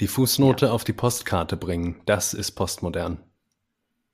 Die 0.00 0.06
Fußnote 0.06 0.66
ja. 0.66 0.72
auf 0.72 0.84
die 0.84 0.92
Postkarte 0.92 1.56
bringen, 1.56 2.02
das 2.06 2.34
ist 2.34 2.52
postmodern. 2.52 3.18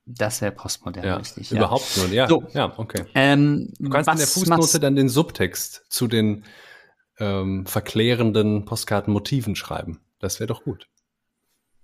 Das 0.07 0.43
wäre 0.43 0.53
postmodern, 0.53 1.05
ja, 1.05 1.17
richtig. 1.17 1.51
Ja. 1.51 1.59
Überhaupt 1.59 1.97
nur, 1.97 2.09
ja. 2.09 2.29
So, 2.29 2.45
ja, 2.53 2.73
okay. 2.77 3.07
Ähm, 3.15 3.73
du 3.79 3.89
kannst 3.89 4.11
in 4.11 4.19
der 4.19 4.27
Fußnote 4.27 4.81
dann 4.81 4.97
den 4.97 5.09
Subtext 5.09 5.87
zu 5.89 6.09
den 6.09 6.45
ähm, 7.19 7.65
verklärenden 7.67 8.65
Postkartenmotiven 8.65 9.57
schreiben. 9.57 10.01
Das 10.19 10.41
wäre 10.41 10.49
doch 10.49 10.65
gut. 10.65 10.89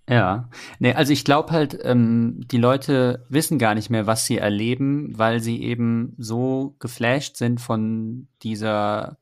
Ja, 0.09 0.51
nee, 0.81 0.93
also 0.93 1.13
ich 1.13 1.25
glaube 1.25 1.53
halt, 1.53 1.79
ähm, 1.85 2.41
die 2.51 2.59
Leute 2.59 3.25
wissen 3.29 3.59
gar 3.59 3.77
nicht 3.77 3.91
mehr, 3.91 4.09
was 4.09 4.27
sie 4.27 4.39
erleben, 4.39 5.17
weil 5.17 5.41
sie 5.41 5.63
eben 5.63 6.15
so 6.19 6.75
geflasht 6.81 7.37
sind 7.37 7.61
von 7.61 8.27
dieser, 8.43 9.19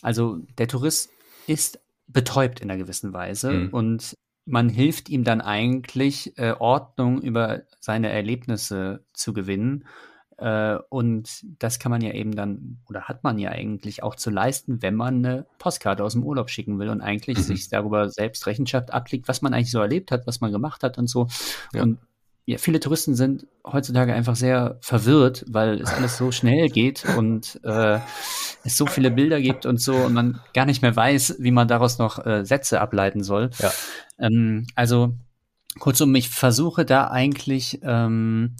also 0.00 0.38
der 0.58 0.68
Tourist 0.68 1.10
ist 1.48 1.80
betäubt 2.06 2.60
in 2.60 2.70
einer 2.70 2.78
gewissen 2.78 3.12
Weise 3.12 3.50
mhm. 3.50 3.68
und 3.70 4.14
man 4.46 4.68
hilft 4.68 5.08
ihm 5.08 5.24
dann 5.24 5.40
eigentlich, 5.40 6.36
äh, 6.38 6.52
Ordnung 6.58 7.22
über 7.22 7.62
seine 7.80 8.10
Erlebnisse 8.10 9.04
zu 9.12 9.32
gewinnen. 9.32 9.86
Äh, 10.36 10.76
und 10.90 11.46
das 11.58 11.78
kann 11.78 11.90
man 11.90 12.02
ja 12.02 12.12
eben 12.12 12.34
dann, 12.34 12.78
oder 12.88 13.02
hat 13.04 13.24
man 13.24 13.38
ja 13.38 13.50
eigentlich 13.50 14.02
auch 14.02 14.16
zu 14.16 14.30
leisten, 14.30 14.82
wenn 14.82 14.96
man 14.96 15.24
eine 15.24 15.46
Postkarte 15.58 16.04
aus 16.04 16.12
dem 16.12 16.24
Urlaub 16.24 16.50
schicken 16.50 16.78
will 16.78 16.90
und 16.90 17.00
eigentlich 17.00 17.38
mhm. 17.38 17.42
sich 17.42 17.68
darüber 17.68 18.10
selbst 18.10 18.46
Rechenschaft 18.46 18.92
ablegt, 18.92 19.28
was 19.28 19.42
man 19.42 19.54
eigentlich 19.54 19.70
so 19.70 19.80
erlebt 19.80 20.10
hat, 20.10 20.26
was 20.26 20.40
man 20.40 20.52
gemacht 20.52 20.82
hat 20.82 20.98
und 20.98 21.08
so. 21.08 21.28
Ja. 21.72 21.82
Und 21.82 21.98
ja, 22.46 22.58
viele 22.58 22.80
Touristen 22.80 23.14
sind 23.14 23.46
heutzutage 23.64 24.12
einfach 24.12 24.36
sehr 24.36 24.78
verwirrt, 24.80 25.44
weil 25.48 25.80
es 25.80 25.92
alles 25.92 26.18
so 26.18 26.30
schnell 26.30 26.68
geht 26.68 27.04
und 27.16 27.58
äh, 27.64 27.98
es 28.64 28.76
so 28.76 28.86
viele 28.86 29.10
Bilder 29.10 29.40
gibt 29.40 29.64
und 29.64 29.80
so 29.80 29.94
und 29.94 30.12
man 30.12 30.40
gar 30.52 30.66
nicht 30.66 30.82
mehr 30.82 30.94
weiß, 30.94 31.36
wie 31.38 31.50
man 31.50 31.68
daraus 31.68 31.98
noch 31.98 32.24
äh, 32.24 32.44
Sätze 32.44 32.80
ableiten 32.80 33.22
soll. 33.22 33.50
Ja. 33.58 33.72
Ähm, 34.18 34.66
also 34.74 35.16
kurzum, 35.78 36.14
ich 36.14 36.28
versuche 36.28 36.84
da 36.84 37.08
eigentlich 37.08 37.80
ähm, 37.82 38.56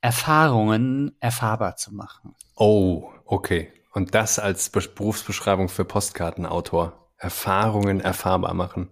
Erfahrungen 0.00 1.12
erfahrbar 1.20 1.76
zu 1.76 1.94
machen. 1.94 2.34
Oh, 2.56 3.10
okay. 3.24 3.72
Und 3.92 4.14
das 4.14 4.38
als 4.38 4.70
Berufsbeschreibung 4.70 5.68
für 5.68 5.84
Postkartenautor. 5.84 6.96
Erfahrungen 7.16 8.00
erfahrbar 8.00 8.54
machen. 8.54 8.88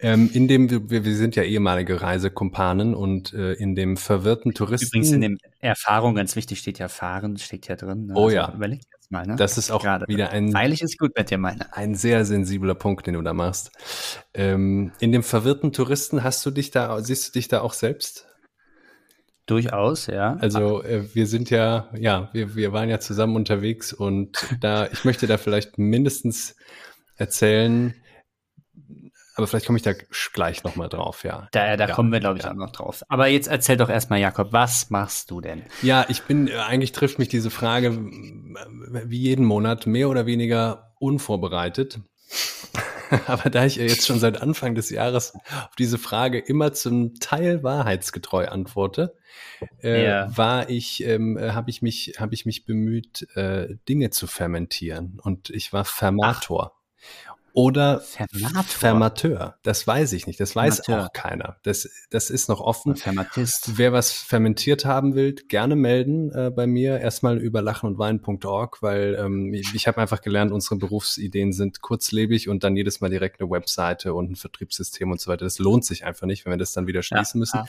Ähm, 0.00 0.30
in 0.32 0.46
dem, 0.46 0.90
wir, 0.90 1.04
wir 1.04 1.16
sind 1.16 1.34
ja 1.34 1.42
ehemalige 1.42 2.00
Reisekumpanen 2.00 2.94
und 2.94 3.32
äh, 3.32 3.54
in 3.54 3.74
dem 3.74 3.96
verwirrten 3.96 4.54
Touristen. 4.54 4.86
Übrigens 4.86 5.10
in 5.10 5.20
dem 5.20 5.38
Erfahrung 5.58 6.14
ganz 6.14 6.36
wichtig 6.36 6.60
steht 6.60 6.78
ja 6.78 6.86
Fahren, 6.86 7.36
steht 7.38 7.66
ja 7.66 7.74
drin. 7.74 8.06
Ne? 8.06 8.14
Oh 8.14 8.24
also 8.24 8.36
ja. 8.36 8.52
Überleg 8.54 8.80
jetzt 8.92 9.10
mal, 9.10 9.26
ne? 9.26 9.34
Das 9.34 9.58
ist 9.58 9.72
auch 9.72 9.82
Gerade. 9.82 10.06
wieder 10.06 10.30
ein. 10.30 10.52
Freilich 10.52 10.82
ist 10.82 10.98
gut 10.98 11.16
mit 11.16 11.30
dir, 11.30 11.38
meine. 11.38 11.72
Ein 11.74 11.96
sehr 11.96 12.24
sensibler 12.24 12.76
Punkt, 12.76 13.08
den 13.08 13.14
du 13.14 13.22
da 13.22 13.32
machst. 13.32 13.72
Ähm, 14.34 14.92
in 15.00 15.10
dem 15.10 15.24
verwirrten 15.24 15.72
Touristen 15.72 16.22
hast 16.22 16.46
du 16.46 16.52
dich 16.52 16.70
da, 16.70 17.00
siehst 17.02 17.28
du 17.28 17.32
dich 17.32 17.48
da 17.48 17.62
auch 17.62 17.72
selbst? 17.72 18.28
Durchaus, 19.46 20.06
ja. 20.06 20.36
Also 20.40 20.82
äh, 20.84 21.12
wir 21.14 21.26
sind 21.26 21.50
ja, 21.50 21.88
ja, 21.98 22.28
wir, 22.32 22.54
wir 22.54 22.72
waren 22.72 22.88
ja 22.88 23.00
zusammen 23.00 23.34
unterwegs 23.34 23.92
und 23.92 24.36
da, 24.60 24.86
ich 24.92 25.04
möchte 25.04 25.26
da 25.26 25.38
vielleicht 25.38 25.78
mindestens 25.78 26.54
erzählen, 27.16 27.94
aber 29.38 29.46
vielleicht 29.46 29.66
komme 29.66 29.78
ich 29.78 29.82
da 29.82 29.92
gleich 30.32 30.64
nochmal 30.64 30.88
drauf, 30.88 31.22
ja. 31.22 31.48
Da, 31.52 31.76
da 31.76 31.86
ja, 31.86 31.94
kommen 31.94 32.10
wir, 32.10 32.18
glaube 32.18 32.38
ich, 32.38 32.44
ja. 32.44 32.50
auch 32.50 32.56
noch 32.56 32.72
drauf. 32.72 33.04
Aber 33.08 33.28
jetzt 33.28 33.46
erzähl 33.46 33.76
doch 33.76 33.88
erstmal, 33.88 34.18
Jakob, 34.18 34.52
was 34.52 34.90
machst 34.90 35.30
du 35.30 35.40
denn? 35.40 35.62
Ja, 35.80 36.04
ich 36.08 36.22
bin, 36.22 36.48
äh, 36.48 36.56
eigentlich 36.56 36.90
trifft 36.90 37.20
mich 37.20 37.28
diese 37.28 37.50
Frage 37.50 37.96
wie 37.96 39.18
jeden 39.18 39.44
Monat 39.44 39.86
mehr 39.86 40.08
oder 40.08 40.26
weniger 40.26 40.92
unvorbereitet. 40.98 42.00
Aber 43.26 43.48
da 43.48 43.64
ich 43.64 43.76
jetzt 43.76 44.06
schon 44.06 44.18
seit 44.18 44.42
Anfang 44.42 44.74
des 44.74 44.90
Jahres 44.90 45.32
auf 45.34 45.76
diese 45.78 45.98
Frage 45.98 46.38
immer 46.38 46.72
zum 46.72 47.14
Teil 47.14 47.62
wahrheitsgetreu 47.62 48.48
antworte, 48.48 49.14
äh, 49.78 50.24
war 50.26 50.68
ich, 50.68 51.04
ähm, 51.04 51.38
äh, 51.38 51.52
habe 51.52 51.70
ich 51.70 51.80
mich, 51.80 52.14
habe 52.18 52.34
ich 52.34 52.44
mich 52.44 52.64
bemüht, 52.64 53.28
äh, 53.36 53.76
Dinge 53.88 54.10
zu 54.10 54.26
fermentieren 54.26 55.20
und 55.22 55.50
ich 55.50 55.72
war 55.72 55.84
Fermator. 55.84 56.72
Ach. 56.74 56.77
Oder 57.58 57.98
Fermator. 57.98 58.62
Fermateur. 58.62 59.56
Das 59.64 59.84
weiß 59.84 60.12
ich 60.12 60.28
nicht. 60.28 60.38
Das 60.38 60.54
weiß 60.54 60.82
Fermateur. 60.84 61.06
auch 61.06 61.12
keiner. 61.12 61.56
Das, 61.64 61.90
das 62.08 62.30
ist 62.30 62.48
noch 62.48 62.60
offen. 62.60 62.94
Fermatist. 62.94 63.78
Wer 63.78 63.92
was 63.92 64.12
fermentiert 64.12 64.84
haben 64.84 65.16
will, 65.16 65.34
gerne 65.34 65.74
melden 65.74 66.30
äh, 66.30 66.52
bei 66.54 66.68
mir. 66.68 67.00
Erstmal 67.00 67.38
über 67.38 67.60
lachenundwein.org, 67.60 68.80
weil 68.80 69.18
ähm, 69.18 69.52
ich, 69.52 69.74
ich 69.74 69.88
habe 69.88 70.00
einfach 70.00 70.20
gelernt, 70.20 70.52
unsere 70.52 70.76
Berufsideen 70.76 71.52
sind 71.52 71.80
kurzlebig 71.80 72.48
und 72.48 72.62
dann 72.62 72.76
jedes 72.76 73.00
Mal 73.00 73.10
direkt 73.10 73.40
eine 73.40 73.50
Webseite 73.50 74.14
und 74.14 74.30
ein 74.30 74.36
Vertriebssystem 74.36 75.10
und 75.10 75.20
so 75.20 75.28
weiter. 75.28 75.44
Das 75.44 75.58
lohnt 75.58 75.84
sich 75.84 76.04
einfach 76.04 76.28
nicht, 76.28 76.44
wenn 76.44 76.52
wir 76.52 76.58
das 76.58 76.74
dann 76.74 76.86
wieder 76.86 77.02
schließen 77.02 77.38
ja, 77.38 77.40
müssen. 77.40 77.60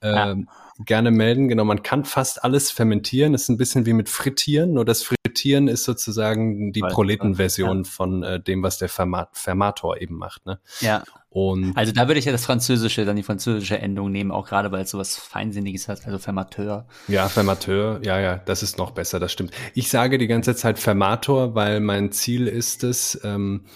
Ja. 0.00 0.30
Ähm, 0.30 0.46
ja. 0.48 0.84
Gerne 0.84 1.10
melden. 1.10 1.48
Genau, 1.48 1.64
man 1.64 1.82
kann 1.82 2.04
fast 2.04 2.44
alles 2.44 2.70
fermentieren. 2.70 3.32
Das 3.32 3.42
ist 3.42 3.48
ein 3.48 3.56
bisschen 3.56 3.84
wie 3.84 3.94
mit 3.94 4.08
Frittieren, 4.08 4.74
nur 4.74 4.84
das 4.84 5.02
Frittieren 5.02 5.68
ist 5.68 5.84
sozusagen 5.84 6.72
die 6.72 6.80
Proletenversion 6.80 7.84
von 7.84 8.22
äh, 8.22 8.40
dem, 8.40 8.62
was 8.62 8.78
der 8.78 8.88
Fermat 8.88 9.23
Fermator 9.32 10.00
eben 10.00 10.16
macht. 10.16 10.46
Ne? 10.46 10.58
Ja. 10.80 11.04
Und 11.30 11.76
also 11.76 11.92
da 11.92 12.06
würde 12.06 12.20
ich 12.20 12.26
ja 12.26 12.32
das 12.32 12.44
Französische, 12.44 13.04
dann 13.04 13.16
die 13.16 13.24
französische 13.24 13.78
Endung 13.78 14.12
nehmen, 14.12 14.30
auch 14.30 14.46
gerade 14.46 14.70
weil 14.70 14.82
es 14.82 14.90
sowas 14.90 15.16
Feinsinniges 15.16 15.88
hat, 15.88 16.06
also 16.06 16.18
Fermateur. 16.18 16.86
Ja, 17.08 17.28
Fermateur, 17.28 18.00
ja, 18.04 18.20
ja, 18.20 18.36
das 18.36 18.62
ist 18.62 18.78
noch 18.78 18.92
besser, 18.92 19.18
das 19.18 19.32
stimmt. 19.32 19.52
Ich 19.74 19.88
sage 19.88 20.18
die 20.18 20.28
ganze 20.28 20.54
Zeit 20.54 20.78
Fermator, 20.78 21.54
weil 21.56 21.80
mein 21.80 22.12
Ziel 22.12 22.46
ist 22.46 22.84
es, 22.84 23.20
ähm, 23.24 23.66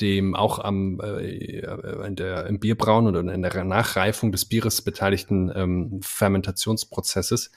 dem 0.00 0.34
auch 0.34 0.58
am 0.58 1.00
äh, 1.00 1.62
der, 2.10 2.46
im 2.46 2.58
Bierbrauen 2.58 3.06
oder 3.06 3.20
in 3.20 3.42
der 3.42 3.64
Nachreifung 3.64 4.32
des 4.32 4.46
Bieres 4.46 4.82
beteiligten 4.82 5.52
ähm, 5.54 6.00
Fermentationsprozesses. 6.02 7.52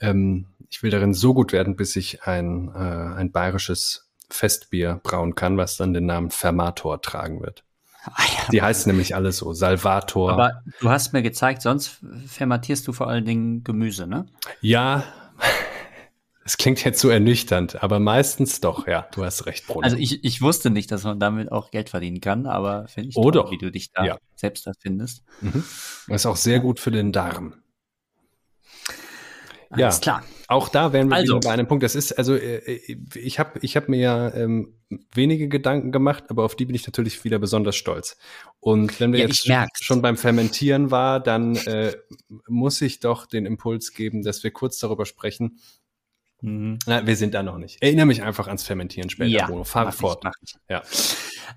Ähm, 0.00 0.46
ich 0.70 0.82
will 0.82 0.90
darin 0.90 1.14
so 1.14 1.34
gut 1.34 1.52
werden, 1.52 1.76
bis 1.76 1.96
ich 1.96 2.22
ein, 2.24 2.68
äh, 2.74 2.78
ein 2.78 3.32
bayerisches 3.32 4.07
Festbier 4.30 5.00
brauen 5.02 5.34
kann, 5.34 5.56
was 5.56 5.76
dann 5.76 5.92
den 5.94 6.06
Namen 6.06 6.30
Fermator 6.30 7.00
tragen 7.02 7.40
wird. 7.40 7.64
Ah, 8.04 8.22
ja. 8.24 8.50
Die 8.52 8.62
heißen 8.62 8.88
nämlich 8.90 9.14
alle 9.14 9.32
so, 9.32 9.52
Salvator. 9.52 10.32
Aber 10.32 10.62
du 10.80 10.88
hast 10.88 11.12
mir 11.12 11.22
gezeigt, 11.22 11.62
sonst 11.62 11.98
fermentierst 12.26 12.86
du 12.86 12.92
vor 12.92 13.08
allen 13.08 13.24
Dingen 13.24 13.64
Gemüse, 13.64 14.06
ne? 14.06 14.26
ja, 14.60 15.04
es 16.44 16.56
klingt 16.56 16.82
jetzt 16.84 17.00
so 17.00 17.10
ernüchternd, 17.10 17.82
aber 17.82 17.98
meistens 18.00 18.60
doch, 18.60 18.86
ja, 18.86 19.06
du 19.12 19.24
hast 19.24 19.44
recht, 19.46 19.66
Bruno. 19.66 19.80
Also 19.82 19.96
ich, 19.96 20.24
ich 20.24 20.40
wusste 20.40 20.70
nicht, 20.70 20.90
dass 20.90 21.04
man 21.04 21.20
damit 21.20 21.52
auch 21.52 21.70
Geld 21.70 21.90
verdienen 21.90 22.20
kann, 22.20 22.46
aber 22.46 22.88
finde 22.88 23.10
ich 23.10 23.16
Oh 23.16 23.24
toll, 23.24 23.32
doch. 23.32 23.50
wie 23.50 23.58
du 23.58 23.70
dich 23.70 23.92
da 23.92 24.04
Ja. 24.04 24.18
selbst 24.36 24.66
da 24.66 24.72
findest. 24.78 25.22
mhm. 25.42 25.64
Das 26.06 26.22
ist 26.22 26.26
auch 26.26 26.36
sehr 26.36 26.60
gut 26.60 26.80
für 26.80 26.90
den 26.90 27.12
Darm. 27.12 27.54
Ja. 29.76 29.86
Alles 29.88 30.00
klar. 30.00 30.24
Auch 30.46 30.68
da 30.70 30.92
wären 30.94 31.08
wir 31.08 31.16
Also. 31.16 31.36
wieder 31.36 31.48
bei 31.48 31.52
einem 31.52 31.66
Punkt. 31.68 31.82
Das 31.82 31.94
ist, 31.94 32.12
also 32.12 32.34
äh, 32.34 32.58
ich 33.14 33.38
habe 33.38 33.58
ich 33.60 33.76
hab 33.76 33.88
mir 33.88 33.98
ja 33.98 34.32
ähm, 34.34 34.74
wenige 35.12 35.48
Gedanken 35.48 35.92
gemacht, 35.92 36.24
aber 36.28 36.44
auf 36.44 36.56
die 36.56 36.64
bin 36.64 36.74
ich 36.74 36.86
natürlich 36.86 37.22
wieder 37.24 37.38
besonders 37.38 37.76
stolz. 37.76 38.16
Und 38.60 38.98
wenn 38.98 39.12
wir 39.12 39.20
Ja, 39.20 39.26
jetzt 39.64 39.84
schon 39.84 40.00
beim 40.00 40.16
Fermentieren 40.16 40.90
war, 40.90 41.20
dann 41.20 41.54
äh, 41.56 41.92
muss 42.48 42.80
ich 42.80 43.00
doch 43.00 43.26
den 43.26 43.44
Impuls 43.44 43.92
geben, 43.92 44.22
dass 44.22 44.42
wir 44.42 44.50
kurz 44.52 44.78
darüber 44.78 45.04
sprechen. 45.04 45.58
Mhm. 46.40 46.78
Na, 46.86 47.06
wir 47.06 47.16
sind 47.16 47.34
da 47.34 47.42
noch 47.42 47.58
nicht. 47.58 47.82
Erinnere 47.82 48.06
mich 48.06 48.22
einfach 48.22 48.46
ans 48.46 48.62
Fermentieren 48.62 49.10
später, 49.10 49.28
Ja, 49.30 49.46
Bruno. 49.46 49.64
Fahre 49.64 49.86
mach 49.86 49.94
ich, 49.94 50.00
fort. 50.00 50.24
mach 50.24 50.32
ich. 50.42 50.54
Ja. 50.70 50.82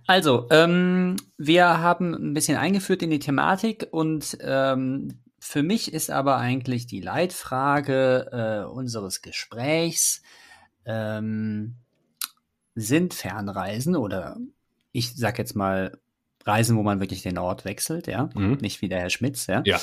Also, 0.08 0.48
ähm, 0.52 1.16
wir 1.38 1.66
haben 1.80 2.14
ein 2.14 2.34
bisschen 2.34 2.58
eingeführt 2.58 3.04
in 3.04 3.10
die 3.10 3.20
Thematik 3.20 3.88
und 3.92 4.38
ähm, 4.42 5.20
für 5.44 5.64
mich 5.64 5.92
ist 5.92 6.12
aber 6.12 6.38
eigentlich 6.38 6.86
die 6.86 7.02
Leitfrage 7.02 8.30
äh, 8.32 8.72
unseres 8.72 9.22
Gesprächs, 9.24 10.22
ähm, 10.86 11.76
sind 12.76 13.14
Fernreisen 13.16 13.96
oder 13.96 14.38
ich 14.92 15.16
sag 15.16 15.40
jetzt 15.40 15.56
mal 15.56 15.98
Reisen, 16.46 16.78
wo 16.78 16.84
man 16.84 17.00
wirklich 17.00 17.24
den 17.24 17.38
Ort 17.40 17.66
wechselt, 17.66 18.08
ja, 18.08 18.30
Mhm. 18.36 18.60
nicht 18.62 18.82
wie 18.82 18.88
der 18.90 19.00
Herr 19.00 19.10
Schmitz, 19.10 19.48
ja, 19.48 19.64
Ja. 19.66 19.80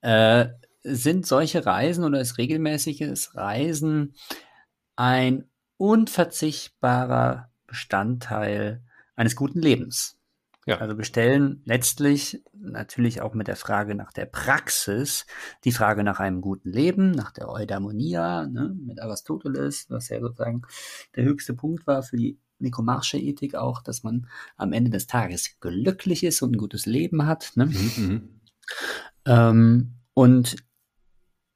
äh, 0.00 0.48
sind 0.82 1.26
solche 1.26 1.64
Reisen 1.64 2.04
oder 2.04 2.20
ist 2.20 2.36
regelmäßiges 2.38 3.34
Reisen 3.36 4.14
ein 4.96 5.48
unverzichtbarer 5.76 7.50
Bestandteil 7.66 8.82
eines 9.14 9.36
guten 9.36 9.60
Lebens. 9.60 10.17
Ja. 10.68 10.76
Also 10.76 10.98
wir 10.98 11.04
stellen 11.04 11.62
letztlich 11.64 12.44
natürlich 12.52 13.22
auch 13.22 13.32
mit 13.32 13.48
der 13.48 13.56
Frage 13.56 13.94
nach 13.94 14.12
der 14.12 14.26
Praxis 14.26 15.24
die 15.64 15.72
Frage 15.72 16.04
nach 16.04 16.20
einem 16.20 16.42
guten 16.42 16.70
Leben, 16.70 17.10
nach 17.10 17.32
der 17.32 17.48
Eudaimonia, 17.48 18.46
ne, 18.46 18.76
mit 18.78 19.00
Aristoteles, 19.00 19.86
was 19.88 20.10
ja 20.10 20.20
sozusagen 20.20 20.60
der 21.16 21.24
höchste 21.24 21.54
Punkt 21.54 21.86
war 21.86 22.02
für 22.02 22.18
die 22.18 22.38
nikomarsche 22.58 23.16
Ethik 23.16 23.54
auch, 23.54 23.80
dass 23.80 24.02
man 24.02 24.26
am 24.58 24.74
Ende 24.74 24.90
des 24.90 25.06
Tages 25.06 25.58
glücklich 25.58 26.22
ist 26.22 26.42
und 26.42 26.52
ein 26.52 26.58
gutes 26.58 26.84
Leben 26.84 27.24
hat. 27.24 27.52
Ne? 27.54 27.64
Mhm, 27.64 27.92
mhm. 27.96 28.40
Ähm, 29.24 29.94
und 30.12 30.56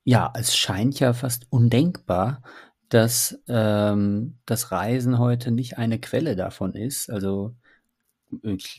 ja, 0.05 0.33
es 0.35 0.57
scheint 0.57 1.01
ja 1.01 1.13
fast 1.13 1.49
undenkbar, 1.51 2.43
dass 2.89 3.39
ähm, 3.47 4.39
das 4.47 4.73
Reisen 4.73 5.19
heute 5.19 5.51
nicht 5.51 5.77
eine 5.77 5.99
Quelle 5.99 6.35
davon 6.35 6.75
ist. 6.75 7.11
Also 7.11 7.55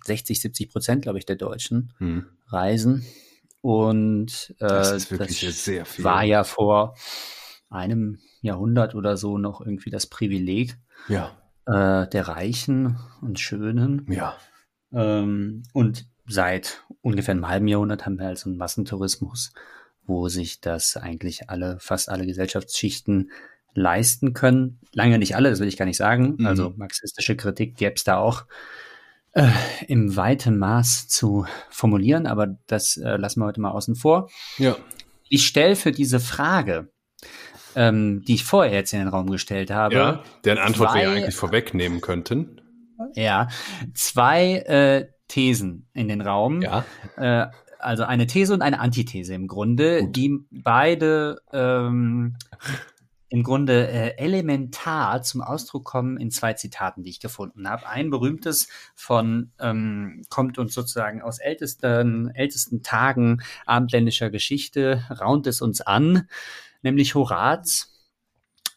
60, 0.06 0.42
70 0.42 0.70
Prozent, 0.70 1.02
glaube 1.04 1.20
ich, 1.20 1.26
der 1.26 1.36
Deutschen 1.36 1.94
Mhm. 2.00 2.26
reisen. 2.48 3.06
Und 3.62 4.54
äh, 4.60 4.68
Das 4.68 4.92
ist 4.92 5.12
wirklich 5.12 5.40
viel. 5.40 6.04
war 6.04 6.24
ja 6.24 6.44
vor 6.44 6.96
einem 7.70 8.20
Jahrhundert 8.42 8.94
oder 8.94 9.16
so 9.18 9.38
noch 9.38 9.62
irgendwie 9.62 9.90
das 9.90 10.08
Privileg 10.08 10.78
Ja. 11.08 11.32
äh, 11.66 12.08
der 12.10 12.28
Reichen 12.28 12.98
und 13.22 13.40
Schönen. 13.40 14.06
Ja. 14.12 14.36
Ähm, 14.92 15.64
und 15.74 16.06
seit 16.28 16.84
ungefähr 17.02 17.34
einem 17.34 17.48
halben 17.48 17.68
Jahrhundert 17.68 18.06
haben 18.06 18.20
wir 18.20 18.28
also 18.28 18.50
einen 18.50 18.58
Massentourismus, 18.58 19.54
wo 20.06 20.28
sich 20.28 20.60
das 20.62 20.98
eigentlich 20.98 21.50
alle, 21.50 21.78
fast 21.80 22.10
alle 22.10 22.26
Gesellschaftsschichten 22.26 23.32
leisten 23.74 24.34
können. 24.34 24.80
Lange 24.92 25.18
nicht 25.18 25.36
alle, 25.36 25.50
das 25.50 25.60
will 25.62 25.68
ich 25.68 25.78
gar 25.78 25.86
nicht 25.86 25.98
sagen. 25.98 26.36
Mhm. 26.40 26.46
Also 26.46 26.74
marxistische 26.76 27.36
Kritik 27.38 27.76
gäbe 27.78 27.96
es 27.96 28.04
da 28.04 28.18
auch 28.18 28.46
äh, 29.34 29.50
im 29.88 30.16
weiten 30.16 30.58
Maß 30.58 31.08
zu 31.08 31.46
formulieren, 31.70 32.26
aber 32.28 32.56
das 32.68 32.98
äh, 32.98 33.18
lassen 33.18 33.40
wir 33.42 33.46
heute 33.46 33.62
mal 33.62 33.72
außen 33.72 33.96
vor. 33.96 34.30
Ja. 34.58 34.76
Ich 35.30 35.46
stelle 35.48 35.76
für 35.76 35.92
diese 35.92 36.20
Frage, 36.20 36.90
ähm, 37.76 38.22
die 38.28 38.36
ich 38.36 38.44
vorher 38.44 38.74
jetzt 38.74 38.94
in 38.94 39.00
den 39.00 39.08
Raum 39.08 39.28
gestellt 39.30 39.72
habe, 39.72 39.96
Ja. 39.96 40.24
Deren 40.46 40.60
Antwort 40.60 40.94
wir 40.94 41.02
ja 41.02 41.10
zwei- 41.10 41.18
eigentlich 41.18 41.36
vorwegnehmen 41.36 42.02
könnten. 42.02 42.62
ja, 43.16 43.48
zwei 43.96 44.58
äh, 44.58 45.08
Thesen 45.28 45.90
in 45.94 46.08
den 46.08 46.22
Raum. 46.22 46.62
Ja. 46.62 46.86
Äh, 47.18 47.48
also 47.80 48.04
eine 48.04 48.28
These 48.28 48.54
und 48.54 48.62
eine 48.62 48.80
Antithese 48.80 49.34
im 49.34 49.48
Grunde, 49.48 50.02
Gut. 50.02 50.16
die 50.16 50.38
beide 50.52 51.42
ähm, 51.52 52.38
im 53.34 53.42
Grunde 53.42 53.88
äh, 53.88 54.16
elementar 54.18 55.24
zum 55.24 55.42
Ausdruck 55.42 55.86
kommen 55.86 56.18
in 56.18 56.30
zwei 56.30 56.54
Zitaten, 56.54 57.02
die 57.02 57.10
ich 57.10 57.20
gefunden 57.20 57.68
habe. 57.68 57.88
Ein 57.88 58.12
berühmtes 58.12 58.68
von 58.94 59.52
ähm, 59.60 60.22
kommt 60.30 60.60
uns 60.60 60.76
sozusagen 60.76 61.24
aus 61.24 61.40
ältesten 61.40 62.30
ältesten 62.36 62.84
Tagen 62.84 63.42
abendländischer 63.66 64.30
Geschichte, 64.30 65.04
raunt 65.20 65.48
es 65.48 65.64
uns 65.64 65.82
an, 65.82 66.30
nämlich 66.84 67.16
Horaz, 67.16 67.92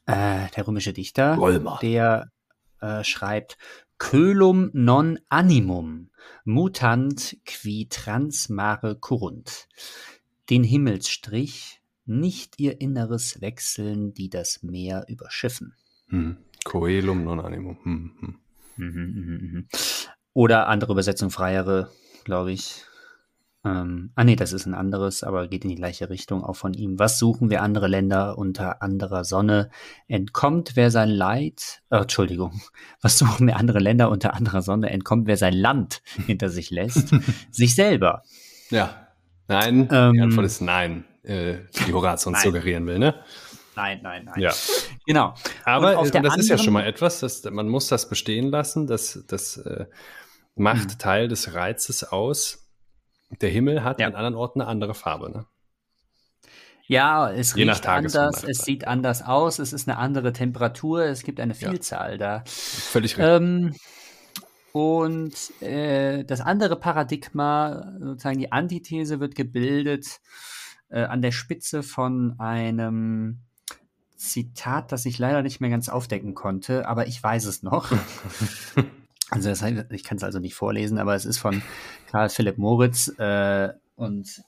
äh, 0.06 0.48
der 0.56 0.66
römische 0.66 0.94
Dichter, 0.94 1.34
Rollmer. 1.34 1.78
der 1.82 2.32
äh, 2.80 3.04
schreibt 3.04 3.58
Cölum 3.98 4.70
non 4.72 5.18
animum 5.28 6.08
mutant 6.44 7.36
qui 7.44 7.88
trans 7.90 8.48
mare 8.48 8.96
currunt. 8.98 9.68
Den 10.48 10.64
Himmelsstrich, 10.64 11.75
nicht 12.06 12.58
ihr 12.58 12.80
Inneres 12.80 13.40
wechseln, 13.40 14.14
die 14.14 14.30
das 14.30 14.62
Meer 14.62 15.04
überschiffen. 15.08 15.74
Hm. 16.08 16.36
Coelum 16.64 17.24
non 17.24 17.40
animum. 17.40 17.78
Hm. 17.82 18.12
Hm. 18.20 18.36
Mhm, 18.76 18.86
mhm, 18.86 19.50
mhm. 19.52 19.68
Oder 20.32 20.68
andere 20.68 20.92
Übersetzung, 20.92 21.30
freiere, 21.30 21.90
glaube 22.24 22.52
ich. 22.52 22.84
Ähm, 23.64 24.12
ah 24.14 24.22
nee, 24.22 24.36
das 24.36 24.52
ist 24.52 24.66
ein 24.66 24.74
anderes, 24.74 25.24
aber 25.24 25.48
geht 25.48 25.64
in 25.64 25.70
die 25.70 25.76
gleiche 25.76 26.08
Richtung, 26.08 26.44
auch 26.44 26.54
von 26.54 26.74
ihm. 26.74 26.98
Was 26.98 27.18
suchen 27.18 27.50
wir 27.50 27.62
andere 27.62 27.88
Länder 27.88 28.38
unter 28.38 28.82
anderer 28.82 29.24
Sonne? 29.24 29.70
Entkommt 30.06 30.76
wer 30.76 30.90
sein 30.90 31.08
Leid, 31.08 31.82
äh, 31.90 31.98
Entschuldigung, 31.98 32.60
was 33.00 33.18
suchen 33.18 33.46
wir 33.46 33.56
andere 33.56 33.80
Länder 33.80 34.10
unter 34.10 34.34
anderer 34.34 34.62
Sonne? 34.62 34.90
Entkommt 34.90 35.26
wer 35.26 35.36
sein 35.36 35.54
Land 35.54 36.02
hinter 36.26 36.48
sich 36.48 36.70
lässt? 36.70 37.12
sich 37.50 37.74
selber. 37.74 38.22
Ja. 38.70 39.08
Nein. 39.48 39.88
Ähm, 39.90 40.12
die 40.12 40.20
Antwort 40.20 40.46
ist 40.46 40.60
nein, 40.60 41.04
äh, 41.26 41.58
die 41.86 41.92
Horaz 41.92 42.26
uns 42.26 42.42
suggerieren 42.42 42.86
will, 42.86 42.98
ne? 42.98 43.14
Nein, 43.74 44.00
nein, 44.02 44.24
nein. 44.24 44.40
Ja. 44.40 44.52
Genau. 45.06 45.34
Aber 45.64 46.02
äh, 46.02 46.22
das 46.22 46.36
ist 46.38 46.48
ja 46.48 46.56
schon 46.56 46.72
mal 46.72 46.84
etwas, 46.86 47.20
das, 47.20 47.44
man 47.44 47.68
muss 47.68 47.88
das 47.88 48.08
bestehen 48.08 48.50
lassen. 48.50 48.86
Das, 48.86 49.22
das 49.26 49.58
äh, 49.58 49.86
macht 50.54 50.94
Mhm. 50.94 50.98
Teil 50.98 51.28
des 51.28 51.52
Reizes 51.54 52.02
aus. 52.04 52.66
Der 53.42 53.50
Himmel 53.50 53.84
hat 53.84 54.00
Ja. 54.00 54.06
an 54.06 54.14
anderen 54.14 54.34
Orten 54.34 54.60
eine 54.62 54.70
andere 54.70 54.94
Farbe. 54.94 55.30
Ne? 55.30 55.46
Ja, 56.86 57.30
es 57.30 57.54
Je 57.54 57.64
riecht 57.64 57.86
anders, 57.86 58.44
es 58.44 58.58
sieht 58.58 58.86
anders 58.86 59.22
aus, 59.22 59.58
es 59.58 59.72
ist 59.72 59.88
eine 59.88 59.98
andere 59.98 60.32
Temperatur, 60.32 61.02
es 61.02 61.24
gibt 61.24 61.40
eine 61.40 61.52
Ja. 61.54 61.70
Vielzahl 61.70 62.16
da. 62.16 62.44
Völlig 62.46 63.18
richtig. 63.18 63.24
Ähm, 63.26 63.74
und 64.72 65.34
äh, 65.62 66.24
das 66.24 66.40
andere 66.40 66.76
Paradigma, 66.76 67.92
sozusagen 67.98 68.38
die 68.38 68.52
Antithese, 68.52 69.20
wird 69.20 69.34
gebildet 69.34 70.20
äh, 70.88 71.02
an 71.02 71.22
der 71.22 71.32
Spitze 71.32 71.82
von 71.82 72.38
einem 72.38 73.40
Zitat, 74.16 74.92
das 74.92 75.04
ich 75.06 75.18
leider 75.18 75.42
nicht 75.42 75.60
mehr 75.60 75.70
ganz 75.70 75.88
aufdecken 75.88 76.34
konnte, 76.34 76.88
aber 76.88 77.06
ich 77.06 77.22
weiß 77.22 77.44
es 77.44 77.62
noch. 77.62 77.92
also 79.30 79.48
das 79.48 79.62
ich 79.62 80.04
kann 80.04 80.16
es 80.16 80.24
also 80.24 80.38
nicht 80.38 80.54
vorlesen, 80.54 80.98
aber 80.98 81.14
es 81.14 81.24
ist 81.24 81.38
von 81.38 81.62
Karl 82.10 82.28
Philipp 82.28 82.58
Moritz 82.58 83.08
äh, 83.18 83.72
und 83.94 84.42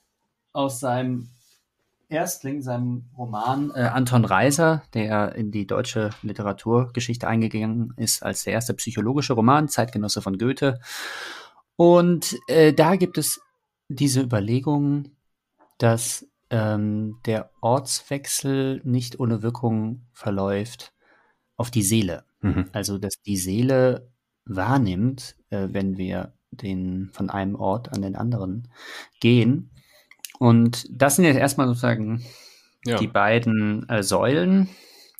aus 0.53 0.79
seinem 0.79 1.29
Erstling, 2.09 2.63
seinem 2.63 3.05
Roman 3.15 3.71
äh, 3.75 3.81
Anton 3.81 4.25
Reiser, 4.25 4.81
der 4.95 5.35
in 5.35 5.51
die 5.51 5.67
deutsche 5.67 6.09
Literaturgeschichte 6.23 7.27
eingegangen 7.27 7.93
ist 7.97 8.23
als 8.23 8.43
der 8.43 8.53
erste 8.53 8.73
psychologische 8.73 9.33
Roman, 9.33 9.69
Zeitgenosse 9.69 10.23
von 10.23 10.39
Goethe. 10.39 10.79
Und 11.75 12.35
äh, 12.47 12.73
da 12.73 12.95
gibt 12.95 13.19
es 13.19 13.41
diese 13.89 14.21
Überlegung, 14.21 15.11
dass 15.77 16.25
ähm, 16.49 17.17
der 17.25 17.51
Ortswechsel 17.61 18.81
nicht 18.83 19.19
ohne 19.19 19.41
Wirkung 19.43 20.07
verläuft 20.13 20.93
auf 21.57 21.71
die 21.71 21.83
Seele. 21.83 22.23
Mhm. 22.41 22.65
Also, 22.71 22.97
dass 22.97 23.21
die 23.21 23.37
Seele 23.37 24.09
wahrnimmt, 24.45 25.35
äh, 25.49 25.67
wenn 25.71 25.97
wir 25.97 26.33
den 26.51 27.09
von 27.13 27.29
einem 27.29 27.55
Ort 27.55 27.93
an 27.93 28.01
den 28.01 28.15
anderen 28.15 28.69
gehen. 29.19 29.71
Und 30.39 30.87
das 30.89 31.15
sind 31.15 31.25
jetzt 31.25 31.37
erstmal 31.37 31.67
sozusagen 31.67 32.23
Ja. 32.85 32.97
die 32.97 33.07
beiden 33.07 33.87
äh, 33.89 34.03
Säulen 34.03 34.69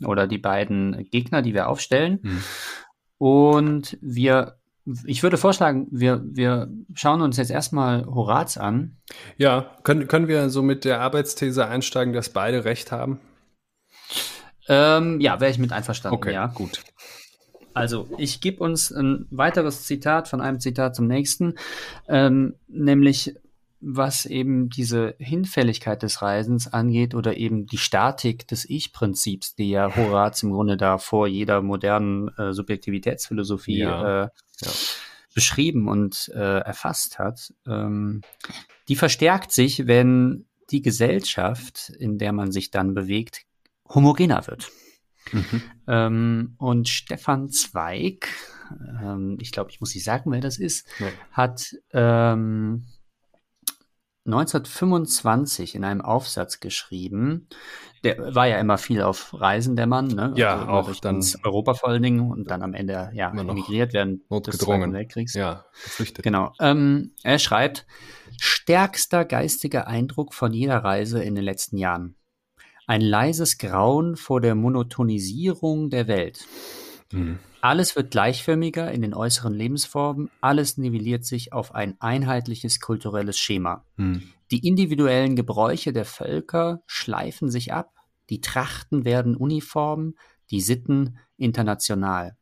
oder 0.05 0.27
die 0.27 0.37
beiden 0.37 1.09
Gegner, 1.11 1.41
die 1.41 1.53
wir 1.53 1.67
aufstellen. 1.67 2.19
Mhm. 2.23 2.43
Und 3.17 3.97
wir, 4.01 4.58
ich 5.05 5.23
würde 5.23 5.37
vorschlagen, 5.37 5.87
wir, 5.91 6.21
wir 6.23 6.69
schauen 6.93 7.21
uns 7.21 7.37
jetzt 7.37 7.51
erstmal 7.51 8.05
Horaz 8.05 8.57
an. 8.57 8.97
Ja, 9.37 9.71
können, 9.83 10.07
können 10.07 10.27
wir 10.27 10.49
so 10.49 10.61
mit 10.61 10.85
der 10.85 11.01
Arbeitsthese 11.01 11.67
einsteigen, 11.67 12.13
dass 12.13 12.29
beide 12.29 12.65
recht 12.65 12.91
haben? 12.91 13.19
Ähm, 14.67 15.19
ja, 15.19 15.39
wäre 15.39 15.51
ich 15.51 15.57
mit 15.57 15.71
einverstanden. 15.71 16.15
Okay, 16.15 16.33
ja. 16.33 16.47
gut. 16.47 16.81
Also, 17.73 18.07
ich 18.17 18.41
gebe 18.41 18.63
uns 18.63 18.91
ein 18.91 19.27
weiteres 19.29 19.85
Zitat 19.85 20.27
von 20.27 20.41
einem 20.41 20.59
Zitat 20.59 20.95
zum 20.95 21.07
nächsten, 21.07 21.55
ähm, 22.07 22.55
nämlich 22.67 23.35
was 23.81 24.25
eben 24.25 24.69
diese 24.69 25.15
Hinfälligkeit 25.19 26.03
des 26.03 26.21
Reisens 26.21 26.67
angeht 26.67 27.15
oder 27.15 27.37
eben 27.37 27.65
die 27.65 27.77
Statik 27.77 28.47
des 28.47 28.69
Ich-Prinzips, 28.69 29.55
die 29.55 29.69
ja 29.69 29.95
Horaz 29.95 30.43
im 30.43 30.51
Grunde 30.51 30.75
da 30.77 30.97
vor 30.97 31.27
jeder 31.27 31.61
modernen 31.61 32.29
äh, 32.37 32.51
Subjektivitätsphilosophie 32.53 33.79
Ja, 33.79 34.23
äh, 34.23 34.29
ja. 34.61 34.71
beschrieben 35.33 35.87
und 35.87 36.29
äh, 36.35 36.59
erfasst 36.59 37.19
hat, 37.19 37.53
ähm, 37.65 38.21
die 38.89 38.95
verstärkt 38.95 39.51
sich, 39.51 39.87
wenn 39.87 40.45
die 40.71 40.81
Gesellschaft, 40.81 41.89
in 41.89 42.17
der 42.17 42.33
man 42.33 42.51
sich 42.51 42.71
dann 42.71 42.93
bewegt, 42.93 43.43
homogener 43.87 44.45
wird. 44.47 44.69
Mhm. 45.31 45.61
Ähm, 45.87 46.55
und 46.57 46.89
Stefan 46.89 47.49
Zweig, 47.49 48.27
ähm, 49.01 49.37
ich 49.39 49.51
glaube, 49.51 49.71
ich 49.71 49.79
muss 49.79 49.93
nicht 49.95 50.03
sagen, 50.03 50.31
wer 50.31 50.41
das 50.41 50.57
ist, 50.57 50.87
Nee. 50.99 51.11
hat 51.31 51.75
ähm, 51.93 52.85
1925 54.33 55.75
in 55.75 55.83
einem 55.83 56.01
Aufsatz 56.01 56.59
geschrieben. 56.59 57.47
Der 58.03 58.33
war 58.33 58.47
ja 58.47 58.59
immer 58.59 58.77
viel 58.77 59.01
auf 59.01 59.33
Reisen, 59.39 59.75
der 59.75 59.87
Mann, 59.87 60.07
ne? 60.07 60.33
Ja, 60.35 60.61
immer 60.63 60.73
auch 60.73 60.95
dann- 61.01 61.25
Europa 61.43 61.73
vor 61.73 61.89
allen 61.89 62.01
Dingen 62.03 62.31
und 62.31 62.49
dann 62.49 62.63
am 62.63 62.73
Ende 62.73 63.11
ja 63.13 63.31
emigriert 63.31 63.93
des 63.93 64.19
Notgedrungen. 64.29 64.81
Zweiten 64.81 64.93
Weltkriegs. 64.93 65.33
Ja, 65.33 65.65
geflüchtet. 65.83 66.23
Genau. 66.23 66.53
Ähm, 66.61 67.11
er 67.23 67.39
schreibt, 67.39 67.85
stärkster 68.39 69.25
geistiger 69.25 69.87
Eindruck 69.87 70.33
von 70.33 70.53
jeder 70.53 70.77
Reise 70.77 71.21
in 71.21 71.35
den 71.35 71.43
letzten 71.43 71.77
Jahren. 71.77 72.15
Ein 72.87 73.01
leises 73.01 73.57
Grauen 73.57 74.15
vor 74.15 74.41
der 74.41 74.55
Monotonisierung 74.55 75.89
der 75.89 76.07
Welt. 76.07 76.45
Mhm. 77.11 77.39
Alles 77.61 77.95
wird 77.95 78.11
gleichförmiger 78.11 78.91
in 78.91 79.01
den 79.01 79.13
äußeren 79.13 79.53
Lebensformen, 79.53 80.29
alles 80.41 80.77
nivelliert 80.77 81.25
sich 81.25 81.51
auf 81.51 81.75
ein 81.75 81.99
einheitliches 81.99 82.79
kulturelles 82.79 83.37
Schema. 83.37 83.85
Mhm. 83.97 84.23
Die 84.51 84.65
individuellen 84.67 85.35
Gebräuche 85.35 85.93
der 85.93 86.05
Völker 86.05 86.81
schleifen 86.87 87.49
sich 87.49 87.73
ab, 87.73 87.93
die 88.29 88.41
Trachten 88.41 89.05
werden 89.05 89.35
uniform, 89.35 90.15
die 90.51 90.61
Sitten 90.61 91.17
international. 91.37 92.37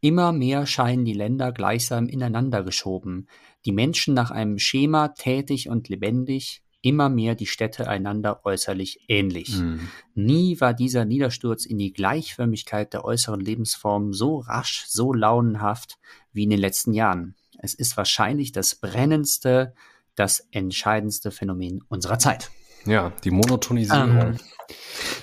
Immer 0.00 0.32
mehr 0.32 0.66
scheinen 0.66 1.04
die 1.04 1.12
Länder 1.12 1.52
gleichsam 1.52 2.08
ineinander 2.08 2.62
geschoben, 2.62 3.28
die 3.64 3.72
Menschen 3.72 4.14
nach 4.14 4.30
einem 4.30 4.58
Schema 4.58 5.08
tätig 5.08 5.68
und 5.68 5.88
lebendig, 5.88 6.62
immer 6.86 7.08
mehr 7.08 7.34
die 7.34 7.46
Städte 7.46 7.88
einander 7.88 8.46
äußerlich 8.46 9.00
ähnlich. 9.08 9.56
Mhm. 9.56 9.88
Nie 10.14 10.60
war 10.60 10.72
dieser 10.72 11.04
Niedersturz 11.04 11.66
in 11.66 11.78
die 11.78 11.92
Gleichförmigkeit 11.92 12.92
der 12.92 13.04
äußeren 13.04 13.40
Lebensformen 13.40 14.12
so 14.12 14.38
rasch, 14.38 14.84
so 14.86 15.12
launenhaft 15.12 15.98
wie 16.32 16.44
in 16.44 16.50
den 16.50 16.60
letzten 16.60 16.92
Jahren. 16.92 17.34
Es 17.58 17.74
ist 17.74 17.96
wahrscheinlich 17.96 18.52
das 18.52 18.76
brennendste, 18.76 19.74
das 20.14 20.46
entscheidendste 20.52 21.32
Phänomen 21.32 21.82
unserer 21.88 22.20
Zeit. 22.20 22.52
Ja, 22.86 23.12
die 23.24 23.30
Monotonisierung. 23.30 24.18
Ähm, 24.18 24.36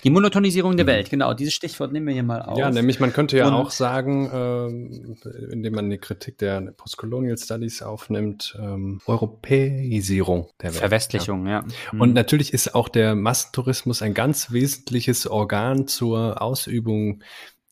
Die 0.06 0.10
Monotonisierung 0.10 0.78
der 0.78 0.86
Welt, 0.88 1.10
genau, 1.10 1.34
dieses 1.34 1.54
Stichwort 1.54 1.92
nehmen 1.92 2.08
wir 2.08 2.14
hier 2.14 2.24
mal 2.24 2.42
auf. 2.42 2.58
Ja, 2.58 2.70
nämlich 2.70 3.00
man 3.02 3.12
könnte 3.12 3.38
ja 3.38 3.48
Und- 3.48 3.54
auch 3.54 3.72
sagen, 3.72 4.30
ähm, 4.34 5.18
indem 5.52 5.74
man 5.74 5.90
die 5.90 5.98
Kritik 5.98 6.38
der 6.38 6.62
Postcolonial 6.78 7.38
Studies 7.38 7.82
aufnimmt, 7.82 8.58
ähm, 8.62 9.02
Europäisierung 9.06 10.48
der 10.62 10.70
Welt. 10.72 10.80
Verwestlichung, 10.80 11.48
ja. 11.48 11.66
Ja. 11.92 12.00
Und 12.00 12.14
natürlich 12.14 12.54
ist 12.54 12.74
auch 12.76 12.88
der 12.90 13.16
Massentourismus 13.16 14.02
ein 14.02 14.14
ganz 14.14 14.52
wesentliches 14.52 15.28
Organ 15.28 15.88
zur 15.88 16.42
Ausübung 16.42 17.22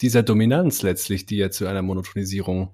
dieser 0.01 0.23
Dominanz 0.23 0.81
letztlich, 0.81 1.25
die 1.25 1.37
ja 1.37 1.51
zu 1.51 1.67
einer 1.67 1.81
Monotonisierung 1.81 2.71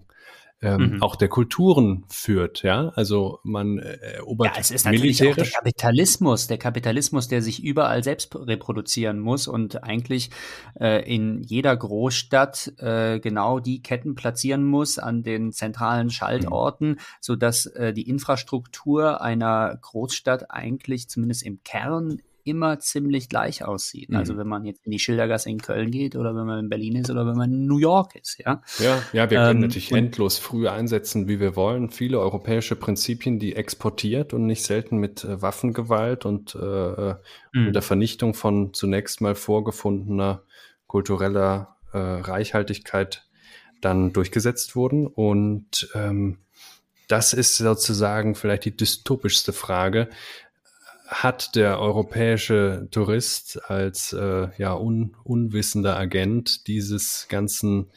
ähm, 0.62 0.94
Mhm. 0.94 1.04
auch 1.04 1.16
der 1.16 1.28
Kulturen 1.28 2.04
führt. 2.10 2.64
Ja, 2.64 2.90
also 2.96 3.40
man 3.44 3.78
äh, 3.78 3.98
erobert 4.16 4.56
Ja, 4.56 4.60
es 4.60 4.72
ist 4.72 4.86
natürlich 4.86 5.28
auch 5.28 5.36
der. 5.36 5.46
Kapitalismus, 5.46 6.48
der 6.48 6.58
Kapitalismus, 6.58 7.28
der 7.28 7.42
sich 7.42 7.64
überall 7.64 8.04
selbst 8.04 8.36
reproduzieren 8.36 9.20
muss 9.20 9.48
und 9.48 9.84
eigentlich 9.84 10.32
äh, 10.80 11.04
in 11.04 11.44
jeder 11.44 11.78
Großstadt 11.78 12.74
äh, 12.80 13.20
genau 13.20 13.60
die 13.60 13.82
Ketten 13.84 14.16
platzieren 14.16 14.66
muss 14.66 14.98
an 14.98 15.22
den 15.22 15.52
zentralen 15.52 16.10
Schaltorten, 16.10 17.00
so 17.22 17.36
dass 17.36 17.68
äh, 17.68 17.94
die 17.94 18.10
Infrastruktur 18.10 19.22
einer 19.22 19.78
Großstadt 19.82 20.50
eigentlich 20.50 21.08
zumindest 21.08 21.44
im 21.44 21.62
Kern 21.64 22.20
immer 22.48 22.80
ziemlich 22.80 23.30
gleich 23.30 23.64
aussieht. 23.64 24.10
Mhm. 24.10 24.18
Also 24.18 24.38
wenn 24.38 24.48
man 24.48 24.66
jetzt 24.66 24.86
in 24.86 24.92
die 24.92 25.00
Schildergasse 25.00 25.50
in 25.50 25.60
Köln 25.60 25.92
geht 25.92 26.16
oder 26.16 26.36
wenn 26.36 26.46
man 26.46 26.60
in 26.60 26.70
Berlin 26.70 26.96
ist 26.96 27.10
oder 27.10 27.28
wenn 27.28 27.36
man 27.36 27.52
in 27.52 27.66
New 27.68 27.78
York 27.78 28.16
ist, 28.16 28.40
ja. 28.40 28.62
Ja, 28.80 29.02
ja, 29.14 29.30
wir 29.30 29.38
können 29.38 29.58
Ähm, 29.58 29.68
natürlich 29.68 29.92
endlos 29.92 30.38
früh 30.38 30.68
einsetzen, 30.68 31.28
wie 31.28 31.40
wir 31.40 31.56
wollen. 31.56 31.90
Viele 31.92 32.20
europäische 32.20 32.76
Prinzipien, 32.76 33.40
die 33.40 33.56
exportiert 33.56 34.34
und 34.34 34.46
nicht 34.46 34.64
selten 34.64 34.98
mit 34.98 35.24
äh, 35.24 35.42
Waffengewalt 35.42 36.26
und 36.26 36.56
äh, 36.56 36.60
äh, 36.60 37.16
Mhm. 37.54 37.74
der 37.74 37.82
Vernichtung 37.82 38.34
von 38.34 38.74
zunächst 38.74 39.22
mal 39.22 39.36
vorgefundener 39.36 40.44
kultureller 40.86 41.78
äh, 41.92 41.98
Reichhaltigkeit 41.98 43.28
dann 43.82 44.14
durchgesetzt 44.14 44.76
wurden. 44.76 45.08
Und 45.08 45.90
ähm, 45.94 46.40
das 47.08 47.34
ist 47.34 47.58
sozusagen 47.58 48.36
vielleicht 48.36 48.66
die 48.66 48.76
dystopischste 48.76 49.54
Frage. 49.54 50.10
Hat 51.08 51.56
der 51.56 51.80
europäische 51.80 52.88
Tourist 52.92 53.60
als 53.70 54.14
äh, 54.14 54.50
ja, 54.58 54.76
un, 54.76 55.16
unwissender 55.24 55.98
Agent 55.98 56.68
dieses 56.68 57.28
ganzen 57.30 57.92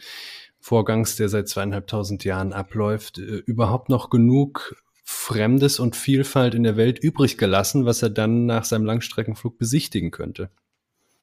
Vorgangs, 0.61 1.17
der 1.17 1.29
seit 1.29 1.49
zweieinhalbtausend 1.49 2.25
Jahren 2.25 2.53
abläuft, 2.53 3.19
äh, 3.19 3.43
überhaupt 3.47 3.89
noch 3.89 4.11
genug 4.11 4.77
Fremdes 5.05 5.81
und 5.81 5.97
Vielfalt 5.97 6.55
in 6.55 6.63
der 6.63 6.77
Welt 6.77 7.01
übrig 7.01 7.37
gelassen, 7.37 7.85
was 7.85 8.01
er 8.01 8.11
dann 8.11 8.47
nach 8.47 8.65
seinem 8.65 8.85
Langstreckenflug 8.85 9.59
besichtigen 9.59 10.13
könnte? 10.13 10.51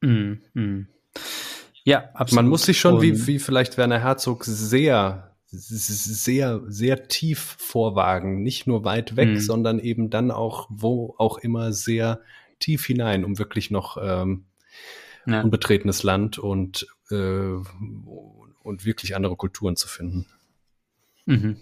Mhm. 0.02 0.42
Mhm. 0.54 0.88
Ja, 1.86 2.10
absolut. 2.14 2.44
Man 2.44 2.50
muss 2.50 2.64
sich 2.64 2.80
schon, 2.80 3.02
wie, 3.02 3.28
wie 3.28 3.40
vielleicht 3.40 3.78
Werner 3.78 4.00
Herzog, 4.00 4.44
sehr, 4.44 5.37
sehr, 5.50 6.62
sehr 6.68 7.08
tief 7.08 7.56
vorwagen. 7.58 8.44
Nicht 8.44 8.68
nur 8.68 8.84
weit 8.84 9.16
weg, 9.16 9.30
Mhm. 9.30 9.40
sondern 9.40 9.80
eben 9.80 10.10
dann 10.10 10.32
auch, 10.32 10.68
wo 10.70 11.16
auch 11.18 11.38
immer, 11.38 11.72
sehr 11.74 12.22
tief 12.60 12.86
hinein, 12.86 13.24
um 13.24 13.40
wirklich 13.40 13.72
noch 13.72 13.98
ähm, 14.02 14.46
ja. 15.26 15.42
unbetretenes 15.42 16.04
Land 16.04 16.38
und, 16.38 16.88
äh, 17.12 17.54
und 18.64 18.86
wirklich 18.86 19.16
andere 19.16 19.36
Kulturen 19.36 19.76
zu 19.76 19.88
finden. 19.88 20.26
Mhm. 21.26 21.58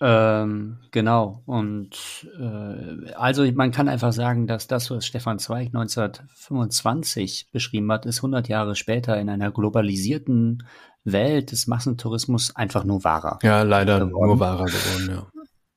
Ähm, 0.00 0.78
genau. 0.92 1.42
Und 1.46 2.28
äh, 2.38 3.12
also 3.14 3.50
man 3.52 3.72
kann 3.72 3.88
einfach 3.88 4.12
sagen, 4.12 4.46
dass 4.46 4.68
das, 4.68 4.90
was 4.90 5.06
Stefan 5.06 5.38
Zweig 5.40 5.68
1925 5.68 7.48
beschrieben 7.52 7.90
hat, 7.90 8.06
ist 8.06 8.18
100 8.18 8.48
Jahre 8.48 8.76
später 8.76 9.18
in 9.18 9.28
einer 9.28 9.50
globalisierten 9.50 10.64
Welt 11.12 11.52
des 11.52 11.66
Massentourismus 11.66 12.54
einfach 12.56 12.84
nur 12.84 13.04
wahrer. 13.04 13.38
Ja, 13.42 13.62
leider 13.62 14.06
Geworden. 14.06 14.26
nur 14.26 14.40
wahrer 14.40 14.66
geworden, 14.66 15.28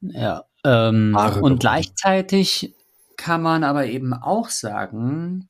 ja. 0.04 0.22
Ja. 0.22 0.44
Ähm, 0.64 1.14
Wahre 1.14 1.36
geworden. 1.36 1.54
und 1.54 1.60
gleichzeitig 1.60 2.76
kann 3.18 3.42
man 3.42 3.64
aber 3.64 3.86
eben 3.86 4.14
auch 4.14 4.50
sagen, 4.50 5.50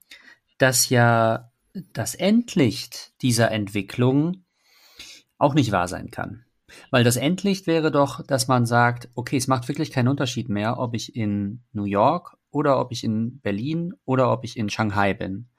dass 0.57 0.89
ja 0.89 1.51
das 1.93 2.15
Endlicht 2.15 3.13
dieser 3.21 3.51
Entwicklung 3.51 4.43
auch 5.37 5.53
nicht 5.53 5.71
wahr 5.71 5.87
sein 5.87 6.11
kann. 6.11 6.45
Weil 6.89 7.03
das 7.03 7.17
Endlicht 7.17 7.67
wäre 7.67 7.91
doch, 7.91 8.25
dass 8.25 8.47
man 8.47 8.65
sagt, 8.65 9.09
okay, 9.15 9.37
es 9.37 9.47
macht 9.47 9.67
wirklich 9.67 9.91
keinen 9.91 10.07
Unterschied 10.07 10.49
mehr, 10.49 10.77
ob 10.79 10.93
ich 10.93 11.15
in 11.15 11.63
New 11.73 11.85
York 11.85 12.37
oder 12.51 12.79
ob 12.79 12.91
ich 12.91 13.03
in 13.03 13.39
Berlin 13.39 13.93
oder 14.05 14.31
ob 14.31 14.43
ich 14.43 14.57
in 14.57 14.69
Shanghai 14.69 15.13
bin. 15.13 15.49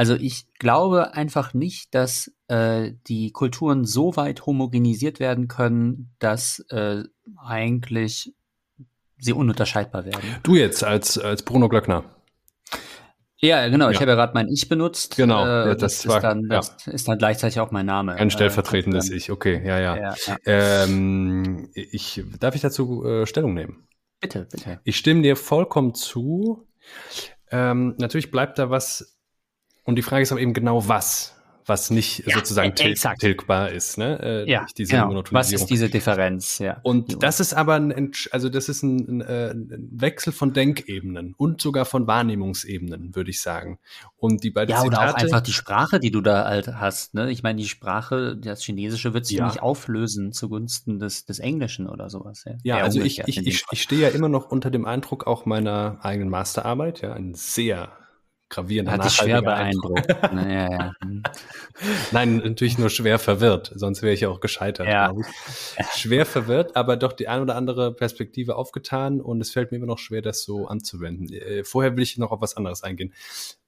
Also 0.00 0.14
ich 0.14 0.46
glaube 0.54 1.12
einfach 1.12 1.52
nicht, 1.52 1.94
dass 1.94 2.32
äh, 2.48 2.92
die 3.06 3.32
Kulturen 3.32 3.84
so 3.84 4.16
weit 4.16 4.46
homogenisiert 4.46 5.20
werden 5.20 5.46
können, 5.46 6.14
dass 6.20 6.60
äh, 6.70 7.02
eigentlich 7.36 8.32
sie 9.18 9.34
ununterscheidbar 9.34 10.06
werden. 10.06 10.22
Du 10.42 10.54
jetzt 10.56 10.82
als, 10.82 11.18
als 11.18 11.42
Bruno 11.42 11.68
Glöckner. 11.68 12.04
Ja, 13.42 13.68
genau. 13.68 13.90
Ich 13.90 13.96
Ja. 13.96 14.00
habe 14.00 14.12
ja 14.12 14.14
gerade 14.16 14.32
mein 14.32 14.48
Ich 14.48 14.70
benutzt. 14.70 15.16
Genau, 15.18 15.44
Äh, 15.44 15.48
ja, 15.48 15.64
das, 15.74 15.78
das 15.78 15.92
ist, 15.98 16.08
war- 16.08 16.20
dann, 16.22 16.48
das 16.48 16.86
ist 16.86 17.06
dann 17.06 17.18
gleichzeitig 17.18 17.60
auch 17.60 17.70
mein 17.70 17.84
Name. 17.84 18.14
Ein 18.14 18.28
Äh, 18.28 18.30
stellvertretendes 18.30 19.08
dann- 19.08 19.16
Ich, 19.18 19.30
okay, 19.30 19.60
ja, 19.66 19.78
ja. 19.80 19.96
Ja, 19.96 20.14
ja. 20.26 20.36
Ähm, 20.46 21.68
ich, 21.74 22.24
darf 22.38 22.54
ich 22.54 22.62
dazu 22.62 23.04
äh, 23.04 23.26
Stellung 23.26 23.52
nehmen? 23.52 23.86
Bitte, 24.18 24.46
bitte. 24.50 24.80
Ich 24.84 24.96
stimme 24.96 25.20
dir 25.20 25.36
vollkommen 25.36 25.94
zu. 25.94 26.66
Ähm, 27.50 27.96
natürlich 27.98 28.30
bleibt 28.30 28.58
da 28.58 28.70
was, 28.70 29.18
und 29.90 29.96
die 29.96 30.02
Frage 30.02 30.22
ist 30.22 30.32
aber 30.32 30.40
eben 30.40 30.54
genau 30.54 30.88
was. 30.88 31.34
was 31.70 31.90
nicht 31.90 32.26
ja, 32.26 32.34
sozusagen 32.34 32.74
til 32.74 32.90
exakt. 32.90 33.20
tilgbar 33.20 33.70
ist, 33.70 33.96
ne? 33.96 34.18
Äh, 34.46 34.50
ja, 34.50 34.66
genau. 34.76 35.22
Was 35.30 35.52
ist 35.52 35.66
diese 35.66 35.88
Differenz? 35.88 36.58
Ja. 36.58 36.78
Und 36.82 37.22
das 37.22 37.40
ist 37.40 37.54
aber 37.54 37.76
ein, 37.76 38.12
also 38.32 38.48
das 38.48 38.68
ist 38.68 38.82
ein, 38.82 39.22
ein, 39.22 39.88
Wechsel 39.92 40.32
von 40.32 40.52
Denkebenen 40.52 41.34
und 41.38 41.60
sogar 41.60 41.84
von 41.84 42.06
Wahrnehmungsebenen, 42.06 43.14
würde 43.14 43.30
ich 43.30 43.40
sagen. 43.40 43.78
Und 44.16 44.42
die 44.42 44.50
beiden 44.50 44.70
Ja, 44.70 44.82
Zitate, 44.82 45.02
oder 45.02 45.10
auch 45.10 45.14
einfach 45.14 45.40
die 45.40 45.52
Sprache, 45.52 46.00
die 46.00 46.10
du 46.10 46.20
da 46.20 46.44
halt 46.44 46.68
hast, 46.68 47.14
ne? 47.14 47.30
Ich 47.30 47.42
meine, 47.42 47.60
die 47.60 47.68
Sprache, 47.68 48.36
das 48.36 48.62
Chinesische 48.62 49.14
wird 49.14 49.26
sich 49.26 49.38
ja. 49.38 49.46
nicht 49.46 49.62
auflösen 49.62 50.32
zugunsten 50.32 50.98
des, 50.98 51.24
des 51.24 51.38
Englischen 51.38 51.88
oder 51.88 52.10
sowas. 52.10 52.44
Ja, 52.44 52.54
ja 52.62 52.84
also 52.84 53.00
ich, 53.00 53.20
ich, 53.26 53.46
ich, 53.46 53.64
ich 53.70 53.82
stehe 53.82 54.02
ja 54.02 54.08
immer 54.08 54.28
noch 54.28 54.50
unter 54.50 54.70
dem 54.70 54.84
Eindruck 54.84 55.26
auch 55.26 55.46
meiner 55.46 55.98
eigenen 56.02 56.30
Masterarbeit, 56.30 57.02
ja, 57.02 57.12
ein 57.12 57.34
sehr 57.34 57.99
gravierender 58.50 58.92
Hat 58.92 59.04
dich 59.04 59.12
schwer 59.12 59.40
beeindruckt. 59.40 60.06
ja, 60.22 60.70
ja. 60.70 60.92
Hm. 61.02 61.22
Nein, 62.10 62.36
natürlich 62.38 62.76
nur 62.76 62.90
schwer 62.90 63.18
verwirrt, 63.18 63.72
sonst 63.74 64.02
wäre 64.02 64.12
ich 64.12 64.20
ja 64.20 64.28
auch 64.28 64.40
gescheitert. 64.40 64.86
Ja. 64.86 65.14
Schwer 65.94 66.26
verwirrt, 66.26 66.76
aber 66.76 66.96
doch 66.96 67.12
die 67.12 67.28
ein 67.28 67.40
oder 67.40 67.56
andere 67.56 67.94
Perspektive 67.94 68.56
aufgetan 68.56 69.20
und 69.20 69.40
es 69.40 69.50
fällt 69.50 69.70
mir 69.70 69.78
immer 69.78 69.86
noch 69.86 69.98
schwer, 69.98 70.20
das 70.20 70.42
so 70.42 70.66
anzuwenden. 70.66 71.32
Äh, 71.32 71.64
vorher 71.64 71.96
will 71.96 72.02
ich 72.02 72.18
noch 72.18 72.32
auf 72.32 72.40
was 72.40 72.56
anderes 72.56 72.82
eingehen. 72.82 73.14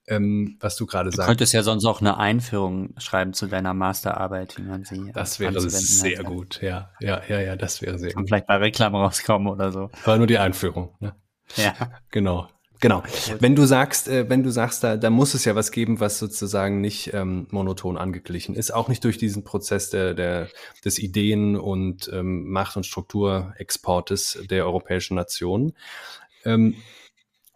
Ähm, 0.09 0.57
was 0.59 0.75
du 0.75 0.85
gerade 0.85 1.11
sagst. 1.11 1.21
Du 1.21 1.31
könntest 1.31 1.53
ja 1.53 1.63
sonst 1.63 1.85
auch 1.85 2.01
eine 2.01 2.19
Einführung 2.19 2.93
schreiben 2.99 3.35
zu 3.35 3.47
deiner 3.47 3.73
Masterarbeit, 3.73 4.59
wie 4.59 4.63
man 4.63 4.85
sie. 4.85 5.13
Das 5.15 5.39
wäre 5.39 5.61
sehr 5.61 6.19
hat. 6.19 6.27
gut, 6.27 6.61
ja. 6.61 6.91
Ja, 6.99 7.23
ja, 7.29 7.41
ja, 7.41 7.55
das 7.55 7.83
wäre 7.83 8.01
sehr 8.01 8.11
Kann 8.11 8.23
gut. 8.25 8.31
Vielleicht 8.31 8.49
bei 8.49 8.57
Reklam 8.57 8.97
rauskommen 8.97 9.47
oder 9.47 9.71
so. 9.71 9.91
War 10.05 10.19
nur 10.19 10.27
die 10.27 10.39
Einführung, 10.39 10.97
ne? 10.99 11.15
Ja. 11.55 11.75
Genau. 12.11 12.49
Genau. 12.83 13.05
Wenn 13.39 13.55
du 13.55 13.65
sagst, 13.65 14.09
äh, 14.09 14.29
wenn 14.29 14.43
du 14.43 14.51
sagst, 14.51 14.83
da, 14.83 14.97
da 14.97 15.09
muss 15.09 15.35
es 15.35 15.45
ja 15.45 15.55
was 15.55 15.71
geben, 15.71 16.01
was 16.01 16.19
sozusagen 16.19 16.81
nicht 16.81 17.15
ähm, 17.15 17.47
monoton 17.51 17.97
angeglichen 17.97 18.57
ist, 18.57 18.73
auch 18.73 18.89
nicht 18.89 19.05
durch 19.05 19.19
diesen 19.19 19.45
Prozess 19.45 19.91
der, 19.91 20.15
der, 20.15 20.49
des 20.85 20.99
Ideen- 20.99 21.57
und 21.57 22.11
ähm, 22.13 22.51
Macht- 22.51 22.77
und 22.77 22.85
Strukturexportes 22.85 24.41
der 24.51 24.67
europäischen 24.67 25.15
Nationen. 25.15 25.75
Ähm, 26.45 26.75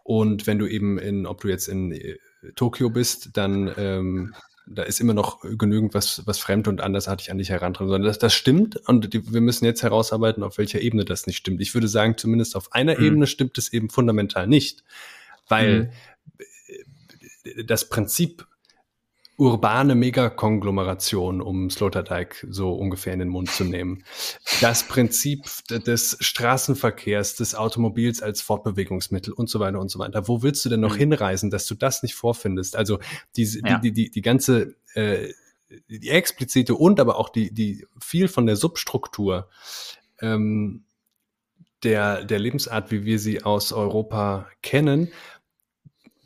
und 0.03 0.47
wenn 0.47 0.59
du 0.59 0.65
eben 0.65 0.97
in, 0.97 1.25
ob 1.25 1.41
du 1.41 1.49
jetzt 1.49 1.67
in 1.67 1.91
äh, 1.91 2.17
Tokio 2.55 2.89
bist, 2.89 3.31
dann 3.33 3.69
ähm, 3.77 4.33
da 4.65 4.83
ist 4.83 5.01
immer 5.01 5.13
noch 5.13 5.41
genügend 5.41 5.93
was, 5.93 6.25
was 6.25 6.39
fremd 6.39 6.69
und 6.69 6.79
andersartig 6.79 7.31
an 7.31 7.37
dich 7.37 7.49
herantreten, 7.49 7.89
sondern 7.89 8.07
das, 8.07 8.19
das 8.19 8.33
stimmt 8.33 8.77
und 8.87 9.13
die, 9.13 9.33
wir 9.33 9.41
müssen 9.41 9.65
jetzt 9.65 9.83
herausarbeiten, 9.83 10.41
auf 10.43 10.57
welcher 10.57 10.79
Ebene 10.79 11.03
das 11.03 11.27
nicht 11.27 11.37
stimmt. 11.37 11.59
Ich 11.59 11.73
würde 11.73 11.89
sagen, 11.89 12.17
zumindest 12.17 12.55
auf 12.55 12.71
einer 12.71 12.97
mhm. 12.97 13.05
Ebene 13.05 13.27
stimmt 13.27 13.57
es 13.57 13.73
eben 13.73 13.89
fundamental 13.89 14.47
nicht 14.47 14.85
weil 15.47 15.91
mhm. 17.45 17.65
das 17.65 17.89
Prinzip 17.89 18.45
urbane 19.37 19.93
Megakonglomeration, 19.93 21.41
um 21.41 21.69
Sloterdijk 21.69 22.45
so 22.49 22.73
ungefähr 22.73 23.13
in 23.13 23.19
den 23.19 23.29
Mund 23.29 23.51
zu 23.51 23.63
nehmen. 23.63 24.03
Das 24.61 24.87
Prinzip 24.87 25.45
des 25.69 26.17
Straßenverkehrs, 26.19 27.35
des 27.35 27.53
Automobils 27.53 28.23
als 28.23 28.41
Fortbewegungsmittel 28.41 29.31
und 29.31 29.47
so 29.47 29.59
weiter 29.59 29.79
und 29.79 29.89
so 29.89 29.99
weiter. 29.99 30.27
Wo 30.27 30.41
willst 30.41 30.65
du 30.65 30.69
denn 30.69 30.79
noch 30.79 30.95
mhm. 30.95 30.99
hinreisen, 30.99 31.51
dass 31.51 31.67
du 31.67 31.75
das 31.75 32.01
nicht 32.01 32.15
vorfindest? 32.15 32.75
Also 32.75 32.99
diese, 33.35 33.59
ja. 33.59 33.77
die, 33.77 33.91
die, 33.91 34.05
die, 34.05 34.11
die 34.11 34.21
ganze, 34.21 34.75
äh, 34.95 35.31
die 35.87 36.09
explizite 36.09 36.73
und 36.73 36.99
aber 36.99 37.17
auch 37.17 37.29
die, 37.29 37.53
die 37.53 37.85
viel 38.01 38.29
von 38.29 38.47
der 38.47 38.55
Substruktur 38.55 39.49
ähm, 40.19 40.83
der, 41.83 42.25
der 42.25 42.39
Lebensart, 42.39 42.89
wie 42.89 43.05
wir 43.05 43.19
sie 43.19 43.43
aus 43.43 43.71
Europa 43.71 44.47
kennen, 44.63 45.11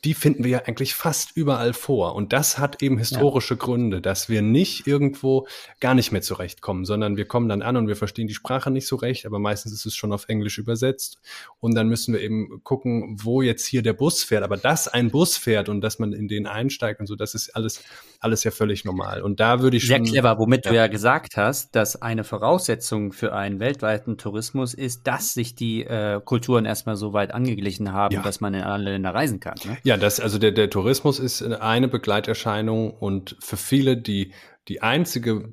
die 0.03 0.15
finden 0.15 0.43
wir 0.43 0.51
ja 0.51 0.59
eigentlich 0.65 0.95
fast 0.95 1.37
überall 1.37 1.73
vor. 1.73 2.15
Und 2.15 2.33
das 2.33 2.57
hat 2.57 2.81
eben 2.81 2.97
historische 2.97 3.53
ja. 3.53 3.59
Gründe, 3.59 4.01
dass 4.01 4.29
wir 4.29 4.41
nicht 4.41 4.87
irgendwo 4.87 5.47
gar 5.79 5.93
nicht 5.93 6.11
mehr 6.11 6.23
zurechtkommen, 6.23 6.85
sondern 6.85 7.17
wir 7.17 7.25
kommen 7.25 7.47
dann 7.47 7.61
an 7.61 7.77
und 7.77 7.87
wir 7.87 7.95
verstehen 7.95 8.27
die 8.27 8.33
Sprache 8.33 8.71
nicht 8.71 8.87
so 8.87 8.95
recht, 8.95 9.27
aber 9.27 9.37
meistens 9.37 9.73
ist 9.73 9.85
es 9.85 9.95
schon 9.95 10.11
auf 10.11 10.27
Englisch 10.27 10.57
übersetzt. 10.57 11.19
Und 11.59 11.75
dann 11.75 11.87
müssen 11.87 12.15
wir 12.15 12.21
eben 12.21 12.63
gucken, 12.63 13.17
wo 13.21 13.43
jetzt 13.43 13.65
hier 13.65 13.83
der 13.83 13.93
Bus 13.93 14.23
fährt. 14.23 14.43
Aber 14.43 14.57
dass 14.57 14.87
ein 14.87 15.11
Bus 15.11 15.37
fährt 15.37 15.69
und 15.69 15.81
dass 15.81 15.99
man 15.99 16.13
in 16.13 16.27
den 16.27 16.47
einsteigt 16.47 16.99
und 16.99 17.05
so, 17.05 17.15
das 17.15 17.35
ist 17.35 17.55
alles, 17.55 17.83
alles 18.19 18.43
ja 18.43 18.49
völlig 18.49 18.85
normal. 18.85 19.21
Und 19.21 19.39
da 19.39 19.61
würde 19.61 19.77
ich 19.77 19.83
schon. 19.85 20.03
Sehr 20.03 20.13
clever, 20.13 20.39
womit 20.39 20.65
ja. 20.65 20.71
du 20.71 20.77
ja 20.77 20.87
gesagt 20.87 21.37
hast, 21.37 21.75
dass 21.75 22.01
eine 22.01 22.23
Voraussetzung 22.23 23.11
für 23.11 23.33
einen 23.33 23.59
weltweiten 23.59 24.17
Tourismus 24.17 24.73
ist, 24.73 25.05
dass 25.05 25.35
sich 25.35 25.53
die 25.53 25.83
äh, 25.83 26.19
Kulturen 26.23 26.65
erstmal 26.65 26.95
so 26.95 27.13
weit 27.13 27.33
angeglichen 27.33 27.93
haben, 27.93 28.15
ja. 28.15 28.21
dass 28.23 28.41
man 28.41 28.55
in 28.55 28.61
alle 28.61 28.91
Länder 28.91 29.13
reisen 29.13 29.39
kann. 29.39 29.55
Ne? 29.63 29.77
Ja, 29.83 29.90
das, 29.97 30.19
also 30.19 30.37
der, 30.37 30.51
der 30.51 30.69
Tourismus 30.69 31.19
ist 31.19 31.41
eine 31.41 31.87
Begleiterscheinung 31.87 32.91
und 32.91 33.35
für 33.39 33.57
viele 33.57 33.97
die, 33.97 34.33
die 34.67 34.81
einzige 34.81 35.49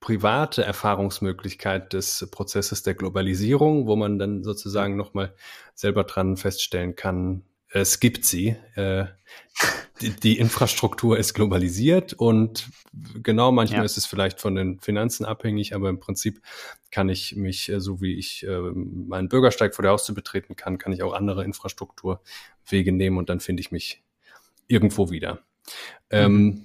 private 0.00 0.64
Erfahrungsmöglichkeit 0.64 1.92
des 1.92 2.28
Prozesses 2.30 2.82
der 2.82 2.94
Globalisierung, 2.94 3.86
wo 3.86 3.96
man 3.96 4.18
dann 4.18 4.42
sozusagen 4.42 4.96
nochmal 4.96 5.34
selber 5.74 6.04
dran 6.04 6.36
feststellen 6.36 6.96
kann, 6.96 7.44
es 7.72 8.00
gibt 8.00 8.24
sie. 8.24 8.56
Äh, 8.74 9.06
die, 10.00 10.10
die, 10.10 10.38
Infrastruktur 10.38 11.18
ist 11.18 11.34
globalisiert 11.34 12.12
und 12.12 12.68
genau 13.22 13.52
manchmal 13.52 13.80
ja. 13.80 13.84
ist 13.84 13.96
es 13.96 14.06
vielleicht 14.06 14.40
von 14.40 14.54
den 14.54 14.80
Finanzen 14.80 15.24
abhängig, 15.24 15.74
aber 15.74 15.88
im 15.88 16.00
Prinzip 16.00 16.42
kann 16.90 17.08
ich 17.08 17.36
mich, 17.36 17.68
äh, 17.70 17.80
so 17.80 18.00
wie 18.00 18.14
ich 18.14 18.46
äh, 18.46 18.58
meinen 18.58 19.28
Bürgersteig 19.28 19.74
vor 19.74 19.82
der 19.82 19.92
Haustür 19.92 20.14
betreten 20.14 20.56
kann, 20.56 20.78
kann 20.78 20.92
ich 20.92 21.02
auch 21.02 21.12
andere 21.12 21.44
Infrastrukturwege 21.44 22.92
nehmen 22.92 23.18
und 23.18 23.28
dann 23.28 23.40
finde 23.40 23.60
ich 23.60 23.70
mich 23.70 24.02
irgendwo 24.66 25.10
wieder. 25.10 25.34
Mhm. 25.34 25.38
Ähm, 26.10 26.64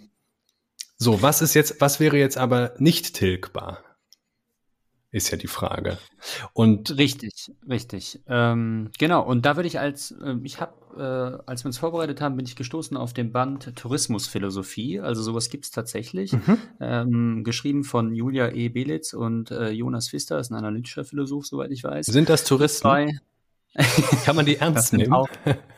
so, 0.98 1.22
was 1.22 1.42
ist 1.42 1.54
jetzt, 1.54 1.80
was 1.80 2.00
wäre 2.00 2.18
jetzt 2.18 2.38
aber 2.38 2.74
nicht 2.80 3.14
tilgbar? 3.14 3.84
Ist 5.12 5.32
ja 5.32 5.38
die 5.38 5.48
Frage. 5.48 5.98
Und 6.54 6.98
richtig, 6.98 7.52
richtig. 7.68 8.22
Ähm, 8.28 8.90
genau. 8.98 9.24
Und 9.24 9.46
da 9.46 9.56
würde 9.56 9.68
ich 9.68 9.80
als, 9.80 10.12
äh, 10.12 10.36
ich 10.44 10.60
habe, 10.60 10.74
äh, 10.98 11.50
als 11.50 11.64
wir 11.64 11.68
uns 11.68 11.78
vorbereitet 11.78 12.20
haben, 12.20 12.36
bin 12.36 12.46
ich 12.46 12.56
gestoßen 12.56 12.98
auf 12.98 13.14
den 13.14 13.32
Band 13.32 13.76
Tourismusphilosophie. 13.76 15.00
Also 15.00 15.22
sowas 15.22 15.50
gibt 15.50 15.66
es 15.66 15.72
tatsächlich. 15.72 16.34
Mhm. 16.34 16.58
Ähm, 16.82 17.44
geschrieben 17.44 17.84
von 17.84 18.14
Julia 18.14 18.52
E. 18.52 18.70
Belitz 18.70 19.14
und 19.14 19.52
äh, 19.52 19.70
Jonas 19.70 20.10
Pfister, 20.10 20.40
ist 20.40 20.52
ein 20.52 20.56
analytischer 20.56 21.06
Philosoph, 21.06 21.46
soweit 21.46 21.72
ich 21.72 21.84
weiß. 21.84 22.08
Sind 22.08 22.30
das 22.30 22.44
Touristen? 22.44 22.82
Zwei. 22.82 23.20
Kann 24.26 24.36
man 24.36 24.46
die 24.46 24.56
ernst 24.58 24.94
nehmen? 24.94 25.16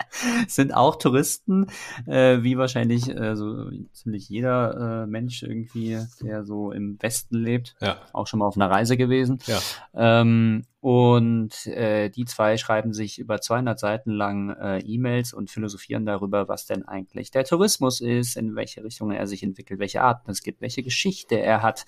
Sind 0.48 0.74
auch 0.74 0.96
Touristen, 0.96 1.66
äh, 2.06 2.42
wie 2.42 2.58
wahrscheinlich 2.58 3.08
äh, 3.08 3.36
so 3.36 3.70
ziemlich 3.92 4.28
jeder 4.28 5.02
äh, 5.04 5.06
Mensch 5.06 5.42
irgendwie, 5.42 5.98
der 6.20 6.44
so 6.44 6.72
im 6.72 7.00
Westen 7.00 7.36
lebt, 7.36 7.76
ja. 7.80 7.98
auch 8.12 8.26
schon 8.26 8.40
mal 8.40 8.46
auf 8.46 8.56
einer 8.56 8.70
Reise 8.70 8.96
gewesen. 8.96 9.38
Ja. 9.46 9.60
Ähm, 9.94 10.64
und 10.80 11.66
äh, 11.66 12.08
die 12.08 12.24
zwei 12.24 12.56
schreiben 12.56 12.92
sich 12.92 13.18
über 13.18 13.40
200 13.40 13.78
Seiten 13.78 14.12
lang 14.12 14.50
äh, 14.50 14.78
E-Mails 14.78 15.32
und 15.34 15.50
philosophieren 15.50 16.06
darüber, 16.06 16.48
was 16.48 16.66
denn 16.66 16.86
eigentlich 16.86 17.32
der 17.32 17.44
Tourismus 17.44 18.00
ist, 18.00 18.36
in 18.36 18.54
welche 18.54 18.84
Richtung 18.84 19.10
er 19.10 19.26
sich 19.26 19.42
entwickelt, 19.42 19.80
welche 19.80 20.02
Arten 20.02 20.30
es 20.30 20.42
gibt, 20.42 20.60
welche 20.60 20.84
Geschichte 20.84 21.40
er 21.40 21.62
hat, 21.62 21.84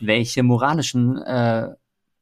welche 0.00 0.42
moralischen 0.42 1.18
äh, 1.18 1.68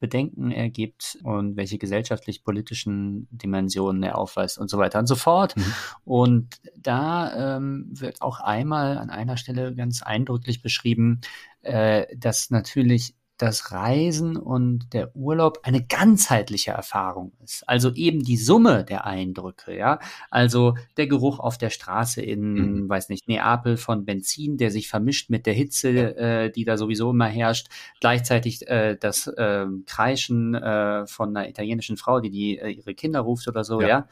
Bedenken 0.00 0.50
ergibt 0.50 1.18
und 1.22 1.56
welche 1.56 1.78
gesellschaftlich-politischen 1.78 3.28
Dimensionen 3.30 4.02
er 4.02 4.18
aufweist 4.18 4.58
und 4.58 4.68
so 4.68 4.78
weiter 4.78 4.98
und 4.98 5.06
so 5.06 5.14
fort. 5.14 5.56
Mhm. 5.56 5.74
Und 6.04 6.60
da 6.74 7.56
ähm, 7.56 7.86
wird 7.90 8.22
auch 8.22 8.40
einmal 8.40 8.98
an 8.98 9.10
einer 9.10 9.36
Stelle 9.36 9.74
ganz 9.74 10.02
eindrücklich 10.02 10.62
beschrieben, 10.62 11.20
äh, 11.62 12.06
dass 12.16 12.50
natürlich 12.50 13.14
das 13.40 13.72
Reisen 13.72 14.36
und 14.36 14.92
der 14.92 15.16
Urlaub 15.16 15.60
eine 15.62 15.82
ganzheitliche 15.82 16.72
Erfahrung 16.72 17.32
ist. 17.42 17.66
Also 17.66 17.94
eben 17.94 18.22
die 18.22 18.36
Summe 18.36 18.84
der 18.84 19.06
Eindrücke, 19.06 19.76
ja. 19.76 19.98
Also 20.30 20.74
der 20.98 21.06
Geruch 21.06 21.38
auf 21.38 21.56
der 21.56 21.70
Straße 21.70 22.20
in, 22.20 22.52
mhm. 22.82 22.88
weiß 22.88 23.08
nicht, 23.08 23.28
Neapel 23.28 23.78
von 23.78 24.04
Benzin, 24.04 24.58
der 24.58 24.70
sich 24.70 24.88
vermischt 24.88 25.30
mit 25.30 25.46
der 25.46 25.54
Hitze, 25.54 26.16
äh, 26.16 26.50
die 26.50 26.64
da 26.64 26.76
sowieso 26.76 27.10
immer 27.10 27.28
herrscht. 27.28 27.68
Gleichzeitig 28.00 28.68
äh, 28.68 28.96
das 29.00 29.26
äh, 29.26 29.66
Kreischen 29.86 30.54
äh, 30.54 31.06
von 31.06 31.34
einer 31.34 31.48
italienischen 31.48 31.96
Frau, 31.96 32.20
die, 32.20 32.30
die 32.30 32.58
äh, 32.58 32.68
ihre 32.68 32.94
Kinder 32.94 33.20
ruft 33.20 33.48
oder 33.48 33.64
so, 33.64 33.80
ja. 33.80 33.88
ja? 33.88 34.08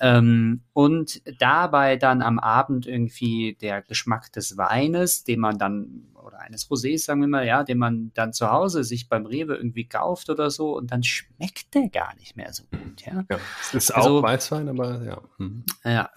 Ähm, 0.00 0.62
und 0.72 1.20
dabei 1.40 1.96
dann 1.96 2.22
am 2.22 2.38
Abend 2.38 2.86
irgendwie 2.86 3.56
der 3.60 3.82
Geschmack 3.82 4.32
des 4.32 4.56
Weines, 4.56 5.24
den 5.24 5.40
man 5.40 5.58
dann 5.58 6.04
oder 6.28 6.38
eines 6.38 6.70
Rosés, 6.70 7.04
sagen 7.04 7.20
wir 7.20 7.28
mal, 7.28 7.46
ja, 7.46 7.64
den 7.64 7.78
man 7.78 8.12
dann 8.14 8.32
zu 8.32 8.50
Hause 8.50 8.84
sich 8.84 9.08
beim 9.08 9.26
Rewe 9.26 9.56
irgendwie 9.56 9.88
kauft 9.88 10.30
oder 10.30 10.50
so 10.50 10.76
und 10.76 10.92
dann 10.92 11.02
schmeckt 11.02 11.74
der 11.74 11.88
gar 11.88 12.14
nicht 12.16 12.36
mehr 12.36 12.52
so 12.52 12.64
gut, 12.70 13.04
ja. 13.04 13.24
ja 13.28 13.38
es 13.60 13.74
ist 13.74 13.90
also, 13.90 14.18
auch 14.18 14.22
Weißwein, 14.22 14.68
aber 14.68 15.02
ja. 15.02 15.20
Mhm. 15.38 15.64
Ja, 15.84 16.10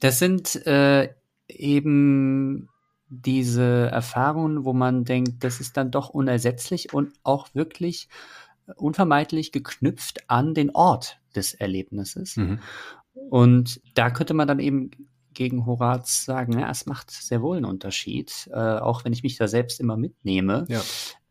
das 0.00 0.18
sind 0.18 0.66
äh, 0.66 1.14
eben 1.48 2.68
diese 3.08 3.90
Erfahrungen, 3.90 4.64
wo 4.64 4.72
man 4.72 5.04
denkt, 5.04 5.44
das 5.44 5.60
ist 5.60 5.76
dann 5.76 5.90
doch 5.90 6.10
unersetzlich 6.10 6.92
und 6.92 7.12
auch 7.22 7.54
wirklich 7.54 8.08
unvermeidlich 8.76 9.52
geknüpft 9.52 10.30
an 10.30 10.54
den 10.54 10.70
Ort 10.74 11.20
des 11.34 11.54
Erlebnisses. 11.54 12.36
Mhm. 12.36 12.60
Und 13.12 13.80
da 13.94 14.10
könnte 14.10 14.34
man 14.34 14.48
dann 14.48 14.58
eben 14.58 14.90
gegen 15.34 15.66
Horaz 15.66 16.24
sagen, 16.24 16.58
ja, 16.58 16.70
es 16.70 16.86
macht 16.86 17.10
sehr 17.10 17.42
wohl 17.42 17.56
einen 17.56 17.66
Unterschied, 17.66 18.48
äh, 18.52 18.56
auch 18.56 19.04
wenn 19.04 19.12
ich 19.12 19.22
mich 19.22 19.36
da 19.36 19.48
selbst 19.48 19.80
immer 19.80 19.96
mitnehme. 19.96 20.66
Ja. 20.68 20.82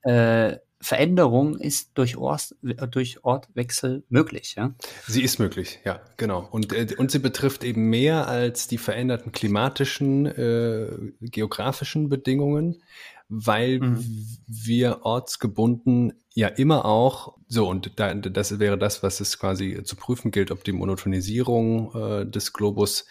Äh, 0.03 0.59
Veränderung 0.81 1.57
ist 1.57 1.91
durch, 1.93 2.17
Ort, 2.17 2.55
durch 2.61 3.23
Ortwechsel 3.23 4.03
möglich, 4.09 4.55
ja? 4.57 4.73
Sie 5.07 5.21
ist 5.21 5.37
möglich, 5.37 5.79
ja, 5.85 6.01
genau. 6.17 6.47
Und, 6.49 6.73
äh, 6.73 6.95
und 6.97 7.11
sie 7.11 7.19
betrifft 7.19 7.63
eben 7.63 7.89
mehr 7.89 8.27
als 8.27 8.67
die 8.67 8.79
veränderten 8.79 9.31
klimatischen, 9.31 10.25
äh, 10.25 10.87
geografischen 11.21 12.09
Bedingungen, 12.09 12.81
weil 13.29 13.79
mhm. 13.79 14.27
wir 14.47 15.01
ortsgebunden 15.03 16.13
ja 16.33 16.47
immer 16.47 16.85
auch, 16.85 17.37
so, 17.47 17.69
und 17.69 17.99
da, 17.99 18.13
das 18.15 18.59
wäre 18.59 18.77
das, 18.77 19.03
was 19.03 19.19
es 19.19 19.37
quasi 19.37 19.83
zu 19.83 19.95
prüfen 19.95 20.31
gilt, 20.31 20.49
ob 20.49 20.63
die 20.63 20.71
Monotonisierung 20.71 21.93
äh, 21.93 22.25
des 22.25 22.53
Globus 22.53 23.05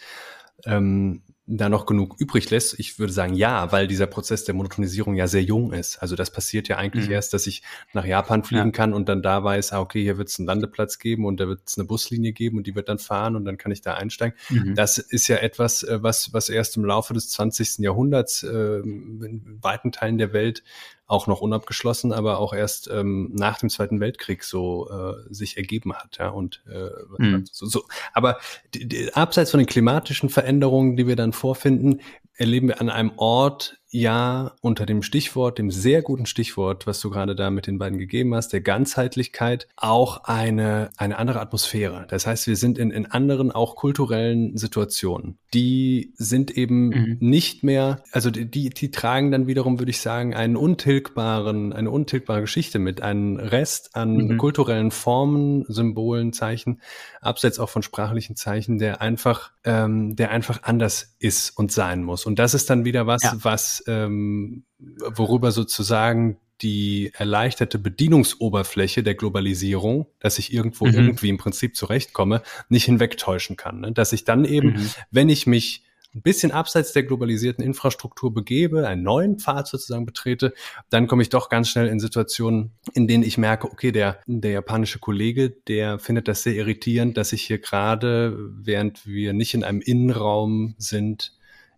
ähm, 0.65 1.23
da 1.47 1.69
noch 1.69 1.85
genug 1.85 2.15
übrig 2.19 2.49
lässt? 2.49 2.79
Ich 2.79 2.99
würde 2.99 3.11
sagen 3.11 3.33
ja, 3.33 3.71
weil 3.71 3.87
dieser 3.87 4.07
Prozess 4.07 4.45
der 4.45 4.55
Monotonisierung 4.55 5.15
ja 5.15 5.27
sehr 5.27 5.43
jung 5.43 5.73
ist. 5.73 5.97
Also 5.97 6.15
das 6.15 6.31
passiert 6.31 6.67
ja 6.67 6.77
eigentlich 6.77 7.07
mhm. 7.07 7.13
erst, 7.13 7.33
dass 7.33 7.47
ich 7.47 7.61
nach 7.93 8.05
Japan 8.05 8.43
fliegen 8.43 8.67
ja. 8.67 8.71
kann 8.71 8.93
und 8.93 9.09
dann 9.09 9.21
da 9.21 9.43
weiß, 9.43 9.73
ah, 9.73 9.81
okay, 9.81 10.01
hier 10.01 10.17
wird 10.17 10.29
es 10.29 10.39
einen 10.39 10.47
Landeplatz 10.47 10.99
geben 10.99 11.25
und 11.25 11.39
da 11.39 11.47
wird 11.47 11.61
es 11.65 11.77
eine 11.77 11.85
Buslinie 11.85 12.31
geben 12.31 12.57
und 12.57 12.67
die 12.67 12.75
wird 12.75 12.89
dann 12.89 12.99
fahren 12.99 13.35
und 13.35 13.45
dann 13.45 13.57
kann 13.57 13.71
ich 13.71 13.81
da 13.81 13.95
einsteigen. 13.95 14.37
Mhm. 14.49 14.75
Das 14.75 14.97
ist 14.97 15.27
ja 15.27 15.37
etwas, 15.37 15.83
äh, 15.83 16.01
was, 16.01 16.33
was 16.33 16.49
erst 16.49 16.77
im 16.77 16.85
Laufe 16.85 17.13
des 17.13 17.29
20. 17.31 17.79
Jahrhunderts 17.79 18.43
äh, 18.43 18.79
in 18.79 19.59
weiten 19.61 19.91
Teilen 19.91 20.17
der 20.17 20.33
Welt 20.33 20.63
auch 21.11 21.27
noch 21.27 21.41
unabgeschlossen, 21.41 22.13
aber 22.13 22.39
auch 22.39 22.53
erst 22.53 22.89
ähm, 22.89 23.31
nach 23.33 23.59
dem 23.59 23.69
Zweiten 23.69 23.99
Weltkrieg 23.99 24.43
so 24.43 24.89
äh, 24.89 25.33
sich 25.33 25.57
ergeben 25.57 25.93
hat. 25.93 26.17
Ja, 26.19 26.29
und 26.29 26.63
äh, 26.71 26.89
mhm. 27.17 27.45
so, 27.51 27.65
so. 27.65 27.83
Aber 28.13 28.37
die, 28.73 28.87
die, 28.87 29.13
abseits 29.13 29.51
von 29.51 29.59
den 29.59 29.67
klimatischen 29.67 30.29
Veränderungen, 30.29 30.95
die 30.95 31.07
wir 31.07 31.17
dann 31.17 31.33
vorfinden, 31.33 31.99
erleben 32.33 32.69
wir 32.69 32.79
an 32.79 32.89
einem 32.89 33.11
Ort 33.17 33.80
ja 33.91 34.53
unter 34.61 34.85
dem 34.85 35.03
Stichwort, 35.03 35.57
dem 35.57 35.69
sehr 35.69 36.01
guten 36.01 36.25
Stichwort, 36.25 36.87
was 36.87 37.01
du 37.01 37.09
gerade 37.09 37.35
da 37.35 37.49
mit 37.49 37.67
den 37.67 37.77
beiden 37.77 37.99
gegeben 37.99 38.33
hast, 38.33 38.53
der 38.53 38.61
Ganzheitlichkeit, 38.61 39.67
auch 39.75 40.23
eine, 40.23 40.89
eine 40.97 41.17
andere 41.17 41.41
Atmosphäre. 41.41 42.07
Das 42.09 42.25
heißt, 42.25 42.47
wir 42.47 42.55
sind 42.55 42.77
in, 42.77 42.89
in 42.91 43.05
anderen, 43.05 43.51
auch 43.51 43.75
kulturellen 43.75 44.57
Situationen. 44.57 45.37
Die 45.53 46.13
sind 46.15 46.51
eben 46.51 46.87
mhm. 46.87 47.17
nicht 47.19 47.63
mehr, 47.63 48.01
also 48.11 48.31
die, 48.31 48.49
die, 48.49 48.69
die 48.69 48.91
tragen 48.91 49.31
dann 49.31 49.47
wiederum, 49.47 49.79
würde 49.79 49.91
ich 49.91 49.99
sagen, 49.99 50.33
einen 50.33 50.55
untilgbaren, 50.55 51.73
eine 51.73 51.91
untilgbare 51.91 52.41
Geschichte 52.41 52.79
mit, 52.79 53.01
einen 53.01 53.39
Rest 53.39 53.95
an 53.95 54.15
mhm. 54.15 54.37
kulturellen 54.37 54.91
Formen, 54.91 55.65
Symbolen, 55.67 56.31
Zeichen, 56.31 56.79
abseits 57.19 57.59
auch 57.59 57.69
von 57.69 57.83
sprachlichen 57.83 58.37
Zeichen, 58.37 58.77
der 58.77 59.01
einfach, 59.01 59.51
ähm, 59.65 60.15
der 60.15 60.31
einfach 60.31 60.63
anders 60.63 61.15
ist 61.19 61.57
und 61.57 61.73
sein 61.73 62.03
muss. 62.03 62.25
Und 62.25 62.39
das 62.39 62.53
ist 62.53 62.69
dann 62.69 62.85
wieder 62.85 63.05
was, 63.05 63.23
ja. 63.23 63.33
Was 63.81 63.87
ähm, 63.87 64.63
worüber 64.79 65.51
sozusagen 65.51 66.37
die 66.61 67.11
erleichterte 67.15 67.79
Bedienungsoberfläche 67.79 69.01
der 69.01 69.15
Globalisierung, 69.15 70.07
dass 70.19 70.37
ich 70.37 70.53
irgendwo 70.53 70.85
mhm. 70.85 70.93
irgendwie 70.93 71.29
im 71.29 71.37
Prinzip 71.37 71.75
zurechtkomme, 71.75 72.43
nicht 72.69 72.85
hinwegtäuschen 72.85 73.55
kann. 73.55 73.81
Ne? 73.81 73.91
Dass 73.91 74.13
ich 74.13 74.25
dann 74.25 74.45
eben, 74.45 74.73
mhm. 74.73 74.89
wenn 75.09 75.29
ich 75.29 75.47
mich 75.47 75.83
ein 76.13 76.21
bisschen 76.21 76.51
abseits 76.51 76.91
der 76.91 77.03
globalisierten 77.03 77.63
Infrastruktur 77.63 78.33
begebe, 78.33 78.85
einen 78.85 79.01
neuen 79.01 79.39
Pfad 79.39 79.67
sozusagen 79.67 80.05
betrete, 80.05 80.53
dann 80.89 81.07
komme 81.07 81.21
ich 81.21 81.29
doch 81.29 81.47
ganz 81.49 81.69
schnell 81.69 81.87
in 81.87 82.01
Situationen, 82.01 82.71
in 82.93 83.07
denen 83.07 83.23
ich 83.23 83.37
merke, 83.37 83.71
okay, 83.71 83.91
der, 83.93 84.19
der 84.27 84.51
japanische 84.51 84.99
Kollege, 84.99 85.49
der 85.49 85.99
findet 85.99 86.27
das 86.27 86.43
sehr 86.43 86.55
irritierend, 86.55 87.15
dass 87.15 87.31
ich 87.31 87.43
hier 87.43 87.59
gerade, 87.59 88.37
während 88.37 89.07
wir 89.07 89.31
nicht 89.31 89.53
in 89.53 89.63
einem 89.63 89.79
Innenraum 89.79 90.75
sind, 90.77 91.31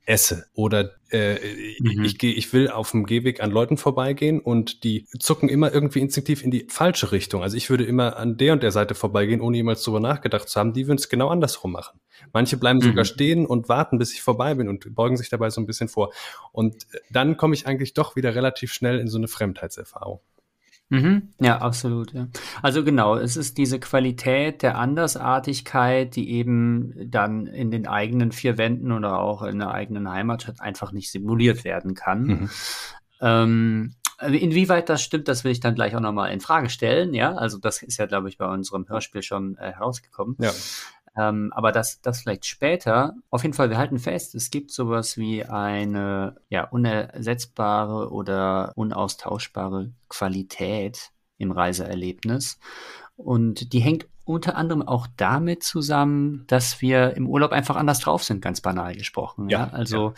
esse 0.06 0.46
oder 0.54 0.92
äh, 1.12 1.36
mhm. 1.80 2.04
ich 2.04 2.18
gehe, 2.18 2.34
ich 2.34 2.52
will 2.52 2.70
auf 2.70 2.92
dem 2.92 3.06
Gehweg 3.06 3.42
an 3.42 3.52
Leuten 3.52 3.78
vorbeigehen 3.78 4.42
und 4.42 4.84
die 4.84 5.08
zucken 5.20 5.48
immer 5.48 5.74
irgendwie 5.74 6.00
instinktiv 6.00 6.44
in 6.44 6.52
die 6.52 6.68
falsche 6.70 7.12
Richtung. 7.12 7.42
Also 7.42 7.56
ich 7.56 7.70
würde 7.70 7.86
immer 7.86 8.18
an 8.18 8.36
der 8.36 8.54
und 8.54 8.64
der 8.64 8.72
Seite 8.72 8.96
vorbeigehen, 8.96 9.40
ohne 9.40 9.58
jemals 9.58 9.84
drüber 9.84 10.02
nachgedacht 10.02 10.50
zu 10.50 10.60
haben. 10.60 10.74
Die 10.74 10.88
würden 10.88 10.98
es 10.98 11.08
genau 11.08 11.30
andersrum 11.30 11.72
machen. 11.72 12.00
Manche 12.34 12.58
bleiben 12.58 12.80
mhm. 12.80 12.84
sogar 12.84 13.06
stehen 13.06 13.46
und 13.46 13.70
warten, 13.70 13.98
bis 13.98 14.14
ich 14.14 14.22
vorbei 14.22 14.56
bin 14.56 14.68
und 14.68 14.94
beugen 14.94 15.16
sich 15.16 15.30
dabei 15.30 15.50
so 15.50 15.62
ein 15.62 15.66
bisschen 15.66 15.88
vor. 15.88 16.14
Und 16.52 16.86
dann 17.10 17.38
komme 17.38 17.54
ich 17.54 17.66
eigentlich 17.66 17.94
doch 17.94 18.16
wieder 18.16 18.36
relativ 18.36 18.74
schnell 18.74 19.00
in 19.00 19.08
so 19.08 19.18
eine 19.18 19.28
Fremdheitserfahrung. 19.28 20.20
Mhm. 20.94 21.30
Ja, 21.40 21.58
absolut. 21.58 22.14
Ja. 22.14 22.28
Also 22.62 22.84
genau, 22.84 23.16
es 23.16 23.36
ist 23.36 23.58
diese 23.58 23.80
Qualität 23.80 24.62
der 24.62 24.78
Andersartigkeit, 24.78 26.16
die 26.16 26.30
eben 26.30 27.10
dann 27.10 27.48
in 27.48 27.72
den 27.72 27.88
eigenen 27.88 28.32
vier 28.32 28.60
Wänden 28.60 28.92
oder 28.92 29.18
auch 29.18 29.42
in 29.42 29.58
der 29.58 29.72
eigenen 29.72 30.08
Heimatstadt 30.08 30.62
einfach 30.62 30.92
nicht 30.92 31.10
simuliert 31.10 31.64
werden 31.64 31.96
kann. 31.96 32.24
Mhm. 32.24 32.50
Ähm, 33.22 33.96
inwieweit 34.22 34.88
das 34.88 35.02
stimmt, 35.02 35.28
das 35.28 35.44
will 35.44 35.52
ich 35.52 35.62
dann 35.62 35.74
gleich 35.74 35.96
auch 35.96 36.00
nochmal 36.00 36.32
in 36.32 36.42
Frage 36.42 36.70
stellen. 36.70 37.16
Ja, 37.16 37.34
also 37.34 37.58
das 37.58 37.82
ist 37.82 37.98
ja, 37.98 38.06
glaube 38.06 38.30
ich, 38.30 38.38
bei 38.38 38.46
unserem 38.46 38.88
Hörspiel 38.88 39.24
schon 39.24 39.58
äh, 39.58 39.72
herausgekommen. 39.72 40.36
Ja. 40.40 40.52
Ähm, 41.16 41.52
aber 41.54 41.72
das, 41.72 42.02
das 42.02 42.22
vielleicht 42.22 42.46
später. 42.46 43.14
Auf 43.30 43.44
jeden 43.44 43.54
Fall, 43.54 43.70
wir 43.70 43.78
halten 43.78 44.00
fest, 44.00 44.36
es 44.36 44.50
gibt 44.50 44.72
sowas 44.72 45.18
wie 45.18 45.46
eine 45.46 46.36
ja, 46.50 46.64
unersetzbare 46.66 48.12
oder 48.12 48.74
unaustauschbare 48.76 49.92
Qualität 50.10 51.12
im 51.38 51.52
Reiseerlebnis. 51.52 52.60
Und 53.16 53.74
die 53.74 53.80
hängt 53.80 54.08
unter 54.26 54.56
anderem 54.56 54.82
auch 54.82 55.08
damit 55.18 55.64
zusammen, 55.64 56.46
dass 56.48 56.82
wir 56.82 57.16
im 57.16 57.28
Urlaub 57.28 57.52
einfach 57.52 57.76
anders 57.76 58.00
drauf 58.00 58.24
sind, 58.24 58.42
ganz 58.42 58.62
banal 58.62 58.96
gesprochen. 58.96 59.50
Ja, 59.50 59.66
ja? 59.66 59.70
also 59.74 60.14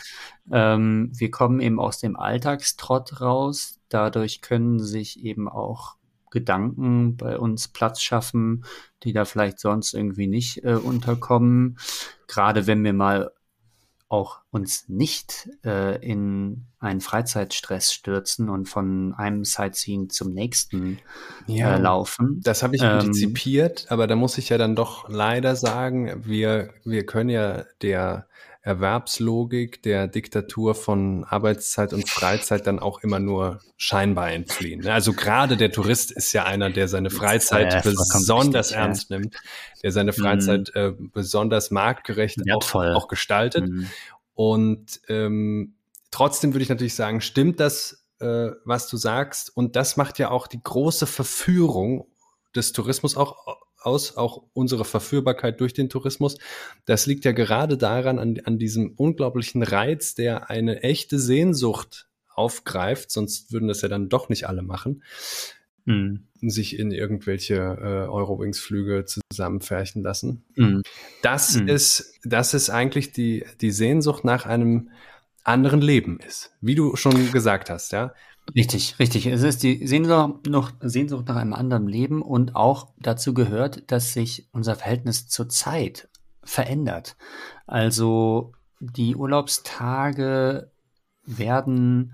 ja. 0.46 0.76
Ähm, 0.76 1.12
wir 1.14 1.32
kommen 1.32 1.60
eben 1.60 1.80
aus 1.80 2.00
dem 2.00 2.16
Alltagstrott 2.16 3.20
raus. 3.20 3.80
Dadurch 3.90 4.42
können 4.42 4.80
sich 4.80 5.24
eben 5.24 5.50
auch 5.50 5.96
Gedanken 6.36 7.18
bei 7.18 7.40
uns 7.40 7.68
Platz 7.70 8.02
schaffen, 8.02 8.66
die 9.04 9.14
da 9.14 9.26
vielleicht 9.26 9.60
sonst 9.60 9.94
irgendwie 9.94 10.28
nicht 10.28 10.64
äh, 10.64 10.74
unterkommen. 10.74 11.80
Gerade 12.28 12.68
wenn 12.68 12.84
wir 12.84 12.94
mal 12.94 13.32
auch 14.08 14.42
uns 14.52 14.88
nicht 14.88 15.50
äh, 15.64 15.98
in 16.06 16.68
einen 16.80 17.02
Freizeitstress 17.02 17.92
stürzen 17.92 18.50
und 18.50 18.70
von 18.70 19.14
einem 19.14 19.44
Sightseeing 19.44 20.10
zum 20.10 20.32
nächsten 20.32 21.00
ja, 21.48 21.76
äh, 21.76 21.80
laufen. 21.80 22.40
Das 22.44 22.62
habe 22.62 22.76
ich 22.76 22.84
ähm, 22.84 22.90
antizipiert, 22.90 23.88
aber 23.90 24.06
da 24.06 24.16
muss 24.16 24.38
ich 24.38 24.50
ja 24.50 24.58
dann 24.58 24.76
doch 24.76 25.10
leider 25.10 25.56
sagen, 25.56 26.24
wir, 26.26 26.74
wir 26.84 27.06
können 27.06 27.30
ja 27.30 27.66
der 27.82 28.28
Erwerbslogik 28.66 29.84
der 29.84 30.08
Diktatur 30.08 30.74
von 30.74 31.24
Arbeitszeit 31.24 31.94
und 31.94 32.10
Freizeit 32.10 32.66
dann 32.66 32.80
auch 32.80 33.04
immer 33.04 33.20
nur 33.20 33.60
scheinbar 33.78 34.32
entfliehen. 34.32 34.88
Also 34.88 35.14
gerade 35.14 35.56
der 35.56 35.72
Tourist 35.72 36.12
ist 36.12 36.34
ja 36.34 36.46
einer, 36.46 36.72
der 36.72 36.88
seine 36.88 37.12
Freizeit 37.12 37.72
ja, 37.74 37.82
besonders 37.82 38.70
richtig, 38.70 38.78
ernst 38.78 39.10
ja. 39.12 39.20
nimmt, 39.20 39.36
der 39.84 39.92
seine 39.92 40.14
mhm. 40.14 40.16
Freizeit 40.16 40.72
mhm. 40.74 40.82
äh, 40.82 40.92
besonders 41.14 41.70
marktgerecht 41.70 42.40
auch, 42.52 42.74
auch, 42.74 43.08
gestaltet. 43.08 43.70
Mhm. 43.70 43.88
Und 44.34 45.00
ähm, 45.10 45.76
trotzdem 46.10 46.56
würde 46.56 46.64
ich 46.64 46.70
natürlich 46.70 46.96
sagen, 46.96 47.22
stimmt 47.22 47.60
das, 47.60 48.08
äh, 48.20 48.50
was 48.66 48.90
du 48.90 48.98
sagst? 48.98 49.56
Und 49.56 49.76
das 49.76 49.96
macht 49.96 50.18
ja 50.18 50.32
auch 50.32 50.48
die 50.48 50.64
große 50.64 51.06
Verführung 51.06 52.08
des 52.56 52.72
Tourismus 52.72 53.16
auch 53.16 53.36
aus, 53.86 54.18
auch 54.18 54.44
unsere 54.54 54.86
Verführbarkeit 54.86 55.60
durch 55.60 55.74
den 55.74 55.90
Tourismus. 55.90 56.38
Das 56.86 57.06
liegt 57.06 57.26
ja 57.26 57.32
gerade 57.32 57.78
daran, 57.78 58.20
an, 58.20 58.40
an 58.44 58.58
diesem 58.58 58.94
unglaublichen 58.96 59.64
Reiz, 59.64 60.16
der 60.16 60.50
eine 60.50 60.84
echte 60.84 61.20
Sehnsucht 61.20 62.08
aufgreift, 62.34 63.12
sonst 63.12 63.52
würden 63.52 63.68
das 63.68 63.82
ja 63.82 63.90
dann 63.90 64.10
doch 64.10 64.30
nicht 64.30 64.48
alle 64.48 64.62
machen, 64.62 65.04
mhm. 65.86 66.28
sich 66.42 66.78
in 66.78 66.92
irgendwelche 66.92 67.56
äh, 67.56 68.08
Eurowings-Flüge 68.10 69.06
zusammenfärchen 69.06 70.04
lassen. 70.04 70.44
Mhm. 70.56 70.82
Das 71.22 71.56
mhm. 71.56 71.68
ist, 71.68 72.20
das 72.24 72.54
ist 72.54 72.70
eigentlich 72.70 73.12
die, 73.12 73.46
die 73.62 73.72
Sehnsucht 73.72 74.26
nach 74.26 74.46
einem 74.46 74.90
anderen 75.44 75.82
Leben 75.82 76.20
ist, 76.20 76.52
wie 76.60 76.76
du 76.76 76.96
schon 76.96 77.32
gesagt 77.32 77.70
hast, 77.70 77.92
ja. 77.92 78.14
Richtig, 78.54 79.00
richtig. 79.00 79.26
Es 79.26 79.42
ist 79.42 79.64
die 79.64 79.86
Sehnsucht, 79.88 80.46
noch, 80.48 80.72
Sehnsucht 80.82 81.28
nach 81.28 81.36
einem 81.36 81.54
anderen 81.54 81.88
Leben 81.88 82.22
und 82.22 82.56
auch 82.56 82.90
dazu 83.00 83.34
gehört, 83.34 83.92
dass 83.92 84.14
sich 84.14 84.48
unser 84.52 84.76
Verhältnis 84.76 85.28
zur 85.28 85.50
Zeit 85.50 86.10
verändert. 86.44 87.18
Also 87.66 88.54
die 88.80 89.16
Urlaubstage 89.16 90.72
werden 91.26 92.14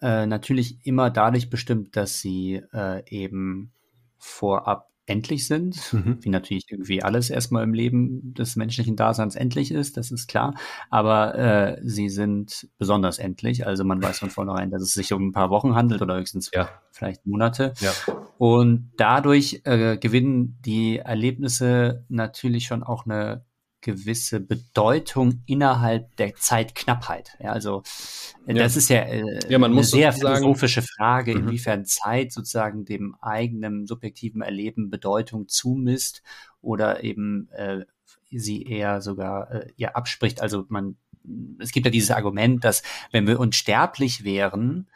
äh, 0.00 0.26
natürlich 0.26 0.78
immer 0.86 1.10
dadurch 1.10 1.50
bestimmt, 1.50 1.94
dass 1.94 2.20
sie 2.20 2.62
äh, 2.72 3.02
eben 3.10 3.72
vorab 4.18 4.88
endlich 5.06 5.46
sind, 5.46 5.92
mhm. 5.92 6.18
wie 6.20 6.28
natürlich 6.28 6.66
irgendwie 6.68 7.02
alles 7.02 7.30
erstmal 7.30 7.62
im 7.62 7.72
Leben 7.72 8.34
des 8.34 8.56
menschlichen 8.56 8.96
Daseins 8.96 9.36
endlich 9.36 9.70
ist, 9.70 9.96
das 9.96 10.10
ist 10.10 10.28
klar. 10.28 10.54
Aber 10.90 11.34
äh, 11.36 11.80
sie 11.82 12.08
sind 12.08 12.68
besonders 12.78 13.18
endlich. 13.18 13.66
Also 13.66 13.84
man 13.84 14.02
weiß 14.02 14.18
von 14.18 14.30
vornherein, 14.30 14.70
dass 14.70 14.82
es 14.82 14.92
sich 14.92 15.12
um 15.12 15.28
ein 15.28 15.32
paar 15.32 15.50
Wochen 15.50 15.74
handelt 15.74 16.02
oder 16.02 16.16
höchstens 16.16 16.50
ja. 16.52 16.68
vielleicht 16.90 17.24
Monate. 17.26 17.72
Ja. 17.78 17.92
Und 18.38 18.92
dadurch 18.96 19.62
äh, 19.64 19.96
gewinnen 19.96 20.58
die 20.64 20.98
Erlebnisse 20.98 22.04
natürlich 22.08 22.66
schon 22.66 22.82
auch 22.82 23.06
eine 23.06 23.45
gewisse 23.86 24.40
Bedeutung 24.40 25.42
innerhalb 25.46 26.16
der 26.16 26.34
Zeitknappheit. 26.34 27.36
Ja, 27.38 27.52
also 27.52 27.84
äh, 28.46 28.52
ja. 28.54 28.64
das 28.64 28.76
ist 28.76 28.90
ja, 28.90 29.02
äh, 29.02 29.22
ja 29.48 29.62
eine 29.62 29.84
sehr 29.84 30.12
philosophische 30.12 30.82
Frage, 30.82 31.34
mhm. 31.34 31.44
inwiefern 31.44 31.86
Zeit 31.86 32.32
sozusagen 32.32 32.84
dem 32.84 33.14
eigenen 33.22 33.86
subjektiven 33.86 34.42
Erleben 34.42 34.90
Bedeutung 34.90 35.46
zumisst 35.46 36.22
oder 36.60 37.04
eben 37.04 37.48
äh, 37.52 37.84
sie 38.30 38.64
eher 38.64 39.00
sogar 39.00 39.52
äh, 39.52 39.68
ihr 39.76 39.96
abspricht. 39.96 40.42
Also 40.42 40.64
man, 40.68 40.96
es 41.60 41.70
gibt 41.70 41.86
ja 41.86 41.92
dieses 41.92 42.10
Argument, 42.10 42.64
dass 42.64 42.82
wenn 43.12 43.28
wir 43.28 43.38
unsterblich 43.38 44.24
wären, 44.24 44.88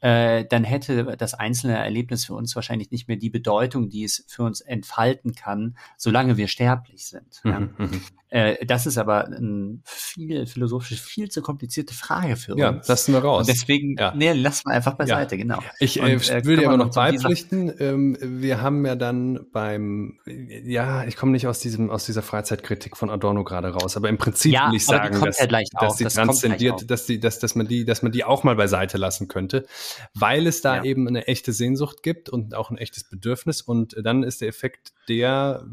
äh, 0.00 0.44
dann 0.44 0.64
hätte 0.64 1.16
das 1.16 1.34
einzelne 1.34 1.76
Erlebnis 1.76 2.26
für 2.26 2.34
uns 2.34 2.54
wahrscheinlich 2.54 2.90
nicht 2.90 3.08
mehr 3.08 3.16
die 3.16 3.30
Bedeutung, 3.30 3.88
die 3.88 4.04
es 4.04 4.24
für 4.28 4.42
uns 4.42 4.60
entfalten 4.60 5.34
kann, 5.34 5.76
solange 5.96 6.36
wir 6.36 6.48
sterblich 6.48 7.06
sind. 7.06 7.40
Mhm, 7.44 7.50
ja. 7.50 7.60
Mhm. 7.60 8.00
Äh, 8.28 8.66
das 8.66 8.86
ist 8.86 8.98
aber 8.98 9.26
eine 9.26 9.78
viel 9.84 10.46
philosophisch 10.46 11.00
viel 11.00 11.30
zu 11.30 11.42
komplizierte 11.42 11.94
Frage 11.94 12.36
für 12.36 12.58
ja, 12.58 12.70
uns. 12.70 12.88
Ja, 12.88 12.92
lassen 12.92 13.12
wir 13.12 13.20
raus. 13.20 13.40
Und 13.40 13.48
deswegen, 13.48 13.96
ja. 13.96 14.12
nee, 14.16 14.32
lassen 14.32 14.62
wir 14.66 14.74
einfach 14.74 14.94
beiseite, 14.94 15.36
ja. 15.36 15.42
genau. 15.42 15.58
Ich 15.78 15.98
äh, 15.98 16.14
Und, 16.14 16.28
äh, 16.28 16.44
will 16.44 16.56
dir 16.56 16.66
aber 16.66 16.76
noch 16.76 16.92
beipflichten, 16.92 17.72
ähm, 17.78 18.16
wir 18.20 18.60
haben 18.60 18.84
ja 18.84 18.96
dann 18.96 19.46
beim, 19.52 20.18
ja, 20.26 21.04
ich 21.04 21.16
komme 21.16 21.32
nicht 21.32 21.46
aus 21.46 21.60
diesem, 21.60 21.88
aus 21.88 22.04
dieser 22.04 22.22
Freizeitkritik 22.22 22.96
von 22.96 23.10
Adorno 23.10 23.44
gerade 23.44 23.68
raus, 23.68 23.96
aber 23.96 24.08
im 24.08 24.18
Prinzip 24.18 24.52
ja, 24.52 24.68
will 24.68 24.76
ich 24.76 24.84
sagen, 24.84 25.20
dass, 25.20 25.38
ja 25.38 25.46
dass 25.46 25.96
die 25.96 26.04
das 26.04 26.14
transzendiert, 26.14 26.90
dass 26.90 27.06
die, 27.06 27.20
dass, 27.20 27.38
dass 27.38 27.54
man 27.54 27.68
die, 27.68 27.84
dass 27.84 28.02
man 28.02 28.10
die 28.10 28.24
auch 28.24 28.42
mal 28.42 28.56
beiseite 28.56 28.98
lassen 28.98 29.28
könnte, 29.28 29.66
weil 30.14 30.46
es 30.46 30.60
da 30.60 30.82
eben 30.82 31.08
eine 31.08 31.26
echte 31.26 31.52
Sehnsucht 31.52 32.02
gibt 32.02 32.28
und 32.28 32.54
auch 32.54 32.70
ein 32.70 32.78
echtes 32.78 33.04
Bedürfnis 33.04 33.62
und 33.62 33.96
dann 34.02 34.22
ist 34.22 34.40
der 34.40 34.48
Effekt 34.48 34.92
der, 35.08 35.64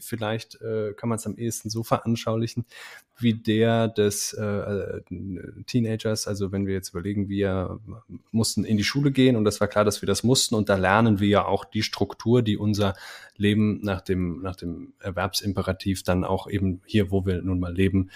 vielleicht 0.00 0.60
äh, 0.60 0.92
kann 0.94 1.08
man 1.08 1.16
es 1.16 1.26
am 1.26 1.36
ehesten 1.36 1.70
so 1.70 1.82
veranschaulichen, 1.82 2.64
wie 3.18 3.34
der 3.34 3.88
des 3.88 4.32
äh, 4.32 4.44
äh, 4.44 5.02
Teenagers. 5.66 6.26
Also 6.26 6.52
wenn 6.52 6.66
wir 6.66 6.74
jetzt 6.74 6.90
überlegen, 6.90 7.28
wir 7.28 7.78
mussten 8.30 8.64
in 8.64 8.76
die 8.76 8.84
Schule 8.84 9.12
gehen 9.12 9.36
und 9.36 9.44
das 9.44 9.60
war 9.60 9.68
klar, 9.68 9.84
dass 9.84 10.02
wir 10.02 10.06
das 10.06 10.22
mussten 10.22 10.54
und 10.54 10.68
da 10.68 10.76
lernen 10.76 11.20
wir 11.20 11.28
ja 11.28 11.44
auch 11.44 11.64
die 11.64 11.82
Struktur, 11.82 12.42
die 12.42 12.56
unser 12.56 12.94
Leben 13.36 13.80
nach 13.82 14.00
dem, 14.00 14.42
nach 14.42 14.56
dem 14.56 14.94
Erwerbsimperativ 15.00 16.02
dann 16.02 16.24
auch 16.24 16.48
eben 16.48 16.82
hier, 16.86 17.10
wo 17.10 17.24
wir 17.24 17.42
nun 17.42 17.60
mal 17.60 17.74
leben, 17.74 18.10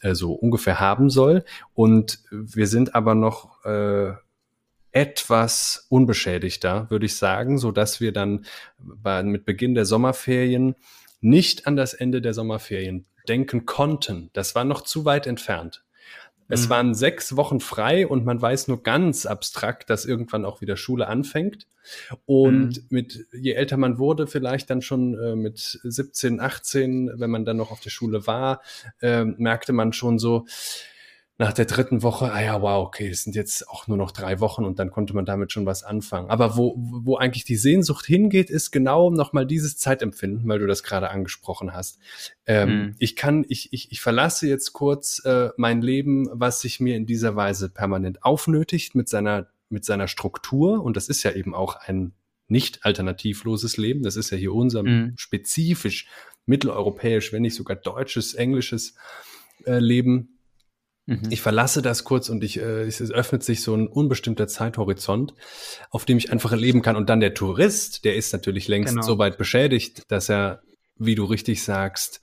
äh, 0.00 0.14
so 0.14 0.32
ungefähr 0.32 0.80
haben 0.80 1.10
soll. 1.10 1.44
Und 1.74 2.22
wir 2.30 2.66
sind 2.66 2.94
aber 2.94 3.14
noch 3.14 3.64
äh, 3.64 4.12
etwas 4.92 5.86
unbeschädigter, 5.88 6.88
würde 6.90 7.06
ich 7.06 7.16
sagen, 7.16 7.58
so 7.58 7.72
dass 7.72 8.00
wir 8.00 8.12
dann 8.12 8.44
bei, 8.78 9.22
mit 9.22 9.44
Beginn 9.44 9.74
der 9.74 9.86
Sommerferien 9.86 10.74
nicht 11.20 11.66
an 11.66 11.76
das 11.76 11.94
Ende 11.94 12.20
der 12.20 12.34
Sommerferien 12.34 13.06
denken 13.28 13.64
konnten. 13.64 14.30
Das 14.32 14.54
war 14.54 14.64
noch 14.64 14.82
zu 14.82 15.04
weit 15.04 15.26
entfernt. 15.26 15.82
Es 16.48 16.66
mhm. 16.66 16.70
waren 16.70 16.94
sechs 16.94 17.36
Wochen 17.36 17.60
frei 17.60 18.06
und 18.06 18.26
man 18.26 18.42
weiß 18.42 18.68
nur 18.68 18.82
ganz 18.82 19.24
abstrakt, 19.24 19.88
dass 19.88 20.04
irgendwann 20.04 20.44
auch 20.44 20.60
wieder 20.60 20.76
Schule 20.76 21.06
anfängt. 21.06 21.66
Und 22.26 22.76
mhm. 22.76 22.86
mit, 22.90 23.26
je 23.32 23.52
älter 23.52 23.76
man 23.76 23.98
wurde, 23.98 24.26
vielleicht 24.26 24.68
dann 24.68 24.82
schon 24.82 25.18
äh, 25.18 25.34
mit 25.34 25.80
17, 25.82 26.40
18, 26.40 27.12
wenn 27.14 27.30
man 27.30 27.44
dann 27.44 27.56
noch 27.56 27.70
auf 27.70 27.80
der 27.80 27.90
Schule 27.90 28.26
war, 28.26 28.60
äh, 29.00 29.24
merkte 29.24 29.72
man 29.72 29.92
schon 29.92 30.18
so, 30.18 30.44
nach 31.38 31.52
der 31.52 31.64
dritten 31.64 32.02
Woche, 32.02 32.30
ah 32.30 32.42
ja, 32.42 32.60
wow, 32.60 32.86
okay, 32.86 33.08
es 33.08 33.24
sind 33.24 33.34
jetzt 33.34 33.68
auch 33.68 33.88
nur 33.88 33.96
noch 33.96 34.10
drei 34.10 34.38
Wochen 34.40 34.64
und 34.64 34.78
dann 34.78 34.90
konnte 34.90 35.14
man 35.14 35.24
damit 35.24 35.50
schon 35.50 35.64
was 35.64 35.82
anfangen. 35.82 36.30
Aber 36.30 36.56
wo, 36.56 36.74
wo 36.76 37.16
eigentlich 37.16 37.44
die 37.44 37.56
Sehnsucht 37.56 38.04
hingeht, 38.04 38.50
ist 38.50 38.70
genau 38.70 39.10
nochmal 39.10 39.46
dieses 39.46 39.76
Zeitempfinden, 39.78 40.46
weil 40.46 40.58
du 40.58 40.66
das 40.66 40.82
gerade 40.82 41.10
angesprochen 41.10 41.72
hast. 41.72 41.98
Ähm, 42.46 42.68
mhm. 42.68 42.94
Ich 42.98 43.16
kann, 43.16 43.44
ich, 43.48 43.72
ich, 43.72 43.90
ich 43.90 44.00
verlasse 44.00 44.46
jetzt 44.46 44.72
kurz 44.72 45.24
äh, 45.24 45.48
mein 45.56 45.80
Leben, 45.80 46.28
was 46.32 46.60
sich 46.60 46.80
mir 46.80 46.96
in 46.96 47.06
dieser 47.06 47.34
Weise 47.34 47.70
permanent 47.70 48.24
aufnötigt 48.24 48.94
mit 48.94 49.08
seiner, 49.08 49.48
mit 49.70 49.84
seiner 49.84 50.08
Struktur. 50.08 50.82
Und 50.82 50.96
das 50.96 51.08
ist 51.08 51.22
ja 51.22 51.32
eben 51.32 51.54
auch 51.54 51.76
ein 51.76 52.12
nicht 52.46 52.84
alternativloses 52.84 53.78
Leben. 53.78 54.02
Das 54.02 54.16
ist 54.16 54.30
ja 54.30 54.36
hier 54.36 54.52
unser 54.52 54.82
mhm. 54.82 55.14
spezifisch 55.16 56.08
mitteleuropäisch, 56.44 57.32
wenn 57.32 57.42
nicht 57.42 57.54
sogar 57.54 57.76
deutsches, 57.76 58.34
englisches 58.34 58.94
äh, 59.64 59.78
Leben 59.78 60.31
Mhm. 61.06 61.28
Ich 61.30 61.40
verlasse 61.40 61.82
das 61.82 62.04
kurz 62.04 62.28
und 62.28 62.44
ich, 62.44 62.58
äh, 62.60 62.82
es 62.84 63.00
öffnet 63.10 63.42
sich 63.42 63.62
so 63.62 63.74
ein 63.74 63.88
unbestimmter 63.88 64.46
Zeithorizont, 64.46 65.34
auf 65.90 66.04
dem 66.04 66.18
ich 66.18 66.30
einfach 66.30 66.52
leben 66.52 66.82
kann. 66.82 66.96
Und 66.96 67.08
dann 67.08 67.20
der 67.20 67.34
Tourist, 67.34 68.04
der 68.04 68.16
ist 68.16 68.32
natürlich 68.32 68.68
längst 68.68 68.94
genau. 68.94 69.06
so 69.06 69.18
weit 69.18 69.36
beschädigt, 69.38 70.02
dass 70.08 70.28
er, 70.28 70.62
wie 70.96 71.14
du 71.14 71.24
richtig 71.24 71.64
sagst, 71.64 72.20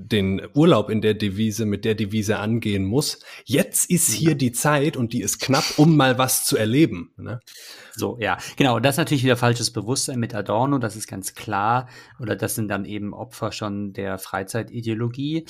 den 0.00 0.46
Urlaub 0.54 0.90
in 0.90 1.00
der 1.00 1.14
Devise 1.14 1.66
mit 1.66 1.84
der 1.84 1.96
Devise 1.96 2.38
angehen 2.38 2.84
muss. 2.84 3.18
Jetzt 3.44 3.90
ist 3.90 4.12
hier 4.12 4.36
die 4.36 4.52
Zeit 4.52 4.96
und 4.96 5.12
die 5.12 5.22
ist 5.22 5.40
knapp, 5.40 5.64
um 5.76 5.96
mal 5.96 6.18
was 6.18 6.44
zu 6.44 6.56
erleben. 6.56 7.12
Ne? 7.16 7.40
So, 7.96 8.16
ja, 8.20 8.38
genau. 8.56 8.78
Das 8.78 8.94
ist 8.94 8.98
natürlich 8.98 9.24
wieder 9.24 9.36
falsches 9.36 9.72
Bewusstsein 9.72 10.20
mit 10.20 10.36
Adorno, 10.36 10.78
das 10.78 10.94
ist 10.94 11.08
ganz 11.08 11.34
klar. 11.34 11.88
Oder 12.20 12.36
das 12.36 12.54
sind 12.54 12.68
dann 12.68 12.84
eben 12.84 13.12
Opfer 13.12 13.50
schon 13.50 13.92
der 13.92 14.18
Freizeitideologie. 14.18 15.46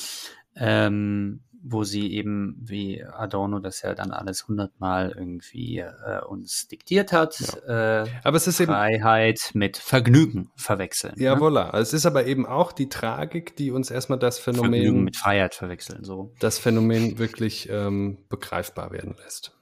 Ähm, 0.56 1.42
wo 1.62 1.84
sie 1.84 2.12
eben, 2.12 2.56
wie 2.60 3.04
Adorno 3.04 3.58
das 3.58 3.82
ja 3.82 3.94
dann 3.94 4.10
alles 4.10 4.46
hundertmal 4.48 5.12
irgendwie 5.16 5.78
äh, 5.78 6.24
uns 6.28 6.68
diktiert 6.68 7.12
hat, 7.12 7.38
ja. 7.66 8.02
äh, 8.02 8.06
aber 8.24 8.36
es 8.36 8.46
ist 8.46 8.60
Freiheit 8.62 9.50
eben, 9.50 9.58
mit 9.58 9.76
Vergnügen 9.76 10.50
verwechseln. 10.56 11.14
Ja, 11.16 11.34
ne? 11.34 11.40
voilà. 11.40 11.76
Es 11.78 11.92
ist 11.92 12.06
aber 12.06 12.26
eben 12.26 12.46
auch 12.46 12.72
die 12.72 12.88
Tragik, 12.88 13.56
die 13.56 13.70
uns 13.70 13.90
erstmal 13.90 14.18
das 14.18 14.38
Phänomen 14.38 14.72
Vergnügen 14.72 15.04
mit 15.04 15.16
Freiheit 15.16 15.54
verwechseln, 15.54 16.04
so. 16.04 16.32
Das 16.40 16.58
Phänomen 16.58 17.18
wirklich 17.18 17.68
ähm, 17.70 18.18
begreifbar 18.28 18.92
werden 18.92 19.16
lässt. 19.22 19.56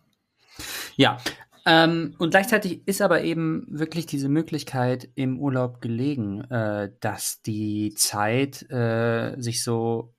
Ja, 0.97 1.19
ähm, 1.67 2.15
und 2.19 2.31
gleichzeitig 2.31 2.87
ist 2.87 3.03
aber 3.03 3.23
eben 3.23 3.67
wirklich 3.69 4.07
diese 4.07 4.29
Möglichkeit 4.29 5.09
im 5.17 5.41
Urlaub 5.41 5.81
gelegen, 5.81 6.43
äh, 6.45 6.93
dass 7.01 7.43
die 7.43 7.93
Zeit 7.95 8.71
äh, 8.71 9.35
sich 9.37 9.65
so 9.65 10.15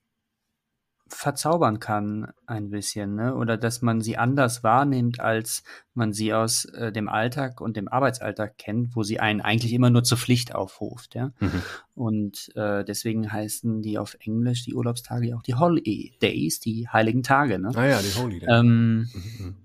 verzaubern 1.10 1.80
kann 1.80 2.32
ein 2.46 2.70
bisschen, 2.70 3.16
ne? 3.16 3.36
Oder 3.36 3.58
dass 3.58 3.82
man 3.82 4.02
sie 4.02 4.18
anders 4.18 4.64
wahrnimmt, 4.64 5.20
als 5.20 5.64
man 5.94 6.14
sie 6.14 6.34
aus 6.34 6.66
äh, 6.66 6.92
dem 6.92 7.10
Alltag 7.10 7.62
und 7.62 7.78
dem 7.78 7.88
Arbeitsalltag 7.88 8.58
kennt, 8.58 8.96
wo 8.96 9.04
sie 9.04 9.20
einen 9.20 9.42
eigentlich 9.42 9.74
immer 9.74 9.90
nur 9.90 10.04
zur 10.04 10.18
Pflicht 10.18 10.56
aufruft, 10.56 11.16
ja. 11.16 11.32
Mhm. 11.40 11.62
Und 11.96 12.52
äh, 12.56 12.84
deswegen 12.84 13.32
heißen 13.32 13.82
die 13.82 13.98
auf 13.98 14.16
Englisch 14.20 14.64
die 14.64 14.74
Urlaubstage 14.74 15.36
auch 15.36 15.44
die 15.44 15.56
Holiday 15.56 16.14
Days, 16.22 16.60
die 16.60 16.88
heiligen 16.88 17.24
Tage, 17.24 17.60
ne? 17.60 17.72
Ah 17.76 17.86
ja, 17.86 18.02
die 18.02 18.20
Holy 18.20 18.40
Days. 18.40 18.50
Ähm, 18.52 18.98
mhm, 19.00 19.06
mhm. 19.40 19.56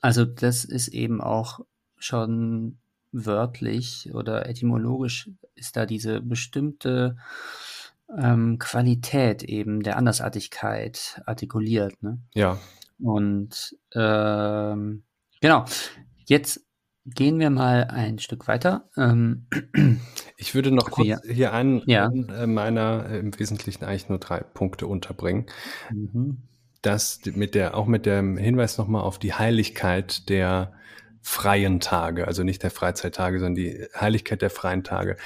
Also 0.00 0.24
das 0.24 0.64
ist 0.64 0.88
eben 0.88 1.20
auch 1.20 1.60
schon 1.98 2.78
wörtlich 3.12 4.10
oder 4.12 4.46
etymologisch 4.46 5.30
ist 5.54 5.76
da 5.76 5.86
diese 5.86 6.20
bestimmte 6.20 7.16
ähm, 8.16 8.58
Qualität 8.58 9.42
eben 9.42 9.82
der 9.82 9.96
Andersartigkeit 9.96 11.20
artikuliert. 11.26 12.02
Ne? 12.02 12.20
Ja. 12.34 12.58
Und 12.98 13.76
ähm, 13.94 15.04
genau, 15.40 15.64
jetzt 16.26 16.66
gehen 17.04 17.38
wir 17.38 17.50
mal 17.50 17.84
ein 17.84 18.18
Stück 18.18 18.48
weiter. 18.48 18.88
Ähm, 18.96 19.46
ich 20.36 20.54
würde 20.54 20.70
noch 20.72 20.90
kurz 20.90 21.06
ja. 21.06 21.18
hier 21.22 21.52
einen 21.52 21.82
ja. 21.86 22.10
Äh, 22.10 22.46
meiner 22.46 23.06
äh, 23.08 23.18
im 23.18 23.38
Wesentlichen 23.38 23.84
eigentlich 23.84 24.08
nur 24.08 24.18
drei 24.18 24.40
Punkte 24.40 24.86
unterbringen. 24.86 25.46
Mhm. 25.90 26.42
Das 26.82 27.20
mit 27.24 27.54
der, 27.54 27.76
auch 27.76 27.86
mit 27.86 28.06
dem 28.06 28.36
Hinweis 28.36 28.78
nochmal 28.78 29.02
auf 29.02 29.18
die 29.18 29.34
Heiligkeit 29.34 30.28
der 30.28 30.72
freien 31.20 31.80
Tage, 31.80 32.28
also 32.28 32.44
nicht 32.44 32.62
der 32.62 32.70
Freizeittage, 32.70 33.40
sondern 33.40 33.56
die 33.56 33.86
Heiligkeit 33.98 34.42
der 34.42 34.50
freien 34.50 34.84
Tage, 34.84 35.16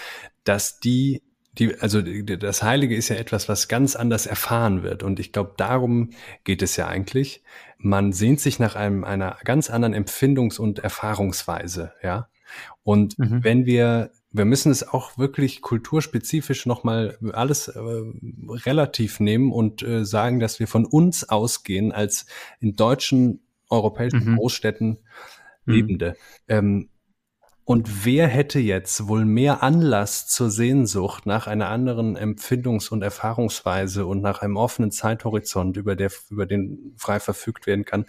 dass 0.45 0.81
die 0.81 1.23
die, 1.61 1.79
also 1.79 2.01
das 2.01 2.63
Heilige 2.63 2.97
ist 2.97 3.11
ja 3.11 3.17
etwas, 3.17 3.49
was 3.49 3.69
ganz 3.69 3.95
anders 3.95 4.27
erfahren 4.27 4.83
wird. 4.83 5.03
Und 5.03 5.21
ich 5.21 5.33
glaube, 5.33 5.53
darum 5.57 6.11
geht 6.45 6.63
es 6.63 6.77
ja 6.77 6.89
eigentlich. 6.89 7.43
Man 7.77 8.13
sehnt 8.13 8.41
sich 8.41 8.59
nach 8.59 8.77
einem, 8.77 9.05
einer 9.05 9.37
ganz 9.45 9.71
anderen 9.71 9.95
Empfindungs- 9.95 10.59
und 10.59 10.79
Erfahrungsweise, 10.81 11.93
ja. 12.03 12.29
Und 12.83 13.19
mhm. 13.19 13.45
wenn 13.45 13.67
wir, 13.67 14.11
wir 14.33 14.45
müssen 14.45 14.73
es 14.73 14.89
auch 14.89 15.19
wirklich 15.19 15.61
kulturspezifisch 15.61 16.67
nochmal 16.67 17.19
alles 17.33 17.69
äh, 17.69 17.79
relativ 17.79 19.21
nehmen 19.21 19.53
und 19.53 19.83
äh, 19.83 20.05
sagen, 20.05 20.41
dass 20.41 20.59
wir 20.59 20.67
von 20.67 20.85
uns 20.85 21.29
ausgehen 21.29 21.93
als 21.93 22.27
in 22.59 22.75
deutschen 22.75 23.41
europäischen 23.69 24.33
mhm. 24.33 24.37
Großstädten 24.37 24.99
mhm. 25.67 25.73
Lebende. 25.73 26.17
Ähm, 26.49 26.89
und 27.71 28.05
wer 28.05 28.27
hätte 28.27 28.59
jetzt 28.59 29.07
wohl 29.07 29.25
mehr 29.25 29.63
Anlass 29.63 30.27
zur 30.27 30.51
Sehnsucht 30.51 31.25
nach 31.25 31.47
einer 31.47 31.69
anderen 31.69 32.19
Empfindungs- 32.19 32.91
und 32.91 33.01
Erfahrungsweise 33.01 34.07
und 34.07 34.21
nach 34.21 34.43
einem 34.43 34.57
offenen 34.57 34.91
Zeithorizont, 34.91 35.77
über, 35.77 35.95
der, 35.95 36.11
über 36.31 36.47
den 36.47 36.95
frei 36.97 37.21
verfügt 37.21 37.69
werden 37.69 37.85
kann, 37.85 38.07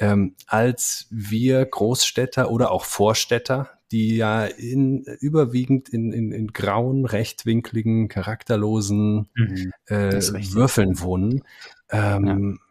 ähm, 0.00 0.34
als 0.48 1.06
wir 1.10 1.64
Großstädter 1.64 2.50
oder 2.50 2.72
auch 2.72 2.84
Vorstädter, 2.84 3.70
die 3.92 4.16
ja 4.16 4.46
in, 4.46 5.04
überwiegend 5.20 5.88
in, 5.90 6.10
in, 6.10 6.32
in 6.32 6.48
grauen, 6.48 7.04
rechtwinkligen, 7.04 8.08
charakterlosen 8.08 9.28
mhm, 9.36 9.72
äh, 9.86 10.10
Würfeln 10.10 10.98
wohnen. 10.98 11.44
Ähm, 11.92 12.58
ja. 12.60 12.67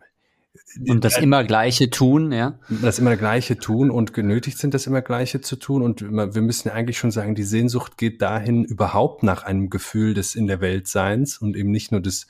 Und 0.88 1.03
das 1.03 1.18
immer 1.18 1.43
Gleiche 1.43 1.89
tun, 1.89 2.32
ja? 2.32 2.60
Das 2.82 2.99
immer 2.99 3.16
Gleiche 3.16 3.58
tun 3.58 3.91
und 3.91 4.14
genötigt 4.14 4.58
sind, 4.58 4.74
das 4.74 4.88
immer 4.88 5.01
Gleiche 5.01 5.41
zu 5.41 5.55
tun. 5.55 5.82
Und 5.82 6.01
wir 6.01 6.41
müssen 6.41 6.70
ja 6.70 6.74
eigentlich 6.74 6.97
schon 6.97 7.12
sagen, 7.12 7.36
die 7.36 7.43
Sehnsucht 7.43 7.97
geht 7.97 8.22
dahin 8.22 8.64
überhaupt 8.64 9.24
nach 9.24 9.43
einem 9.43 9.70
Gefühl 9.70 10.14
des 10.14 10.36
in 10.36 10.47
der 10.47 10.62
Welt 10.62 10.88
Seins 10.88 11.38
und 11.38 11.55
eben 11.55 11.72
nicht 11.72 11.91
nur 11.91 12.01
des 12.01 12.28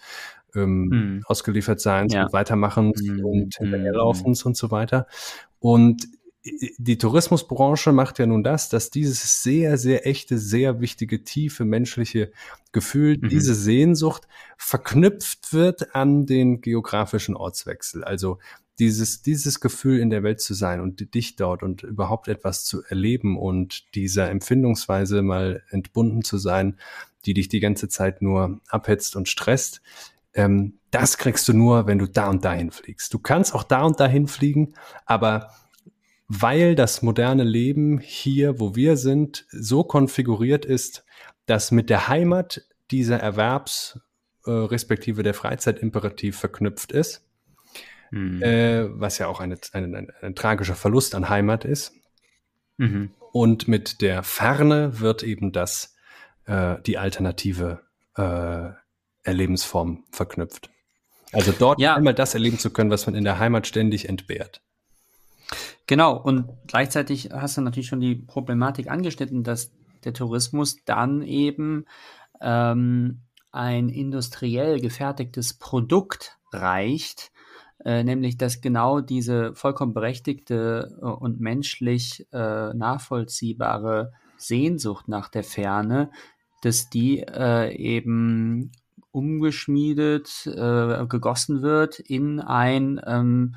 ähm, 0.56 1.20
mm. 1.20 1.24
Ausgeliefertseins 1.26 2.14
ja. 2.14 2.26
und 2.26 2.34
Weitermachens 2.34 3.02
mm. 3.02 3.26
und 3.26 3.56
Hinterherlaufens 3.56 4.44
mm. 4.44 4.48
und 4.48 4.58
so 4.58 4.72
weiter. 4.72 5.08
Und 5.60 6.08
die 6.78 6.98
Tourismusbranche 6.98 7.92
macht 7.92 8.20
ja 8.20 8.26
nun 8.26 8.44
das, 8.44 8.70
dass 8.70 8.90
dieses 8.90 9.44
sehr, 9.44 9.78
sehr 9.78 10.06
echte, 10.08 10.38
sehr 10.38 10.80
wichtige, 10.80 11.24
tiefe 11.24 11.66
menschliche 11.66 12.32
Gefühl, 12.72 13.18
mhm. 13.18 13.30
diese 13.30 13.56
Sehnsucht 13.56 14.28
verknüpft 14.58 15.54
wird 15.54 15.96
an 15.96 16.26
den 16.26 16.62
geografischen 16.62 17.36
Ortswechsel. 17.36 18.04
Also 18.04 18.40
dieses, 18.80 19.22
dieses 19.22 19.60
Gefühl 19.60 20.00
in 20.00 20.10
der 20.10 20.24
Welt 20.24 20.40
zu 20.40 20.54
sein 20.54 20.82
und 20.82 21.14
dich 21.16 21.36
dort 21.36 21.64
und 21.64 21.84
überhaupt 21.84 22.28
etwas 22.28 22.64
zu 22.66 22.84
erleben 22.84 23.38
und 23.38 23.96
dieser 23.96 24.30
Empfindungsweise 24.30 25.22
mal 25.22 25.64
entbunden 25.70 26.24
zu 26.24 26.38
sein, 26.38 26.78
die 27.26 27.34
dich 27.34 27.50
die 27.50 27.60
ganze 27.60 27.90
Zeit 27.90 28.22
nur 28.22 28.62
abhetzt 28.70 29.16
und 29.16 29.28
stresst, 29.28 29.82
ähm, 30.34 30.80
das 30.92 31.18
kriegst 31.18 31.48
du 31.48 31.54
nur, 31.54 31.88
wenn 31.88 31.98
du 31.98 32.08
da 32.08 32.30
und 32.30 32.46
dahin 32.46 32.72
fliegst. 32.72 33.14
Du 33.14 33.20
kannst 33.20 33.54
auch 33.54 33.64
da 33.64 33.84
und 33.84 34.00
dahin 34.00 34.28
fliegen, 34.28 34.74
aber 35.06 35.50
weil 36.28 36.76
das 36.76 37.02
moderne 37.02 37.44
Leben 37.44 38.00
hier, 38.00 38.60
wo 38.60 38.76
wir 38.76 38.98
sind, 38.98 39.46
so 39.50 39.84
konfiguriert 39.84 40.66
ist, 40.66 41.06
dass 41.46 41.72
mit 41.72 41.90
der 41.90 42.08
Heimat 42.08 42.62
dieser 42.92 43.18
Erwerbs 43.20 44.00
äh, 44.46 44.52
respektive 44.52 45.24
der 45.24 45.34
Freizeit-Imperativ 45.34 46.38
verknüpft 46.38 46.92
ist, 46.92 47.26
mhm. 48.12 48.42
äh, 48.42 48.88
was 49.00 49.18
ja 49.18 49.28
auch 49.28 49.40
eine, 49.40 49.58
ein, 49.72 49.96
ein, 49.96 50.12
ein, 50.22 50.36
tragischer 50.36 50.76
Verlust 50.76 51.16
an 51.16 51.30
Heimat 51.30 51.66
ist. 51.66 51.94
Mhm. 52.78 53.12
Und 53.32 53.68
mit 53.68 54.02
der 54.02 54.24
Ferne 54.24 55.00
wird 55.00 55.24
eben 55.24 55.52
das 55.52 55.96
äh, 56.46 56.82
die 56.86 56.98
alternative 56.98 57.82
äh, 58.16 58.70
Erlebensform 59.24 60.06
verknüpft. 60.12 60.70
Also 61.34 61.54
dort 61.58 61.80
ja. 61.80 61.96
einmal 61.96 62.14
das 62.14 62.34
erleben 62.34 62.58
zu 62.58 62.72
können, 62.72 62.90
was 62.90 63.06
man 63.06 63.16
in 63.16 63.24
der 63.24 63.40
Heimat 63.40 63.68
ständig 63.68 64.08
entbehrt. 64.08 64.62
Genau, 65.88 66.18
und 66.18 66.50
gleichzeitig 66.68 67.30
hast 67.32 67.58
du 67.58 67.62
natürlich 67.62 67.88
schon 67.88 68.02
die 68.02 68.16
Problematik 68.16 68.90
angeschnitten, 68.90 69.44
dass 69.44 69.72
der 70.04 70.14
Tourismus 70.14 70.84
dann 70.86 71.22
eben 71.22 71.86
ähm, 72.42 73.22
ein 73.52 73.90
industriell 73.90 74.80
gefertigtes 74.80 75.54
Produkt 75.54 76.38
reicht, 76.52 77.32
äh, 77.86 78.04
nämlich 78.04 78.38
dass 78.38 78.62
genau 78.62 79.02
diese 79.02 79.56
vollkommen 79.56 79.94
berechtigte 79.94 80.98
äh, 81.02 81.06
und 81.06 81.40
menschlich 81.40 82.28
äh, 82.32 82.74
nachvollziehbare 82.74 84.12
Sehnsucht 84.38 85.08
nach 85.08 85.30
der 85.30 85.44
Ferne, 85.44 86.12
dass 86.62 86.90
die 86.90 87.20
äh, 87.20 87.74
eben 87.76 88.72
umgeschmiedet, 89.12 90.46
äh, 90.46 91.06
gegossen 91.08 91.62
wird 91.62 92.00
in 92.00 92.40
ein 92.40 93.02
ähm, 93.06 93.56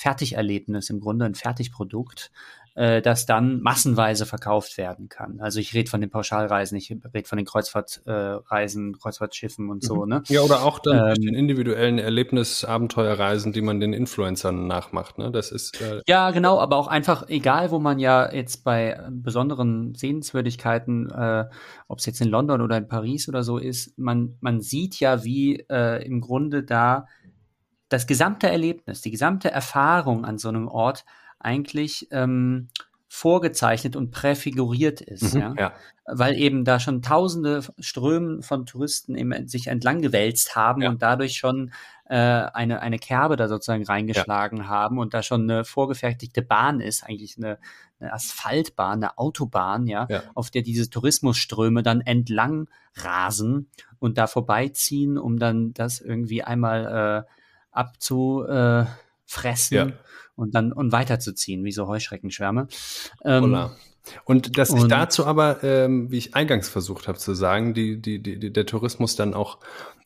Fertigerlebnis, 0.00 0.88
im 0.88 1.00
Grunde 1.00 1.26
ein 1.26 1.34
Fertigprodukt, 1.34 2.30
äh, 2.74 3.02
das 3.02 3.26
dann 3.26 3.60
massenweise 3.60 4.24
verkauft 4.24 4.78
werden 4.78 5.08
kann. 5.08 5.40
Also 5.40 5.60
ich 5.60 5.74
rede 5.74 5.90
von 5.90 6.00
den 6.00 6.08
Pauschalreisen, 6.08 6.78
ich 6.78 6.90
rede 6.90 7.28
von 7.28 7.36
den 7.36 7.44
Kreuzfahrtreisen, 7.44 8.94
äh, 8.94 8.98
Kreuzfahrtschiffen 8.98 9.68
und 9.68 9.84
so. 9.84 10.04
Mhm. 10.04 10.08
Ne? 10.08 10.22
Ja, 10.28 10.40
oder 10.40 10.62
auch 10.62 10.78
dann 10.78 11.16
ähm, 11.16 11.22
den 11.22 11.34
individuellen 11.34 11.98
Erlebnis-Abenteuerreisen, 11.98 13.52
die 13.52 13.60
man 13.60 13.80
den 13.80 13.92
Influencern 13.92 14.66
nachmacht. 14.66 15.18
Ne? 15.18 15.30
Das 15.30 15.52
ist 15.52 15.80
äh, 15.82 16.00
ja 16.06 16.30
genau, 16.30 16.58
aber 16.58 16.76
auch 16.76 16.88
einfach 16.88 17.28
egal, 17.28 17.70
wo 17.70 17.78
man 17.78 17.98
ja 17.98 18.32
jetzt 18.32 18.64
bei 18.64 18.98
besonderen 19.10 19.94
Sehenswürdigkeiten, 19.94 21.10
äh, 21.10 21.44
ob 21.88 21.98
es 21.98 22.06
jetzt 22.06 22.22
in 22.22 22.28
London 22.28 22.62
oder 22.62 22.78
in 22.78 22.88
Paris 22.88 23.28
oder 23.28 23.42
so 23.42 23.58
ist, 23.58 23.98
man 23.98 24.36
man 24.40 24.60
sieht 24.62 24.98
ja, 25.00 25.24
wie 25.24 25.64
äh, 25.68 26.02
im 26.06 26.22
Grunde 26.22 26.62
da 26.62 27.08
das 27.90 28.06
gesamte 28.06 28.48
Erlebnis, 28.48 29.02
die 29.02 29.10
gesamte 29.10 29.50
Erfahrung 29.50 30.24
an 30.24 30.38
so 30.38 30.48
einem 30.48 30.68
Ort 30.68 31.04
eigentlich 31.38 32.08
ähm, 32.12 32.68
vorgezeichnet 33.08 33.96
und 33.96 34.12
präfiguriert 34.12 35.00
ist, 35.00 35.34
mhm, 35.34 35.40
ja? 35.40 35.54
ja? 35.58 35.72
weil 36.06 36.36
eben 36.36 36.64
da 36.64 36.78
schon 36.78 37.02
tausende 37.02 37.62
Strömen 37.80 38.42
von 38.42 38.66
Touristen 38.66 39.16
eben 39.16 39.48
sich 39.48 39.66
entlang 39.66 40.00
gewälzt 40.00 40.54
haben 40.54 40.82
ja. 40.82 40.88
und 40.88 41.02
dadurch 41.02 41.36
schon 41.36 41.72
äh, 42.04 42.14
eine, 42.14 42.80
eine 42.80 43.00
Kerbe 43.00 43.34
da 43.34 43.48
sozusagen 43.48 43.84
reingeschlagen 43.84 44.58
ja. 44.58 44.68
haben 44.68 44.98
und 44.98 45.12
da 45.12 45.24
schon 45.24 45.42
eine 45.42 45.64
vorgefertigte 45.64 46.42
Bahn 46.42 46.80
ist, 46.80 47.02
eigentlich 47.02 47.36
eine, 47.36 47.58
eine 47.98 48.12
Asphaltbahn, 48.12 49.02
eine 49.02 49.18
Autobahn, 49.18 49.88
ja, 49.88 50.06
auf 50.34 50.50
der 50.50 50.62
diese 50.62 50.88
Tourismusströme 50.88 51.82
dann 51.82 52.00
entlang 52.02 52.68
rasen 52.94 53.68
und 53.98 54.18
da 54.18 54.28
vorbeiziehen, 54.28 55.18
um 55.18 55.38
dann 55.38 55.74
das 55.74 56.00
irgendwie 56.00 56.44
einmal 56.44 57.26
äh, 57.26 57.39
abzufressen 57.70 59.76
ja. 59.76 59.92
und 60.36 60.54
dann 60.54 60.72
und 60.72 60.92
weiterzuziehen, 60.92 61.64
wie 61.64 61.72
so 61.72 61.86
Heuschreckenschwärme. 61.86 62.68
Ähm, 63.24 63.70
und 64.24 64.58
dass 64.58 64.70
sich 64.70 64.84
dazu 64.84 65.26
aber, 65.26 65.62
ähm, 65.62 66.10
wie 66.10 66.18
ich 66.18 66.34
eingangs 66.34 66.68
versucht 66.68 67.06
habe 67.06 67.18
zu 67.18 67.34
sagen, 67.34 67.74
die, 67.74 68.00
die, 68.00 68.22
die, 68.22 68.52
der 68.52 68.66
Tourismus 68.66 69.14
dann 69.14 69.34
auch 69.34 69.58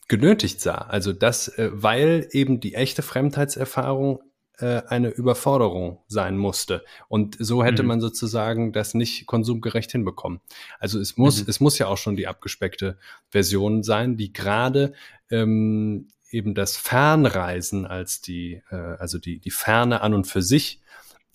genötigt 0.09 0.61
sah. 0.61 0.75
Also 0.75 1.13
das, 1.13 1.49
äh, 1.49 1.71
weil 1.73 2.29
eben 2.33 2.61
die 2.61 2.75
echte 2.75 3.03
Fremdheitserfahrung 3.03 4.21
äh, 4.59 4.83
eine 4.87 5.09
Überforderung 5.09 6.01
sein 6.07 6.37
musste. 6.37 6.85
Und 7.09 7.37
so 7.39 7.65
hätte 7.65 7.83
mhm. 7.83 7.89
man 7.89 8.01
sozusagen 8.01 8.73
das 8.73 8.95
nicht 8.95 9.27
konsumgerecht 9.27 9.93
hinbekommen. 9.93 10.41
Also 10.79 11.01
es 11.01 11.17
muss, 11.17 11.43
mhm. 11.43 11.47
es 11.49 11.61
muss 11.61 11.79
ja 11.79 11.87
auch 11.87 11.99
schon 11.99 12.17
die 12.17 12.27
abgespeckte 12.27 12.99
Version 13.31 13.83
sein, 13.83 14.17
die 14.17 14.33
gerade 14.33 14.93
ähm, 15.31 16.09
eben 16.35 16.55
das 16.55 16.77
Fernreisen 16.77 17.87
als 17.87 18.21
die, 18.21 18.63
äh, 18.71 18.75
also 18.75 19.19
die, 19.19 19.39
die 19.39 19.51
Ferne 19.51 20.01
an 20.01 20.13
und 20.13 20.27
für 20.27 20.43
sich 20.43 20.81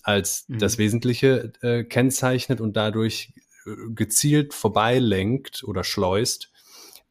als 0.04 0.46
mhm. 0.48 0.60
das 0.60 0.78
Wesentliche 0.78 1.54
äh, 1.62 1.84
kennzeichnet 1.84 2.62
und 2.62 2.76
dadurch 2.76 3.34
äh, 3.66 3.72
gezielt 3.94 4.54
vorbeilenkt 4.54 5.64
oder 5.64 5.84
schleust 5.84 6.52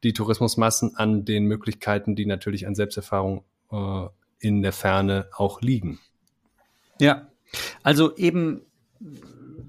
die 0.05 0.13
Tourismusmassen 0.13 0.97
an 0.97 1.25
den 1.25 1.45
Möglichkeiten, 1.45 2.15
die 2.15 2.27
natürlich 2.27 2.67
an 2.67 2.75
Selbsterfahrung 2.75 3.45
äh, 3.73 4.07
in 4.39 4.63
der 4.63 4.73
Ferne 4.73 5.29
auch 5.33 5.61
liegen. 5.61 5.99
Ja, 7.01 7.29
also 7.83 8.15
eben 8.17 8.63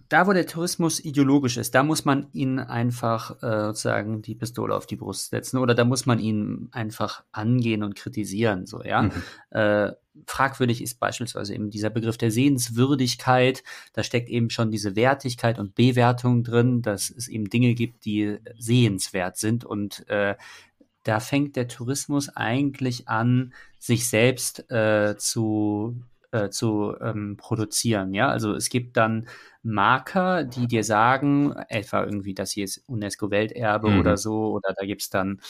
da, 0.10 0.26
wo 0.26 0.34
der 0.34 0.48
Tourismus 0.48 1.00
ideologisch 1.00 1.58
ist, 1.58 1.76
da 1.76 1.84
muss 1.84 2.04
man 2.04 2.28
ihn 2.34 2.60
einfach 2.60 3.42
äh, 3.44 3.68
sozusagen 3.68 4.24
die 4.24 4.34
Pistole 4.34 4.76
auf 4.76 4.88
die 4.88 4.96
Brust 4.96 5.30
setzen 5.30 5.58
oder 5.60 5.76
da 5.76 5.86
muss 5.86 6.08
man 6.08 6.20
ihn 6.20 6.70
einfach 6.72 7.24
angehen 7.32 7.84
und 7.84 7.96
kritisieren. 7.96 8.66
So, 8.66 8.84
ja. 8.84 9.04
Mhm. 9.04 9.12
Äh, 9.52 9.92
fragwürdig 10.26 10.82
ist 10.82 11.00
beispielsweise 11.00 11.54
eben 11.54 11.70
dieser 11.70 11.92
Begriff 11.92 12.18
der 12.18 12.32
Sehenswürdigkeit. 12.32 13.64
Da 13.94 14.04
steckt 14.04 14.30
eben 14.30 14.50
schon 14.50 14.72
diese 14.72 14.96
Wertigkeit 14.96 15.60
und 15.60 15.76
Bewertung 15.76 16.44
drin, 16.44 16.82
dass 16.82 17.12
es 17.12 17.28
eben 17.28 17.50
Dinge 17.50 17.76
gibt, 17.76 18.04
die 18.04 18.40
sehenswert 18.58 19.38
sind 19.38 19.64
und 19.64 20.10
äh, 20.10 20.36
da 21.04 21.20
fängt 21.20 21.56
der 21.56 21.68
Tourismus 21.68 22.30
eigentlich 22.30 23.08
an, 23.08 23.54
sich 23.80 24.10
selbst 24.10 24.70
äh, 24.70 25.16
zu 25.18 25.96
äh, 26.32 26.50
zu 26.50 26.96
ähm, 27.02 27.38
produzieren. 27.38 28.14
Ja, 28.14 28.30
also 28.30 28.54
es 28.54 28.70
gibt 28.70 28.98
dann 28.98 29.28
Marker, 29.64 30.44
die 30.44 30.68
dir 30.68 30.84
sagen, 30.84 31.54
etwa 31.68 32.04
irgendwie, 32.04 32.34
das 32.34 32.52
hier 32.52 32.64
ist 32.64 32.84
UNESCO-Welterbe 32.88 33.90
mhm. 33.90 34.00
oder 34.00 34.18
so, 34.18 34.52
oder 34.52 34.74
da 34.78 34.86
gibt's 34.86 35.10
dann 35.10 35.42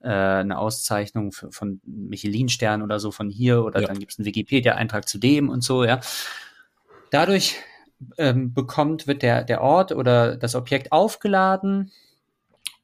äh, 0.00 0.08
eine 0.08 0.58
Auszeichnung 0.58 1.32
für, 1.32 1.50
von 1.52 1.80
Michelin-Stern 1.84 2.82
oder 2.82 2.98
so 3.00 3.10
von 3.10 3.28
hier, 3.30 3.64
oder 3.64 3.80
ja. 3.80 3.88
dann 3.88 3.98
gibt's 3.98 4.18
einen 4.18 4.26
Wikipedia-Eintrag 4.26 5.08
zu 5.08 5.18
dem 5.18 5.48
und 5.48 5.62
so, 5.62 5.84
ja. 5.84 6.00
Dadurch 7.10 7.56
ähm, 8.16 8.54
bekommt, 8.54 9.06
wird 9.06 9.22
der, 9.22 9.44
der 9.44 9.60
Ort 9.60 9.92
oder 9.92 10.36
das 10.36 10.54
Objekt 10.54 10.92
aufgeladen 10.92 11.90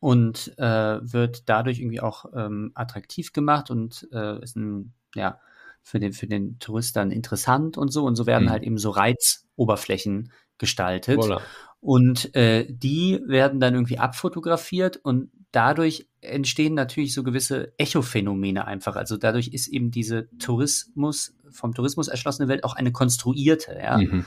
und 0.01 0.59
äh, 0.59 0.99
wird 1.01 1.49
dadurch 1.49 1.79
irgendwie 1.81 2.01
auch 2.01 2.27
ähm, 2.35 2.73
attraktiv 2.75 3.33
gemacht 3.33 3.71
und 3.71 4.09
äh, 4.13 4.43
ist 4.43 4.57
ein, 4.57 4.93
ja, 5.15 5.39
für 5.85 6.01
den, 6.01 6.13
für 6.13 6.27
den 6.27 6.59
Tourist 6.59 6.97
dann 6.97 7.13
interessant 7.13 7.79
und 7.79 7.93
so. 7.93 8.05
Und 8.05 8.17
so 8.17 8.27
werden 8.27 8.47
mhm. 8.47 8.51
halt 8.51 8.63
eben 8.65 8.79
so 8.79 8.91
Reizoberflächen 8.91 10.33
gestaltet. 10.59 11.21
Voilà. 11.21 11.41
Und 11.81 12.35
äh, 12.35 12.67
die 12.69 13.21
werden 13.27 13.61
dann 13.61 13.75
irgendwie 13.75 13.99
abfotografiert 13.99 14.97
und 14.97 15.31
dadurch 15.53 16.09
entstehen 16.23 16.73
natürlich 16.73 17.13
so 17.13 17.23
gewisse 17.23 17.75
Echophänomene 17.79 18.67
einfach. 18.67 18.97
Also 18.97 19.19
dadurch 19.19 19.49
ist 19.49 19.69
eben 19.69 19.91
diese 19.91 20.29
Tourismus, 20.39 21.35
vom 21.51 21.75
Tourismus 21.75 22.09
erschlossene 22.09 22.49
Welt 22.49 22.65
auch 22.65 22.75
eine 22.75 22.91
konstruierte, 22.91 23.79
ja. 23.81 23.99
Mhm. 23.99 24.25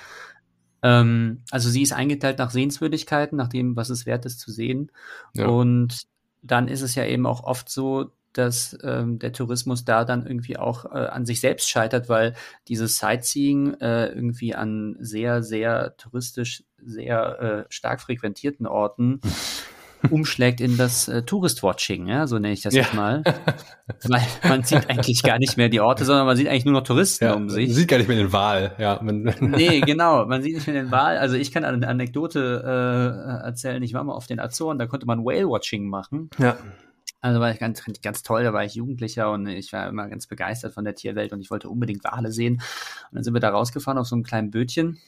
Ähm, 0.83 1.41
also 1.49 1.69
sie 1.69 1.81
ist 1.81 1.93
eingeteilt 1.93 2.37
nach 2.37 2.51
Sehenswürdigkeiten, 2.51 3.35
nach 3.35 3.49
dem, 3.49 3.75
was 3.75 3.89
es 3.89 4.05
wert 4.05 4.27
ist 4.27 4.39
zu 4.39 4.51
sehen. 4.51 4.91
Ja. 5.33 5.47
Und 5.47 6.03
dann 6.43 6.67
ist 6.67 6.83
es 6.83 6.93
ja 6.93 7.05
eben 7.05 7.25
auch 7.25 7.43
oft 7.43 7.69
so, 7.69 8.11
dass 8.37 8.77
ähm, 8.83 9.19
der 9.19 9.33
Tourismus 9.33 9.85
da 9.85 10.05
dann 10.05 10.25
irgendwie 10.25 10.57
auch 10.57 10.85
äh, 10.85 10.97
an 10.97 11.25
sich 11.25 11.39
selbst 11.39 11.69
scheitert, 11.69 12.09
weil 12.09 12.33
dieses 12.67 12.97
Sightseeing 12.97 13.75
äh, 13.75 14.07
irgendwie 14.07 14.55
an 14.55 14.97
sehr, 14.99 15.43
sehr 15.43 15.95
touristisch, 15.97 16.63
sehr 16.83 17.39
äh, 17.39 17.65
stark 17.69 18.01
frequentierten 18.01 18.67
Orten 18.67 19.21
umschlägt 20.11 20.61
in 20.61 20.77
das 20.77 21.07
äh, 21.07 21.23
Tourist-Watching, 21.23 22.07
ja, 22.07 22.27
so 22.27 22.37
nenne 22.37 22.53
ich 22.53 22.61
das 22.61 22.73
ja. 22.73 22.83
jetzt 22.83 22.93
mal. 22.93 23.23
Weil 24.03 24.21
man 24.47 24.63
sieht 24.63 24.89
eigentlich 24.89 25.23
gar 25.23 25.39
nicht 25.39 25.57
mehr 25.57 25.69
die 25.69 25.79
Orte, 25.79 26.05
sondern 26.05 26.25
man 26.25 26.37
sieht 26.37 26.47
eigentlich 26.47 26.65
nur 26.65 26.73
noch 26.73 26.83
Touristen 26.83 27.25
ja, 27.25 27.33
um 27.33 27.49
sich. 27.49 27.67
Man 27.67 27.75
sieht 27.75 27.87
gar 27.87 27.97
nicht 27.97 28.07
mehr 28.07 28.17
den 28.17 28.31
Wal, 28.31 28.75
ja. 28.77 28.99
nee, 29.03 29.81
genau, 29.81 30.25
man 30.25 30.41
sieht 30.41 30.55
nicht 30.55 30.67
mehr 30.67 30.81
den 30.81 30.91
Wal. 30.91 31.17
Also 31.17 31.35
ich 31.35 31.51
kann 31.51 31.65
eine 31.65 31.87
Anekdote 31.87 32.63
äh, 32.63 33.45
erzählen, 33.45 33.81
ich 33.81 33.93
war 33.93 34.03
mal 34.03 34.13
auf 34.13 34.27
den 34.27 34.39
Azoren, 34.39 34.77
da 34.77 34.85
konnte 34.85 35.05
man 35.05 35.23
Whale-Watching 35.25 35.87
machen. 35.87 36.29
Ja. 36.37 36.57
Also 37.19 37.39
war 37.39 37.51
ich 37.51 37.59
ganz, 37.59 37.83
ganz 38.01 38.21
toll, 38.23 38.43
da 38.43 38.53
war 38.53 38.63
ich 38.63 38.75
Jugendlicher 38.75 39.31
und 39.31 39.47
ich 39.47 39.73
war 39.73 39.87
immer 39.87 40.07
ganz 40.07 40.27
begeistert 40.27 40.73
von 40.73 40.85
der 40.85 40.95
Tierwelt 40.95 41.33
und 41.33 41.41
ich 41.41 41.49
wollte 41.49 41.69
unbedingt 41.69 42.03
Wale 42.03 42.31
sehen. 42.31 42.55
Und 42.55 43.15
dann 43.15 43.23
sind 43.23 43.33
wir 43.33 43.39
da 43.39 43.49
rausgefahren 43.49 43.97
auf 43.97 44.07
so 44.07 44.15
einem 44.15 44.23
kleinen 44.23 44.51
Bötchen 44.51 44.99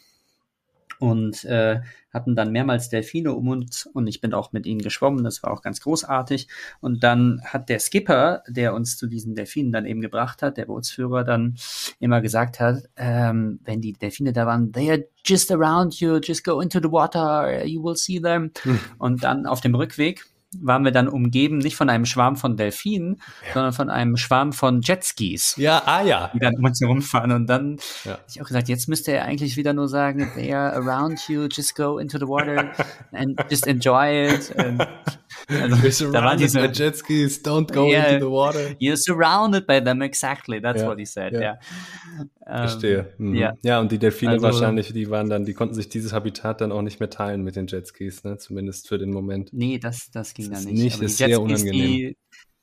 und 0.99 1.45
äh, 1.45 1.79
hatten 2.13 2.35
dann 2.35 2.51
mehrmals 2.51 2.89
Delfine 2.89 3.33
um 3.33 3.47
uns 3.47 3.85
und 3.85 4.07
ich 4.07 4.19
bin 4.19 4.33
auch 4.33 4.51
mit 4.51 4.65
ihnen 4.65 4.81
geschwommen, 4.81 5.23
das 5.23 5.41
war 5.43 5.51
auch 5.51 5.61
ganz 5.61 5.79
großartig. 5.81 6.47
Und 6.81 7.03
dann 7.03 7.41
hat 7.45 7.69
der 7.69 7.79
Skipper, 7.79 8.43
der 8.47 8.73
uns 8.73 8.97
zu 8.97 9.07
diesen 9.07 9.33
Delfinen 9.33 9.71
dann 9.71 9.85
eben 9.85 10.01
gebracht 10.01 10.41
hat, 10.41 10.57
der 10.57 10.65
Bootsführer 10.65 11.23
dann 11.23 11.55
immer 11.99 12.21
gesagt 12.21 12.59
hat, 12.59 12.83
ähm, 12.97 13.59
wenn 13.63 13.79
die 13.81 13.93
Delfine 13.93 14.33
da 14.33 14.45
waren, 14.45 14.73
they 14.73 14.91
are 14.91 15.05
just 15.25 15.51
around 15.51 15.99
you, 15.99 16.19
just 16.21 16.43
go 16.43 16.59
into 16.59 16.79
the 16.79 16.91
water, 16.91 17.65
you 17.65 17.81
will 17.81 17.95
see 17.95 18.19
them. 18.19 18.51
Hm. 18.63 18.79
Und 18.97 19.23
dann 19.23 19.45
auf 19.45 19.61
dem 19.61 19.75
Rückweg 19.75 20.25
waren 20.57 20.83
wir 20.83 20.91
dann 20.91 21.07
umgeben, 21.07 21.59
nicht 21.59 21.75
von 21.75 21.89
einem 21.89 22.05
Schwarm 22.05 22.35
von 22.35 22.57
Delfinen, 22.57 23.21
ja. 23.47 23.53
sondern 23.53 23.73
von 23.73 23.89
einem 23.89 24.17
Schwarm 24.17 24.51
von 24.51 24.81
Jetskis. 24.81 25.55
Ja, 25.57 25.83
ah 25.85 26.01
ja. 26.01 26.31
Die 26.33 26.39
dann 26.39 26.55
um 26.55 26.65
uns 26.65 26.81
herumfahren. 26.81 27.31
Und 27.31 27.47
dann 27.47 27.77
ja. 28.03 28.13
habe 28.13 28.23
ich 28.27 28.41
auch 28.41 28.47
gesagt, 28.47 28.67
jetzt 28.67 28.89
müsste 28.89 29.11
er 29.11 29.25
eigentlich 29.25 29.57
wieder 29.57 29.73
nur 29.73 29.87
sagen, 29.87 30.31
they 30.35 30.53
are 30.53 30.73
around 30.73 31.27
you, 31.29 31.47
just 31.51 31.75
go 31.75 31.99
into 31.99 32.17
the 32.17 32.27
water 32.27 32.71
and 33.11 33.39
just 33.49 33.67
enjoy 33.67 34.29
it. 34.29 34.57
And, 34.57 34.87
also, 35.49 36.11
da 36.11 36.23
waren 36.23 36.37
diese 36.37 36.59
Jetskis, 36.59 37.43
don't 37.43 37.71
go 37.73 37.89
yeah, 37.89 38.07
into 38.07 38.27
the 38.27 38.31
water. 38.31 38.75
You're 38.79 38.97
surrounded 38.97 39.65
by 39.65 39.81
them, 39.81 40.01
exactly. 40.01 40.61
That's 40.61 40.81
yeah. 40.81 40.87
what 40.87 40.99
he 40.99 41.05
said, 41.05 41.33
ja. 41.33 41.39
Yeah. 41.39 41.59
Verstehe. 42.45 43.13
Mhm. 43.17 43.35
Ja. 43.35 43.53
ja, 43.61 43.79
und 43.79 43.91
die 43.91 43.99
Delfine 43.99 44.33
also, 44.33 44.43
wahrscheinlich, 44.43 44.93
die 44.93 45.09
waren 45.09 45.29
dann, 45.29 45.45
die 45.45 45.53
konnten 45.53 45.75
sich 45.75 45.89
dieses 45.89 46.13
Habitat 46.13 46.61
dann 46.61 46.71
auch 46.71 46.81
nicht 46.81 46.99
mehr 46.99 47.09
teilen 47.09 47.43
mit 47.43 47.55
den 47.55 47.67
Jetskis, 47.67 48.23
ne? 48.23 48.37
Zumindest 48.37 48.87
für 48.87 48.97
den 48.97 49.11
Moment. 49.11 49.51
Nee, 49.53 49.79
das, 49.79 50.11
das 50.11 50.33
ging 50.33 50.49
das 50.49 50.63
da 50.63 50.69
nicht. 50.69 50.83
nicht 50.83 51.01
ist 51.01 51.17
sehr 51.17 51.29
Jetskis, 51.29 51.61
unangenehm. 51.61 51.87
Die, 51.87 52.17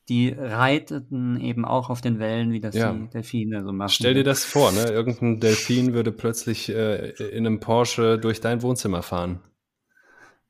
die 0.08 0.28
reiteten 0.36 1.40
eben 1.40 1.64
auch 1.64 1.90
auf 1.90 2.00
den 2.00 2.18
Wellen, 2.18 2.52
wie 2.52 2.60
das 2.60 2.74
ja. 2.74 2.92
die 2.92 3.08
Delfine 3.08 3.64
so 3.64 3.72
machen. 3.72 3.90
Stell 3.90 4.14
dir 4.14 4.24
das 4.24 4.44
vor, 4.44 4.70
ne? 4.72 4.84
Irgendein 4.84 5.40
Delfin 5.40 5.94
würde 5.94 6.12
plötzlich 6.12 6.68
äh, 6.68 7.10
in 7.10 7.46
einem 7.46 7.60
Porsche 7.60 8.18
durch 8.18 8.40
dein 8.40 8.62
Wohnzimmer 8.62 9.02
fahren. 9.02 9.40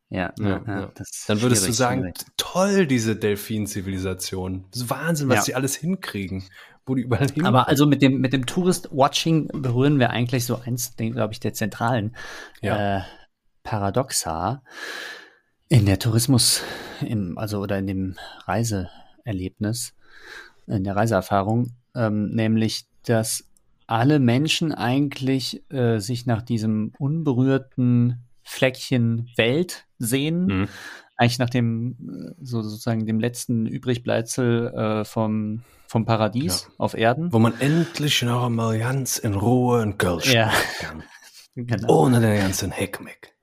Ja, 0.08 0.32
ja, 0.38 0.62
ja. 0.66 0.92
dann 1.26 1.42
würdest 1.42 1.66
du 1.66 1.72
sagen, 1.72 2.02
schwierig. 2.02 2.16
toll, 2.36 2.86
diese 2.86 3.16
Delfin-Zivilisation. 3.16 4.66
Das 4.70 4.82
ist 4.82 4.90
Wahnsinn, 4.90 5.28
was 5.28 5.38
ja. 5.38 5.44
die 5.44 5.54
alles 5.56 5.74
hinkriegen 5.74 6.44
wo 6.86 6.94
die 6.94 7.02
überall 7.02 7.28
hin. 7.28 7.44
Aber 7.44 7.68
also 7.68 7.86
mit 7.86 8.00
dem, 8.00 8.20
mit 8.20 8.32
dem 8.32 8.46
Tourist-Watching 8.46 9.48
berühren 9.52 9.98
wir 9.98 10.10
eigentlich 10.10 10.46
so 10.46 10.56
eins, 10.56 10.94
glaube 10.96 11.32
ich, 11.32 11.40
der 11.40 11.52
zentralen 11.52 12.14
äh, 12.62 13.00
Paradoxa 13.64 14.62
in 15.68 15.84
der 15.84 15.98
Tourismus, 15.98 16.62
im, 17.00 17.36
also 17.38 17.60
oder 17.60 17.78
in 17.78 17.88
dem 17.88 18.14
Reiseerlebnis, 18.46 19.94
in 20.68 20.84
der 20.84 20.94
Reiseerfahrung, 20.94 21.72
ähm, 21.94 22.30
nämlich, 22.30 22.86
dass 23.04 23.48
alle 23.88 24.20
Menschen 24.20 24.72
eigentlich 24.72 25.68
äh, 25.72 25.98
sich 25.98 26.26
nach 26.26 26.42
diesem 26.42 26.92
unberührten 26.98 28.25
Fleckchen 28.46 29.28
Welt 29.36 29.86
sehen, 29.98 30.46
mhm. 30.46 30.68
eigentlich 31.16 31.38
nach 31.38 31.50
dem 31.50 32.34
so 32.40 32.62
sozusagen 32.62 33.06
dem 33.06 33.20
letzten 33.20 33.66
Übrigbleibsel 33.66 34.72
äh, 34.74 35.04
vom 35.04 35.62
vom 35.88 36.04
Paradies 36.04 36.62
ja. 36.68 36.74
auf 36.78 36.94
Erden. 36.94 37.32
Wo 37.32 37.38
man 37.38 37.60
endlich 37.60 38.22
noch 38.22 38.46
einmal 38.46 38.78
ganz 38.78 39.18
in 39.18 39.34
Ruhe 39.34 39.82
und 39.82 39.98
Kölsch 39.98 40.32
ja. 40.32 40.52
kann. 40.80 41.02
genau. 41.54 42.02
Ohne 42.02 42.20
den 42.20 42.38
ganzen 42.38 42.70
Heckmeck. 42.70 43.34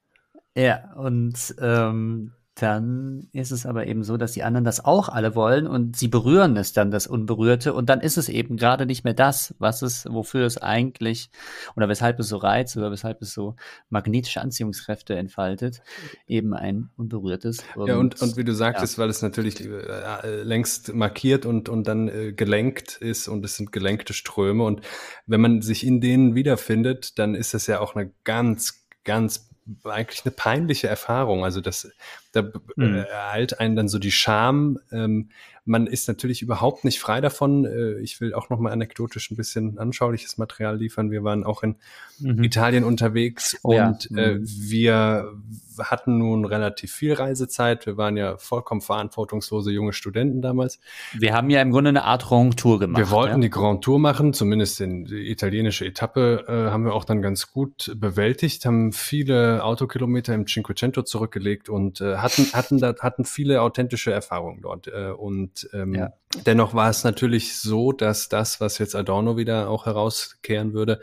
Ja, 0.56 0.94
und 0.96 1.56
ähm, 1.60 2.34
dann 2.56 3.30
ist 3.32 3.52
es 3.52 3.66
aber 3.66 3.88
eben 3.88 4.04
so, 4.04 4.16
dass 4.16 4.34
die 4.34 4.44
anderen 4.44 4.64
das 4.64 4.86
auch 4.86 5.10
alle 5.10 5.34
wollen 5.34 5.66
und 5.66 5.98
sie 5.98 6.08
berühren 6.08 6.56
es 6.56 6.72
dann, 6.72 6.92
das 6.92 7.08
Unberührte, 7.08 7.74
und 7.74 7.90
dann 7.90 8.00
ist 8.00 8.18
es 8.18 8.30
eben 8.30 8.58
gerade 8.58 8.86
nicht 8.86 9.04
mehr 9.04 9.16
das, 9.16 9.56
was 9.58 9.82
es, 9.82 10.06
wofür 10.08 10.46
es 10.46 10.60
eigentlich 10.60 11.32
oder 11.76 11.90
weshalb 11.90 12.20
es 12.20 12.28
so 12.28 12.38
reizt 12.38 12.78
oder 12.78 12.92
weshalb 12.92 13.24
es 13.24 13.34
so 13.34 13.56
magnetische 13.90 14.40
Anziehungskräfte 14.42 15.16
entfaltet, 15.16 15.82
eben 16.28 16.54
ein 16.54 16.92
Unberührtes. 16.96 17.64
Und, 17.76 17.88
ja, 17.88 17.98
und, 17.98 18.22
und 18.22 18.38
wie 18.38 18.44
du 18.44 18.54
sagtest, 18.54 18.98
ja. 18.98 19.04
weil 19.04 19.10
es 19.10 19.24
natürlich 19.24 19.60
äh, 19.60 20.44
längst 20.44 20.94
markiert 20.94 21.48
und, 21.48 21.70
und 21.70 21.88
dann 21.88 22.08
äh, 22.08 22.34
gelenkt 22.34 22.98
ist 22.98 23.28
und 23.28 23.44
es 23.46 23.58
sind 23.58 23.72
gelenkte 23.72 24.14
Ströme 24.14 24.64
und 24.64 24.82
wenn 25.26 25.42
man 25.42 25.64
sich 25.64 25.86
in 25.86 26.02
denen 26.02 26.36
wiederfindet, 26.36 27.18
dann 27.18 27.34
ist 27.34 27.56
das 27.56 27.66
ja 27.66 27.80
auch 27.80 27.96
eine 27.96 28.12
ganz, 28.24 28.86
ganz 29.04 29.50
eigentlich 29.86 30.26
eine 30.26 30.34
peinliche 30.34 30.88
Erfahrung. 30.88 31.44
Also 31.44 31.62
das, 31.62 31.90
da 32.34 32.42
mhm. 32.76 32.96
ereilt 32.96 33.60
einen 33.60 33.76
dann 33.76 33.88
so 33.88 34.00
die 34.00 34.12
Scham. 34.12 34.80
Ähm, 34.92 35.30
man 35.66 35.88
ist 35.88 36.08
natürlich 36.08 36.42
überhaupt 36.42 36.84
nicht 36.84 37.00
frei 37.00 37.22
davon. 37.22 37.66
Äh, 37.66 38.00
ich 38.00 38.20
will 38.20 38.34
auch 38.34 38.50
noch 38.50 38.60
mal 38.60 38.72
anekdotisch 38.72 39.32
ein 39.32 39.38
bisschen 39.38 39.78
anschauliches 39.78 40.38
Material 40.38 40.78
liefern. 40.78 41.12
Wir 41.12 41.24
waren 41.24 41.44
auch 41.44 41.64
in 41.64 41.76
mhm. 42.20 42.44
Italien 42.44 42.84
unterwegs 42.84 43.58
oh, 43.64 43.76
und 43.76 44.10
ja. 44.10 44.18
äh, 44.18 44.36
mhm. 44.36 44.46
wir 44.46 45.32
hatten 45.80 46.18
nun 46.18 46.46
relativ 46.46 46.92
viel 46.92 47.14
Reisezeit. 47.14 47.86
Wir 47.86 47.98
waren 47.98 48.18
ja 48.18 48.38
vollkommen 48.38 48.82
verantwortungslose 48.82 49.72
junge 49.72 49.94
Studenten 49.94 50.42
damals. 50.42 50.80
Wir 51.14 51.34
haben 51.34 51.50
ja 51.50 51.62
im 51.62 51.72
Grunde 51.72 51.90
eine 51.90 52.04
Art 52.04 52.26
Grand 52.26 52.58
Tour 52.58 52.80
gemacht. 52.80 53.00
Wir 53.00 53.10
wollten 53.10 53.36
ja? 53.36 53.42
die 53.42 53.50
Grand 53.50 53.84
Tour 53.84 54.00
machen, 54.00 54.34
zumindest 54.34 54.82
in 54.82 55.06
die 55.06 55.32
italienische 55.32 55.86
Etappe 55.86 56.46
äh, 56.48 56.72
haben 56.72 56.86
wir 56.86 56.94
auch 56.94 57.06
dann 57.06 57.22
ganz 57.22 57.52
gut 57.52 57.94
bewältigt, 57.96 58.66
haben 58.66 58.92
viele 58.92 59.64
Autokilometer 59.64 60.34
im 60.34 60.46
Cinquecento 60.46 61.04
zurückgelegt 61.04 61.70
und 61.70 62.02
äh, 62.02 62.18
hatten 62.24 62.52
hatten 62.54 62.80
da 62.80 62.96
hatten 63.00 63.26
viele 63.26 63.62
authentische 63.62 64.12
Erfahrungen 64.12 64.62
dort 64.62 64.88
äh, 64.88 65.12
und 65.12 65.70
ähm, 65.74 65.94
ja. 65.94 66.14
dennoch 66.46 66.74
war 66.74 66.90
es 66.90 67.04
natürlich 67.04 67.60
so, 67.60 67.92
dass 67.92 68.30
das, 68.30 68.60
was 68.60 68.78
jetzt 68.78 68.96
Adorno 68.96 69.38
wieder 69.38 69.70
auch 69.70 69.86
herauskehren 69.86 70.74
würde, 70.74 71.00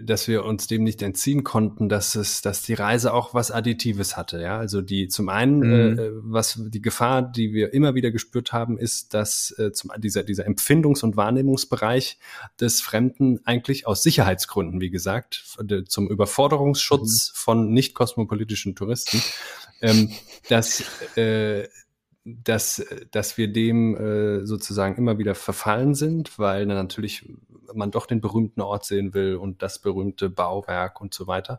dass 0.00 0.28
wir 0.28 0.44
uns 0.44 0.66
dem 0.66 0.84
nicht 0.84 1.02
entziehen 1.02 1.44
konnten, 1.44 1.88
dass 1.88 2.14
es, 2.14 2.42
dass 2.42 2.62
die 2.62 2.74
Reise 2.74 3.12
auch 3.12 3.34
was 3.34 3.50
Additives 3.50 4.16
hatte. 4.16 4.40
Ja, 4.40 4.58
also 4.58 4.80
die 4.80 5.08
zum 5.08 5.28
einen, 5.28 5.58
mhm. 5.58 5.98
äh, 5.98 6.10
was 6.22 6.60
die 6.60 6.82
Gefahr, 6.82 7.22
die 7.22 7.52
wir 7.52 7.72
immer 7.72 7.94
wieder 7.94 8.10
gespürt 8.10 8.52
haben, 8.52 8.78
ist, 8.78 9.14
dass 9.14 9.54
äh, 9.58 9.72
zum 9.72 9.90
dieser 9.98 10.24
dieser 10.24 10.46
Empfindungs- 10.46 11.02
und 11.04 11.16
Wahrnehmungsbereich 11.16 12.18
des 12.60 12.80
Fremden 12.80 13.40
eigentlich 13.44 13.86
aus 13.86 14.02
Sicherheitsgründen, 14.02 14.80
wie 14.80 14.90
gesagt, 14.90 15.44
zum 15.86 16.08
Überforderungsschutz 16.08 17.32
mhm. 17.32 17.36
von 17.36 17.72
nicht 17.72 17.94
kosmopolitischen 17.94 18.74
Touristen, 18.74 19.22
ähm, 19.84 20.10
dass 20.48 20.82
äh, 21.16 21.68
dass, 22.24 22.84
dass 23.10 23.36
wir 23.36 23.52
dem 23.52 23.96
äh, 23.96 24.46
sozusagen 24.46 24.96
immer 24.96 25.18
wieder 25.18 25.34
verfallen 25.34 25.94
sind, 25.94 26.38
weil 26.38 26.66
dann 26.66 26.78
natürlich 26.78 27.28
man 27.74 27.90
doch 27.90 28.06
den 28.06 28.20
berühmten 28.20 28.62
Ort 28.62 28.86
sehen 28.86 29.12
will 29.12 29.36
und 29.36 29.62
das 29.62 29.78
berühmte 29.78 30.30
Bauwerk 30.30 31.00
und 31.00 31.12
so 31.12 31.26
weiter. 31.26 31.58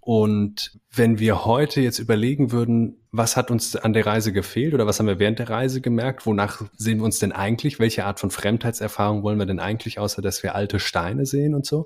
Und 0.00 0.78
wenn 0.90 1.18
wir 1.18 1.44
heute 1.44 1.80
jetzt 1.80 1.98
überlegen 1.98 2.52
würden, 2.52 2.96
was 3.10 3.36
hat 3.36 3.50
uns 3.50 3.74
an 3.76 3.92
der 3.92 4.06
Reise 4.06 4.32
gefehlt 4.32 4.72
oder 4.72 4.86
was 4.86 4.98
haben 4.98 5.06
wir 5.06 5.18
während 5.18 5.38
der 5.38 5.50
Reise 5.50 5.80
gemerkt, 5.80 6.24
wonach 6.24 6.62
sehen 6.76 6.98
wir 6.98 7.04
uns 7.04 7.18
denn 7.18 7.32
eigentlich, 7.32 7.78
welche 7.78 8.04
Art 8.04 8.20
von 8.20 8.30
Fremdheitserfahrung 8.30 9.22
wollen 9.22 9.38
wir 9.38 9.46
denn 9.46 9.60
eigentlich, 9.60 9.98
außer 9.98 10.22
dass 10.22 10.42
wir 10.42 10.54
alte 10.54 10.78
Steine 10.78 11.26
sehen 11.26 11.54
und 11.54 11.66
so, 11.66 11.84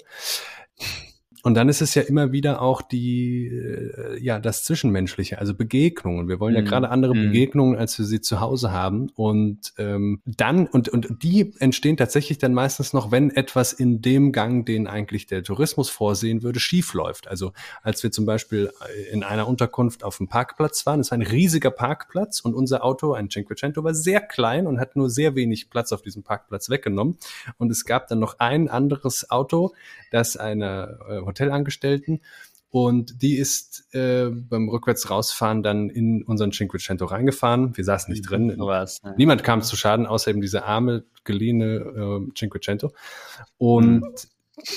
und 1.43 1.55
dann 1.55 1.69
ist 1.69 1.83
es 1.83 1.95
ja 1.97 2.03
immer 2.03 2.31
wieder 2.31 2.63
auch 2.63 2.83
die, 2.83 3.49
äh, 3.49 4.19
ja, 4.21 4.39
das 4.39 4.63
Zwischenmenschliche, 4.65 5.41
also 5.41 5.55
Begegnungen. 5.55 6.29
Wir 6.29 6.39
wollen 6.39 6.55
ja 6.55 6.63
mm, 6.63 6.67
gerade 6.67 6.89
andere 6.89 7.17
mm. 7.17 7.23
Begegnungen, 7.23 7.77
als 7.77 7.99
wir 7.99 8.05
sie 8.05 8.21
zu 8.21 8.41
Hause 8.41 8.71
haben. 8.71 9.11
Und 9.17 9.73
ähm, 9.77 10.21
dann, 10.25 10.69
und, 10.69 10.89
und 10.89 11.09
die 11.25 11.53
entstehen 11.59 11.97
tatsächlich 11.97 12.39
dann 12.39 12.55
meistens 12.55 12.93
noch, 12.93 13.11
wenn 13.11 13.31
etwas 13.31 13.73
in 13.73 14.01
dem 14.01 14.31
Gang, 14.31 14.65
den 14.65 14.87
eigentlich 14.87 15.27
der 15.27 15.43
Tourismus 15.43 15.91
vorsehen 15.91 16.45
würde, 16.45 16.61
schief 16.61 16.95
läuft. 16.95 17.27
Also 17.27 17.53
als 17.83 18.05
wir 18.05 18.13
zum 18.13 18.25
Beispiel 18.25 18.71
in 19.11 19.25
einer 19.25 19.49
Unterkunft 19.49 20.05
auf 20.05 20.19
dem 20.19 20.29
Parkplatz 20.29 20.87
waren, 20.87 21.01
ist 21.01 21.13
ein 21.13 21.23
riesiger 21.23 21.73
Parkplatz 21.73 22.39
und 22.39 22.55
unser 22.55 22.85
Auto, 22.85 23.15
ein 23.15 23.31
Cinquecento, 23.31 23.83
war 23.83 23.95
sehr 23.95 24.21
klein 24.21 24.69
und 24.69 24.79
hat 24.79 24.95
nur 24.95 25.11
sehr 25.11 25.35
wenig 25.35 25.71
Platz 25.71 25.91
auf 25.91 26.03
diesem 26.03 26.23
Parkplatz 26.23 26.71
weggenommen. 26.71 27.19
Und 27.59 27.73
es 27.73 27.85
gab 27.85 28.07
dann 28.07 28.21
noch 28.21 28.39
ein 28.39 28.69
anderes 28.69 29.29
Auto, 29.29 29.73
das 30.13 30.37
eine 30.37 30.99
äh, 31.09 31.21
Hotelangestellten 31.21 32.21
Und 32.71 33.21
die 33.21 33.37
ist 33.37 33.87
äh, 33.95 34.31
beim 34.31 34.69
rückwärts 34.71 35.11
rausfahren 35.11 35.63
dann 35.63 35.91
in 35.91 36.23
unseren 36.23 36.53
Cinquecento 36.53 37.05
reingefahren. 37.05 37.77
Wir 37.77 37.85
saßen 37.85 38.13
nicht 38.13 38.29
drin. 38.29 38.55
Was, 38.59 39.03
ne? 39.03 39.15
Niemand 39.19 39.45
kam 39.45 39.61
zu 39.61 39.77
Schaden, 39.77 40.07
außer 40.07 40.31
eben 40.31 40.41
diese 40.41 40.65
arme, 40.65 41.05
geliehene 41.25 41.75
äh, 41.77 42.33
Cinquecento. 42.35 42.93
Und 43.59 44.01
mhm 44.01 44.15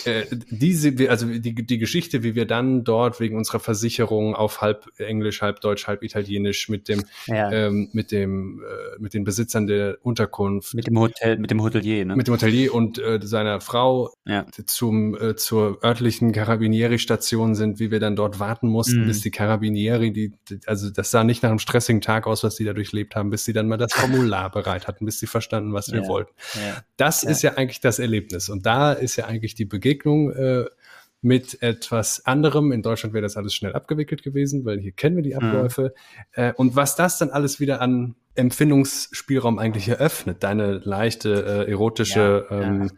äh, 0.05 0.25
diese, 0.49 0.93
also 1.09 1.27
die, 1.27 1.53
die 1.53 1.77
Geschichte, 1.77 2.23
wie 2.23 2.35
wir 2.35 2.45
dann 2.45 2.83
dort 2.83 3.19
wegen 3.19 3.37
unserer 3.37 3.59
Versicherung 3.59 4.35
auf 4.35 4.61
halb 4.61 4.87
Englisch, 4.97 5.41
halb 5.41 5.61
Deutsch, 5.61 5.87
halb 5.87 6.03
Italienisch 6.03 6.69
mit 6.69 6.87
dem, 6.87 7.03
ja. 7.27 7.51
ähm, 7.51 7.89
mit 7.93 8.11
dem, 8.11 8.61
äh, 8.61 9.01
mit 9.01 9.13
den 9.13 9.23
Besitzern 9.23 9.67
der 9.67 9.97
Unterkunft, 10.01 10.73
mit 10.73 10.87
dem 10.87 10.99
Hotel, 10.99 11.37
mit 11.37 11.51
dem 11.51 11.61
Hotelier, 11.61 12.05
ne? 12.05 12.15
mit 12.15 12.27
dem 12.27 12.33
Hotelier 12.33 12.73
und 12.73 12.97
äh, 12.97 13.19
seiner 13.21 13.61
Frau 13.61 14.13
ja. 14.25 14.45
zum 14.65 15.15
äh, 15.15 15.35
zur 15.35 15.83
örtlichen 15.83 16.31
Carabinieri-Station 16.31 17.55
sind, 17.55 17.79
wie 17.79 17.91
wir 17.91 17.99
dann 17.99 18.15
dort 18.15 18.39
warten 18.39 18.67
mussten, 18.67 19.03
mhm. 19.03 19.07
bis 19.07 19.21
die 19.21 19.31
Carabinieri, 19.31 20.11
die, 20.11 20.33
also 20.65 20.89
das 20.89 21.11
sah 21.11 21.23
nicht 21.23 21.43
nach 21.43 21.49
einem 21.49 21.59
stressigen 21.59 22.01
Tag 22.01 22.27
aus, 22.27 22.43
was 22.43 22.55
die 22.55 22.63
da 22.63 22.73
durchlebt 22.73 23.15
haben, 23.15 23.29
bis 23.29 23.45
sie 23.45 23.53
dann 23.53 23.67
mal 23.67 23.77
das 23.77 23.93
Formular 23.93 24.49
bereit 24.51 24.87
hatten, 24.87 25.05
bis 25.05 25.19
sie 25.19 25.27
verstanden, 25.27 25.73
was 25.73 25.91
wir 25.91 26.07
wollten. 26.07 26.31
Das 26.97 27.23
ist 27.23 27.41
ja 27.41 27.53
eigentlich 27.53 27.79
das 27.79 27.99
Erlebnis 27.99 28.49
und 28.49 28.65
da 28.65 28.93
ist 28.93 29.15
ja 29.15 29.25
eigentlich 29.25 29.55
die 29.55 29.65
Begegnung 29.75 30.31
äh, 30.31 30.65
mit 31.21 31.61
etwas 31.63 32.25
anderem. 32.25 32.71
In 32.71 32.83
Deutschland 32.83 33.13
wäre 33.13 33.23
das 33.23 33.35
alles 33.35 33.55
schnell 33.55 33.73
abgewickelt 33.73 34.21
gewesen, 34.21 34.63
weil 34.63 34.79
hier 34.79 34.91
kennen 34.91 35.15
wir 35.15 35.23
die 35.23 35.33
mhm. 35.33 35.39
Abläufe. 35.39 35.93
Mhm. 36.35 36.43
Äh, 36.43 36.53
und 36.53 36.75
was 36.75 36.95
das 36.95 37.17
dann 37.17 37.31
alles 37.31 37.59
wieder 37.59 37.81
an 37.81 38.15
Empfindungsspielraum 38.35 39.59
eigentlich 39.59 39.87
eröffnet, 39.87 40.43
deine 40.43 40.73
leichte, 40.83 41.65
äh, 41.67 41.71
erotische 41.71 42.45
ja, 42.49 42.61
ähm, 42.61 42.91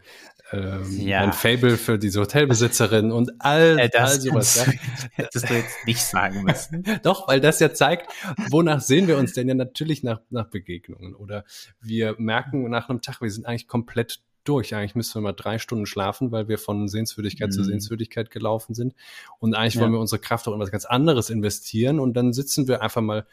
ähm, 0.52 1.00
ja. 1.00 1.20
ein 1.20 1.32
Fable 1.32 1.76
für 1.76 1.98
diese 1.98 2.20
Hotelbesitzerin 2.20 3.12
und 3.12 3.32
all, 3.38 3.78
äh, 3.78 3.88
das 3.88 4.12
all 4.12 4.20
sowas. 4.20 4.66
Ja. 4.66 4.72
Hättest 5.12 5.48
du 5.48 5.54
jetzt 5.54 5.86
nicht 5.86 6.00
sagen 6.00 6.42
müssen. 6.42 6.84
Doch, 7.02 7.28
weil 7.28 7.40
das 7.40 7.60
ja 7.60 7.72
zeigt, 7.72 8.10
wonach 8.50 8.80
sehen 8.80 9.08
wir 9.08 9.18
uns 9.18 9.32
denn 9.32 9.48
ja 9.48 9.54
natürlich 9.54 10.02
nach, 10.02 10.20
nach 10.30 10.48
Begegnungen 10.48 11.14
oder 11.14 11.44
wir 11.80 12.14
merken 12.18 12.68
nach 12.70 12.88
einem 12.88 13.02
Tag, 13.02 13.20
wir 13.20 13.30
sind 13.30 13.46
eigentlich 13.46 13.68
komplett 13.68 14.20
durch. 14.44 14.74
Eigentlich 14.74 14.94
müssten 14.94 15.16
wir 15.16 15.22
mal 15.22 15.32
drei 15.32 15.58
Stunden 15.58 15.86
schlafen, 15.86 16.32
weil 16.32 16.48
wir 16.48 16.58
von 16.58 16.88
Sehenswürdigkeit 16.88 17.48
mhm. 17.48 17.52
zu 17.52 17.64
Sehenswürdigkeit 17.64 18.30
gelaufen 18.30 18.74
sind. 18.74 18.94
Und 19.38 19.54
eigentlich 19.54 19.74
ja. 19.74 19.82
wollen 19.82 19.92
wir 19.92 20.00
unsere 20.00 20.20
Kraft 20.20 20.48
auch 20.48 20.54
in 20.54 20.60
was 20.60 20.70
ganz 20.70 20.84
anderes 20.84 21.30
investieren. 21.30 22.00
Und 22.00 22.14
dann 22.14 22.32
sitzen 22.32 22.68
wir 22.68 22.82
einfach 22.82 23.02
mal 23.02 23.26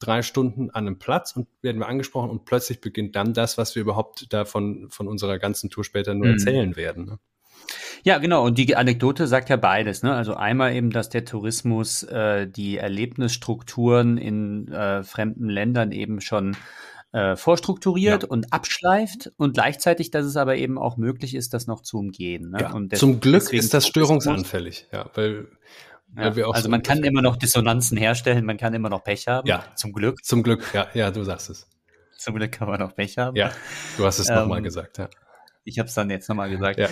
drei 0.00 0.22
Stunden 0.22 0.70
an 0.70 0.86
einem 0.86 0.98
Platz 0.98 1.36
und 1.36 1.46
werden 1.62 1.78
wir 1.78 1.86
angesprochen 1.86 2.30
und 2.30 2.46
plötzlich 2.46 2.80
beginnt 2.80 3.14
dann 3.16 3.34
das, 3.34 3.58
was 3.58 3.74
wir 3.74 3.82
überhaupt 3.82 4.32
davon 4.32 4.88
von 4.90 5.06
unserer 5.06 5.38
ganzen 5.38 5.70
Tour 5.70 5.84
später 5.84 6.14
nur 6.14 6.26
mhm. 6.26 6.32
erzählen 6.32 6.76
werden. 6.76 7.04
Ne? 7.04 7.18
Ja, 8.02 8.18
genau. 8.18 8.44
Und 8.46 8.56
die 8.58 8.74
Anekdote 8.74 9.26
sagt 9.26 9.50
ja 9.50 9.56
beides. 9.56 10.02
Ne? 10.02 10.14
Also 10.14 10.34
einmal 10.34 10.74
eben, 10.74 10.90
dass 10.90 11.10
der 11.10 11.24
Tourismus 11.24 12.02
äh, 12.04 12.48
die 12.48 12.78
Erlebnisstrukturen 12.78 14.16
in 14.16 14.68
äh, 14.72 15.02
fremden 15.02 15.48
Ländern 15.48 15.92
eben 15.92 16.20
schon 16.20 16.56
äh, 17.12 17.36
vorstrukturiert 17.36 18.22
ja. 18.24 18.28
und 18.28 18.52
abschleift 18.52 19.32
und 19.36 19.54
gleichzeitig, 19.54 20.10
dass 20.10 20.24
es 20.24 20.36
aber 20.36 20.56
eben 20.56 20.78
auch 20.78 20.96
möglich 20.96 21.34
ist, 21.34 21.54
das 21.54 21.66
noch 21.66 21.82
zu 21.82 21.98
umgehen. 21.98 22.50
Ne? 22.50 22.58
Ja. 22.60 22.96
Zum 22.96 23.20
Glück 23.20 23.52
ist 23.52 23.74
das 23.74 23.86
störungsanfällig, 23.86 24.86
ja, 24.92 25.10
weil 25.14 25.48
ja, 26.16 26.32
also 26.50 26.68
man 26.68 26.82
kann 26.82 27.04
immer 27.04 27.22
noch 27.22 27.36
Dissonanzen 27.36 27.96
herstellen, 27.96 28.44
man 28.44 28.56
kann 28.56 28.74
immer 28.74 28.88
noch 28.88 29.04
Pech 29.04 29.28
haben. 29.28 29.46
Ja. 29.46 29.64
Zum 29.76 29.92
Glück. 29.92 30.24
Zum 30.24 30.42
Glück, 30.42 30.68
ja, 30.74 30.88
ja, 30.94 31.10
du 31.10 31.22
sagst 31.22 31.50
es. 31.50 31.68
Zum 32.18 32.34
Glück 32.34 32.52
kann 32.52 32.68
man 32.68 32.80
noch 32.80 32.94
Pech 32.94 33.16
haben. 33.16 33.36
Ja, 33.36 33.52
du 33.96 34.04
hast 34.04 34.18
es 34.18 34.28
ähm, 34.28 34.36
nochmal 34.36 34.60
gesagt, 34.60 34.98
ja. 34.98 35.08
Ich 35.64 35.78
habe 35.78 35.88
es 35.88 35.94
dann 35.94 36.08
jetzt 36.08 36.28
nochmal 36.28 36.50
gesagt. 36.50 36.78
Ja. 36.78 36.88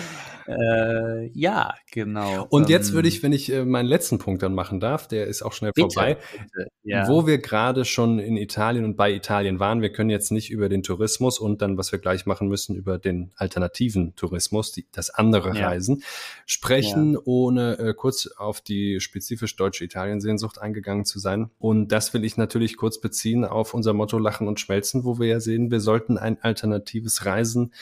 Äh, 0.47 1.29
ja, 1.33 1.73
genau. 1.91 2.45
Und 2.49 2.69
jetzt 2.69 2.93
würde 2.93 3.07
ähm, 3.07 3.13
ich, 3.13 3.23
wenn 3.23 3.33
ich 3.33 3.51
äh, 3.51 3.65
meinen 3.65 3.87
letzten 3.87 4.19
Punkt 4.19 4.43
dann 4.43 4.53
machen 4.53 4.79
darf, 4.79 5.07
der 5.07 5.27
ist 5.27 5.41
auch 5.41 5.53
schnell 5.53 5.71
bitte, 5.73 5.89
vorbei, 5.93 6.17
bitte. 6.31 6.69
Ja. 6.83 7.07
wo 7.07 7.25
wir 7.25 7.39
gerade 7.39 7.83
schon 7.83 8.19
in 8.19 8.37
Italien 8.37 8.85
und 8.85 8.95
bei 8.95 9.11
Italien 9.11 9.59
waren. 9.59 9.81
Wir 9.81 9.91
können 9.91 10.09
jetzt 10.09 10.31
nicht 10.31 10.51
über 10.51 10.69
den 10.69 10.83
Tourismus 10.83 11.39
und 11.39 11.61
dann, 11.61 11.77
was 11.77 11.91
wir 11.91 11.99
gleich 11.99 12.25
machen 12.25 12.47
müssen, 12.47 12.75
über 12.75 12.99
den 12.99 13.31
alternativen 13.35 14.15
Tourismus, 14.15 14.71
die, 14.71 14.85
das 14.91 15.09
andere 15.09 15.55
ja. 15.55 15.67
Reisen, 15.67 16.03
sprechen, 16.45 17.13
ja. 17.13 17.19
ohne 17.25 17.77
äh, 17.79 17.93
kurz 17.95 18.27
auf 18.37 18.61
die 18.61 18.99
spezifisch 18.99 19.55
deutsche 19.55 19.83
Italiensehnsucht 19.83 20.59
eingegangen 20.59 21.05
zu 21.05 21.19
sein. 21.19 21.49
Und 21.57 21.91
das 21.91 22.13
will 22.13 22.23
ich 22.23 22.37
natürlich 22.37 22.77
kurz 22.77 23.01
beziehen 23.01 23.45
auf 23.45 23.73
unser 23.73 23.93
Motto 23.93 24.17
Lachen 24.17 24.47
und 24.47 24.59
Schmelzen, 24.59 25.03
wo 25.03 25.19
wir 25.19 25.27
ja 25.27 25.39
sehen, 25.39 25.71
wir 25.71 25.79
sollten 25.79 26.17
ein 26.17 26.41
alternatives 26.41 27.25
Reisen 27.25 27.73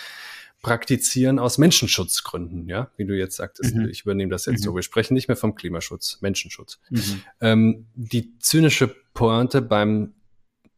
praktizieren 0.61 1.39
aus 1.39 1.57
Menschenschutzgründen, 1.57 2.67
ja, 2.67 2.91
wie 2.97 3.05
du 3.05 3.17
jetzt 3.17 3.35
sagtest, 3.35 3.75
mhm. 3.75 3.89
ich 3.89 4.01
übernehme 4.01 4.31
das 4.31 4.45
jetzt 4.45 4.61
mhm. 4.61 4.63
so. 4.63 4.75
Wir 4.75 4.81
sprechen 4.81 5.13
nicht 5.13 5.27
mehr 5.27 5.37
vom 5.37 5.55
Klimaschutz, 5.55 6.17
Menschenschutz. 6.21 6.79
Mhm. 6.89 7.21
Ähm, 7.41 7.87
die 7.93 8.37
zynische 8.39 8.93
Pointe 9.13 9.61
beim 9.61 10.13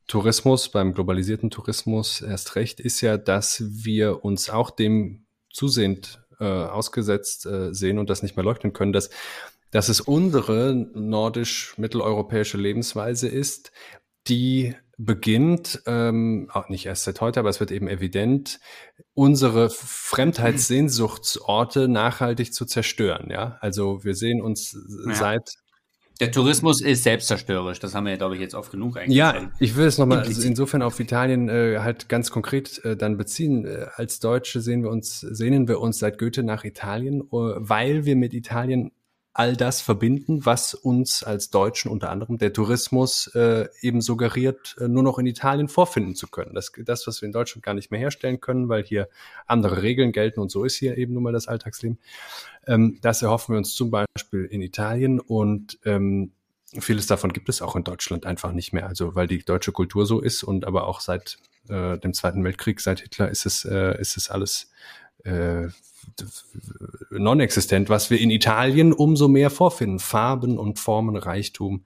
Tourismus, 0.08 0.70
beim 0.70 0.94
globalisierten 0.94 1.50
Tourismus 1.50 2.22
erst 2.22 2.56
recht, 2.56 2.80
ist 2.80 3.02
ja, 3.02 3.18
dass 3.18 3.64
wir 3.68 4.26
uns 4.26 4.50
auch 4.50 4.72
dem 4.72 5.26
zusehend 5.52 6.22
äh, 6.40 6.46
ausgesetzt 6.46 7.46
äh, 7.46 7.74
sehen 7.74 8.00
und 8.00 8.10
das 8.10 8.24
nicht 8.24 8.36
mehr 8.36 8.46
leugnen 8.46 8.74
können, 8.74 8.94
dass, 8.94 9.10
dass 9.72 9.88
es 9.88 10.02
unsere 10.02 10.74
nordisch-mitteleuropäische 10.74 12.58
Lebensweise 12.58 13.28
ist, 13.28 13.72
die 14.28 14.76
beginnt, 15.00 15.82
ähm, 15.88 16.50
auch 16.52 16.68
nicht 16.68 16.86
erst 16.86 17.06
seit 17.06 17.22
heute, 17.22 17.40
aber 17.40 17.48
es 17.50 17.62
wird 17.62 17.72
eben 17.72 17.88
evident, 17.88 18.60
unsere 19.14 19.70
Fremdheitssehnsuchtsorte 19.70 21.88
nachhaltig 21.88 22.54
zu 22.54 22.66
zerstören. 22.66 23.30
Ja, 23.32 23.58
also 23.62 24.04
wir 24.04 24.14
sehen 24.14 24.42
uns 24.42 24.78
ja. 25.08 25.14
seit 25.14 25.54
der 26.20 26.34
Tourismus 26.34 26.82
ist 26.82 27.04
selbstzerstörerisch. 27.04 27.80
Das 27.80 27.96
haben 27.96 28.06
wir, 28.06 28.18
glaube 28.18 28.36
ich, 28.36 28.42
jetzt 28.42 28.54
oft 28.54 28.72
genug 28.72 28.98
eigentlich. 28.98 29.16
Ja, 29.16 29.50
ich 29.58 29.78
will 29.78 29.86
es 29.86 29.98
nochmal 29.98 30.20
also 30.20 30.42
insofern 30.42 30.82
auf 30.82 31.00
Italien 31.00 31.48
äh, 31.48 31.78
halt 31.80 32.10
ganz 32.10 32.30
konkret 32.30 32.84
äh, 32.84 32.98
dann 32.98 33.16
beziehen. 33.16 33.64
Äh, 33.64 33.86
als 33.96 34.20
Deutsche 34.20 34.60
sehen 34.60 34.84
wir 34.84 34.90
uns, 34.90 35.22
sehnen 35.22 35.70
wir 35.70 35.80
uns 35.80 36.00
seit 36.00 36.18
Goethe 36.18 36.44
nach 36.44 36.66
Italien, 36.66 37.22
äh, 37.22 37.26
weil 37.32 38.04
wir 38.04 38.18
mit 38.18 38.34
Italien 38.34 38.92
all 39.34 39.56
das 39.56 39.80
verbinden, 39.82 40.46
was 40.46 40.74
uns 40.74 41.24
als 41.24 41.50
Deutschen 41.50 41.92
unter 41.92 42.10
anderem 42.10 42.38
der 42.38 42.52
Tourismus 42.52 43.28
äh, 43.36 43.68
eben 43.82 44.02
suggeriert, 44.02 44.76
äh, 44.80 44.88
nur 44.88 45.04
noch 45.04 45.20
in 45.20 45.26
Italien 45.28 45.68
vorfinden 45.68 46.16
zu 46.16 46.28
können. 46.28 46.56
Das, 46.56 46.72
das, 46.78 47.06
was 47.08 47.22
wir 47.22 47.28
in 47.28 47.32
Deutschland 47.34 47.64
gar 47.64 47.74
nicht 47.74 47.92
mehr 47.92 48.00
herstellen 48.00 48.42
können, 48.42 48.70
weil 48.70 48.84
hier 48.84 49.08
andere 49.46 49.82
Regeln 49.82 50.12
gelten 50.12 50.40
und 50.40 50.50
so 50.50 50.64
ist 50.64 50.76
hier 50.76 50.98
eben 50.98 51.14
nun 51.14 51.24
mal 51.24 51.34
das 51.34 51.48
Alltagsleben. 51.48 52.00
Ähm, 52.68 52.98
das 53.02 53.22
erhoffen 53.22 53.54
wir 53.54 53.60
uns 53.60 53.76
zum 53.76 53.92
Beispiel 53.92 54.46
in 54.46 54.62
Italien 54.62 55.20
und 55.20 55.80
ähm, 55.86 56.32
vieles 56.80 57.08
davon 57.08 57.32
gibt 57.32 57.50
es 57.50 57.62
auch 57.62 57.76
in 57.76 57.84
Deutschland 57.84 58.26
einfach 58.26 58.52
nicht 58.52 58.74
mehr. 58.74 58.88
Also 58.88 59.16
weil 59.16 59.28
die 59.28 59.40
deutsche 59.40 59.72
Kultur 59.72 60.06
so 60.06 60.20
ist 60.20 60.44
und 60.44 60.66
aber 60.66 60.88
auch 60.88 61.02
seit 61.02 61.38
äh, 61.70 61.98
dem 62.00 62.14
Zweiten 62.14 62.44
Weltkrieg, 62.44 62.82
seit 62.82 63.02
Hitler 63.02 63.30
ist 63.30 63.46
es, 63.46 63.64
äh, 63.64 64.00
ist 64.00 64.18
es 64.18 64.30
alles 64.30 64.72
äh, 65.24 65.68
non-existent, 67.12 67.90
was 67.90 68.10
wir 68.10 68.20
in 68.20 68.30
Italien 68.30 68.94
umso 68.94 69.28
mehr 69.28 69.50
vorfinden. 69.50 70.00
Farben 70.00 70.58
und 70.58 70.80
Formen, 70.80 71.16
Reichtum, 71.16 71.86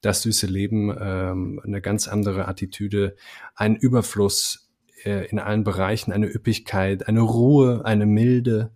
das 0.00 0.22
süße 0.22 0.46
Leben, 0.46 0.94
ähm, 1.00 1.60
eine 1.64 1.80
ganz 1.80 2.08
andere 2.08 2.46
Attitüde, 2.48 3.16
ein 3.54 3.76
Überfluss 3.76 4.70
äh, 5.04 5.26
in 5.26 5.38
allen 5.38 5.64
Bereichen, 5.64 6.12
eine 6.12 6.26
Üppigkeit, 6.26 7.08
eine 7.08 7.20
Ruhe, 7.20 7.84
eine 7.84 8.06
Milde, 8.06 8.72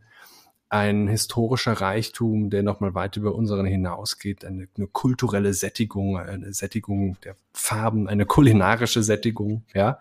ein 0.68 1.06
historischer 1.06 1.74
Reichtum, 1.74 2.48
der 2.48 2.62
nochmal 2.62 2.94
weit 2.94 3.18
über 3.18 3.34
unseren 3.34 3.66
hinausgeht, 3.66 4.44
eine, 4.44 4.68
eine, 4.76 4.86
kulturelle 4.86 5.52
Sättigung, 5.52 6.16
eine 6.16 6.52
Sättigung 6.54 7.18
der 7.24 7.36
Farben, 7.52 8.08
eine 8.08 8.24
kulinarische 8.24 9.02
Sättigung, 9.02 9.64
ja. 9.74 10.00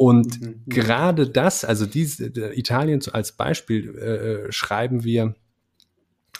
Und 0.00 0.40
mhm. 0.40 0.46
mhm. 0.46 0.62
gerade 0.66 1.28
das, 1.28 1.62
also 1.62 1.84
diese 1.84 2.28
Italien 2.56 3.02
als 3.12 3.32
Beispiel 3.32 3.98
äh, 3.98 4.50
schreiben 4.50 5.04
wir, 5.04 5.34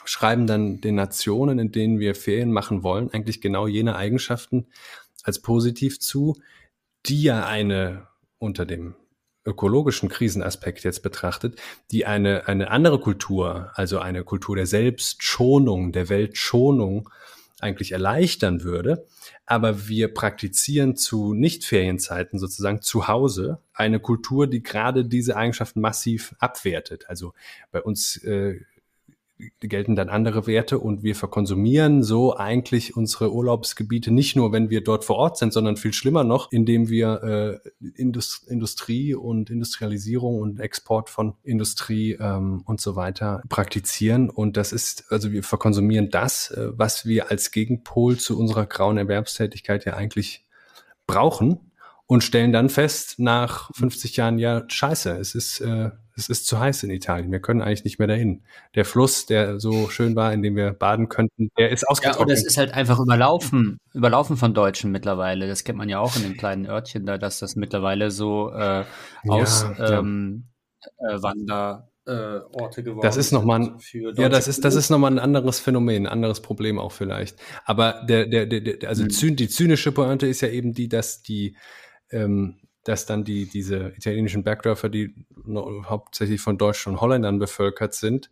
schreiben 0.03 0.47
dann 0.47 0.81
den 0.81 0.95
Nationen, 0.95 1.59
in 1.59 1.71
denen 1.71 1.99
wir 1.99 2.15
Ferien 2.15 2.51
machen 2.51 2.81
wollen, 2.81 3.13
eigentlich 3.13 3.39
genau 3.39 3.67
jene 3.67 3.95
Eigenschaften 3.95 4.65
als 5.21 5.43
positiv 5.43 5.99
zu, 5.99 6.41
die 7.05 7.21
ja 7.21 7.45
eine 7.45 8.07
unter 8.39 8.65
dem 8.65 8.95
ökologischen 9.45 10.09
Krisenaspekt 10.09 10.83
jetzt 10.83 11.03
betrachtet, 11.03 11.61
die 11.91 12.07
eine, 12.07 12.47
eine 12.47 12.71
andere 12.71 12.99
Kultur, 12.99 13.69
also 13.75 13.99
eine 13.99 14.23
Kultur 14.23 14.55
der 14.55 14.65
Selbstschonung, 14.65 15.91
der 15.91 16.09
Weltschonung 16.09 17.11
eigentlich 17.61 17.91
erleichtern 17.91 18.63
würde. 18.63 19.05
Aber 19.45 19.87
wir 19.87 20.13
praktizieren 20.13 20.95
zu 20.95 21.33
Nicht-Ferienzeiten 21.33 22.39
sozusagen 22.39 22.81
zu 22.81 23.07
Hause 23.07 23.59
eine 23.73 23.99
Kultur, 23.99 24.47
die 24.47 24.63
gerade 24.63 25.05
diese 25.05 25.35
Eigenschaften 25.35 25.81
massiv 25.81 26.35
abwertet. 26.39 27.05
Also 27.09 27.33
bei 27.71 27.81
uns 27.81 28.17
äh, 28.23 28.59
gelten 29.59 29.95
dann 29.95 30.09
andere 30.09 30.47
Werte 30.47 30.79
und 30.79 31.03
wir 31.03 31.15
verkonsumieren 31.15 32.03
so 32.03 32.35
eigentlich 32.35 32.95
unsere 32.95 33.33
Urlaubsgebiete 33.33 34.11
nicht 34.11 34.35
nur, 34.35 34.51
wenn 34.51 34.69
wir 34.69 34.83
dort 34.83 35.05
vor 35.05 35.17
Ort 35.17 35.37
sind, 35.37 35.53
sondern 35.53 35.77
viel 35.77 35.93
schlimmer 35.93 36.23
noch, 36.23 36.51
indem 36.51 36.89
wir 36.89 37.61
äh, 37.81 37.89
Indust 37.95 38.47
Industrie 38.47 39.15
und 39.15 39.49
Industrialisierung 39.49 40.39
und 40.39 40.59
Export 40.59 41.09
von 41.09 41.35
Industrie 41.43 42.17
ähm, 42.19 42.63
und 42.65 42.81
so 42.81 42.95
weiter 42.95 43.41
praktizieren. 43.49 44.29
Und 44.29 44.57
das 44.57 44.71
ist, 44.71 45.11
also 45.11 45.31
wir 45.31 45.43
verkonsumieren 45.43 46.09
das, 46.09 46.51
äh, 46.51 46.69
was 46.73 47.05
wir 47.05 47.31
als 47.31 47.51
Gegenpol 47.51 48.17
zu 48.17 48.37
unserer 48.37 48.65
grauen 48.65 48.97
Erwerbstätigkeit 48.97 49.85
ja 49.85 49.93
eigentlich 49.93 50.45
brauchen 51.07 51.71
und 52.11 52.23
stellen 52.23 52.51
dann 52.51 52.69
fest 52.69 53.19
nach 53.19 53.71
50 53.73 54.17
Jahren, 54.17 54.37
ja, 54.37 54.63
scheiße, 54.67 55.17
es 55.17 55.33
ist, 55.33 55.61
äh, 55.61 55.91
es 56.15 56.29
ist 56.29 56.47
zu 56.47 56.59
heiß 56.59 56.83
in 56.83 56.89
Italien. 56.89 57.31
Wir 57.31 57.39
können 57.39 57.61
eigentlich 57.61 57.83
nicht 57.83 57.99
mehr 57.99 58.07
dahin. 58.07 58.43
Der 58.75 58.85
Fluss, 58.85 59.25
der 59.25 59.59
so 59.59 59.89
schön 59.89 60.15
war, 60.15 60.33
in 60.33 60.41
dem 60.41 60.55
wir 60.55 60.73
baden 60.73 61.09
könnten, 61.09 61.49
der 61.57 61.71
ist 61.71 61.87
ausgetrocknet. 61.87 62.19
Ja, 62.19 62.25
und 62.25 62.31
es 62.31 62.45
ist 62.45 62.57
halt 62.57 62.73
einfach 62.73 62.99
überlaufen, 62.99 63.79
überlaufen 63.93 64.37
von 64.37 64.53
Deutschen 64.53 64.91
mittlerweile. 64.91 65.47
Das 65.47 65.63
kennt 65.63 65.77
man 65.77 65.89
ja 65.89 65.99
auch 65.99 66.15
in 66.15 66.23
den 66.23 66.37
kleinen 66.37 66.65
Örtchen 66.65 67.05
da, 67.05 67.17
dass 67.17 67.39
das 67.39 67.55
mittlerweile 67.55 68.11
so 68.11 68.51
äh, 68.51 68.83
aus 69.27 69.65
ja, 69.77 69.99
ähm, 69.99 70.47
ja. 70.99 71.15
Äh, 71.15 71.23
Wander 71.23 71.91
äh, 72.07 72.39
Orte 72.51 72.83
geworden 72.83 73.05
das 73.05 73.15
ist 73.15 73.31
nochmal 73.31 73.61
ein, 73.61 73.77
ja 74.15 74.27
das 74.27 74.47
ist 74.47 74.65
das 74.65 74.73
ist 74.73 74.89
noch 74.89 74.97
mal 74.97 75.11
ein 75.11 75.19
anderes 75.19 75.59
Phänomen 75.59 76.07
ein 76.07 76.11
anderes 76.11 76.41
Problem 76.41 76.79
auch 76.79 76.91
vielleicht 76.91 77.37
aber 77.63 78.03
der 78.09 78.25
der 78.25 78.47
der, 78.47 78.61
der 78.61 78.89
also 78.89 79.03
hm. 79.03 79.35
die 79.35 79.47
zynische 79.47 79.91
Pointe 79.91 80.25
ist 80.25 80.41
ja 80.41 80.47
eben 80.47 80.73
die 80.73 80.89
dass 80.89 81.21
die 81.21 81.55
ähm, 82.09 82.60
dass 82.83 83.05
dann 83.05 83.23
die 83.23 83.45
diese 83.45 83.93
italienischen 83.95 84.43
Bergdörfer 84.43 84.89
die 84.89 85.13
hauptsächlich 85.85 86.41
von 86.41 86.57
Deutschen 86.57 86.93
und 86.93 87.01
Holländern 87.01 87.39
bevölkert 87.39 87.93
sind 87.93 88.29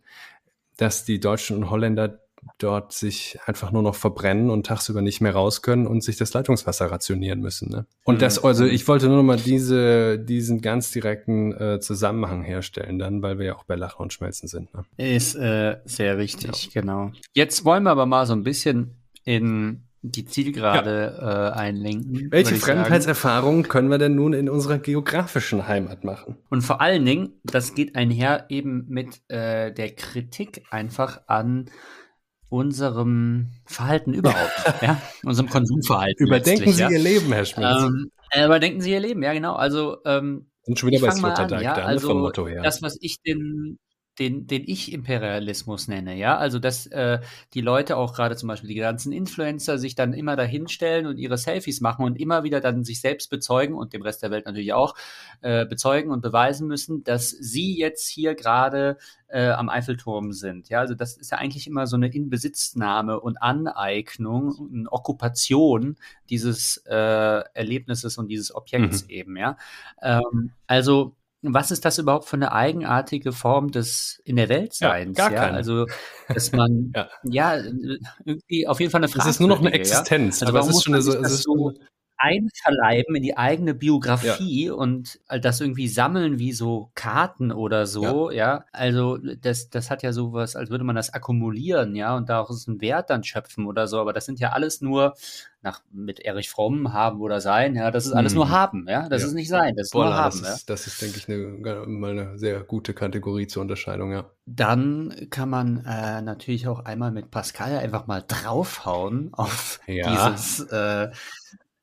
dass 0.80 1.04
die 1.04 1.20
Deutschen 1.20 1.56
und 1.56 1.70
Holländer 1.70 2.20
dort 2.56 2.92
sich 2.92 3.38
einfach 3.44 3.70
nur 3.70 3.82
noch 3.82 3.94
verbrennen 3.94 4.48
und 4.48 4.64
tagsüber 4.64 5.02
nicht 5.02 5.20
mehr 5.20 5.32
raus 5.32 5.60
können 5.60 5.86
und 5.86 6.02
sich 6.02 6.16
das 6.16 6.32
Leitungswasser 6.32 6.90
rationieren 6.90 7.40
müssen. 7.40 7.70
Ne? 7.70 7.86
Und 8.04 8.16
mhm. 8.16 8.20
das, 8.20 8.42
also 8.42 8.64
ich 8.64 8.88
wollte 8.88 9.08
nur 9.08 9.16
noch 9.18 9.22
mal 9.22 9.36
diese, 9.36 10.18
diesen 10.18 10.62
ganz 10.62 10.90
direkten 10.90 11.52
äh, 11.52 11.80
Zusammenhang 11.80 12.42
herstellen, 12.42 12.98
dann, 12.98 13.20
weil 13.20 13.38
wir 13.38 13.46
ja 13.46 13.56
auch 13.56 13.64
bei 13.64 13.76
Lachen 13.76 14.00
und 14.02 14.14
Schmelzen 14.14 14.48
sind. 14.48 14.72
Ne? 14.72 14.84
Ist 14.96 15.34
äh, 15.34 15.80
sehr 15.84 16.16
wichtig, 16.16 16.70
ja. 16.72 16.80
genau. 16.80 17.12
Jetzt 17.34 17.66
wollen 17.66 17.82
wir 17.82 17.90
aber 17.90 18.06
mal 18.06 18.24
so 18.24 18.32
ein 18.32 18.42
bisschen 18.42 18.96
in 19.24 19.82
die 20.02 20.24
Zielgerade 20.24 21.18
ja. 21.20 21.48
äh, 21.48 21.52
einlenken. 21.52 22.28
Welche 22.30 22.56
Fremdheitserfahrungen 22.56 23.68
können 23.68 23.90
wir 23.90 23.98
denn 23.98 24.14
nun 24.14 24.32
in 24.32 24.48
unserer 24.48 24.78
geografischen 24.78 25.68
Heimat 25.68 26.04
machen? 26.04 26.38
Und 26.48 26.62
vor 26.62 26.80
allen 26.80 27.04
Dingen, 27.04 27.40
das 27.44 27.74
geht 27.74 27.96
einher 27.96 28.46
eben 28.48 28.86
mit 28.88 29.20
äh, 29.28 29.72
der 29.72 29.94
Kritik 29.94 30.64
einfach 30.70 31.22
an 31.26 31.66
unserem 32.48 33.50
Verhalten 33.66 34.14
überhaupt, 34.14 34.64
ja, 34.82 35.00
unserem 35.22 35.48
Konsumverhalten. 35.48 36.26
Überdenken 36.26 36.72
Sie 36.72 36.80
ja. 36.80 36.90
Ihr 36.90 36.98
Leben, 36.98 37.32
Herr 37.32 37.44
Schmidt. 37.44 37.66
Ähm, 37.66 38.10
äh, 38.30 38.46
überdenken 38.46 38.80
Sie 38.80 38.90
Ihr 38.90 39.00
Leben, 39.00 39.22
ja 39.22 39.32
genau. 39.32 39.54
Also 39.54 39.98
ähm, 40.04 40.50
sind 40.62 40.78
schon 40.78 40.90
wieder 40.90 41.06
bei 41.06 41.10
Sloterdijk, 41.10 41.62
ja, 41.62 41.74
also 41.74 42.08
vom 42.08 42.20
Motto 42.20 42.48
her. 42.48 42.62
Das, 42.62 42.82
was 42.82 42.96
ich 43.00 43.20
den 43.22 43.78
den, 44.20 44.46
den 44.46 44.62
Ich-Imperialismus 44.66 45.88
nenne, 45.88 46.14
ja, 46.16 46.36
also 46.36 46.58
dass 46.58 46.86
äh, 46.86 47.20
die 47.54 47.62
Leute 47.62 47.96
auch 47.96 48.14
gerade 48.14 48.36
zum 48.36 48.48
Beispiel 48.48 48.68
die 48.68 48.74
ganzen 48.74 49.12
Influencer 49.12 49.78
sich 49.78 49.94
dann 49.94 50.12
immer 50.12 50.36
dahinstellen 50.36 51.06
und 51.06 51.16
ihre 51.16 51.38
Selfies 51.38 51.80
machen 51.80 52.04
und 52.04 52.20
immer 52.20 52.44
wieder 52.44 52.60
dann 52.60 52.84
sich 52.84 53.00
selbst 53.00 53.30
bezeugen 53.30 53.74
und 53.74 53.94
dem 53.94 54.02
Rest 54.02 54.22
der 54.22 54.30
Welt 54.30 54.44
natürlich 54.44 54.74
auch 54.74 54.94
äh, 55.40 55.64
bezeugen 55.64 56.10
und 56.10 56.20
beweisen 56.20 56.68
müssen, 56.68 57.02
dass 57.02 57.30
sie 57.30 57.76
jetzt 57.78 58.08
hier 58.08 58.34
gerade 58.34 58.98
äh, 59.28 59.48
am 59.48 59.70
Eiffelturm 59.70 60.32
sind. 60.32 60.68
Ja, 60.68 60.80
also 60.80 60.94
das 60.94 61.16
ist 61.16 61.30
ja 61.30 61.38
eigentlich 61.38 61.66
immer 61.66 61.86
so 61.86 61.96
eine 61.96 62.12
Inbesitznahme 62.12 63.20
und 63.20 63.40
Aneignung, 63.40 64.50
und 64.50 64.88
Okkupation 64.88 65.96
dieses 66.28 66.76
äh, 66.86 66.94
Erlebnisses 67.54 68.18
und 68.18 68.28
dieses 68.28 68.54
Objekts 68.54 69.04
mhm. 69.04 69.10
eben, 69.10 69.36
ja. 69.36 69.56
Ähm, 70.02 70.52
also 70.66 71.14
was 71.42 71.70
ist 71.70 71.84
das 71.84 71.98
überhaupt 71.98 72.26
für 72.26 72.36
eine 72.36 72.52
eigenartige 72.52 73.32
Form 73.32 73.70
des 73.70 74.20
in 74.24 74.36
der 74.36 74.48
Weltseins? 74.48 75.16
Ja, 75.16 75.24
gar 75.24 75.32
ja? 75.32 75.40
Keine. 75.40 75.56
Also, 75.56 75.86
dass 76.28 76.52
man 76.52 76.92
ja. 76.94 77.08
ja. 77.24 77.56
irgendwie 78.24 78.66
auf 78.66 78.80
jeden 78.80 78.90
Fall 78.90 79.00
eine 79.00 79.08
Frage. 79.08 79.28
Es 79.28 79.36
ist 79.36 79.40
nur 79.40 79.48
noch 79.48 79.60
eine 79.60 79.72
Existenz, 79.72 80.40
ja? 80.40 80.46
also 80.46 80.58
aber 80.58 80.68
es 80.68 80.76
ist 80.76 80.84
schon 80.84 80.94
eine, 80.94 81.02
so, 81.02 81.12
es 81.12 81.32
ist 81.32 81.42
so 81.44 81.72
einverleiben 82.20 83.16
in 83.16 83.22
die 83.22 83.36
eigene 83.36 83.74
Biografie 83.74 84.66
ja. 84.66 84.74
und 84.74 85.20
das 85.40 85.60
irgendwie 85.60 85.88
sammeln 85.88 86.38
wie 86.38 86.52
so 86.52 86.90
Karten 86.94 87.50
oder 87.50 87.86
so, 87.86 88.30
ja. 88.30 88.36
ja. 88.36 88.64
Also 88.72 89.16
das, 89.16 89.70
das 89.70 89.90
hat 89.90 90.02
ja 90.02 90.12
sowas, 90.12 90.54
als 90.54 90.68
würde 90.68 90.84
man 90.84 90.96
das 90.96 91.14
akkumulieren, 91.14 91.96
ja, 91.96 92.14
und 92.14 92.28
daraus 92.28 92.68
einen 92.68 92.80
Wert 92.82 93.08
dann 93.08 93.24
schöpfen 93.24 93.66
oder 93.66 93.86
so. 93.86 93.98
Aber 93.98 94.12
das 94.12 94.26
sind 94.26 94.38
ja 94.38 94.50
alles 94.50 94.82
nur 94.82 95.14
nach 95.62 95.82
mit 95.92 96.20
Erich 96.20 96.48
Fromm 96.48 96.92
haben 96.92 97.20
oder 97.20 97.40
sein, 97.40 97.74
ja, 97.74 97.90
das 97.90 98.06
ist 98.06 98.12
alles 98.12 98.32
hm. 98.32 98.36
nur 98.36 98.46
mhm. 98.46 98.50
haben, 98.50 98.86
ja, 98.88 99.08
das 99.08 99.22
ja. 99.22 99.28
ist 99.28 99.34
nicht 99.34 99.48
sein, 99.48 99.74
das 99.76 99.88
ist 99.88 99.92
Boah, 99.92 100.04
nur 100.04 100.14
haben. 100.14 100.40
Das 100.40 100.56
ist, 100.56 100.70
das 100.70 100.86
ist, 100.86 101.02
denke 101.02 101.18
ich, 101.18 101.28
eine, 101.28 101.86
mal 101.86 102.10
eine 102.10 102.38
sehr 102.38 102.60
gute 102.60 102.94
Kategorie 102.94 103.46
zur 103.46 103.62
Unterscheidung, 103.62 104.12
ja. 104.12 104.30
Dann 104.46 105.28
kann 105.30 105.50
man 105.50 105.84
äh, 105.84 106.22
natürlich 106.22 106.66
auch 106.66 106.84
einmal 106.84 107.12
mit 107.12 107.30
Pascal 107.30 107.76
einfach 107.76 108.06
mal 108.06 108.24
draufhauen 108.26 109.30
auf 109.32 109.80
dieses 109.86 110.60
äh, 110.70 111.10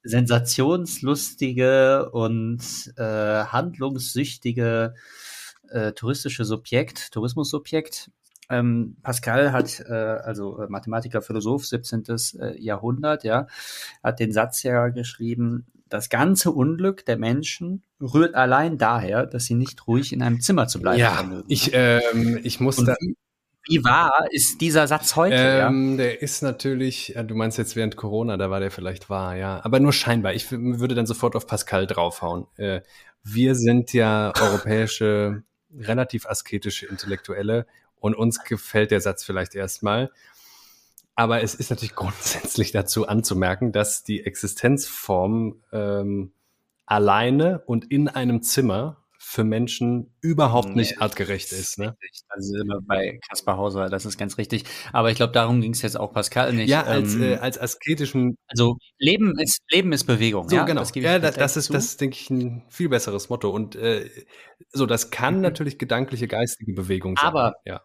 sensationslustige 0.07 2.09
und 2.11 2.93
äh, 2.97 3.45
handlungssüchtige 3.45 4.93
äh, 5.69 5.93
touristische 5.93 6.45
Subjekt, 6.45 7.11
Tourismussubjekt. 7.11 8.11
Ähm, 8.49 8.95
Pascal 9.03 9.51
hat, 9.51 9.81
äh, 9.81 9.93
also 9.93 10.61
äh, 10.61 10.67
Mathematiker, 10.69 11.21
Philosoph, 11.21 11.65
17. 11.65 12.03
Äh, 12.39 12.61
Jahrhundert, 12.61 13.25
ja, 13.25 13.47
hat 14.01 14.19
den 14.19 14.31
Satz 14.31 14.63
ja 14.63 14.87
geschrieben, 14.87 15.65
das 15.89 16.09
ganze 16.09 16.51
Unglück 16.51 17.05
der 17.05 17.17
Menschen 17.17 17.83
rührt 18.01 18.35
allein 18.35 18.77
daher, 18.77 19.25
dass 19.25 19.45
sie 19.45 19.55
nicht 19.55 19.87
ruhig 19.87 20.13
in 20.13 20.21
einem 20.21 20.41
Zimmer 20.41 20.67
zu 20.67 20.81
bleiben 20.81 20.99
ja. 20.99 21.43
Ich, 21.47 21.71
ähm, 21.73 22.39
ich 22.43 22.59
muss 22.59 22.79
und 22.79 22.87
da, 22.87 22.95
wie 23.67 23.83
wahr 23.83 24.27
ist 24.31 24.61
dieser 24.61 24.87
Satz 24.87 25.15
heute? 25.15 25.35
Ähm, 25.35 25.91
ja? 25.91 25.97
Der 25.97 26.21
ist 26.21 26.41
natürlich, 26.41 27.13
du 27.25 27.35
meinst 27.35 27.57
jetzt 27.57 27.75
während 27.75 27.95
Corona, 27.95 28.37
da 28.37 28.49
war 28.49 28.59
der 28.59 28.71
vielleicht 28.71 29.09
wahr, 29.09 29.35
ja. 29.35 29.63
Aber 29.63 29.79
nur 29.79 29.93
scheinbar. 29.93 30.33
Ich 30.33 30.51
würde 30.51 30.95
dann 30.95 31.05
sofort 31.05 31.35
auf 31.35 31.47
Pascal 31.47 31.87
draufhauen. 31.87 32.47
Äh, 32.55 32.81
wir 33.23 33.55
sind 33.55 33.93
ja 33.93 34.33
europäische, 34.39 35.43
relativ 35.77 36.25
asketische 36.25 36.85
Intellektuelle 36.85 37.67
und 37.99 38.15
uns 38.15 38.43
gefällt 38.43 38.91
der 38.91 39.01
Satz 39.01 39.23
vielleicht 39.23 39.55
erstmal. 39.55 40.11
Aber 41.15 41.41
es 41.41 41.55
ist 41.55 41.69
natürlich 41.69 41.95
grundsätzlich 41.95 42.71
dazu 42.71 43.07
anzumerken, 43.07 43.71
dass 43.71 44.03
die 44.03 44.25
Existenzform 44.25 45.61
ähm, 45.73 46.31
alleine 46.85 47.63
und 47.65 47.91
in 47.91 48.07
einem 48.07 48.41
Zimmer 48.41 49.03
für 49.29 49.43
Menschen 49.43 50.15
überhaupt 50.21 50.73
nicht 50.73 50.91
nee, 50.91 50.97
artgerecht 51.01 51.51
ist. 51.51 51.77
Ne? 51.77 51.97
Also 52.29 52.53
wir 52.53 52.79
bei 52.87 53.19
Kaspar 53.27 53.57
Hauser, 53.57 53.89
das 53.89 54.05
ist 54.05 54.17
ganz 54.17 54.37
richtig. 54.37 54.63
Aber 54.93 55.11
ich 55.11 55.17
glaube, 55.17 55.33
darum 55.33 55.59
ging 55.59 55.73
es 55.73 55.81
jetzt 55.81 55.99
auch 55.99 56.13
Pascal 56.13 56.53
nicht. 56.53 56.69
Ja, 56.69 56.83
als, 56.83 57.13
ähm, 57.15 57.23
äh, 57.23 57.35
als 57.35 57.59
asketischen. 57.59 58.37
Also 58.47 58.77
Leben 58.97 59.37
ist 59.37 59.59
Leben 59.69 59.91
ist 59.91 60.05
Bewegung. 60.05 60.47
So 60.47 60.55
ja? 60.55 60.63
genau. 60.63 60.79
Das 60.79 60.95
ja, 60.95 61.19
das, 61.19 61.35
das 61.35 61.57
ist, 61.57 61.73
das 61.73 61.97
denke 61.97 62.15
ich, 62.17 62.29
ein 62.29 62.63
viel 62.69 62.87
besseres 62.87 63.27
Motto. 63.27 63.49
Und 63.49 63.75
äh, 63.75 64.09
so, 64.69 64.85
das 64.85 65.11
kann 65.11 65.35
mhm. 65.35 65.41
natürlich 65.41 65.77
gedankliche 65.77 66.29
geistige 66.29 66.71
Bewegung 66.71 67.17
sein. 67.17 67.27
Aber 67.27 67.55
ja. 67.65 67.81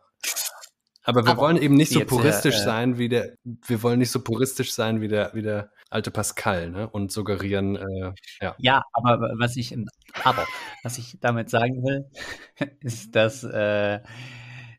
Aber 1.02 1.24
wir 1.24 1.32
Aber 1.32 1.42
wollen 1.42 1.56
eben 1.56 1.74
nicht 1.74 1.90
so 1.90 2.04
puristisch 2.04 2.54
äh, 2.54 2.64
sein 2.64 2.98
wie 2.98 3.08
der, 3.08 3.34
wir 3.66 3.82
wollen 3.82 3.98
nicht 3.98 4.12
so 4.12 4.22
puristisch 4.22 4.72
sein 4.72 5.00
wie 5.00 5.08
der, 5.08 5.32
wie 5.34 5.42
der 5.42 5.72
alte 5.92 6.10
Pascal, 6.10 6.70
ne? 6.70 6.88
Und 6.88 7.12
suggerieren, 7.12 7.76
äh, 7.76 8.12
ja. 8.40 8.54
Ja, 8.58 8.82
aber 8.92 9.18
was 9.38 9.56
ich, 9.56 9.76
aber 10.24 10.46
was 10.82 10.98
ich 10.98 11.18
damit 11.20 11.50
sagen 11.50 11.82
will, 11.84 12.10
ist, 12.80 13.14
dass 13.14 13.44
äh, 13.44 14.00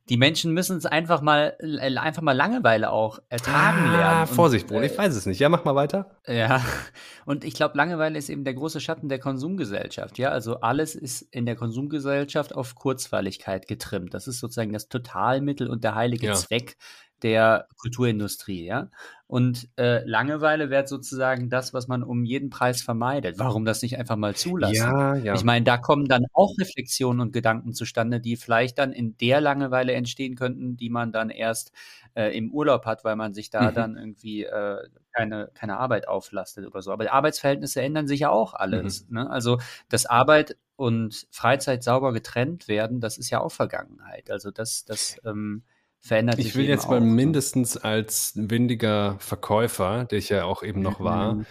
die 0.10 0.18
Menschen 0.18 0.54
müssen 0.54 0.78
es 0.78 0.86
einfach 0.86 1.22
mal, 1.22 1.56
äh, 1.60 1.96
einfach 1.96 2.22
mal 2.22 2.36
Langeweile 2.36 2.92
auch 2.92 3.20
ertragen 3.30 3.88
ah, 3.88 3.98
lernen. 3.98 4.28
Vorsicht, 4.28 4.68
Bruder, 4.68 4.84
ich 4.84 4.98
weiß 4.98 5.16
es 5.16 5.26
nicht. 5.26 5.40
Ja, 5.40 5.48
mach 5.48 5.64
mal 5.64 5.76
weiter. 5.76 6.20
Ja, 6.28 6.62
und 7.26 7.46
ich 7.46 7.54
glaube, 7.54 7.78
Langeweile 7.78 8.18
ist 8.18 8.30
eben 8.30 8.44
der 8.44 8.54
große 8.54 8.82
Schatten 8.82 9.08
der 9.08 9.20
Konsumgesellschaft. 9.20 10.18
Ja, 10.18 10.30
also 10.30 10.60
alles 10.60 10.96
ist 10.96 11.22
in 11.22 11.46
der 11.46 11.56
Konsumgesellschaft 11.56 12.54
auf 12.54 12.76
Kurzweiligkeit 12.76 13.68
getrimmt. 13.68 14.14
Das 14.14 14.28
ist 14.28 14.40
sozusagen 14.40 14.74
das 14.74 14.90
Totalmittel 14.90 15.70
und 15.70 15.86
der 15.86 15.96
heilige 15.96 16.28
ja. 16.28 16.34
Zweck 16.34 16.76
der 17.22 17.68
Kulturindustrie, 17.78 18.66
ja. 18.66 18.90
Und 19.34 19.68
äh, 19.80 20.08
Langeweile 20.08 20.70
wäre 20.70 20.86
sozusagen 20.86 21.50
das, 21.50 21.74
was 21.74 21.88
man 21.88 22.04
um 22.04 22.24
jeden 22.24 22.52
Preis 22.52 22.84
vermeidet. 22.84 23.40
Warum 23.40 23.66
das 23.66 23.82
nicht 23.82 23.98
einfach 23.98 24.16
mal 24.16 24.36
zulassen? 24.36 24.76
Ja, 24.76 25.16
ja. 25.16 25.34
Ich 25.34 25.44
meine, 25.44 25.66
da 25.66 25.80
kommen 25.80 26.06
dann 26.06 26.26
auch 26.34 26.54
Reflexionen 26.60 27.20
und 27.20 27.34
Gedanken 27.34 27.74
zustande, 27.74 28.20
die 28.20 28.36
vielleicht 28.36 28.78
dann 28.78 28.94
in 28.94 29.18
der 29.18 29.42
Langeweile 29.42 29.94
entstehen 29.94 30.36
könnten, 30.36 30.78
die 30.78 30.92
man 30.92 31.12
dann 31.12 31.32
erst 31.32 31.72
äh, 32.14 32.38
im 32.38 32.52
Urlaub 32.52 32.86
hat, 32.86 33.04
weil 33.06 33.16
man 33.16 33.34
sich 33.34 33.50
da 33.50 33.72
mhm. 33.72 33.74
dann 33.74 33.98
irgendwie 33.98 34.44
äh, 34.44 34.88
keine, 35.12 35.50
keine 35.56 35.80
Arbeit 35.80 36.08
auflastet 36.08 36.68
oder 36.68 36.84
so. 36.84 36.92
Aber 36.92 37.12
Arbeitsverhältnisse 37.12 37.82
ändern 37.82 38.06
sich 38.06 38.20
ja 38.20 38.30
auch 38.30 38.54
alles. 38.54 39.08
Mhm. 39.08 39.16
Ne? 39.16 39.30
Also, 39.32 39.58
dass 39.90 40.06
Arbeit 40.06 40.58
und 40.76 41.26
Freizeit 41.32 41.84
sauber 41.84 42.14
getrennt 42.14 42.68
werden, 42.68 43.00
das 43.00 43.18
ist 43.18 43.32
ja 43.32 43.42
auch 43.42 43.52
Vergangenheit. 43.52 44.30
Also 44.30 44.52
das, 44.52 44.86
das 44.86 45.18
ähm, 45.26 45.64
verändert 46.06 46.38
ich 46.40 46.48
sich 46.48 46.56
will 46.56 46.64
eben 46.64 46.72
jetzt 46.72 46.90
mal 46.90 46.98
auch, 46.98 47.02
ne? 47.02 47.08
mindestens 47.08 47.78
als 47.78 48.34
windiger 48.36 49.16
Verkäufer, 49.20 50.06
der 50.06 50.18
ich 50.18 50.30
ja 50.30 50.44
auch 50.44 50.62
eben 50.64 50.82
noch 50.82 51.00
war, 51.00 51.36
Mhm. 51.36 51.46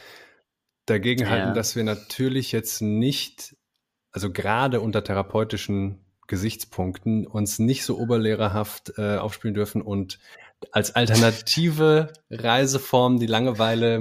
dagegen 0.87 1.29
halten, 1.31 1.49
Ja. 1.49 1.55
dass 1.55 1.75
wir 1.77 1.85
natürlich 1.85 2.53
jetzt 2.53 2.83
nicht, 2.83 3.57
also 4.13 4.31
gerade 4.33 4.81
unter 4.81 5.03
therapeutischen 5.05 6.05
Gesichtspunkten, 6.27 7.27
uns 7.27 7.59
nicht 7.59 7.85
so 7.85 7.99
oberlehrerhaft 7.99 8.93
äh, 8.99 9.17
aufspielen 9.17 9.55
dürfen 9.55 9.81
und 9.83 10.19
als 10.71 10.95
alternative 10.95 12.13
Reiseform 12.31 13.19
die 13.19 13.27
Langeweile, 13.27 13.99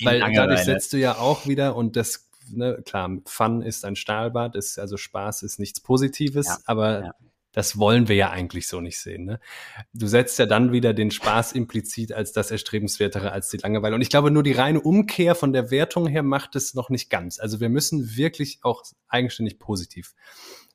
Die 0.00 0.04
weil 0.04 0.18
Langeweile. 0.18 0.48
dadurch 0.48 0.64
setzt 0.64 0.92
du 0.92 0.96
ja 0.98 1.16
auch 1.18 1.46
wieder 1.46 1.74
und 1.76 1.96
das, 1.96 2.28
ne, 2.50 2.80
klar, 2.84 3.10
Fun 3.26 3.62
ist 3.62 3.84
ein 3.84 3.96
Stahlbad, 3.96 4.54
ist 4.54 4.78
also 4.78 4.96
Spaß 4.96 5.42
ist 5.42 5.58
nichts 5.58 5.80
Positives, 5.80 6.46
Ja, 6.46 6.58
aber 6.66 7.04
ja. 7.04 7.14
Das 7.58 7.76
wollen 7.76 8.06
wir 8.06 8.14
ja 8.14 8.30
eigentlich 8.30 8.68
so 8.68 8.80
nicht 8.80 9.00
sehen. 9.00 9.24
Ne? 9.24 9.40
Du 9.92 10.06
setzt 10.06 10.38
ja 10.38 10.46
dann 10.46 10.70
wieder 10.70 10.94
den 10.94 11.10
Spaß 11.10 11.50
implizit 11.54 12.12
als 12.12 12.30
das 12.30 12.52
Erstrebenswertere 12.52 13.32
als 13.32 13.48
die 13.48 13.56
Langeweile. 13.56 13.96
Und 13.96 14.00
ich 14.00 14.10
glaube, 14.10 14.30
nur 14.30 14.44
die 14.44 14.52
reine 14.52 14.80
Umkehr 14.80 15.34
von 15.34 15.52
der 15.52 15.72
Wertung 15.72 16.06
her 16.06 16.22
macht 16.22 16.54
es 16.54 16.74
noch 16.74 16.88
nicht 16.88 17.10
ganz. 17.10 17.40
Also 17.40 17.58
wir 17.58 17.68
müssen 17.68 18.16
wirklich 18.16 18.60
auch 18.62 18.84
eigenständig 19.08 19.58
positiv 19.58 20.14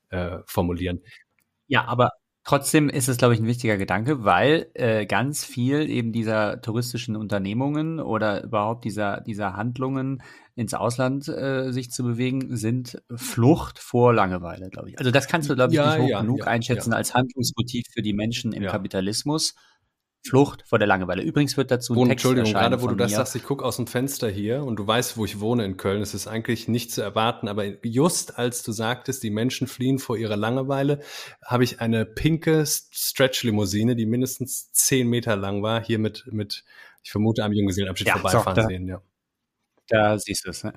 äh, 0.10 0.40
formulieren. 0.46 1.02
Ja, 1.68 1.86
aber 1.86 2.12
trotzdem 2.44 2.90
ist 2.90 3.08
es, 3.08 3.16
glaube 3.16 3.34
ich, 3.34 3.40
ein 3.40 3.48
wichtiger 3.48 3.78
Gedanke, 3.78 4.26
weil 4.26 4.70
äh, 4.74 5.06
ganz 5.06 5.46
viel 5.46 5.90
eben 5.90 6.12
dieser 6.12 6.60
touristischen 6.60 7.16
Unternehmungen 7.16 8.02
oder 8.02 8.44
überhaupt 8.44 8.84
dieser, 8.84 9.22
dieser 9.22 9.56
Handlungen 9.56 10.22
ins 10.56 10.74
Ausland 10.74 11.28
äh, 11.28 11.72
sich 11.72 11.90
zu 11.92 12.04
bewegen, 12.04 12.56
sind 12.56 13.02
Flucht 13.16 13.80
vor 13.80 14.14
Langeweile, 14.14 14.70
glaube 14.70 14.90
ich. 14.92 15.00
Also 15.00 15.10
das 15.12 15.28
kannst 15.28 15.50
du, 15.50 15.56
glaube 15.56 15.74
ich, 15.74 15.78
Ja, 15.78 15.96
nicht 15.96 16.04
hoch 16.04 16.10
ja, 16.10 16.22
genug 16.22 16.40
ja, 16.40 16.46
einschätzen 16.46 16.94
als 16.94 17.14
Handlungsmotiv 17.16 17.86
für 17.92 18.02
die 18.02 18.14
Menschen 18.14 18.52
im. 18.54 18.64
Kapitalismus. 18.64 19.56
Flucht 20.26 20.64
vor 20.66 20.80
der 20.80 20.88
Langeweile. 20.88 21.22
Übrigens 21.22 21.58
wird 21.58 21.70
dazu 21.70 21.92
ein 21.94 21.98
Und 22.00 22.08
Text 22.08 22.24
Entschuldigung, 22.24 22.54
gerade 22.54 22.82
wo 22.82 22.88
du 22.88 22.96
das 22.96 23.12
mir. 23.12 23.18
sagst, 23.18 23.36
ich 23.36 23.44
gucke 23.44 23.66
aus 23.66 23.76
dem 23.76 23.88
Fenster 23.88 24.30
hier 24.30 24.64
und 24.64 24.78
du 24.78 24.88
weißt, 24.88 25.18
wo 25.18 25.26
ich 25.26 25.42
wohne 25.42 25.66
in 25.66 25.76
Köln. 25.76 26.02
Es 26.02 26.14
ist 26.14 26.28
eigentlich 26.28 26.70
nicht 26.70 26.94
zu 26.94 27.02
erwarten, 27.02 27.50
aber 27.50 27.66
just 27.86 28.38
als 28.40 28.64
du 28.64 28.72
sagtest, 28.72 29.22
die 29.24 29.32
Menschen 29.32 29.68
fliehen 29.68 30.00
vor 30.00 30.16
ihrer 30.16 30.38
Langeweile, 30.38 31.02
habe 31.46 31.66
ich 31.66 31.82
eine 31.82 32.06
pinke 32.06 32.64
Stretch-Limousine, 32.66 33.98
die 33.98 34.06
mindestens 34.06 34.72
zehn 34.72 35.10
Meter 35.10 35.36
lang 35.36 35.62
war, 35.62 35.84
hier 35.84 36.00
mit, 36.00 36.24
mit 36.32 36.64
ich 37.04 37.12
vermute, 37.12 37.44
einem 37.44 37.54
Junggesellenabschied 37.56 38.08
Ja, 38.08 38.14
vorbeifahren 38.14 38.56
so, 38.56 38.62
da- 38.62 38.68
sehen. 38.70 38.88
Ja. 38.88 39.02
Da 39.88 40.18
siehst 40.18 40.46
du 40.46 40.50
es. 40.50 40.64
Ne? 40.64 40.74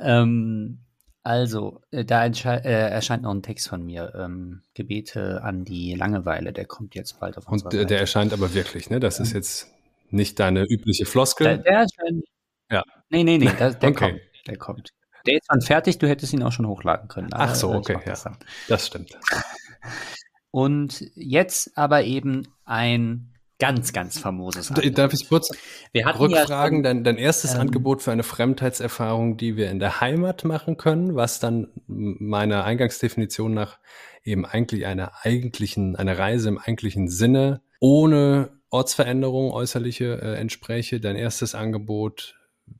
Ähm, 0.00 0.80
also, 1.22 1.80
äh, 1.90 2.04
da 2.04 2.26
äh, 2.26 2.90
erscheint 2.90 3.22
noch 3.22 3.32
ein 3.32 3.42
Text 3.42 3.68
von 3.68 3.84
mir. 3.84 4.12
Ähm, 4.14 4.62
Gebete 4.74 5.42
an 5.42 5.64
die 5.64 5.94
Langeweile. 5.94 6.52
Der 6.52 6.66
kommt 6.66 6.94
jetzt 6.94 7.18
bald 7.20 7.38
auf 7.38 7.46
Und 7.46 7.64
unserer 7.64 7.82
äh, 7.82 7.86
der 7.86 8.00
erscheint 8.00 8.32
aber 8.32 8.52
wirklich, 8.54 8.90
ne? 8.90 9.00
Das 9.00 9.20
ist 9.20 9.32
jetzt 9.32 9.68
nicht 10.10 10.38
deine 10.38 10.64
übliche 10.64 11.04
Der, 11.04 11.10
Floskel. 11.10 11.58
der 11.58 11.72
erscheint. 11.72 12.24
Ja. 12.70 12.82
Nee, 13.08 13.24
nee, 13.24 13.38
nee, 13.38 13.50
der, 13.58 13.72
der 13.74 13.88
Okay. 13.90 14.10
kommt. 14.10 14.20
Der 14.46 14.56
kommt. 14.58 14.90
Der 15.26 15.34
ist 15.36 15.46
dann 15.48 15.62
fertig, 15.62 15.98
du 15.98 16.06
hättest 16.08 16.32
ihn 16.34 16.42
auch 16.42 16.52
schon 16.52 16.66
hochladen 16.66 17.08
können. 17.08 17.30
Ach 17.32 17.54
so, 17.54 17.70
ich 17.70 17.76
okay, 17.76 17.98
das 18.04 18.24
ja. 18.24 18.32
Das 18.68 18.86
stimmt. 18.86 19.18
Und 20.50 21.04
jetzt 21.14 21.76
aber 21.76 22.04
eben 22.04 22.46
ein 22.64 23.33
ganz, 23.66 23.92
ganz 23.92 24.18
famoses 24.18 24.70
Angebot. 24.70 24.98
Darf 24.98 25.12
ich 25.12 25.28
kurz 25.28 25.50
Wir 25.92 26.04
hatten 26.06 26.18
ja 26.30 26.40
rückfragen? 26.40 26.78
schon- 26.78 26.82
Dein, 26.82 27.04
dein 27.04 27.16
erstes 27.16 27.54
ähm, 27.54 27.60
Angebot 27.62 28.02
für 28.02 28.12
eine 28.12 28.22
Fremdheitserfahrung, 28.22 29.36
die 29.36 29.56
wir 29.56 29.70
in 29.70 29.78
der 29.78 30.00
Heimat 30.00 30.44
machen 30.44 30.76
können, 30.76 31.14
was 31.16 31.40
dann 31.40 31.68
meiner 31.86 32.64
Eingangsdefinition 32.64 33.54
nach 33.54 33.78
eben 34.22 34.44
eigentlich 34.46 34.86
einer 34.86 35.12
eigentlichen, 35.22 35.96
eine 35.96 36.18
Reise 36.18 36.48
im 36.48 36.58
eigentlichen 36.58 37.08
Sinne 37.08 37.62
ohne 37.80 38.50
Ortsveränderung, 38.70 39.50
äußerliche 39.52 40.20
äh, 40.20 40.34
entspräche. 40.40 41.00
Dein 41.00 41.16
erstes 41.16 41.54
Angebot 41.54 42.34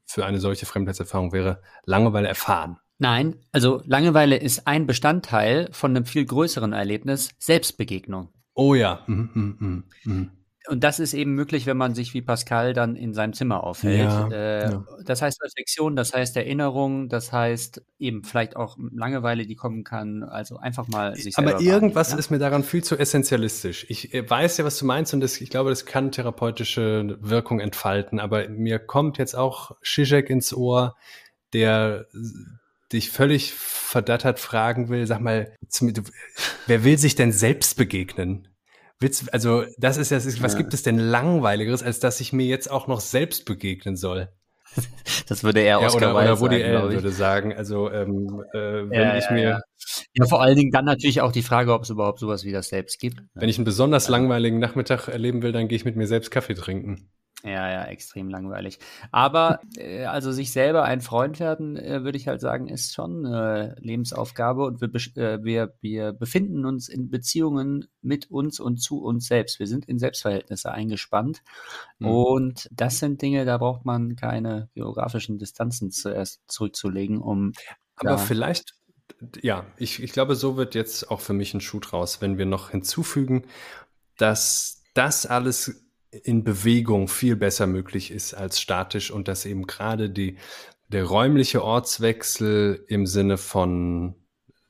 für 0.06 0.24
eine 0.26 0.40
solche 0.40 0.66
Fremdheitserfahrung 0.66 1.32
wäre 1.32 1.60
Langeweile 1.84 2.28
erfahren. 2.28 2.78
Nein, 2.98 3.36
also 3.52 3.82
Langeweile 3.84 4.36
ist 4.36 4.66
ein 4.66 4.86
Bestandteil 4.86 5.68
von 5.72 5.90
einem 5.90 6.04
viel 6.06 6.24
größeren 6.24 6.72
Erlebnis, 6.72 7.30
Selbstbegegnung. 7.38 8.28
Oh 8.54 8.74
ja. 8.74 9.02
Mhm, 9.06 9.30
mhm, 9.34 9.56
mhm, 9.58 9.84
mhm. 10.04 10.30
Und 10.66 10.82
das 10.82 10.98
ist 10.98 11.12
eben 11.12 11.34
möglich, 11.34 11.66
wenn 11.66 11.76
man 11.76 11.94
sich 11.94 12.14
wie 12.14 12.22
Pascal 12.22 12.72
dann 12.72 12.96
in 12.96 13.12
seinem 13.12 13.34
Zimmer 13.34 13.64
aufhält. 13.64 14.10
Ja, 14.10 14.28
äh, 14.30 14.70
ja. 14.70 14.84
Das 15.04 15.20
heißt 15.20 15.42
Reflexion, 15.42 15.94
das 15.94 16.14
heißt 16.14 16.36
Erinnerung, 16.36 17.10
das 17.10 17.32
heißt 17.32 17.82
eben 17.98 18.24
vielleicht 18.24 18.56
auch 18.56 18.78
Langeweile, 18.78 19.46
die 19.46 19.56
kommen 19.56 19.84
kann. 19.84 20.22
Also 20.22 20.56
einfach 20.56 20.88
mal 20.88 21.16
sich 21.16 21.36
Aber 21.36 21.60
irgendwas 21.60 22.08
wahrnehmen, 22.08 22.18
ist 22.18 22.30
mir 22.30 22.38
daran 22.38 22.64
viel 22.64 22.82
zu 22.82 22.96
essentialistisch. 22.96 23.84
Ich 23.90 24.14
äh, 24.14 24.28
weiß 24.28 24.56
ja, 24.56 24.64
was 24.64 24.78
du 24.78 24.86
meinst 24.86 25.12
und 25.12 25.20
das, 25.20 25.38
ich 25.40 25.50
glaube, 25.50 25.68
das 25.68 25.84
kann 25.84 26.12
therapeutische 26.12 27.18
Wirkung 27.20 27.60
entfalten. 27.60 28.18
Aber 28.18 28.48
mir 28.48 28.78
kommt 28.78 29.18
jetzt 29.18 29.36
auch 29.36 29.72
Zizek 29.82 30.30
ins 30.30 30.54
Ohr, 30.54 30.96
der 31.52 32.06
dich 32.90 33.10
völlig 33.10 33.52
verdattert 33.52 34.38
fragen 34.38 34.88
will, 34.88 35.06
sag 35.06 35.20
mal, 35.20 35.54
wer 36.66 36.84
will 36.84 36.96
sich 36.96 37.16
denn 37.16 37.32
selbst 37.32 37.76
begegnen? 37.76 38.48
Willst, 39.00 39.32
also 39.32 39.64
das 39.78 39.96
ist 39.96 40.10
ja, 40.10 40.18
was 40.42 40.52
Ja. 40.52 40.58
gibt 40.58 40.72
es 40.74 40.82
denn 40.82 40.98
langweiligeres, 40.98 41.82
als 41.82 42.00
dass 42.00 42.20
ich 42.20 42.32
mir 42.32 42.46
jetzt 42.46 42.70
auch 42.70 42.86
noch 42.86 43.00
selbst 43.00 43.44
begegnen 43.44 43.96
soll? 43.96 44.28
Das 45.28 45.42
würde 45.44 45.60
er 45.60 45.80
Ja, 45.80 45.86
Oscar 45.86 46.14
oder, 46.14 46.22
oder 46.22 46.40
Woody 46.40 46.60
sagen, 46.60 46.76
Allen 46.76 46.92
würde 46.92 47.12
sagen, 47.12 47.54
also 47.54 47.90
ähm, 47.90 48.44
äh, 48.52 48.58
wenn 48.58 48.92
Ja, 48.92 49.16
ich 49.16 49.24
ja, 49.24 49.32
mir. 49.32 49.60
Ja, 50.14 50.26
vor 50.26 50.42
allen 50.42 50.56
Dingen 50.56 50.70
dann 50.70 50.84
natürlich 50.84 51.20
auch 51.20 51.32
die 51.32 51.42
Frage, 51.42 51.72
ob 51.72 51.82
es 51.82 51.90
überhaupt 51.90 52.18
sowas 52.18 52.44
wie 52.44 52.52
das 52.52 52.68
selbst 52.68 52.98
gibt. 52.98 53.20
Wenn 53.34 53.48
ich 53.48 53.56
einen 53.58 53.64
besonders 53.64 54.08
langweiligen 54.08 54.58
Nachmittag 54.58 55.08
erleben 55.08 55.42
will, 55.42 55.52
dann 55.52 55.68
gehe 55.68 55.76
ich 55.76 55.84
mit 55.84 55.96
mir 55.96 56.06
selbst 56.06 56.30
Kaffee 56.30 56.54
trinken. 56.54 57.10
Ja, 57.46 57.70
ja, 57.70 57.84
extrem 57.84 58.30
langweilig. 58.30 58.78
Aber 59.12 59.60
äh, 59.76 60.06
also 60.06 60.32
sich 60.32 60.50
selber 60.50 60.84
ein 60.84 61.02
Freund 61.02 61.40
werden, 61.40 61.76
äh, 61.76 62.02
würde 62.02 62.16
ich 62.16 62.26
halt 62.26 62.40
sagen, 62.40 62.68
ist 62.68 62.94
schon 62.94 63.26
eine 63.26 63.76
Lebensaufgabe 63.80 64.64
und 64.64 64.80
wir, 64.80 64.88
äh, 65.22 65.44
wir, 65.44 65.74
wir 65.82 66.14
befinden 66.14 66.64
uns 66.64 66.88
in 66.88 67.10
Beziehungen 67.10 67.86
mit 68.00 68.30
uns 68.30 68.60
und 68.60 68.78
zu 68.78 69.02
uns 69.02 69.26
selbst. 69.26 69.58
Wir 69.58 69.66
sind 69.66 69.84
in 69.84 69.98
Selbstverhältnisse 69.98 70.72
eingespannt 70.72 71.42
Mhm. 71.98 72.08
und 72.08 72.68
das 72.72 72.98
sind 72.98 73.20
Dinge, 73.20 73.44
da 73.44 73.58
braucht 73.58 73.84
man 73.84 74.16
keine 74.16 74.70
geografischen 74.74 75.38
Distanzen 75.38 75.90
zuerst 75.90 76.40
zurückzulegen, 76.48 77.18
um 77.20 77.52
Aber 77.96 78.12
Ja. 78.12 78.16
vielleicht, 78.18 78.74
ja, 79.42 79.66
ich, 79.76 80.02
ich 80.02 80.12
glaube, 80.12 80.34
so 80.36 80.56
wird 80.56 80.74
jetzt 80.74 81.10
auch 81.10 81.20
für 81.20 81.32
mich 81.34 81.54
ein 81.54 81.60
Schuh 81.60 81.80
draus, 81.80 82.20
wenn 82.20 82.38
wir 82.38 82.46
noch 82.46 82.70
hinzufügen, 82.70 83.46
dass 84.16 84.82
das 84.94 85.26
alles 85.26 85.83
in 86.22 86.44
Bewegung 86.44 87.08
viel 87.08 87.36
besser 87.36 87.66
möglich 87.66 88.10
ist 88.10 88.34
als 88.34 88.60
statisch 88.60 89.10
und 89.10 89.28
dass 89.28 89.46
eben 89.46 89.66
gerade 89.66 90.10
die, 90.10 90.36
der 90.88 91.04
räumliche 91.04 91.62
Ortswechsel 91.62 92.84
im 92.88 93.06
Sinne 93.06 93.36
von 93.36 94.14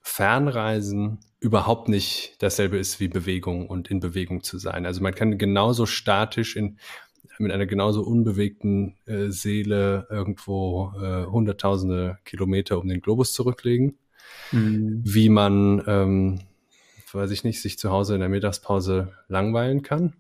Fernreisen 0.00 1.20
überhaupt 1.40 1.88
nicht 1.88 2.36
dasselbe 2.40 2.78
ist 2.78 3.00
wie 3.00 3.08
Bewegung 3.08 3.68
und 3.68 3.90
in 3.90 4.00
Bewegung 4.00 4.42
zu 4.42 4.58
sein. 4.58 4.86
Also 4.86 5.02
man 5.02 5.14
kann 5.14 5.38
genauso 5.38 5.86
statisch 5.86 6.56
in 6.56 6.78
mit 7.38 7.52
einer 7.52 7.66
genauso 7.66 8.02
unbewegten 8.02 8.94
äh, 9.06 9.28
Seele 9.30 10.06
irgendwo 10.10 10.92
äh, 11.00 11.24
hunderttausende 11.26 12.18
Kilometer 12.24 12.78
um 12.78 12.88
den 12.88 13.00
Globus 13.00 13.32
zurücklegen, 13.32 13.98
Mhm. 14.52 15.00
wie 15.04 15.28
man, 15.28 15.82
ähm, 15.86 16.40
weiß 17.12 17.30
ich 17.30 17.44
nicht, 17.44 17.60
sich 17.60 17.78
zu 17.78 17.90
Hause 17.90 18.14
in 18.14 18.20
der 18.20 18.28
Mittagspause 18.28 19.12
langweilen 19.28 19.82
kann. 19.82 20.14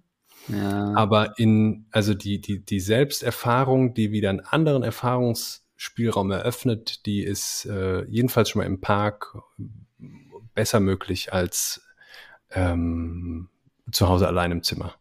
Ja. 0.48 0.92
Aber 0.94 1.38
in, 1.38 1.86
also 1.90 2.14
die, 2.14 2.40
die, 2.40 2.64
die 2.64 2.80
Selbsterfahrung, 2.80 3.94
die 3.94 4.12
wieder 4.12 4.30
einen 4.30 4.40
anderen 4.40 4.82
Erfahrungsspielraum 4.82 6.30
eröffnet, 6.30 7.06
die 7.06 7.22
ist 7.22 7.66
äh, 7.66 8.04
jedenfalls 8.04 8.50
schon 8.50 8.60
mal 8.60 8.66
im 8.66 8.80
Park 8.80 9.36
besser 10.54 10.80
möglich 10.80 11.32
als 11.32 11.82
ähm, 12.50 13.48
zu 13.90 14.08
Hause 14.08 14.26
allein 14.26 14.52
im 14.52 14.62
Zimmer. 14.62 14.94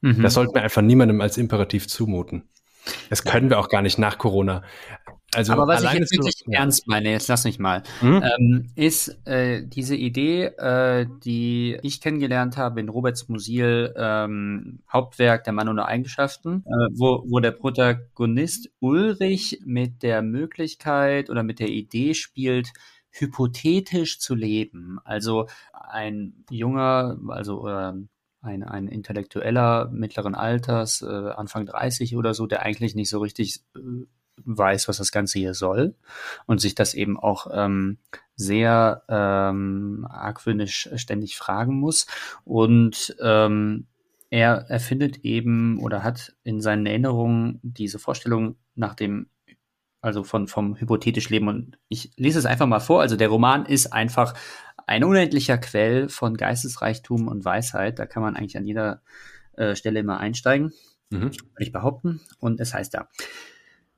Mhm. 0.00 0.22
Das 0.22 0.34
sollten 0.34 0.54
wir 0.54 0.62
einfach 0.62 0.82
niemandem 0.82 1.20
als 1.20 1.38
Imperativ 1.38 1.88
zumuten. 1.88 2.48
Das 3.10 3.22
können 3.24 3.48
wir 3.48 3.60
auch 3.60 3.68
gar 3.68 3.82
nicht 3.82 3.98
nach 3.98 4.18
Corona. 4.18 4.62
Also 5.34 5.52
Aber 5.52 5.66
was 5.66 5.82
ich 5.82 5.92
jetzt 5.92 6.12
wirklich 6.12 6.44
ja. 6.46 6.60
ernst 6.60 6.86
meine, 6.86 7.10
jetzt 7.10 7.28
lass 7.28 7.44
mich 7.44 7.58
mal, 7.58 7.82
Hm? 8.00 8.22
ähm, 8.22 8.66
ist 8.74 9.26
äh, 9.26 9.66
diese 9.66 9.96
Idee, 9.96 10.44
äh, 10.44 11.06
die 11.24 11.78
ich 11.82 12.00
kennengelernt 12.00 12.56
habe 12.56 12.80
in 12.80 12.88
Roberts 12.88 13.28
Musil 13.28 13.94
ähm, 13.96 14.80
Hauptwerk 14.92 15.44
Der 15.44 15.52
Mann 15.52 15.68
ohne 15.68 15.86
Eigenschaften, 15.86 16.64
äh, 16.66 16.88
wo, 16.92 17.24
wo 17.26 17.40
der 17.40 17.52
Protagonist 17.52 18.70
Ulrich 18.80 19.60
mit 19.64 20.02
der 20.02 20.22
Möglichkeit 20.22 21.30
oder 21.30 21.42
mit 21.42 21.60
der 21.60 21.68
Idee 21.68 22.14
spielt, 22.14 22.72
hypothetisch 23.10 24.18
zu 24.18 24.34
leben. 24.34 24.98
Also 25.04 25.46
ein 25.72 26.44
junger, 26.50 27.18
also 27.28 27.68
ähm, 27.68 28.08
ein, 28.42 28.62
ein 28.64 28.88
Intellektueller 28.88 29.88
mittleren 29.92 30.34
Alters, 30.34 31.02
äh, 31.02 31.06
Anfang 31.06 31.66
30 31.66 32.16
oder 32.16 32.34
so, 32.34 32.46
der 32.46 32.62
eigentlich 32.62 32.94
nicht 32.94 33.08
so 33.08 33.20
richtig 33.20 33.60
äh, 33.76 34.06
weiß, 34.44 34.88
was 34.88 34.98
das 34.98 35.12
Ganze 35.12 35.38
hier 35.38 35.54
soll 35.54 35.94
und 36.46 36.60
sich 36.60 36.74
das 36.74 36.94
eben 36.94 37.18
auch 37.18 37.46
ähm, 37.52 37.98
sehr 38.34 39.02
ähm, 39.08 40.06
argwöhnisch 40.08 40.88
ständig 40.96 41.36
fragen 41.36 41.74
muss 41.74 42.06
und 42.44 43.16
ähm, 43.20 43.86
er 44.32 44.64
erfindet 44.70 45.18
eben 45.24 45.78
oder 45.78 46.02
hat 46.02 46.34
in 46.42 46.62
seinen 46.62 46.86
Erinnerungen 46.86 47.60
diese 47.62 47.98
Vorstellung 47.98 48.56
nach 48.74 48.94
dem, 48.94 49.26
also 50.00 50.24
von, 50.24 50.48
vom 50.48 50.74
hypothetisch 50.80 51.28
Leben. 51.28 51.48
Und 51.48 51.78
ich 51.88 52.14
lese 52.16 52.38
es 52.38 52.46
einfach 52.46 52.66
mal 52.66 52.80
vor. 52.80 53.02
Also 53.02 53.16
der 53.16 53.28
Roman 53.28 53.66
ist 53.66 53.92
einfach 53.92 54.32
ein 54.86 55.04
unendlicher 55.04 55.58
Quell 55.58 56.08
von 56.08 56.38
Geistesreichtum 56.38 57.28
und 57.28 57.44
Weisheit. 57.44 57.98
Da 57.98 58.06
kann 58.06 58.22
man 58.22 58.34
eigentlich 58.34 58.56
an 58.56 58.64
jeder 58.64 59.02
äh, 59.58 59.76
Stelle 59.76 60.00
immer 60.00 60.18
einsteigen, 60.18 60.72
mhm. 61.10 61.24
würde 61.24 61.36
ich 61.58 61.72
behaupten. 61.72 62.22
Und 62.38 62.58
es 62.58 62.72
heißt 62.72 62.94
da, 62.94 63.08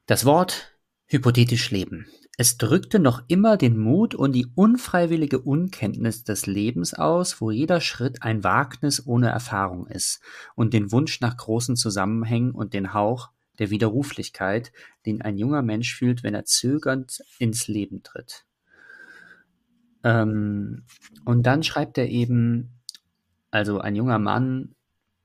das 0.06 0.24
Wort 0.24 0.78
hypothetisch 1.06 1.70
Leben. 1.70 2.06
Es 2.36 2.56
drückte 2.56 2.98
noch 2.98 3.22
immer 3.28 3.56
den 3.56 3.78
Mut 3.78 4.14
und 4.14 4.32
die 4.32 4.46
unfreiwillige 4.54 5.40
Unkenntnis 5.40 6.24
des 6.24 6.46
Lebens 6.46 6.92
aus, 6.92 7.40
wo 7.40 7.50
jeder 7.50 7.80
Schritt 7.80 8.22
ein 8.22 8.42
Wagnis 8.42 9.06
ohne 9.06 9.28
Erfahrung 9.28 9.86
ist, 9.86 10.20
und 10.56 10.74
den 10.74 10.90
Wunsch 10.90 11.20
nach 11.20 11.36
großen 11.36 11.76
Zusammenhängen 11.76 12.50
und 12.50 12.74
den 12.74 12.92
Hauch 12.92 13.30
der 13.60 13.70
Widerruflichkeit, 13.70 14.72
den 15.06 15.22
ein 15.22 15.38
junger 15.38 15.62
Mensch 15.62 15.94
fühlt, 15.94 16.24
wenn 16.24 16.34
er 16.34 16.44
zögernd 16.44 17.22
ins 17.38 17.68
Leben 17.68 18.02
tritt. 18.02 18.44
Ähm, 20.02 20.84
und 21.24 21.44
dann 21.44 21.62
schreibt 21.62 21.98
er 21.98 22.08
eben, 22.08 22.80
also 23.52 23.78
ein 23.78 23.94
junger 23.94 24.18
Mann, 24.18 24.74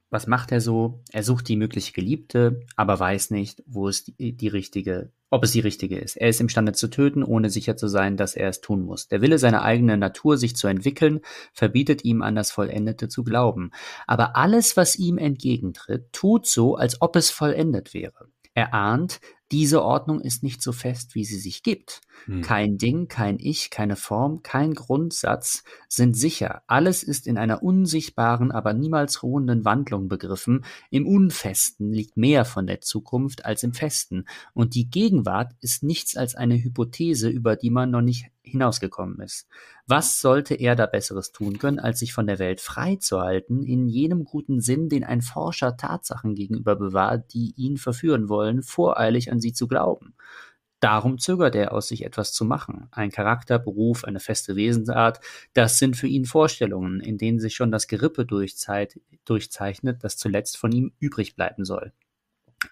was 0.09 0.27
macht 0.27 0.51
er 0.51 0.61
so? 0.61 1.03
Er 1.11 1.23
sucht 1.23 1.47
die 1.47 1.55
mögliche 1.55 1.93
Geliebte, 1.93 2.61
aber 2.75 2.99
weiß 2.99 3.31
nicht, 3.31 3.63
wo 3.65 3.87
es 3.87 4.03
die, 4.03 4.33
die 4.33 4.47
richtige 4.47 5.11
ob 5.31 5.43
es 5.43 5.51
die 5.51 5.59
richtige 5.59 5.97
ist. 5.97 6.15
Er 6.15 6.29
ist 6.29 6.41
imstande 6.41 6.73
zu 6.73 6.89
töten, 6.89 7.23
ohne 7.23 7.49
sicher 7.49 7.77
zu 7.77 7.87
sein, 7.87 8.17
dass 8.17 8.35
er 8.35 8.49
es 8.49 8.61
tun 8.61 8.81
muss. 8.81 9.07
Der 9.07 9.21
Wille 9.21 9.37
seiner 9.37 9.61
eigenen 9.61 9.99
Natur, 9.99 10.37
sich 10.37 10.55
zu 10.55 10.67
entwickeln, 10.67 11.21
verbietet 11.53 12.03
ihm 12.03 12.21
an 12.21 12.35
das 12.35 12.51
Vollendete 12.51 13.09
zu 13.09 13.23
glauben. 13.23 13.71
Aber 14.07 14.35
alles, 14.35 14.75
was 14.75 14.95
ihm 14.95 15.17
entgegentritt, 15.17 16.11
tut 16.11 16.47
so, 16.47 16.75
als 16.75 17.01
ob 17.01 17.15
es 17.15 17.29
vollendet 17.29 17.93
wäre. 17.93 18.29
Er 18.55 18.73
ahnt, 18.73 19.19
diese 19.51 19.83
Ordnung 19.83 20.21
ist 20.21 20.43
nicht 20.43 20.61
so 20.61 20.71
fest, 20.71 21.15
wie 21.15 21.25
sie 21.25 21.39
sich 21.39 21.63
gibt. 21.63 22.01
Hm. 22.25 22.41
Kein 22.41 22.77
Ding, 22.77 23.07
kein 23.07 23.39
Ich, 23.39 23.69
keine 23.71 23.95
Form, 23.95 24.43
kein 24.43 24.73
Grundsatz 24.73 25.63
sind 25.87 26.15
sicher. 26.15 26.61
Alles 26.67 27.01
ist 27.01 27.25
in 27.25 27.37
einer 27.37 27.63
unsichtbaren, 27.63 28.51
aber 28.51 28.73
niemals 28.73 29.23
ruhenden 29.23 29.65
Wandlung 29.65 30.07
begriffen. 30.07 30.65
Im 30.91 31.07
Unfesten 31.07 31.91
liegt 31.91 32.17
mehr 32.17 32.45
von 32.45 32.67
der 32.67 32.81
Zukunft 32.81 33.45
als 33.45 33.63
im 33.63 33.73
Festen. 33.73 34.25
Und 34.53 34.75
die 34.75 34.89
Gegenwart 34.89 35.53
ist 35.61 35.83
nichts 35.83 36.15
als 36.15 36.35
eine 36.35 36.61
Hypothese, 36.61 37.29
über 37.29 37.55
die 37.55 37.71
man 37.71 37.89
noch 37.89 38.01
nicht 38.01 38.27
hinausgekommen 38.49 39.19
ist. 39.21 39.47
Was 39.87 40.21
sollte 40.21 40.53
er 40.55 40.75
da 40.75 40.85
Besseres 40.85 41.31
tun 41.31 41.57
können, 41.57 41.79
als 41.79 41.99
sich 41.99 42.13
von 42.13 42.27
der 42.27 42.39
Welt 42.39 42.61
freizuhalten, 42.61 43.63
in 43.63 43.87
jenem 43.87 44.23
guten 44.23 44.61
Sinn, 44.61 44.89
den 44.89 45.03
ein 45.03 45.21
Forscher 45.21 45.77
Tatsachen 45.77 46.35
gegenüber 46.35 46.75
bewahrt, 46.75 47.33
die 47.33 47.53
ihn 47.55 47.77
verführen 47.77 48.29
wollen, 48.29 48.61
voreilig 48.61 49.31
an 49.31 49.38
sie 49.41 49.53
zu 49.53 49.67
glauben? 49.67 50.15
Darum 50.79 51.17
zögert 51.17 51.55
er 51.55 51.73
aus 51.73 51.89
sich 51.89 52.05
etwas 52.05 52.31
zu 52.31 52.45
machen. 52.45 52.87
Ein 52.91 53.11
Charakter, 53.11 53.59
Beruf, 53.59 54.05
eine 54.05 54.21
feste 54.21 54.55
Wesensart, 54.55 55.19
das 55.53 55.77
sind 55.77 55.97
für 55.97 56.07
ihn 56.07 56.25
Vorstellungen, 56.25 57.01
in 57.01 57.17
denen 57.17 57.39
sich 57.39 57.55
schon 57.55 57.71
das 57.71 57.87
Gerippe 57.87 58.25
durchzeichnet, 58.25 60.03
das 60.03 60.17
zuletzt 60.17 60.57
von 60.57 60.71
ihm 60.71 60.93
übrig 60.99 61.35
bleiben 61.35 61.65
soll. 61.65 61.91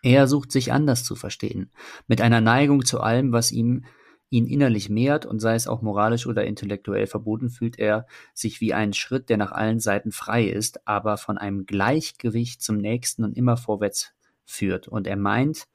Er 0.03 0.27
sucht 0.27 0.51
sich 0.51 0.71
anders 0.71 1.03
zu 1.03 1.15
verstehen, 1.15 1.71
mit 2.07 2.21
einer 2.21 2.41
Neigung 2.41 2.85
zu 2.85 3.01
allem, 3.01 3.31
was 3.31 3.51
ihm 3.51 3.85
ihn 4.29 4.45
innerlich 4.45 4.89
mehrt 4.89 5.25
und 5.25 5.39
sei 5.39 5.55
es 5.55 5.67
auch 5.67 5.81
moralisch 5.81 6.27
oder 6.27 6.45
intellektuell 6.45 7.07
verboten, 7.07 7.49
fühlt 7.49 7.79
er 7.79 8.05
sich 8.33 8.59
wie 8.59 8.73
einen 8.73 8.93
Schritt, 8.93 9.29
der 9.29 9.37
nach 9.37 9.53
allen 9.53 9.79
Seiten 9.79 10.11
frei 10.11 10.45
ist, 10.45 10.85
aber 10.85 11.17
von 11.17 11.37
einem 11.37 11.65
Gleichgewicht 11.65 12.61
zum 12.61 12.77
nächsten 12.77 13.23
und 13.23 13.37
immer 13.37 13.55
vorwärts 13.55 14.13
führt. 14.45 14.89
Und 14.89 15.07
er 15.07 15.15
meint, 15.15 15.67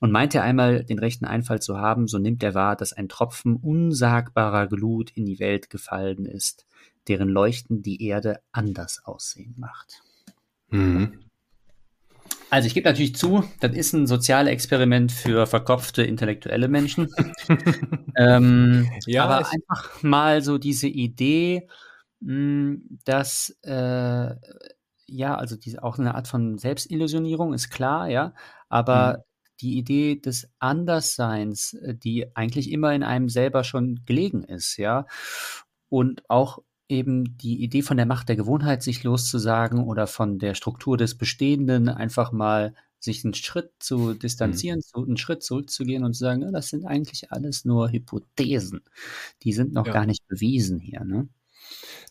und 0.00 0.12
meint 0.12 0.34
er 0.34 0.42
einmal 0.42 0.84
den 0.84 0.98
rechten 0.98 1.24
Einfall 1.24 1.60
zu 1.60 1.78
haben, 1.78 2.06
so 2.06 2.18
nimmt 2.18 2.42
er 2.42 2.54
wahr, 2.54 2.76
dass 2.76 2.92
ein 2.92 3.08
Tropfen 3.08 3.56
unsagbarer 3.56 4.68
Glut 4.68 5.10
in 5.10 5.24
die 5.24 5.40
Welt 5.40 5.70
gefallen 5.70 6.24
ist, 6.24 6.66
deren 7.08 7.28
Leuchten 7.28 7.82
die 7.82 8.04
Erde 8.04 8.40
anders 8.52 9.02
aussehen 9.04 9.54
macht. 9.58 10.02
Mhm. 10.70 11.24
Also 12.50 12.66
ich 12.66 12.74
gebe 12.74 12.88
natürlich 12.88 13.14
zu, 13.14 13.44
das 13.60 13.72
ist 13.72 13.92
ein 13.92 14.06
soziales 14.06 14.50
Experiment 14.52 15.12
für 15.12 15.46
verkopfte 15.46 16.02
intellektuelle 16.02 16.68
Menschen. 16.68 17.08
ähm, 18.16 18.90
ja, 19.06 19.24
aber 19.24 19.38
einfach 19.38 20.02
mal 20.02 20.40
so 20.42 20.56
diese 20.56 20.86
Idee, 20.88 21.68
mh, 22.20 22.32
hm, 22.32 22.98
dass 23.04 23.50
äh, 23.62 24.34
ja, 25.10 25.34
also 25.34 25.56
diese, 25.56 25.82
auch 25.82 25.98
eine 25.98 26.14
Art 26.14 26.28
von 26.28 26.58
Selbstillusionierung 26.58 27.54
ist 27.54 27.70
klar, 27.70 28.08
ja, 28.08 28.34
aber 28.68 29.18
mhm. 29.18 29.22
Die 29.60 29.78
Idee 29.78 30.16
des 30.16 30.48
Andersseins, 30.58 31.74
äh, 31.74 31.94
die 31.94 32.34
eigentlich 32.36 32.70
immer 32.70 32.92
in 32.94 33.02
einem 33.02 33.28
selber 33.28 33.64
schon 33.64 34.00
gelegen 34.06 34.44
ist, 34.44 34.76
ja, 34.76 35.06
und 35.88 36.28
auch 36.28 36.60
eben 36.88 37.36
die 37.36 37.62
Idee 37.62 37.82
von 37.82 37.96
der 37.96 38.06
Macht 38.06 38.28
der 38.28 38.36
Gewohnheit 38.36 38.82
sich 38.82 39.04
loszusagen 39.04 39.84
oder 39.84 40.06
von 40.06 40.38
der 40.38 40.54
Struktur 40.54 40.96
des 40.96 41.16
Bestehenden 41.16 41.88
einfach 41.88 42.32
mal 42.32 42.74
sich 43.00 43.24
einen 43.24 43.34
Schritt 43.34 43.70
zu 43.78 44.14
distanzieren, 44.14 44.82
mhm. 44.94 45.04
einen 45.04 45.16
Schritt 45.16 45.42
zurückzugehen 45.42 46.04
und 46.04 46.14
zu 46.14 46.20
sagen, 46.20 46.42
ja, 46.42 46.50
das 46.50 46.68
sind 46.68 46.84
eigentlich 46.84 47.30
alles 47.30 47.64
nur 47.64 47.90
Hypothesen. 47.90 48.80
Die 49.42 49.52
sind 49.52 49.72
noch 49.72 49.86
ja. 49.86 49.92
gar 49.92 50.06
nicht 50.06 50.26
bewiesen 50.26 50.80
hier. 50.80 51.04
Ne? 51.04 51.28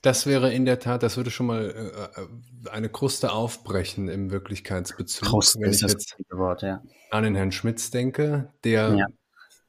Das 0.01 0.25
wäre 0.25 0.53
in 0.53 0.65
der 0.65 0.79
Tat, 0.79 1.03
das 1.03 1.17
würde 1.17 1.31
schon 1.31 1.47
mal 1.47 1.69
äh, 1.69 2.21
äh 2.21 2.27
eine 2.69 2.89
Kruste 2.89 3.31
aufbrechen 3.31 4.09
im 4.09 4.31
Wirklichkeitsbezug. 4.31 5.27
Kruste 5.27 5.59
wenn 5.61 5.71
ich 5.71 5.81
jetzt 5.81 6.15
Wort, 6.29 6.61
ja. 6.61 6.81
an 7.11 7.23
den 7.23 7.35
Herrn 7.35 7.51
Schmitz 7.51 7.91
denke, 7.91 8.53
der 8.63 8.95
ja. 8.95 9.07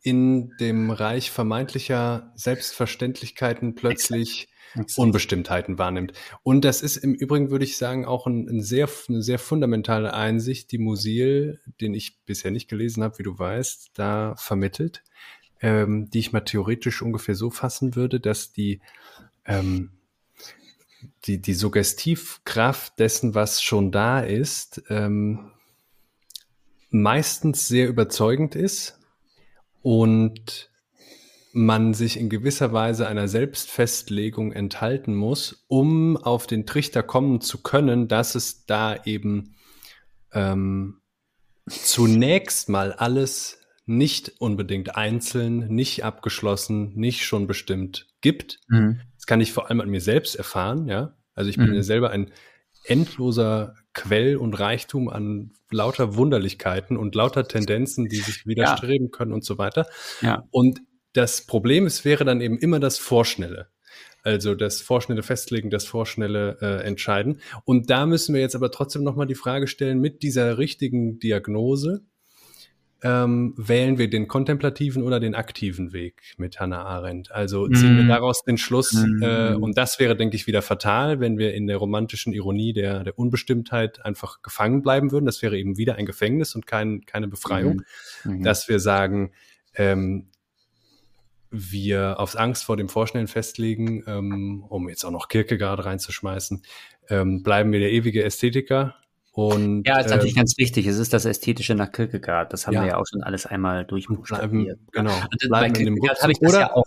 in 0.02 0.50
dem 0.60 0.90
Reich 0.90 1.30
vermeintlicher 1.30 2.32
Selbstverständlichkeiten 2.34 3.74
plötzlich 3.74 4.48
Unbestimmtheiten 4.96 5.78
wahrnimmt. 5.78 6.12
Und 6.42 6.64
das 6.64 6.82
ist 6.82 6.98
im 6.98 7.14
Übrigen, 7.14 7.50
würde 7.50 7.64
ich 7.64 7.78
sagen, 7.78 8.04
auch 8.04 8.26
ein, 8.26 8.48
ein 8.48 8.62
sehr, 8.62 8.88
eine 9.08 9.22
sehr 9.22 9.38
fundamentale 9.38 10.12
Einsicht, 10.14 10.72
die 10.72 10.78
Musil, 10.78 11.60
den 11.80 11.94
ich 11.94 12.18
bisher 12.24 12.50
nicht 12.50 12.68
gelesen 12.68 13.02
habe, 13.02 13.18
wie 13.18 13.22
du 13.22 13.38
weißt, 13.38 13.90
da 13.94 14.34
vermittelt, 14.36 15.02
ähm, 15.60 16.10
die 16.10 16.18
ich 16.18 16.32
mal 16.32 16.40
theoretisch 16.40 17.02
ungefähr 17.02 17.34
so 17.34 17.50
fassen 17.50 17.96
würde, 17.96 18.20
dass 18.20 18.52
die, 18.52 18.80
ähm, 19.48 19.90
die, 21.24 21.40
die 21.42 21.54
Suggestivkraft 21.54 22.98
dessen, 22.98 23.34
was 23.34 23.62
schon 23.62 23.90
da 23.90 24.20
ist, 24.20 24.82
ähm, 24.88 25.50
meistens 26.90 27.68
sehr 27.68 27.88
überzeugend 27.88 28.54
ist 28.54 28.98
und 29.82 30.70
man 31.52 31.94
sich 31.94 32.18
in 32.18 32.28
gewisser 32.28 32.72
Weise 32.72 33.08
einer 33.08 33.26
Selbstfestlegung 33.26 34.52
enthalten 34.52 35.14
muss, 35.14 35.64
um 35.66 36.16
auf 36.16 36.46
den 36.46 36.66
Trichter 36.66 37.02
kommen 37.02 37.40
zu 37.40 37.62
können, 37.62 38.06
dass 38.06 38.34
es 38.34 38.66
da 38.66 39.02
eben 39.04 39.56
ähm, 40.32 41.00
zunächst 41.68 42.68
mal 42.68 42.92
alles 42.92 43.58
nicht 43.86 44.40
unbedingt 44.40 44.96
einzeln, 44.96 45.68
nicht 45.68 46.04
abgeschlossen, 46.04 46.94
nicht 46.94 47.24
schon 47.24 47.46
bestimmt 47.46 48.06
gibt. 48.20 48.60
Mhm. 48.68 49.00
Das 49.28 49.34
kann 49.34 49.40
ich 49.42 49.52
vor 49.52 49.68
allem 49.68 49.82
an 49.82 49.90
mir 49.90 50.00
selbst 50.00 50.36
erfahren, 50.36 50.86
ja. 50.86 51.14
Also 51.34 51.50
ich 51.50 51.56
bin 51.56 51.68
mhm. 51.68 51.74
ja 51.74 51.82
selber 51.82 52.10
ein 52.10 52.32
endloser 52.84 53.74
Quell 53.92 54.38
und 54.38 54.58
Reichtum 54.58 55.10
an 55.10 55.52
lauter 55.70 56.16
Wunderlichkeiten 56.16 56.96
und 56.96 57.14
lauter 57.14 57.46
Tendenzen, 57.46 58.08
die 58.08 58.16
sich 58.16 58.46
widerstreben 58.46 59.08
ja. 59.08 59.10
können 59.10 59.34
und 59.34 59.44
so 59.44 59.58
weiter. 59.58 59.86
Ja. 60.22 60.44
Und 60.50 60.80
das 61.12 61.44
Problem 61.44 61.86
ist, 61.86 62.06
wäre 62.06 62.24
dann 62.24 62.40
eben 62.40 62.58
immer 62.58 62.80
das 62.80 62.96
Vorschnelle. 62.96 63.68
Also 64.22 64.54
das 64.54 64.80
vorschnelle 64.80 65.22
Festlegen, 65.22 65.68
das 65.68 65.84
vorschnelle 65.84 66.56
äh, 66.62 66.86
Entscheiden. 66.86 67.42
Und 67.64 67.90
da 67.90 68.06
müssen 68.06 68.34
wir 68.34 68.40
jetzt 68.40 68.56
aber 68.56 68.70
trotzdem 68.70 69.02
nochmal 69.02 69.26
die 69.26 69.34
Frage 69.34 69.66
stellen, 69.66 70.00
mit 70.00 70.22
dieser 70.22 70.56
richtigen 70.56 71.18
Diagnose, 71.18 72.00
ähm, 73.02 73.54
wählen 73.56 73.98
wir 73.98 74.10
den 74.10 74.26
kontemplativen 74.26 75.02
oder 75.02 75.20
den 75.20 75.34
aktiven 75.34 75.92
Weg 75.92 76.34
mit 76.36 76.58
Hannah 76.58 76.84
Arendt? 76.84 77.30
Also 77.30 77.68
ziehen 77.68 77.94
mm. 77.94 77.98
wir 77.98 78.06
daraus 78.06 78.42
den 78.42 78.58
Schluss, 78.58 78.92
mm. 78.92 79.22
äh, 79.22 79.54
und 79.54 79.78
das 79.78 79.98
wäre, 79.98 80.16
denke 80.16 80.36
ich, 80.36 80.46
wieder 80.46 80.62
fatal, 80.62 81.20
wenn 81.20 81.38
wir 81.38 81.54
in 81.54 81.66
der 81.66 81.76
romantischen 81.76 82.32
Ironie 82.32 82.72
der, 82.72 83.04
der 83.04 83.18
Unbestimmtheit 83.18 84.04
einfach 84.04 84.42
gefangen 84.42 84.82
bleiben 84.82 85.12
würden. 85.12 85.26
Das 85.26 85.42
wäre 85.42 85.56
eben 85.56 85.76
wieder 85.76 85.94
ein 85.94 86.06
Gefängnis 86.06 86.54
und 86.54 86.66
kein, 86.66 87.02
keine 87.06 87.28
Befreiung, 87.28 87.82
mm. 88.24 88.42
dass 88.42 88.68
wir 88.68 88.80
sagen, 88.80 89.32
ähm, 89.74 90.28
wir 91.50 92.18
aufs 92.18 92.36
Angst 92.36 92.64
vor 92.64 92.76
dem 92.76 92.88
Vorschnellen 92.88 93.28
festlegen, 93.28 94.04
ähm, 94.06 94.64
um 94.68 94.88
jetzt 94.88 95.04
auch 95.04 95.10
noch 95.10 95.28
Kierkegaard 95.28 95.84
reinzuschmeißen, 95.84 96.62
ähm, 97.08 97.42
bleiben 97.42 97.72
wir 97.72 97.80
der 97.80 97.92
ewige 97.92 98.22
Ästhetiker. 98.22 98.96
Und, 99.38 99.86
ja, 99.86 100.00
ist 100.00 100.10
natürlich 100.10 100.32
ähm, 100.32 100.40
ganz 100.40 100.58
wichtig. 100.58 100.88
Es 100.88 100.98
ist 100.98 101.12
das 101.12 101.24
Ästhetische 101.24 101.76
nach 101.76 101.92
Kierkegaard. 101.92 102.52
Das 102.52 102.66
haben 102.66 102.74
ja. 102.74 102.80
wir 102.82 102.88
ja 102.88 102.96
auch 102.96 103.06
schon 103.08 103.22
alles 103.22 103.46
einmal 103.46 103.84
durchbuchstabiert. 103.84 104.80
Genau. 104.90 105.12
Also 105.12 105.48
bleiben 105.48 105.76
in 105.76 105.84
dem 105.84 105.98
Rückzug. 105.98 106.42
Oder 106.42 106.58
ja 106.58 106.74
auch, 106.74 106.86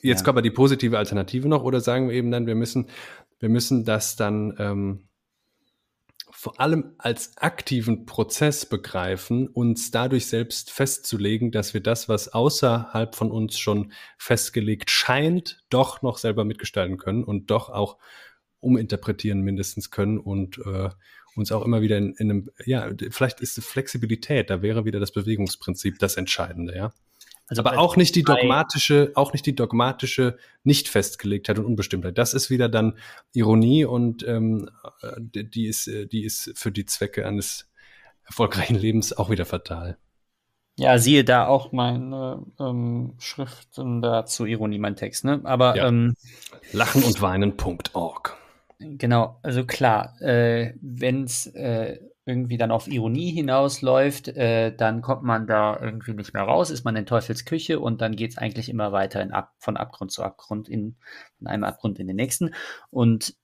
jetzt 0.00 0.20
ja. 0.20 0.24
kommt 0.24 0.28
aber 0.28 0.42
die 0.42 0.52
positive 0.52 0.96
Alternative 0.96 1.48
noch. 1.48 1.64
Oder 1.64 1.80
sagen 1.80 2.08
wir 2.08 2.14
eben 2.14 2.30
dann, 2.30 2.46
wir 2.46 2.54
müssen, 2.54 2.86
wir 3.40 3.48
müssen 3.48 3.84
das 3.84 4.14
dann 4.14 4.54
ähm, 4.60 5.08
vor 6.30 6.60
allem 6.60 6.94
als 6.98 7.36
aktiven 7.38 8.06
Prozess 8.06 8.66
begreifen, 8.66 9.48
uns 9.48 9.90
dadurch 9.90 10.26
selbst 10.26 10.70
festzulegen, 10.70 11.50
dass 11.50 11.74
wir 11.74 11.82
das, 11.82 12.08
was 12.08 12.28
außerhalb 12.28 13.16
von 13.16 13.32
uns 13.32 13.58
schon 13.58 13.90
festgelegt 14.16 14.92
scheint, 14.92 15.64
doch 15.70 16.02
noch 16.02 16.18
selber 16.18 16.44
mitgestalten 16.44 16.98
können 16.98 17.24
und 17.24 17.50
doch 17.50 17.68
auch 17.68 17.98
uminterpretieren 18.60 19.40
mindestens 19.40 19.90
können 19.90 20.18
und 20.18 20.58
äh, 20.58 20.90
uns 21.36 21.52
auch 21.52 21.64
immer 21.64 21.80
wieder 21.80 21.98
in, 21.98 22.14
in 22.14 22.30
einem, 22.30 22.50
ja, 22.64 22.88
vielleicht 23.10 23.40
ist 23.40 23.56
die 23.56 23.62
Flexibilität, 23.62 24.50
da 24.50 24.62
wäre 24.62 24.84
wieder 24.84 25.00
das 25.00 25.12
Bewegungsprinzip 25.12 25.98
das 25.98 26.16
Entscheidende, 26.16 26.76
ja. 26.76 26.92
Also 27.50 27.64
aber 27.64 27.78
auch 27.80 27.96
nicht 27.96 28.14
die 28.14 28.22
dogmatische, 28.22 29.10
auch 29.16 29.32
nicht 29.32 29.44
die 29.44 29.56
dogmatische 29.56 30.38
nicht 30.62 30.88
festgelegtheit 30.88 31.58
und 31.58 31.64
Unbestimmtheit. 31.64 32.16
Das 32.16 32.32
ist 32.32 32.48
wieder 32.48 32.68
dann 32.68 32.96
Ironie 33.32 33.84
und 33.84 34.24
ähm, 34.26 34.70
die 35.32 35.66
ist, 35.66 35.90
die 36.12 36.22
ist 36.22 36.52
für 36.54 36.70
die 36.70 36.86
Zwecke 36.86 37.26
eines 37.26 37.68
erfolgreichen 38.24 38.76
Lebens 38.76 39.12
auch 39.12 39.30
wieder 39.30 39.46
fatal. 39.46 39.98
Ja, 40.78 40.96
siehe 40.98 41.24
da 41.24 41.46
auch 41.46 41.72
meine 41.72 42.46
ähm, 42.60 43.14
Schriften 43.18 44.00
dazu 44.00 44.46
Ironie, 44.46 44.78
mein 44.78 44.94
Text, 44.94 45.24
ne? 45.24 45.40
Aber 45.42 45.76
ja. 45.76 45.88
ähm, 45.88 46.14
Lachen 46.72 47.02
und 47.02 47.20
weinen.org. 47.20 48.39
Genau, 48.80 49.38
also 49.42 49.66
klar, 49.66 50.20
äh, 50.22 50.72
wenn 50.80 51.24
es 51.24 51.46
äh, 51.48 51.98
irgendwie 52.24 52.56
dann 52.56 52.70
auf 52.70 52.88
Ironie 52.88 53.30
hinausläuft, 53.30 54.28
äh, 54.28 54.74
dann 54.74 55.02
kommt 55.02 55.22
man 55.22 55.46
da 55.46 55.78
irgendwie 55.78 56.14
nicht 56.14 56.32
mehr 56.32 56.44
raus, 56.44 56.70
ist 56.70 56.84
man 56.84 56.96
in 56.96 57.04
Teufels 57.04 57.44
Küche 57.44 57.78
und 57.78 58.00
dann 58.00 58.16
geht 58.16 58.30
es 58.30 58.38
eigentlich 58.38 58.70
immer 58.70 58.90
weiter 58.92 59.26
Ab 59.34 59.52
von 59.58 59.76
Abgrund 59.76 60.12
zu 60.12 60.22
Abgrund, 60.22 60.68
in, 60.68 60.96
von 61.36 61.46
einem 61.46 61.64
Abgrund 61.64 61.98
in 61.98 62.06
den 62.06 62.16
nächsten. 62.16 62.54
Und 62.90 63.34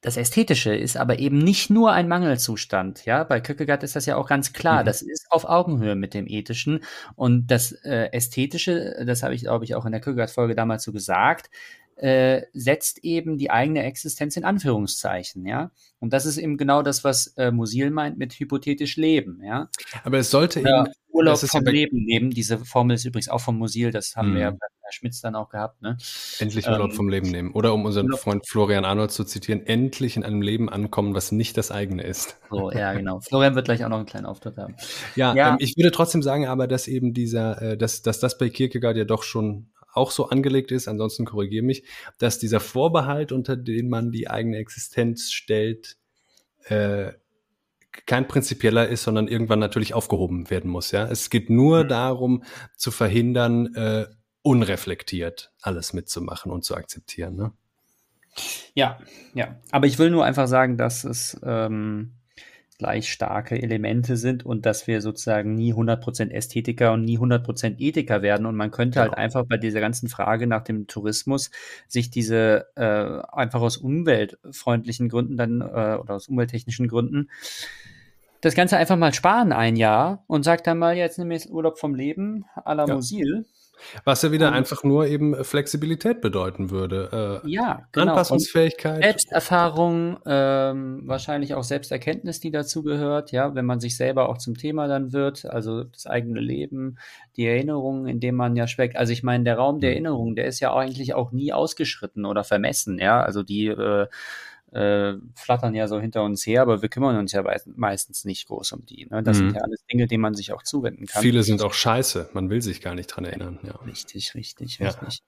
das 0.00 0.16
Ästhetische 0.16 0.74
ist 0.74 0.96
aber 0.96 1.18
eben 1.20 1.38
nicht 1.38 1.70
nur 1.70 1.92
ein 1.92 2.08
Mangelzustand. 2.08 3.04
Ja, 3.06 3.24
bei 3.24 3.40
Kierkegaard 3.40 3.82
ist 3.82 3.96
das 3.96 4.06
ja 4.06 4.16
auch 4.16 4.28
ganz 4.28 4.52
klar. 4.52 4.82
Mhm. 4.82 4.86
Das 4.86 5.02
ist 5.02 5.26
auf 5.30 5.44
Augenhöhe 5.44 5.94
mit 5.94 6.14
dem 6.14 6.26
Ethischen. 6.26 6.84
Und 7.14 7.48
das 7.48 7.72
äh, 7.84 8.10
Ästhetische, 8.12 9.04
das 9.06 9.22
habe 9.22 9.34
ich, 9.34 9.42
glaube 9.42 9.64
ich, 9.64 9.74
auch 9.74 9.84
in 9.84 9.92
der 9.92 10.00
Kierkegaard-Folge 10.00 10.54
damals 10.54 10.84
so 10.84 10.92
gesagt, 10.92 11.50
äh, 11.96 12.42
setzt 12.52 13.04
eben 13.04 13.38
die 13.38 13.50
eigene 13.50 13.82
Existenz 13.82 14.36
in 14.36 14.44
Anführungszeichen, 14.44 15.46
ja. 15.46 15.70
Und 15.98 16.12
das 16.12 16.26
ist 16.26 16.36
eben 16.36 16.56
genau 16.58 16.82
das, 16.82 17.04
was 17.04 17.28
äh, 17.36 17.50
Musil 17.50 17.90
meint 17.90 18.18
mit 18.18 18.34
hypothetisch 18.34 18.96
leben, 18.96 19.40
ja. 19.42 19.70
Aber 20.04 20.18
es 20.18 20.30
sollte 20.30 20.60
eben 20.60 20.86
Urlaub 21.10 21.38
vom 21.38 21.64
ja 21.64 21.72
Leben 21.72 22.04
nehmen. 22.04 22.30
Diese 22.30 22.58
Formel 22.58 22.94
ist 22.96 23.04
übrigens 23.04 23.28
auch 23.28 23.40
von 23.40 23.56
Musil, 23.56 23.90
das 23.90 24.14
haben 24.16 24.30
mhm. 24.30 24.34
wir 24.34 24.40
ja 24.42 24.50
bei 24.50 24.66
Herr 24.86 24.92
Schmitz 24.92 25.20
dann 25.20 25.34
auch 25.34 25.48
gehabt, 25.48 25.82
ne? 25.82 25.96
Endlich 26.38 26.68
Urlaub 26.68 26.90
ähm, 26.90 26.96
vom 26.96 27.08
Leben 27.08 27.30
nehmen. 27.30 27.52
Oder 27.52 27.74
um 27.74 27.84
unseren 27.84 28.06
Urlaub. 28.06 28.20
Freund 28.20 28.48
Florian 28.48 28.84
Arnold 28.84 29.10
zu 29.10 29.24
zitieren, 29.24 29.66
endlich 29.66 30.16
in 30.16 30.22
einem 30.22 30.42
Leben 30.42 30.68
ankommen, 30.68 31.14
was 31.14 31.32
nicht 31.32 31.56
das 31.56 31.72
eigene 31.72 32.04
ist. 32.04 32.38
So, 32.50 32.70
ja, 32.70 32.92
genau. 32.92 33.20
Florian 33.20 33.56
wird 33.56 33.64
gleich 33.64 33.84
auch 33.84 33.88
noch 33.88 33.96
einen 33.96 34.06
kleinen 34.06 34.26
Auftritt 34.26 34.58
haben. 34.58 34.76
Ja, 35.16 35.34
ja. 35.34 35.50
Ähm, 35.50 35.56
ich 35.58 35.76
würde 35.76 35.90
trotzdem 35.90 36.22
sagen, 36.22 36.46
aber 36.46 36.68
dass 36.68 36.86
eben 36.86 37.14
dieser, 37.14 37.60
äh, 37.62 37.76
dass, 37.76 38.02
dass 38.02 38.20
das 38.20 38.38
bei 38.38 38.48
Kierkegaard 38.48 38.96
ja 38.96 39.04
doch 39.04 39.24
schon 39.24 39.70
auch 39.96 40.10
so 40.10 40.28
angelegt 40.28 40.72
ist, 40.72 40.88
ansonsten 40.88 41.24
korrigiere 41.24 41.64
mich, 41.64 41.84
dass 42.18 42.38
dieser 42.38 42.60
Vorbehalt, 42.60 43.32
unter 43.32 43.56
den 43.56 43.88
man 43.88 44.10
die 44.10 44.28
eigene 44.28 44.58
Existenz 44.58 45.32
stellt, 45.32 45.96
äh, 46.64 47.12
kein 48.04 48.28
prinzipieller 48.28 48.88
ist, 48.88 49.04
sondern 49.04 49.28
irgendwann 49.28 49.58
natürlich 49.58 49.94
aufgehoben 49.94 50.50
werden 50.50 50.70
muss. 50.70 50.90
Ja, 50.90 51.06
es 51.06 51.30
geht 51.30 51.48
nur 51.48 51.84
mhm. 51.84 51.88
darum 51.88 52.44
zu 52.76 52.90
verhindern, 52.90 53.74
äh, 53.74 54.06
unreflektiert 54.42 55.52
alles 55.60 55.92
mitzumachen 55.92 56.52
und 56.52 56.64
zu 56.64 56.76
akzeptieren. 56.76 57.36
Ne? 57.36 57.52
Ja, 58.74 58.98
ja. 59.34 59.56
Aber 59.72 59.86
ich 59.86 59.98
will 59.98 60.10
nur 60.10 60.24
einfach 60.24 60.46
sagen, 60.46 60.76
dass 60.76 61.04
es 61.04 61.40
ähm, 61.42 62.15
gleich 62.78 63.10
starke 63.10 63.60
Elemente 63.60 64.16
sind 64.16 64.44
und 64.44 64.66
dass 64.66 64.86
wir 64.86 65.00
sozusagen 65.00 65.54
nie 65.54 65.72
100% 65.72 66.30
Ästhetiker 66.30 66.92
und 66.92 67.04
nie 67.04 67.18
100% 67.18 67.78
Ethiker 67.78 68.22
werden. 68.22 68.46
Und 68.46 68.56
man 68.56 68.70
könnte 68.70 69.00
halt 69.00 69.10
genau. 69.10 69.16
halt 69.16 69.24
einfach 69.24 69.44
bei 69.46 69.56
dieser 69.56 69.80
ganzen 69.80 70.08
Frage 70.08 70.46
nach 70.46 70.62
dem 70.62 70.86
Tourismus 70.86 71.50
sich 71.88 72.10
diese 72.10 72.66
äh, 72.76 73.36
einfach 73.36 73.60
aus 73.60 73.76
umweltfreundlichen 73.76 75.08
Gründen 75.08 75.36
dann 75.36 75.60
äh, 75.60 75.96
oder 75.96 76.14
aus 76.14 76.28
umwelttechnischen 76.28 76.88
Gründen 76.88 77.28
das 78.42 78.54
Ganze 78.54 78.76
einfach 78.76 78.96
mal 78.96 79.12
sparen 79.12 79.52
ein 79.52 79.76
Jahr 79.76 80.22
und 80.28 80.44
sagt 80.44 80.66
dann 80.66 80.78
mal, 80.78 80.96
jetzt 80.96 81.18
nehme 81.18 81.34
ich 81.34 81.50
Urlaub 81.50 81.78
vom 81.78 81.94
Leben 81.94 82.44
à 82.54 82.74
la 82.74 82.86
ja. 82.86 82.94
Mosil 82.94 83.44
was 84.04 84.22
ja 84.22 84.32
wieder 84.32 84.48
und, 84.48 84.54
einfach 84.54 84.84
nur 84.84 85.06
eben 85.06 85.34
äh, 85.34 85.44
Flexibilität 85.44 86.20
bedeuten 86.20 86.70
würde. 86.70 87.42
Äh, 87.44 87.48
ja, 87.48 87.86
genau. 87.92 88.12
Anpassungsfähigkeit. 88.12 88.96
Und 88.96 89.02
Selbsterfahrung, 89.02 90.18
ähm, 90.26 91.02
wahrscheinlich 91.04 91.54
auch 91.54 91.64
Selbsterkenntnis, 91.64 92.40
die 92.40 92.50
dazu 92.50 92.82
gehört, 92.82 93.32
ja, 93.32 93.54
wenn 93.54 93.64
man 93.64 93.80
sich 93.80 93.96
selber 93.96 94.28
auch 94.28 94.38
zum 94.38 94.56
Thema 94.56 94.88
dann 94.88 95.12
wird, 95.12 95.46
also 95.46 95.84
das 95.84 96.06
eigene 96.06 96.40
Leben, 96.40 96.98
die 97.36 97.46
Erinnerungen, 97.46 98.06
in 98.06 98.20
dem 98.20 98.34
man 98.34 98.56
ja 98.56 98.66
schweckt. 98.66 98.96
Also 98.96 99.12
ich 99.12 99.22
meine, 99.22 99.44
der 99.44 99.56
Raum 99.56 99.80
der 99.80 99.90
mhm. 99.90 99.94
Erinnerungen, 99.94 100.36
der 100.36 100.46
ist 100.46 100.60
ja 100.60 100.74
eigentlich 100.74 101.14
auch 101.14 101.32
nie 101.32 101.52
ausgeschritten 101.52 102.24
oder 102.24 102.44
vermessen, 102.44 102.98
ja. 102.98 103.20
Also 103.20 103.42
die 103.42 103.66
äh, 103.66 104.06
äh, 104.72 105.14
flattern 105.34 105.74
ja 105.74 105.88
so 105.88 106.00
hinter 106.00 106.22
uns 106.24 106.46
her, 106.46 106.62
aber 106.62 106.82
wir 106.82 106.88
kümmern 106.88 107.16
uns 107.16 107.32
ja 107.32 107.44
meistens 107.76 108.24
nicht 108.24 108.48
groß 108.48 108.72
um 108.72 108.84
die. 108.84 109.06
Ne? 109.10 109.22
Das 109.22 109.38
mhm. 109.38 109.46
sind 109.46 109.56
ja 109.56 109.62
alles 109.62 109.84
Dinge, 109.90 110.06
denen 110.06 110.22
man 110.22 110.34
sich 110.34 110.52
auch 110.52 110.62
zuwenden 110.62 111.06
kann. 111.06 111.22
Viele 111.22 111.42
sind 111.42 111.62
auch 111.62 111.72
scheiße, 111.72 112.30
man 112.32 112.50
will 112.50 112.62
sich 112.62 112.80
gar 112.80 112.94
nicht 112.94 113.06
dran 113.06 113.24
erinnern. 113.24 113.58
Ja. 113.62 113.76
Richtig, 113.86 114.34
richtig, 114.34 114.78
ja. 114.78 114.88
richtig. 114.88 115.22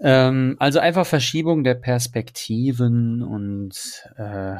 Ähm, 0.00 0.56
also 0.58 0.78
einfach 0.78 1.06
Verschiebung 1.06 1.64
der 1.64 1.74
Perspektiven 1.74 3.22
und 3.22 4.04
äh, 4.16 4.56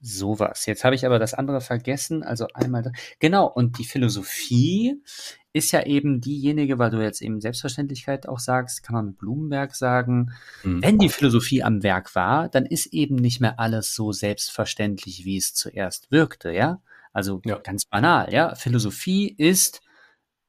sowas. 0.00 0.66
Jetzt 0.66 0.84
habe 0.84 0.94
ich 0.94 1.04
aber 1.04 1.18
das 1.18 1.34
andere 1.34 1.60
vergessen. 1.60 2.22
Also 2.22 2.46
einmal, 2.54 2.82
da, 2.82 2.90
genau, 3.18 3.46
und 3.46 3.78
die 3.78 3.84
Philosophie 3.84 5.02
ist 5.52 5.72
ja 5.72 5.84
eben 5.84 6.20
diejenige, 6.20 6.78
weil 6.78 6.90
du 6.90 7.02
jetzt 7.02 7.22
eben 7.22 7.40
Selbstverständlichkeit 7.40 8.28
auch 8.28 8.38
sagst, 8.38 8.82
kann 8.82 8.94
man 8.94 9.06
mit 9.06 9.18
Blumenberg 9.18 9.74
sagen, 9.74 10.32
mhm. 10.62 10.82
wenn 10.82 10.98
die 10.98 11.08
Philosophie 11.08 11.62
am 11.62 11.82
Werk 11.82 12.14
war, 12.14 12.48
dann 12.48 12.66
ist 12.66 12.86
eben 12.86 13.16
nicht 13.16 13.40
mehr 13.40 13.58
alles 13.58 13.94
so 13.94 14.12
selbstverständlich, 14.12 15.24
wie 15.24 15.36
es 15.36 15.54
zuerst 15.54 16.10
wirkte, 16.10 16.52
ja? 16.52 16.80
Also 17.12 17.40
ja. 17.44 17.58
ganz 17.58 17.84
banal, 17.84 18.32
ja? 18.32 18.54
Philosophie 18.54 19.34
ist 19.36 19.82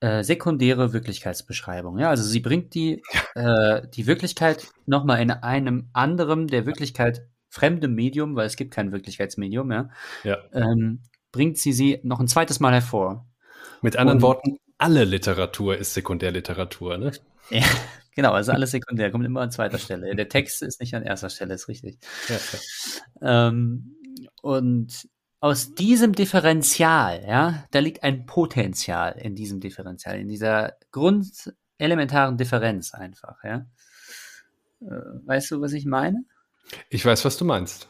äh, 0.02 0.24
sekundäre 0.24 0.94
Wirklichkeitsbeschreibung, 0.94 1.98
ja? 1.98 2.10
Also 2.10 2.24
sie 2.24 2.40
bringt 2.40 2.76
die, 2.76 3.02
äh, 3.34 3.82
die 3.96 4.06
Wirklichkeit 4.06 4.68
nochmal 4.86 5.22
in 5.22 5.32
einem 5.32 5.90
anderen, 5.94 6.48
der 6.48 6.68
Wirklichkeit 6.68 7.28
fremdem 7.52 7.94
Medium, 7.94 8.36
weil 8.36 8.48
es 8.48 8.56
gibt 8.56 8.74
kein 8.74 8.92
Wirklichkeitsmedium, 8.92 9.72
ja? 9.72 9.90
ja. 10.24 10.38
Ähm, 10.54 11.02
bringt 11.32 11.58
sie 11.58 11.74
sie 11.74 12.00
noch 12.04 12.20
ein 12.20 12.28
zweites 12.28 12.60
Mal 12.60 12.74
hervor. 12.74 13.28
Mit 13.82 13.98
anderen 13.98 14.18
Und, 14.18 14.24
Worten, 14.24 14.58
alle 14.78 15.04
Literatur 15.04 15.78
ist 15.78 15.94
Sekundärliteratur, 15.94 16.98
ne? 16.98 17.12
Ja, 17.50 17.66
genau, 18.16 18.32
also 18.32 18.54
alles 18.54 18.72
sekundär, 18.72 19.12
kommt 19.12 19.26
immer 19.26 19.42
an 19.42 19.52
zweiter 19.52 19.78
Stelle. 19.78 20.16
Der 20.16 20.30
Text 20.30 20.62
ist 20.62 20.80
nicht 20.80 20.96
an 20.96 21.04
erster 21.04 21.30
Stelle, 21.30 21.54
ist 21.54 21.68
richtig. 21.68 21.98
Ja, 22.30 22.36
ja. 23.20 23.48
Ähm, 23.48 23.98
und 24.42 25.10
aus 25.42 25.74
diesem 25.74 26.14
Differential, 26.14 27.26
ja, 27.28 27.66
da 27.72 27.80
liegt 27.80 28.04
ein 28.04 28.26
Potenzial 28.26 29.18
in 29.20 29.36
diesem 29.36 29.60
Differential, 29.60 30.18
in 30.18 30.30
dieser 30.30 30.78
grundelementaren 30.92 32.38
Differenz 32.38 32.94
einfach, 32.94 33.44
ja. 33.44 33.66
Äh, 34.82 35.26
weißt 35.26 35.52
du, 35.52 35.62
was 35.62 35.74
ich 35.74 35.86
meine? 35.86 36.24
Ich 36.90 37.06
weiß, 37.06 37.26
was 37.26 37.38
du 37.38 37.46
meinst. 37.46 37.90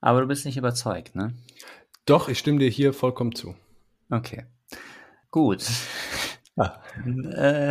Aber 0.00 0.20
du 0.20 0.26
bist 0.26 0.44
nicht 0.44 0.56
überzeugt, 0.56 1.14
ne? 1.14 1.34
Doch, 2.06 2.28
ich 2.28 2.38
stimme 2.38 2.58
dir 2.58 2.70
hier 2.70 2.92
vollkommen 2.92 3.34
zu. 3.34 3.54
Okay. 4.10 4.46
Gut. 5.30 5.64
Ja. 6.58 6.80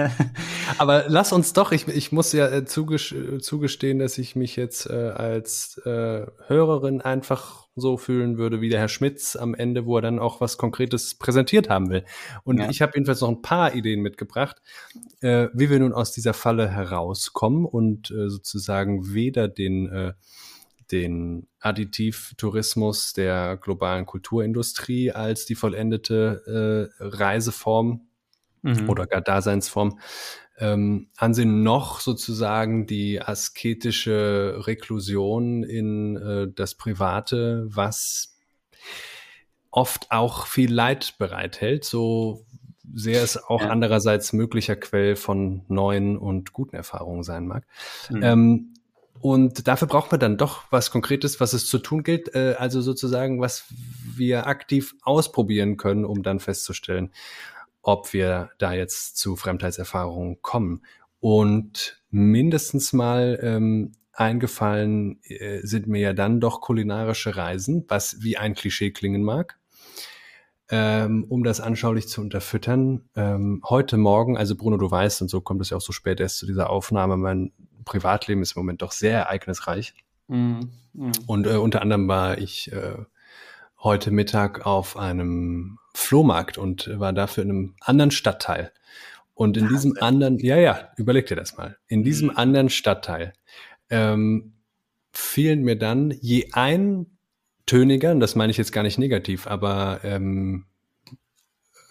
Äh. 0.05 0.09
Aber 0.77 1.05
lass 1.07 1.33
uns 1.33 1.53
doch, 1.53 1.71
ich, 1.71 1.87
ich 1.87 2.11
muss 2.11 2.31
ja 2.31 2.47
äh, 2.47 2.65
zugestehen, 2.65 3.99
dass 3.99 4.17
ich 4.17 4.35
mich 4.35 4.55
jetzt 4.55 4.89
äh, 4.89 4.93
als 4.93 5.77
äh, 5.85 6.25
Hörerin 6.47 7.01
einfach 7.01 7.67
so 7.75 7.97
fühlen 7.97 8.37
würde 8.37 8.59
wie 8.59 8.69
der 8.69 8.79
Herr 8.79 8.87
Schmitz 8.87 9.35
am 9.35 9.53
Ende, 9.53 9.85
wo 9.85 9.97
er 9.97 10.01
dann 10.01 10.19
auch 10.19 10.41
was 10.41 10.57
Konkretes 10.57 11.15
präsentiert 11.15 11.69
haben 11.69 11.89
will. 11.89 12.05
Und 12.43 12.59
ja. 12.59 12.69
ich 12.69 12.81
habe 12.81 12.93
jedenfalls 12.95 13.21
noch 13.21 13.29
ein 13.29 13.41
paar 13.41 13.75
Ideen 13.75 14.01
mitgebracht, 14.01 14.61
äh, 15.21 15.47
wie 15.53 15.69
wir 15.69 15.79
nun 15.79 15.93
aus 15.93 16.11
dieser 16.11 16.33
Falle 16.33 16.69
herauskommen 16.69 17.65
und 17.65 18.09
äh, 18.09 18.29
sozusagen 18.29 19.13
weder 19.13 19.47
den 19.47 19.89
äh, 19.89 20.13
den 20.91 21.47
Additivtourismus 21.59 23.11
der 23.11 23.57
globalen 23.57 24.05
Kulturindustrie 24.05 25.11
als 25.11 25.45
die 25.45 25.55
vollendete 25.55 26.89
äh, 26.99 27.03
Reiseform 27.03 28.06
mhm. 28.67 28.89
oder 28.89 29.07
gar 29.07 29.21
Daseinsform 29.21 29.99
ähm, 30.59 31.09
ansehen, 31.17 31.63
noch 31.63 31.99
sozusagen 31.99 32.87
die 32.87 33.21
asketische 33.21 34.61
Reklusion 34.65 35.63
in 35.63 36.17
äh, 36.17 36.47
das 36.53 36.75
Private, 36.75 37.67
was 37.67 38.37
oft 39.69 40.11
auch 40.11 40.47
viel 40.47 40.73
Leid 40.73 41.15
bereithält, 41.19 41.85
so 41.85 42.45
sehr 42.93 43.21
es 43.21 43.37
auch 43.37 43.61
ja. 43.61 43.69
andererseits 43.69 44.33
möglicher 44.33 44.75
Quell 44.75 45.15
von 45.15 45.63
neuen 45.67 46.17
und 46.17 46.53
guten 46.53 46.75
Erfahrungen 46.75 47.23
sein 47.23 47.45
mag. 47.45 47.65
Mhm. 48.09 48.23
Ähm, 48.23 48.73
Und 49.19 49.67
dafür 49.67 49.87
braucht 49.87 50.11
man 50.11 50.19
dann 50.19 50.37
doch 50.37 50.63
was 50.71 50.89
Konkretes, 50.91 51.39
was 51.39 51.53
es 51.53 51.67
zu 51.67 51.79
tun 51.79 52.03
gilt, 52.03 52.33
äh, 52.33 52.55
also 52.57 52.81
sozusagen, 52.81 53.41
was 53.41 53.65
wir 54.15 54.47
aktiv 54.47 54.95
ausprobieren 55.01 55.75
können, 55.77 56.05
um 56.05 56.23
dann 56.23 56.39
festzustellen, 56.39 57.11
ob 57.87 58.11
wir 58.11 58.49
da 58.57 58.73
jetzt 58.73 59.15
zu 59.15 59.37
Fremdheitserfahrungen 59.37 60.41
kommen. 60.41 60.81
Und 61.21 62.03
mindestens 62.09 62.91
mal 62.91 63.39
ähm, 63.41 63.93
eingefallen 64.11 65.21
äh, 65.23 65.61
sind 65.63 65.87
mir 65.87 66.01
ja 66.01 66.11
dann 66.11 66.41
doch 66.41 66.59
kulinarische 66.59 67.37
Reisen, 67.37 67.85
was 67.87 68.21
wie 68.21 68.35
ein 68.35 68.55
Klischee 68.55 68.91
klingen 68.91 69.23
mag. 69.23 69.57
Ähm, 70.69 71.23
um 71.29 71.45
das 71.45 71.61
anschaulich 71.61 72.09
zu 72.09 72.19
unterfüttern. 72.19 73.07
Ähm, 73.15 73.61
heute 73.69 73.95
Morgen, 73.95 74.37
also 74.37 74.57
Bruno, 74.57 74.75
du 74.75 74.91
weißt, 74.91 75.21
und 75.21 75.29
so 75.29 75.39
kommt 75.39 75.61
es 75.61 75.69
ja 75.69 75.77
auch 75.77 75.81
so 75.81 75.93
spät 75.93 76.19
erst 76.19 76.39
zu 76.39 76.45
dieser 76.45 76.69
Aufnahme, 76.69 77.15
mein 77.15 77.53
Privatleben 77.85 78.41
ist 78.41 78.57
im 78.57 78.63
Moment 78.63 78.81
doch 78.81 78.91
sehr 78.91 79.17
ereignisreich. 79.17 79.93
Mm, 80.27 80.59
mm. 80.91 81.11
Und 81.25 81.47
äh, 81.47 81.55
unter 81.55 81.81
anderem 81.81 82.09
war 82.09 82.37
ich 82.37 82.69
äh, 82.73 82.97
heute 83.81 84.11
Mittag 84.11 84.65
auf 84.65 84.97
einem 84.97 85.79
Flohmarkt 85.97 86.57
und 86.57 86.99
war 86.99 87.11
dafür 87.11 87.43
in 87.43 87.49
einem 87.49 87.75
anderen 87.81 88.11
Stadtteil. 88.11 88.71
Und 89.33 89.57
in 89.57 89.67
diesem 89.67 89.97
anderen, 89.99 90.37
ja, 90.39 90.57
ja, 90.57 90.89
überleg 90.95 91.25
dir 91.25 91.35
das 91.35 91.57
mal. 91.57 91.77
In 91.87 92.03
diesem 92.03 92.29
mhm. 92.29 92.37
anderen 92.37 92.69
Stadtteil 92.69 93.33
ähm, 93.89 94.53
fielen 95.11 95.63
mir 95.63 95.77
dann 95.77 96.11
je 96.21 96.49
eintöniger, 96.53 98.11
und 98.11 98.19
das 98.19 98.35
meine 98.35 98.51
ich 98.51 98.57
jetzt 98.57 98.71
gar 98.71 98.83
nicht 98.83 98.99
negativ, 98.99 99.47
aber 99.47 99.99
ähm, 100.03 100.65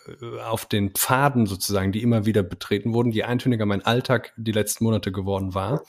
äh, 0.06 0.40
auf 0.40 0.66
den 0.66 0.90
Pfaden 0.90 1.46
sozusagen, 1.46 1.90
die 1.90 2.02
immer 2.02 2.26
wieder 2.26 2.44
betreten 2.44 2.94
wurden, 2.94 3.10
je 3.10 3.24
eintöniger 3.24 3.66
mein 3.66 3.84
Alltag 3.84 4.32
die 4.36 4.52
letzten 4.52 4.84
Monate 4.84 5.10
geworden 5.10 5.54
war, 5.54 5.82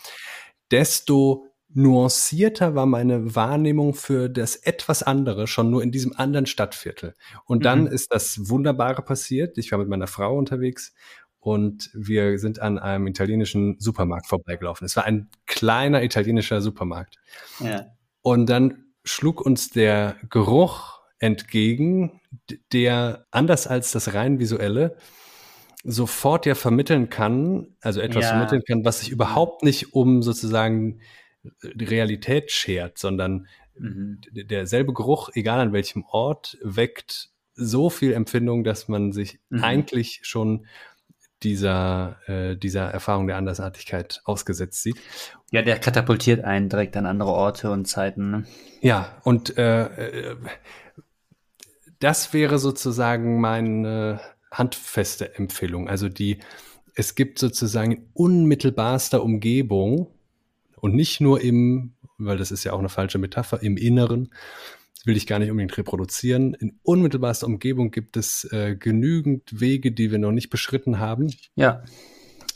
desto 0.72 1.48
nuancierter 1.78 2.74
war 2.74 2.88
meine 2.88 3.36
Wahrnehmung 3.36 3.94
für 3.94 4.30
das 4.30 4.56
etwas 4.56 5.04
andere 5.04 5.46
schon 5.46 5.70
nur 5.70 5.84
in 5.84 5.92
diesem 5.92 6.12
anderen 6.18 6.48
Stadtviertel. 6.48 7.14
Und 7.46 7.66
dann 7.66 7.82
mhm. 7.82 7.88
ist 7.88 8.12
das 8.12 8.50
Wunderbare 8.50 9.04
passiert. 9.04 9.60
Ich 9.60 9.72
war 9.72 9.78
mit 9.78 9.88
meiner 9.88 10.08
Frau 10.08 10.36
unterwegs 10.36 10.96
und 11.40 11.92
wir 11.94 12.40
sind 12.40 12.60
an 12.60 12.80
einem 12.80 13.06
italienischen 13.06 13.80
Supermarkt 13.80 14.26
vorbeigelaufen. 14.26 14.86
Es 14.86 14.96
war 14.96 15.06
ein 15.06 15.30
kleiner 15.46 16.02
italienischer 16.02 16.62
Supermarkt. 16.62 17.18
Ja. 17.60 17.86
Und 18.24 18.50
dann 18.50 18.86
schlug 19.04 19.40
uns 19.40 19.70
der 19.70 20.16
Geruch 20.32 21.00
entgegen, 21.20 22.22
der 22.74 23.28
anders 23.30 23.68
als 23.68 23.92
das 23.92 24.16
rein 24.16 24.40
visuelle 24.40 24.98
sofort 25.84 26.48
ja 26.48 26.56
vermitteln 26.56 27.10
kann, 27.10 27.76
also 27.82 28.02
etwas 28.02 28.24
ja. 28.24 28.30
vermitteln 28.32 28.64
kann, 28.68 28.84
was 28.84 29.02
sich 29.02 29.10
überhaupt 29.10 29.64
nicht 29.64 29.94
um 29.94 30.24
sozusagen 30.24 31.02
die 31.76 31.86
Realität 31.86 32.52
schert, 32.52 32.98
sondern 32.98 33.48
mhm. 33.78 34.22
derselbe 34.32 34.94
Geruch, 34.94 35.30
egal 35.34 35.60
an 35.60 35.74
welchem 35.74 36.04
Ort, 36.06 36.58
weckt 36.62 37.30
so 37.56 37.90
viel 37.90 38.14
Empfindung, 38.14 38.64
dass 38.64 38.88
man 38.88 39.12
sich 39.12 39.40
mhm. 39.50 39.64
eigentlich 39.64 40.20
schon 40.24 40.66
dieser, 41.44 42.18
äh, 42.28 42.56
dieser 42.56 42.90
Erfahrung 42.90 43.28
der 43.28 43.38
Andersartigkeit 43.38 44.22
ausgesetzt 44.26 44.82
sieht. 44.82 44.98
Ja, 45.52 45.62
der 45.62 45.80
katapultiert 45.80 46.44
einen 46.44 46.70
direkt 46.70 46.98
an 46.98 47.06
andere 47.06 47.32
Orte 47.32 47.72
und 47.72 47.86
Zeiten. 47.86 48.32
Ne? 48.32 48.44
Ja, 48.82 49.20
und 49.24 49.58
äh, 49.58 50.32
äh, 50.32 50.36
das 52.00 52.34
wäre 52.34 52.60
sozusagen 52.60 53.40
meine 53.40 54.20
handfeste 54.52 55.36
Empfehlung. 55.36 55.90
Also 55.90 56.10
die, 56.10 56.40
es 56.96 57.16
gibt 57.16 57.40
sozusagen 57.40 57.92
in 57.92 58.10
unmittelbarster 58.14 59.24
Umgebung 59.24 60.08
und 60.80 60.96
nicht 60.96 61.22
nur 61.22 61.42
im, 61.42 61.96
weil 62.18 62.38
das 62.38 62.52
ist 62.52 62.64
ja 62.64 62.74
auch 62.74 62.80
eine 62.80 62.90
falsche 62.90 63.18
Metapher, 63.18 63.62
im 63.62 63.78
Inneren, 63.78 64.34
will 65.06 65.18
ich 65.18 65.28
gar 65.28 65.40
nicht 65.40 65.50
unbedingt 65.50 65.78
reproduzieren. 65.78 66.54
In 66.54 66.80
unmittelbarster 66.84 67.48
Umgebung 67.48 67.92
gibt 67.92 68.18
es 68.18 68.44
äh, 68.52 68.76
genügend 68.76 69.60
Wege, 69.60 69.92
die 69.92 70.12
wir 70.12 70.18
noch 70.18 70.32
nicht 70.32 70.50
beschritten 70.50 71.00
haben. 71.00 71.34
Ja. 71.56 71.84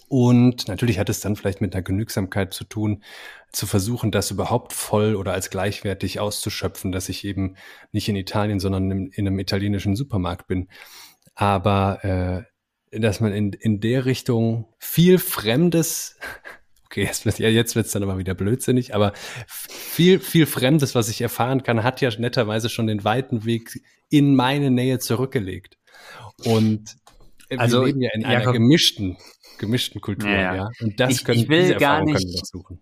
Und 0.10 0.68
natürlich 0.68 0.99
hat 0.99 1.10
es 1.10 1.22
dann 1.22 1.38
vielleicht 1.38 1.61
mit 1.61 1.73
einer 1.73 1.84
Genügsamkeit 1.84 2.53
zu 2.53 2.65
tun, 2.65 3.02
zu 3.53 3.65
versuchen, 3.65 4.11
das 4.11 4.30
überhaupt 4.30 4.73
voll 4.73 5.15
oder 5.15 5.31
als 5.31 5.49
gleichwertig 5.49 6.19
auszuschöpfen, 6.19 6.91
dass 6.91 7.07
ich 7.07 7.23
eben 7.23 7.56
nicht 7.93 8.10
in 8.10 8.18
Italien, 8.18 8.60
sondern 8.60 8.91
in, 8.91 9.07
in 9.07 9.27
einem 9.27 9.39
italienischen 9.39 9.95
Supermarkt 9.95 10.48
bin. 10.48 10.68
Aber 11.34 12.03
äh, 12.03 12.99
dass 12.99 13.22
man 13.22 13.31
in, 13.31 13.53
in 13.53 13.80
der 13.80 14.03
Richtung 14.03 14.68
viel 14.80 15.18
Fremdes 15.18 16.18
okay, 16.91 17.03
jetzt, 17.05 17.26
wird 17.26 17.39
jetzt 17.39 17.76
wird's 17.76 17.91
dann 17.91 18.03
aber 18.03 18.18
wieder 18.18 18.34
blödsinnig, 18.34 18.93
aber 18.93 19.13
viel, 19.47 20.19
viel 20.19 20.45
Fremdes, 20.45 20.93
was 20.93 21.09
ich 21.09 21.22
erfahren 21.22 21.63
kann, 21.63 21.84
hat 21.84 22.01
ja 22.01 22.09
netterweise 22.18 22.69
schon 22.69 22.88
den 22.88 23.03
weiten 23.03 23.45
Weg 23.45 23.81
in 24.09 24.35
meine 24.35 24.69
Nähe 24.69 24.99
zurückgelegt. 24.99 25.77
Und 26.43 26.97
wir 27.49 27.59
also, 27.59 27.85
leben 27.85 28.01
ja 28.01 28.09
in 28.13 28.22
Jakob, 28.22 28.41
einer 28.41 28.53
gemischten, 28.53 29.18
gemischten 29.57 30.01
Kultur, 30.01 30.30
ja. 30.30 30.55
ja. 30.55 30.69
Und 30.81 30.99
das 30.99 31.18
ich, 31.18 31.23
können 31.23 31.39
ich 31.39 31.49
will 31.49 31.76
gar 31.76 32.03
nicht, 32.03 32.26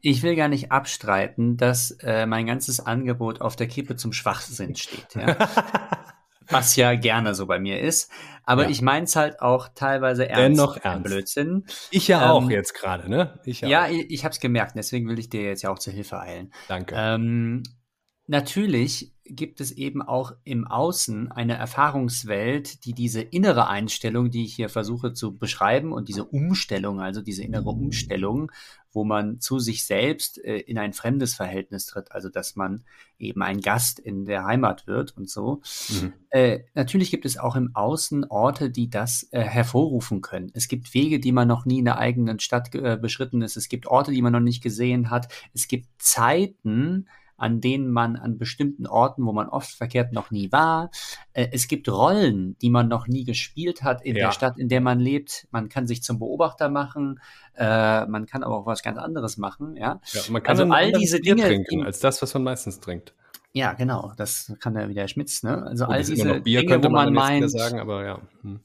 Ich 0.02 0.24
will 0.24 0.36
gar 0.36 0.48
nicht 0.48 0.72
abstreiten, 0.72 1.58
dass 1.58 1.92
äh, 2.02 2.26
mein 2.26 2.46
ganzes 2.46 2.80
Angebot 2.80 3.42
auf 3.42 3.56
der 3.56 3.68
Kippe 3.68 3.96
zum 3.96 4.14
Schwachsinn 4.14 4.76
steht. 4.76 5.16
Ja? 5.16 5.38
was 6.50 6.76
ja 6.76 6.96
gerne 6.96 7.36
so 7.36 7.46
bei 7.46 7.60
mir 7.60 7.80
ist. 7.80 8.12
Aber 8.44 8.64
ja. 8.64 8.70
ich 8.70 8.82
meins 8.82 9.16
halt 9.16 9.42
auch 9.42 9.70
teilweise 9.76 10.28
ernst. 10.28 10.60
Dennoch 10.60 10.78
ernst. 10.78 11.04
Blödsinn. 11.04 11.66
Ich 11.92 12.08
ja 12.08 12.32
auch 12.32 12.44
ähm, 12.44 12.50
jetzt 12.50 12.74
gerade, 12.74 13.10
ne? 13.10 13.40
Ich 13.46 13.62
ja, 13.62 13.68
ja 13.68 13.86
auch. 13.86 13.90
ich, 13.90 14.10
ich 14.10 14.24
habe 14.26 14.34
es 14.34 14.40
gemerkt. 14.40 14.74
Deswegen 14.76 15.08
will 15.08 15.20
ich 15.20 15.30
dir 15.30 15.44
jetzt 15.44 15.62
ja 15.62 15.70
auch 15.70 15.80
zur 15.80 15.94
Hilfe 15.94 16.20
eilen. 16.20 16.52
Danke. 16.68 16.96
Ähm, 16.98 17.64
natürlich 18.26 19.14
gibt 19.30 19.62
es 19.62 19.72
eben 19.72 20.02
auch 20.02 20.34
im 20.44 20.68
Außen 20.68 21.32
eine 21.32 21.56
Erfahrungswelt, 21.56 22.86
die 22.86 22.94
diese 22.94 23.22
innere 23.22 23.68
Einstellung, 23.68 24.32
die 24.32 24.46
ich 24.46 24.56
hier 24.56 24.70
versuche 24.70 25.14
zu 25.14 25.38
beschreiben 25.38 25.92
und 25.92 26.10
diese 26.10 26.26
Umstellung, 26.26 27.00
also 27.00 27.22
diese 27.22 27.44
innere 27.44 27.70
Umstellung, 27.70 28.52
wo 28.92 29.04
man 29.04 29.40
zu 29.40 29.60
sich 29.60 29.86
selbst 29.86 30.44
äh, 30.44 30.58
in 30.58 30.78
ein 30.78 30.94
fremdes 30.94 31.36
Verhältnis 31.36 31.86
tritt, 31.86 32.12
also 32.12 32.30
dass 32.30 32.56
man 32.56 32.84
eben 33.20 33.42
ein 33.42 33.62
Gast 33.62 34.00
in 34.00 34.26
der 34.26 34.46
Heimat 34.46 34.88
wird 34.88 35.16
und 35.16 35.30
so. 35.30 35.62
Mhm. 35.90 36.14
Äh, 36.30 36.60
natürlich 36.74 37.12
gibt 37.12 37.26
es 37.26 37.38
auch 37.38 37.56
im 37.56 37.76
Außen 37.76 38.26
Orte, 38.26 38.70
die 38.70 38.90
das 38.90 39.28
äh, 39.32 39.42
hervorrufen 39.42 40.22
können. 40.22 40.50
Es 40.54 40.68
gibt 40.68 40.94
Wege, 40.94 41.20
die 41.20 41.32
man 41.32 41.48
noch 41.48 41.66
nie 41.66 41.80
in 41.80 41.86
der 41.86 42.00
eigenen 42.00 42.40
Stadt 42.40 42.74
äh, 42.74 42.98
beschritten 42.98 43.42
ist. 43.42 43.58
Es 43.58 43.70
gibt 43.70 43.88
Orte, 43.88 44.12
die 44.12 44.22
man 44.22 44.34
noch 44.34 44.40
nicht 44.40 44.64
gesehen 44.64 45.10
hat. 45.10 45.32
Es 45.54 45.68
gibt 45.68 45.88
Zeiten, 46.00 47.08
an 47.40 47.62
denen 47.62 47.92
man 47.92 48.16
an 48.16 48.38
bestimmten 48.38 48.88
Orten, 48.88 49.26
wo 49.26 49.32
man 49.32 49.50
oft 49.50 49.72
verkehrt, 49.72 50.14
noch 50.14 50.32
nie 50.32 50.52
war. 50.52 50.92
Äh, 51.34 51.48
es 51.52 51.68
gibt 51.68 51.90
Rollen, 51.90 52.58
die 52.62 52.70
man 52.70 52.88
noch 52.88 53.08
nie 53.08 53.24
gespielt 53.24 53.84
hat 53.84 54.04
in 54.04 54.16
ja. 54.16 54.28
der 54.28 54.32
Stadt, 54.32 54.58
in 54.58 54.70
der 54.70 54.82
man 54.82 55.00
lebt. 55.00 55.48
Man 55.52 55.70
kann 55.70 55.88
sich 55.88 56.04
zum 56.04 56.20
Beobachter 56.20 56.70
machen, 56.70 57.20
äh, 57.56 58.06
man 58.06 58.26
kann 58.26 58.44
aber 58.44 58.58
auch 58.58 58.66
was 58.66 58.84
ganz 58.84 58.98
anderes 58.98 59.38
machen. 59.38 59.76
Ja, 59.76 60.02
ja 60.14 60.22
man 60.30 60.44
kann 60.44 60.60
also 60.60 60.72
all 60.72 60.92
diese 60.92 61.20
Dinge 61.20 61.44
trinken, 61.44 61.84
als 61.84 62.00
das, 62.00 62.22
was 62.22 62.34
man 62.34 62.44
meistens 62.44 62.80
trinkt. 62.80 63.14
Ja, 63.52 63.74
genau. 63.74 64.14
Das 64.16 64.54
kann 64.60 64.76
ja 64.76 64.88
wieder 64.90 65.08
Schmitz. 65.08 65.42
Ne? 65.42 65.64
Also 65.64 65.86
all 65.86 66.04
diese 66.04 66.42
Bier, 66.42 66.62
Dinge, 66.62 66.84
wo 66.84 66.90
man, 66.90 67.06
man 67.06 67.14
meint, 67.14 67.52
sagen, 67.52 67.80
aber 67.80 68.06
ja. 68.06 68.22
Hm 68.42 68.60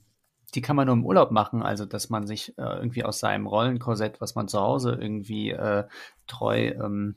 die 0.54 0.60
kann 0.60 0.76
man 0.76 0.86
nur 0.86 0.94
im 0.94 1.04
Urlaub 1.04 1.30
machen, 1.30 1.62
also 1.62 1.84
dass 1.84 2.10
man 2.10 2.26
sich 2.26 2.56
äh, 2.58 2.62
irgendwie 2.62 3.04
aus 3.04 3.18
seinem 3.18 3.46
Rollenkorsett, 3.46 4.20
was 4.20 4.34
man 4.34 4.48
zu 4.48 4.60
Hause 4.60 4.96
irgendwie 5.00 5.50
äh, 5.50 5.84
treu 6.26 6.68
ähm, 6.68 7.16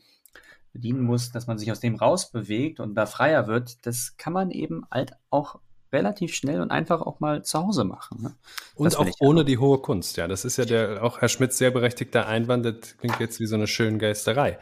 bedienen 0.74 1.02
muss, 1.02 1.32
dass 1.32 1.48
man 1.48 1.58
sich 1.58 1.72
aus 1.72 1.80
dem 1.80 1.96
rausbewegt 1.96 2.80
und 2.80 2.96
da 2.96 3.06
freier 3.06 3.48
wird, 3.48 3.86
das 3.86 4.18
kann 4.18 4.34
man 4.34 4.52
eben 4.52 4.86
halt 4.92 5.14
auch 5.30 5.60
relativ 5.92 6.34
schnell 6.34 6.62
und 6.62 6.72
einfach 6.72 7.02
auch 7.02 7.20
mal 7.20 7.44
zu 7.44 7.60
Hause 7.60 7.84
machen. 7.84 8.22
Ne? 8.22 8.36
Und 8.76 8.98
auch 8.98 9.08
ohne 9.20 9.46
die 9.46 9.58
hohe 9.58 9.80
Kunst, 9.80 10.18
ja. 10.18 10.28
Das 10.28 10.46
ist 10.46 10.58
ja 10.58 10.66
der 10.66 11.04
auch 11.04 11.22
Herr 11.22 11.30
Schmidt 11.30 11.54
sehr 11.54 11.72
berechtigter 11.72 12.28
Einwand, 12.28 12.66
das 12.66 12.98
klingt 12.98 13.20
jetzt 13.20 13.40
wie 13.40 13.46
so 13.46 13.56
eine 13.56 13.68
schöne 13.68 13.98
Geisterei. 13.98 14.60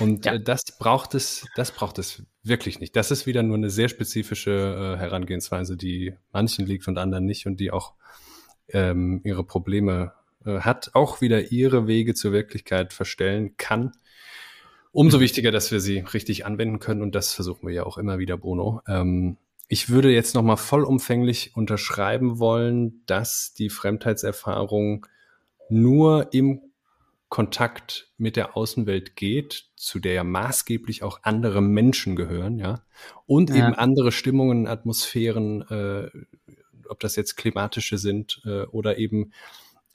Und 0.00 0.24
ja. 0.24 0.34
äh, 0.34 0.40
das 0.40 0.64
braucht 0.78 1.14
es, 1.14 1.46
das 1.54 1.70
braucht 1.70 1.98
es 1.98 2.22
wirklich 2.42 2.80
nicht. 2.80 2.96
Das 2.96 3.10
ist 3.10 3.26
wieder 3.26 3.42
nur 3.42 3.56
eine 3.56 3.70
sehr 3.70 3.88
spezifische 3.88 4.94
äh, 4.96 4.98
Herangehensweise, 4.98 5.76
die 5.76 6.14
manchen 6.32 6.66
liegt 6.66 6.88
und 6.88 6.98
anderen 6.98 7.26
nicht 7.26 7.46
und 7.46 7.60
die 7.60 7.70
auch 7.70 7.94
ähm, 8.68 9.20
ihre 9.24 9.44
Probleme 9.44 10.12
äh, 10.44 10.60
hat, 10.60 10.90
auch 10.94 11.20
wieder 11.20 11.52
ihre 11.52 11.86
Wege 11.86 12.14
zur 12.14 12.32
Wirklichkeit 12.32 12.92
verstellen 12.92 13.56
kann 13.56 13.92
Umso 14.94 15.18
wichtiger, 15.18 15.50
dass 15.50 15.72
wir 15.72 15.80
sie 15.80 15.98
richtig 15.98 16.46
anwenden 16.46 16.78
können 16.78 17.02
und 17.02 17.16
das 17.16 17.32
versuchen 17.32 17.66
wir 17.66 17.74
ja 17.74 17.84
auch 17.84 17.98
immer 17.98 18.20
wieder, 18.20 18.36
Bruno. 18.36 18.80
Ähm, 18.86 19.38
ich 19.66 19.88
würde 19.88 20.12
jetzt 20.12 20.36
nochmal 20.36 20.56
vollumfänglich 20.56 21.56
unterschreiben 21.56 22.38
wollen, 22.38 23.02
dass 23.06 23.54
die 23.54 23.70
Fremdheitserfahrung 23.70 25.04
nur 25.68 26.32
im 26.32 26.60
Kontakt 27.28 28.12
mit 28.18 28.36
der 28.36 28.56
Außenwelt 28.56 29.16
geht, 29.16 29.64
zu 29.74 29.98
der 29.98 30.12
ja 30.12 30.22
maßgeblich 30.22 31.02
auch 31.02 31.18
andere 31.24 31.60
Menschen 31.60 32.14
gehören, 32.14 32.60
ja, 32.60 32.84
und 33.26 33.50
ja. 33.50 33.56
eben 33.56 33.74
andere 33.74 34.12
Stimmungen, 34.12 34.68
Atmosphären, 34.68 35.62
äh, 35.62 36.08
ob 36.88 37.00
das 37.00 37.16
jetzt 37.16 37.34
klimatische 37.34 37.98
sind 37.98 38.42
äh, 38.44 38.62
oder 38.66 38.96
eben 38.98 39.32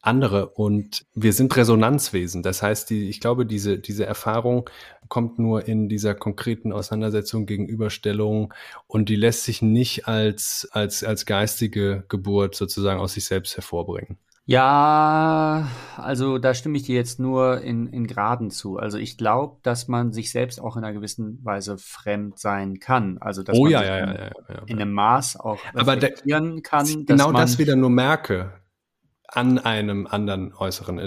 andere 0.01 0.49
und 0.49 1.05
wir 1.13 1.33
sind 1.33 1.55
Resonanzwesen. 1.55 2.41
Das 2.41 2.61
heißt, 2.61 2.89
die, 2.89 3.09
ich 3.09 3.19
glaube, 3.19 3.45
diese, 3.45 3.79
diese 3.79 4.05
Erfahrung 4.05 4.69
kommt 5.07 5.39
nur 5.39 5.67
in 5.67 5.89
dieser 5.89 6.15
konkreten 6.15 6.71
Auseinandersetzung, 6.71 7.45
Gegenüberstellung 7.45 8.53
und 8.87 9.09
die 9.09 9.15
lässt 9.15 9.43
sich 9.43 9.61
nicht 9.61 10.07
als, 10.07 10.69
als, 10.71 11.03
als 11.03 11.25
geistige 11.25 12.05
Geburt 12.07 12.55
sozusagen 12.55 12.99
aus 12.99 13.13
sich 13.13 13.25
selbst 13.25 13.57
hervorbringen. 13.57 14.17
Ja, 14.45 15.67
also 15.95 16.39
da 16.39 16.55
stimme 16.55 16.77
ich 16.77 16.83
dir 16.83 16.95
jetzt 16.95 17.19
nur 17.19 17.61
in, 17.61 17.85
in 17.85 18.07
Graden 18.07 18.49
zu. 18.49 18.77
Also 18.77 18.97
ich 18.97 19.15
glaube, 19.15 19.57
dass 19.61 19.87
man 19.87 20.11
sich 20.11 20.31
selbst 20.31 20.59
auch 20.59 20.75
in 20.75 20.83
einer 20.83 20.93
gewissen 20.93 21.39
Weise 21.45 21.77
fremd 21.77 22.39
sein 22.39 22.79
kann. 22.79 23.19
Also 23.19 23.43
dass 23.43 23.55
oh, 23.55 23.65
man 23.65 23.71
ja, 23.73 23.79
sich 23.79 23.87
ja, 23.87 23.97
in, 23.99 24.07
ja, 24.07 24.15
ja, 24.15 24.31
ja. 24.49 24.61
in 24.65 24.81
einem 24.81 24.93
Maß 24.93 25.39
auch 25.39 25.59
Aber 25.75 25.95
der- 25.97 26.09
reflektieren 26.09 26.63
kann. 26.63 27.05
genau 27.05 27.31
das 27.31 27.59
wieder 27.59 27.75
nur 27.75 27.91
merke 27.91 28.53
an 29.31 29.59
einem 29.59 30.07
anderen 30.07 30.53
Äußeren. 30.53 30.99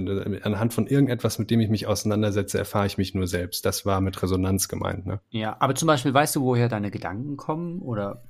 Anhand 0.43 0.75
von 0.75 0.87
irgendetwas, 0.87 1.39
mit 1.39 1.51
dem 1.51 1.61
ich 1.61 1.69
mich 1.69 1.87
auseinandersetze, 1.87 2.59
erfahre 2.59 2.87
ich 2.87 2.99
mich 2.99 3.15
nur 3.15 3.27
selbst. 3.27 3.67
Das 3.67 3.85
war 3.85 4.01
mit 4.01 4.23
Resonanz 4.23 4.69
gemeint. 4.69 5.07
Ne? 5.07 5.21
Ja, 5.31 5.57
aber 5.59 5.75
zum 5.75 5.87
Beispiel, 5.87 6.15
weißt 6.15 6.37
du, 6.37 6.43
woher 6.43 6.69
deine 6.69 6.91
Gedanken 6.91 7.37
kommen? 7.37 7.81
Oder 7.81 8.23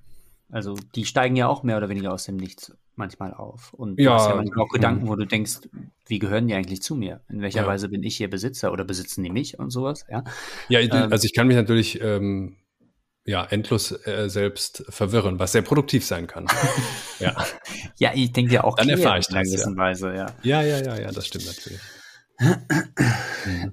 also 0.51 0.75
die 0.95 1.05
steigen 1.05 1.37
ja 1.37 1.49
auch 1.49 1.63
mehr 1.63 1.77
oder 1.77 1.89
weniger 1.89 2.13
aus 2.13 2.25
dem 2.25 2.37
Nichts 2.37 2.77
manchmal 2.95 3.33
auf. 3.33 3.73
Und 3.73 3.99
du 3.99 4.05
Ja, 4.05 4.15
hast 4.15 4.29
ja 4.29 4.37
manchmal 4.37 4.65
auch 4.65 4.71
mhm. 4.71 4.75
Gedanken, 4.75 5.09
wo 5.09 5.17
du 5.17 5.27
denkst, 5.27 5.61
wie 6.07 6.19
gehören 6.19 6.47
die 6.47 6.55
eigentlich 6.55 6.83
zu 6.83 6.95
mir? 6.95 7.23
In 7.29 7.41
welcher 7.41 7.63
Ja. 7.63 7.67
Weise 7.67 7.89
bin 7.89 8.03
ich 8.03 8.17
hier 8.17 8.29
Besitzer 8.29 8.73
oder 8.73 8.85
besitzen 8.85 9.23
die 9.25 9.31
mich 9.31 9.59
und 9.59 9.71
sowas? 9.71 10.05
Ja. 10.11 10.25
Ja, 10.69 10.81
Ähm, 10.81 11.11
also 11.11 11.25
ich 11.25 11.33
kann 11.33 11.47
mich 11.47 11.57
natürlich 11.57 12.01
ähm, 12.03 12.57
ja 13.25 13.45
endlos 13.45 13.93
äh, 14.07 14.29
selbst 14.29 14.85
verwirren, 14.89 15.39
was 15.39 15.53
sehr 15.53 15.63
produktiv 15.63 16.05
sein 16.05 16.27
kann. 16.27 16.47
ja. 17.21 17.37
Ja, 17.99 18.11
ich 18.15 18.33
denke 18.33 18.53
ja 18.55 18.65
auch 18.65 18.77
Dann 18.77 18.89
erfahre 18.89 19.19
ich 19.21 19.27
das, 19.27 19.35
gewissen 19.49 19.77
Weise, 19.77 20.13
ja. 20.15 20.27
ja, 20.43 20.63
ja, 20.63 20.79
ja, 20.83 20.99
ja, 21.01 21.13
das 21.13 21.27
stimmt 21.27 21.47
natürlich. 21.47 21.81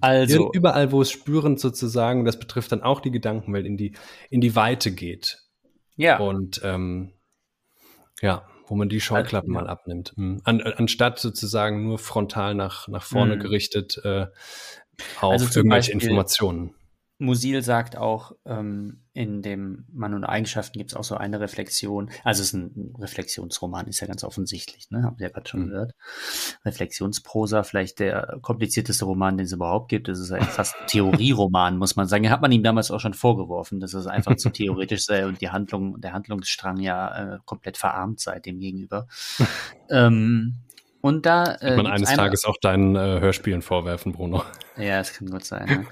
Also, 0.01 0.51
Überall, 0.53 0.91
wo 0.91 1.01
es 1.01 1.11
spürend 1.11 1.59
sozusagen, 1.59 2.26
das 2.26 2.39
betrifft 2.39 2.71
dann 2.71 2.81
auch 2.81 2.99
die 3.01 3.11
Gedankenwelt, 3.11 3.65
in 3.65 3.77
die, 3.77 3.93
in 4.30 4.41
die 4.41 4.55
Weite 4.55 4.91
geht. 4.91 5.39
ja. 5.95 6.17
Und 6.19 6.61
ähm, 6.63 7.13
ja, 8.21 8.45
wo 8.67 8.76
man 8.76 8.89
die 8.89 8.99
Scheuklappen 9.01 9.55
Also, 9.55 9.59
ja. 9.59 9.65
mal 9.65 9.69
abnimmt. 9.71 10.13
Mhm. 10.17 10.41
An, 10.43 10.61
anstatt 10.61 11.19
sozusagen 11.19 11.84
nur 11.84 11.97
frontal 11.99 12.53
nach, 12.55 12.88
nach 12.88 13.03
vorne 13.03 13.35
Mhm. 13.38 13.39
gerichtet 13.39 13.99
äh, 14.03 14.27
auf 15.21 15.31
Also 15.34 15.45
irgendwelche 15.59 15.91
Beispiel- 15.93 16.09
Informationen. 16.09 16.76
Musil 17.19 17.61
sagt 17.61 17.97
auch, 17.97 18.31
ähm, 18.45 19.01
in 19.13 19.41
dem 19.41 19.85
Mann 19.91 20.13
und 20.13 20.23
Eigenschaften 20.23 20.77
gibt 20.77 20.91
es 20.91 20.95
auch 20.97 21.03
so 21.03 21.15
eine 21.15 21.41
Reflexion. 21.41 22.09
Also 22.23 22.41
es 22.41 22.47
ist 22.49 22.53
ein 22.53 22.95
Reflexionsroman, 22.97 23.87
ist 23.87 23.99
ja 23.99 24.07
ganz 24.07 24.23
offensichtlich, 24.23 24.89
ne? 24.89 25.03
Habt 25.03 25.19
ihr 25.19 25.27
ja 25.27 25.33
gerade 25.33 25.49
schon 25.49 25.65
Mhm. 25.65 25.67
gehört. 25.67 25.91
Reflexionsprosa, 26.63 27.63
vielleicht 27.63 27.99
der 27.99 28.39
komplizierteste 28.41 29.03
Roman, 29.03 29.37
den 29.37 29.45
es 29.45 29.51
überhaupt 29.51 29.89
gibt. 29.89 30.07
Das 30.07 30.19
ist 30.19 30.31
ein 30.31 30.43
fast 30.43 30.75
Theorieroman, 30.87 31.77
muss 31.77 31.97
man 31.97 32.07
sagen. 32.07 32.29
Hat 32.29 32.41
man 32.41 32.53
ihm 32.53 32.63
damals 32.63 32.91
auch 32.91 33.01
schon 33.01 33.13
vorgeworfen, 33.13 33.81
dass 33.81 33.93
es 33.93 34.07
einfach 34.07 34.37
zu 34.37 34.49
theoretisch 34.49 35.05
sei 35.05 35.25
und 35.27 35.41
die 35.41 35.49
Handlung, 35.49 35.99
der 35.99 36.13
Handlungsstrang 36.13 36.77
ja 36.79 37.35
äh, 37.35 37.39
komplett 37.45 37.75
verarmt 37.77 38.21
sei 38.21 38.39
dem 38.39 38.59
gegenüber. 38.59 39.07
ähm, 39.89 40.55
und 41.01 41.26
da 41.26 41.55
äh, 41.55 41.61
Wird 41.61 41.77
man 41.77 41.85
gibt's 41.85 41.91
eines 41.97 42.09
eine- 42.09 42.17
Tages 42.17 42.45
auch 42.45 42.57
deinen 42.61 42.95
äh, 42.95 43.19
Hörspielen 43.19 43.61
vorwerfen, 43.61 44.11
Bruno. 44.13 44.43
ja, 44.77 44.99
es 44.99 45.13
kann 45.13 45.30
gut 45.30 45.45
sein. 45.45 45.88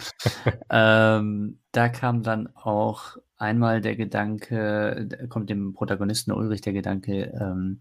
Ja. 0.69 1.17
ähm, 1.19 1.59
da 1.71 1.89
kam 1.89 2.23
dann 2.23 2.49
auch 2.55 3.17
einmal 3.37 3.81
der 3.81 3.95
Gedanke, 3.95 5.05
da 5.07 5.27
kommt 5.27 5.49
dem 5.49 5.73
Protagonisten 5.73 6.31
Ulrich 6.31 6.61
der 6.61 6.73
Gedanke, 6.73 7.31
ähm, 7.39 7.79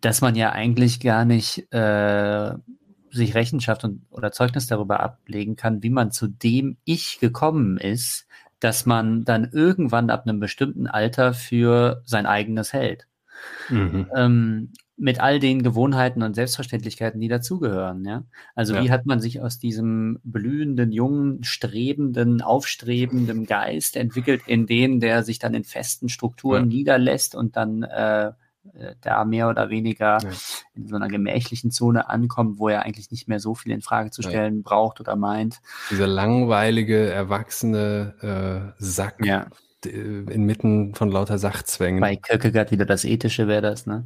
dass 0.00 0.20
man 0.20 0.34
ja 0.36 0.52
eigentlich 0.52 1.00
gar 1.00 1.24
nicht 1.24 1.72
äh, 1.72 2.52
sich 3.10 3.34
Rechenschaft 3.34 3.82
und, 3.84 4.06
oder 4.10 4.30
Zeugnis 4.30 4.66
darüber 4.66 5.00
ablegen 5.00 5.56
kann, 5.56 5.82
wie 5.82 5.90
man 5.90 6.10
zu 6.12 6.28
dem 6.28 6.76
Ich 6.84 7.18
gekommen 7.18 7.78
ist, 7.78 8.26
dass 8.60 8.86
man 8.86 9.24
dann 9.24 9.50
irgendwann 9.52 10.10
ab 10.10 10.22
einem 10.26 10.38
bestimmten 10.40 10.86
Alter 10.86 11.34
für 11.34 12.02
sein 12.04 12.26
eigenes 12.26 12.72
hält 12.72 13.06
Mhm. 13.68 14.06
ähm, 14.16 14.72
mit 14.98 15.20
all 15.20 15.38
den 15.40 15.62
Gewohnheiten 15.62 16.22
und 16.22 16.34
Selbstverständlichkeiten, 16.34 17.20
die 17.20 17.28
dazugehören. 17.28 18.04
Ja? 18.04 18.24
Also 18.54 18.74
Ja. 18.74 18.82
wie 18.82 18.90
hat 18.90 19.04
man 19.06 19.20
sich 19.20 19.40
aus 19.42 19.58
diesem 19.58 20.18
blühenden, 20.24 20.90
jungen, 20.90 21.44
strebenden, 21.44 22.40
aufstrebenden 22.40 23.44
Geist 23.44 23.96
entwickelt, 23.96 24.42
in 24.46 24.66
den, 24.66 25.00
der 25.00 25.22
sich 25.22 25.38
dann 25.38 25.54
in 25.54 25.64
festen 25.64 26.08
Strukturen 26.08 26.70
Ja. 26.70 26.76
niederlässt 26.76 27.34
und 27.34 27.56
dann 27.56 27.82
äh, 27.82 28.32
äh, 28.74 28.94
da 29.00 29.24
mehr 29.24 29.48
oder 29.48 29.70
weniger 29.70 30.18
Ja. 30.22 30.30
in 30.74 30.88
so 30.88 30.96
einer 30.96 31.08
gemächlichen 31.08 31.70
Zone 31.70 32.08
ankommt, 32.08 32.58
wo 32.58 32.68
er 32.68 32.82
eigentlich 32.82 33.10
nicht 33.10 33.28
mehr 33.28 33.38
so 33.38 33.54
viel 33.54 33.72
in 33.72 33.82
Frage 33.82 34.10
zu 34.10 34.22
Ja. 34.22 34.28
stellen 34.30 34.62
braucht 34.62 34.98
oder 35.00 35.14
meint. 35.14 35.60
Dieser 35.90 36.06
langweilige, 36.06 37.08
erwachsene 37.10 38.72
äh, 38.78 38.82
Sack 38.82 39.24
D- 39.86 40.32
inmitten 40.32 40.94
von 40.94 41.10
lauter 41.10 41.38
Sachzwängen. 41.38 42.00
Bei 42.00 42.16
Kierkegaard 42.16 42.70
wieder 42.70 42.84
das 42.84 43.04
Ethische 43.04 43.48
wäre 43.48 43.62
das, 43.62 43.86
ne? 43.86 44.04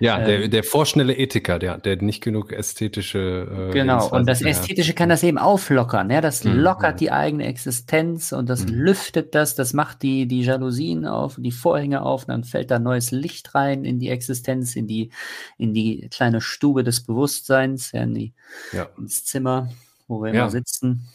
ja, 0.00 0.18
der, 0.24 0.44
ähm, 0.44 0.50
der 0.50 0.64
vorschnelle 0.64 1.14
Ethiker, 1.16 1.58
der, 1.58 1.78
der 1.78 1.96
nicht 2.02 2.22
genug 2.22 2.52
ästhetische 2.52 3.68
äh, 3.70 3.72
Genau, 3.72 4.08
und 4.10 4.26
das. 4.28 4.42
Ästhetische 4.42 4.94
kann 4.94 5.08
das 5.08 5.22
eben 5.22 5.38
auflockern. 5.38 6.10
Ja? 6.10 6.20
Das 6.20 6.44
Mhm. 6.44 6.58
lockert 6.58 7.00
die 7.00 7.10
eigene 7.10 7.46
Existenz 7.46 8.32
und 8.32 8.48
das 8.48 8.66
Mhm. 8.66 8.74
lüftet 8.74 9.34
das, 9.34 9.54
das 9.54 9.72
macht 9.72 10.02
die, 10.02 10.26
die 10.26 10.42
Jalousien 10.42 11.06
auf, 11.06 11.36
die 11.38 11.52
Vorhänge 11.52 12.02
auf, 12.02 12.22
und 12.24 12.28
dann 12.28 12.44
fällt 12.44 12.70
da 12.70 12.78
neues 12.78 13.10
Licht 13.10 13.54
rein 13.54 13.84
in 13.84 13.98
die 13.98 14.08
Existenz, 14.10 14.76
in 14.76 14.86
die, 14.86 15.10
in 15.58 15.74
die 15.74 16.08
kleine 16.10 16.40
Stube 16.40 16.84
des 16.84 17.04
Bewusstseins, 17.04 17.92
ja, 17.92 18.02
in 18.02 18.14
die, 18.14 18.32
Ja, 18.72 18.88
ins 18.98 19.24
Zimmer, 19.24 19.68
wo 20.08 20.22
wir 20.22 20.32
Ja. 20.34 20.42
immer 20.42 20.50
sitzen. 20.50 21.08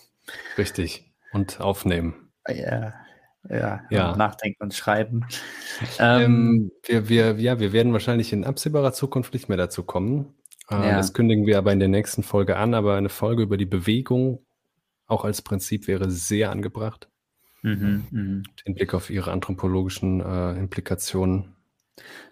richtig. 0.57 1.05
Und 1.31 1.59
aufnehmen. 1.61 2.13
Ja, 2.47 2.93
ja, 3.49 3.81
Ja. 3.89 4.15
nachdenken 4.15 4.63
und 4.63 4.73
schreiben. 4.73 5.25
Ähm, 5.99 6.21
Ähm, 6.21 6.71
wir, 6.85 7.09
wir, 7.09 7.35
ja, 7.39 7.59
wir 7.59 7.71
werden 7.73 7.93
wahrscheinlich 7.93 8.33
in 8.33 8.43
absehbarer 8.43 8.91
Zukunft 8.93 9.33
nicht 9.33 9.47
mehr 9.49 9.57
dazu 9.57 9.83
kommen. 9.83 10.33
Äh, 10.69 10.75
Ja. 10.75 10.97
Das 10.97 11.13
kündigen 11.13 11.45
wir 11.45 11.57
aber 11.57 11.71
in 11.73 11.79
der 11.79 11.87
nächsten 11.89 12.23
Folge 12.23 12.57
an. 12.57 12.73
Aber 12.73 12.95
eine 12.95 13.09
Folge 13.09 13.43
über 13.43 13.57
die 13.57 13.65
Bewegung 13.65 14.45
auch 15.07 15.25
als 15.25 15.41
Prinzip 15.41 15.87
wäre 15.87 16.09
sehr 16.11 16.51
angebracht. 16.51 17.09
mhm, 17.61 18.05
mhm. 18.11 18.43
Den 18.65 18.75
Blick 18.75 18.93
auf 18.93 19.09
ihre 19.09 19.31
anthropologischen 19.31 20.21
äh, 20.21 20.53
Implikationen. 20.59 21.55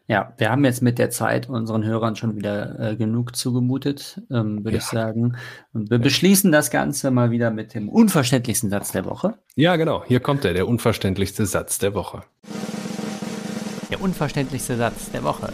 Ja, 0.10 0.34
wir 0.38 0.50
haben 0.52 0.64
jetzt 0.64 0.82
mit 0.82 1.00
der 1.00 1.10
Zeit 1.10 1.50
unseren 1.50 1.84
Hörern 1.84 2.16
schon 2.16 2.38
wieder 2.38 2.80
äh, 2.80 2.96
genug 2.96 3.36
zugemutet, 3.36 4.22
ähm, 4.32 4.64
würde 4.64 4.78
Ja. 4.78 4.78
ich 4.78 4.84
sagen. 4.86 5.36
Und 5.74 5.90
wir 5.90 6.00
beschließen 6.00 6.52
das 6.52 6.72
Ganze 6.72 7.12
mal 7.12 7.30
wieder 7.32 7.52
mit 7.52 7.74
dem 7.74 7.90
unverständlichsten 7.90 8.70
Satz 8.70 8.94
der 8.94 9.04
Woche. 9.06 9.34
Ja, 9.56 9.76
genau. 9.76 10.04
Hier 10.08 10.22
kommt 10.22 10.46
er, 10.46 10.54
der 10.54 10.68
unverständlichste 10.68 11.46
Satz 11.46 11.78
der 11.80 11.94
Woche. 11.94 12.24
Der 13.92 14.02
unverständlichste 14.02 14.78
Satz 14.78 15.12
der 15.12 15.24
Woche. 15.24 15.50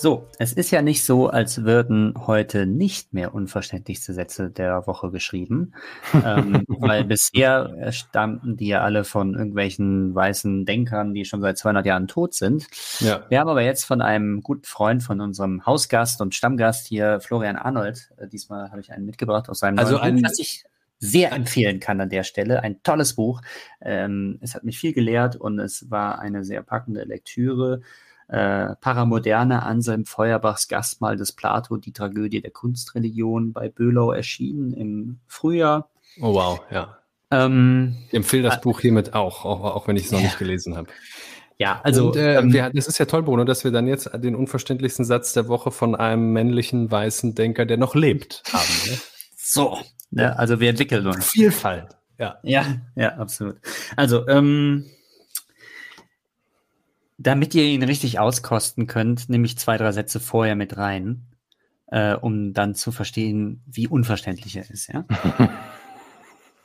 So, 0.00 0.28
es 0.38 0.52
ist 0.52 0.70
ja 0.70 0.80
nicht 0.80 1.04
so, 1.04 1.26
als 1.28 1.64
würden 1.64 2.14
heute 2.28 2.66
nicht 2.66 3.12
mehr 3.12 3.34
unverständlichste 3.34 4.12
Sätze 4.14 4.48
der 4.48 4.86
Woche 4.86 5.10
geschrieben, 5.10 5.74
ähm, 6.24 6.64
weil 6.68 7.02
bisher 7.04 7.90
stammten 7.90 8.56
die 8.56 8.68
ja 8.68 8.82
alle 8.82 9.02
von 9.02 9.34
irgendwelchen 9.34 10.14
weißen 10.14 10.64
Denkern, 10.66 11.14
die 11.14 11.24
schon 11.24 11.40
seit 11.40 11.58
200 11.58 11.84
Jahren 11.84 12.06
tot 12.06 12.32
sind. 12.34 12.68
Ja. 13.00 13.24
Wir 13.28 13.40
haben 13.40 13.48
aber 13.48 13.62
jetzt 13.62 13.84
von 13.86 14.00
einem 14.00 14.40
guten 14.40 14.64
Freund 14.66 15.02
von 15.02 15.20
unserem 15.20 15.66
Hausgast 15.66 16.20
und 16.20 16.32
Stammgast 16.32 16.86
hier, 16.86 17.18
Florian 17.20 17.56
Arnold, 17.56 18.10
äh, 18.18 18.28
diesmal 18.28 18.70
habe 18.70 18.80
ich 18.80 18.92
einen 18.92 19.04
mitgebracht 19.04 19.48
aus 19.48 19.58
seinem 19.58 19.80
Also 19.80 19.96
neuen 19.96 20.04
ein- 20.04 20.14
Buch, 20.16 20.22
das 20.28 20.38
ich 20.38 20.64
sehr 21.00 21.32
empfehlen 21.32 21.80
kann 21.80 22.00
an 22.00 22.08
der 22.08 22.22
Stelle. 22.24 22.62
Ein 22.62 22.82
tolles 22.82 23.14
Buch. 23.14 23.40
Ähm, 23.80 24.38
es 24.42 24.54
hat 24.54 24.62
mich 24.64 24.78
viel 24.78 24.92
gelehrt 24.92 25.34
und 25.36 25.58
es 25.60 25.90
war 25.90 26.18
eine 26.20 26.44
sehr 26.44 26.62
packende 26.62 27.04
Lektüre. 27.04 27.82
Äh, 28.28 28.74
Paramoderne 28.80 29.62
Anselm 29.62 30.04
Feuerbachs 30.04 30.68
Gastmahl 30.68 31.16
des 31.16 31.32
Plato, 31.32 31.76
die 31.78 31.92
Tragödie 31.92 32.40
der 32.42 32.50
Kunstreligion 32.50 33.52
bei 33.52 33.68
Böhlau 33.68 34.12
erschienen 34.12 34.72
im 34.74 35.18
Frühjahr. 35.26 35.88
Oh 36.20 36.34
wow, 36.34 36.60
ja. 36.70 36.98
Ähm, 37.30 37.96
Ich 38.08 38.14
empfehle 38.14 38.42
das 38.44 38.56
Ah. 38.56 38.60
Buch 38.60 38.80
hiermit 38.80 39.14
auch, 39.14 39.44
auch, 39.44 39.64
auch 39.64 39.88
wenn 39.88 39.96
ich 39.96 40.06
es 40.06 40.12
noch 40.12 40.18
Ja. 40.20 40.26
nicht 40.26 40.38
gelesen 40.38 40.76
habe. 40.76 40.88
ja, 41.58 41.80
also 41.82 42.08
Und, 42.08 42.16
äh, 42.16 42.36
ähm, 42.38 42.52
wir, 42.52 42.70
das 42.70 42.86
ist 42.86 42.98
ja 42.98 43.06
toll, 43.06 43.22
Bruno, 43.22 43.44
dass 43.44 43.64
wir 43.64 43.70
dann 43.70 43.86
jetzt 43.86 44.10
den 44.14 44.34
unverständlichsten 44.34 45.04
Satz 45.04 45.32
der 45.32 45.48
Woche 45.48 45.70
von 45.70 45.94
einem 45.94 46.32
männlichen 46.32 46.90
weißen 46.90 47.34
Denker, 47.34 47.64
der 47.66 47.76
noch 47.78 47.94
lebt, 47.94 48.42
haben. 48.52 48.90
Ne? 48.90 48.98
so, 49.36 49.78
ne, 50.10 50.38
also 50.38 50.60
wir 50.60 50.68
entwickeln 50.70 51.06
uns. 51.06 51.30
Vielfalt. 51.30 51.96
Ja. 52.18 52.38
Ja, 52.42 52.64
ja, 52.96 53.14
absolut. 53.16 53.56
Also, 53.96 54.26
ähm, 54.28 54.84
damit 57.18 57.54
ihr 57.54 57.64
ihn 57.64 57.82
richtig 57.82 58.18
auskosten 58.18 58.86
könnt, 58.86 59.28
nehme 59.28 59.44
ich 59.44 59.58
zwei, 59.58 59.76
drei 59.76 59.92
Sätze 59.92 60.20
vorher 60.20 60.54
mit 60.54 60.76
rein, 60.76 61.26
äh, 61.88 62.14
um 62.14 62.52
dann 62.52 62.74
zu 62.74 62.92
verstehen, 62.92 63.62
wie 63.66 63.88
unverständlich 63.88 64.56
er 64.56 64.70
ist, 64.70 64.88
ja. 64.88 65.04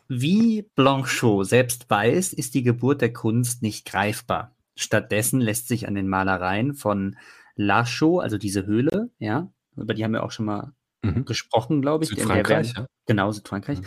Wie 0.10 0.70
Blanchot 0.76 1.48
selbst 1.48 1.90
weiß, 1.90 2.34
ist 2.34 2.54
die 2.54 2.62
Geburt 2.62 3.02
der 3.02 3.14
Kunst 3.14 3.62
nicht 3.64 3.86
greifbar. 3.86 4.54
Stattdessen 4.76 5.40
lässt 5.40 5.70
sich 5.70 5.88
an 5.88 5.96
den 5.96 6.10
Malereien 6.10 6.74
von 6.74 7.16
Lachaud, 7.56 8.22
also 8.22 8.38
diese 8.38 8.66
Höhle, 8.66 9.10
ja, 9.18 9.50
über 9.76 9.94
die 9.94 10.04
haben 10.04 10.12
wir 10.12 10.24
auch 10.24 10.32
schon 10.32 10.46
mal 10.46 10.74
mhm. 11.04 11.26
gesprochen, 11.26 11.82
glaube 11.82 12.04
ich. 12.04 12.10
Südfrankreich, 12.10 12.74
ja. 12.76 12.88
Genau, 13.06 13.32
Südfrankreich. 13.32 13.80
Mhm. 13.80 13.86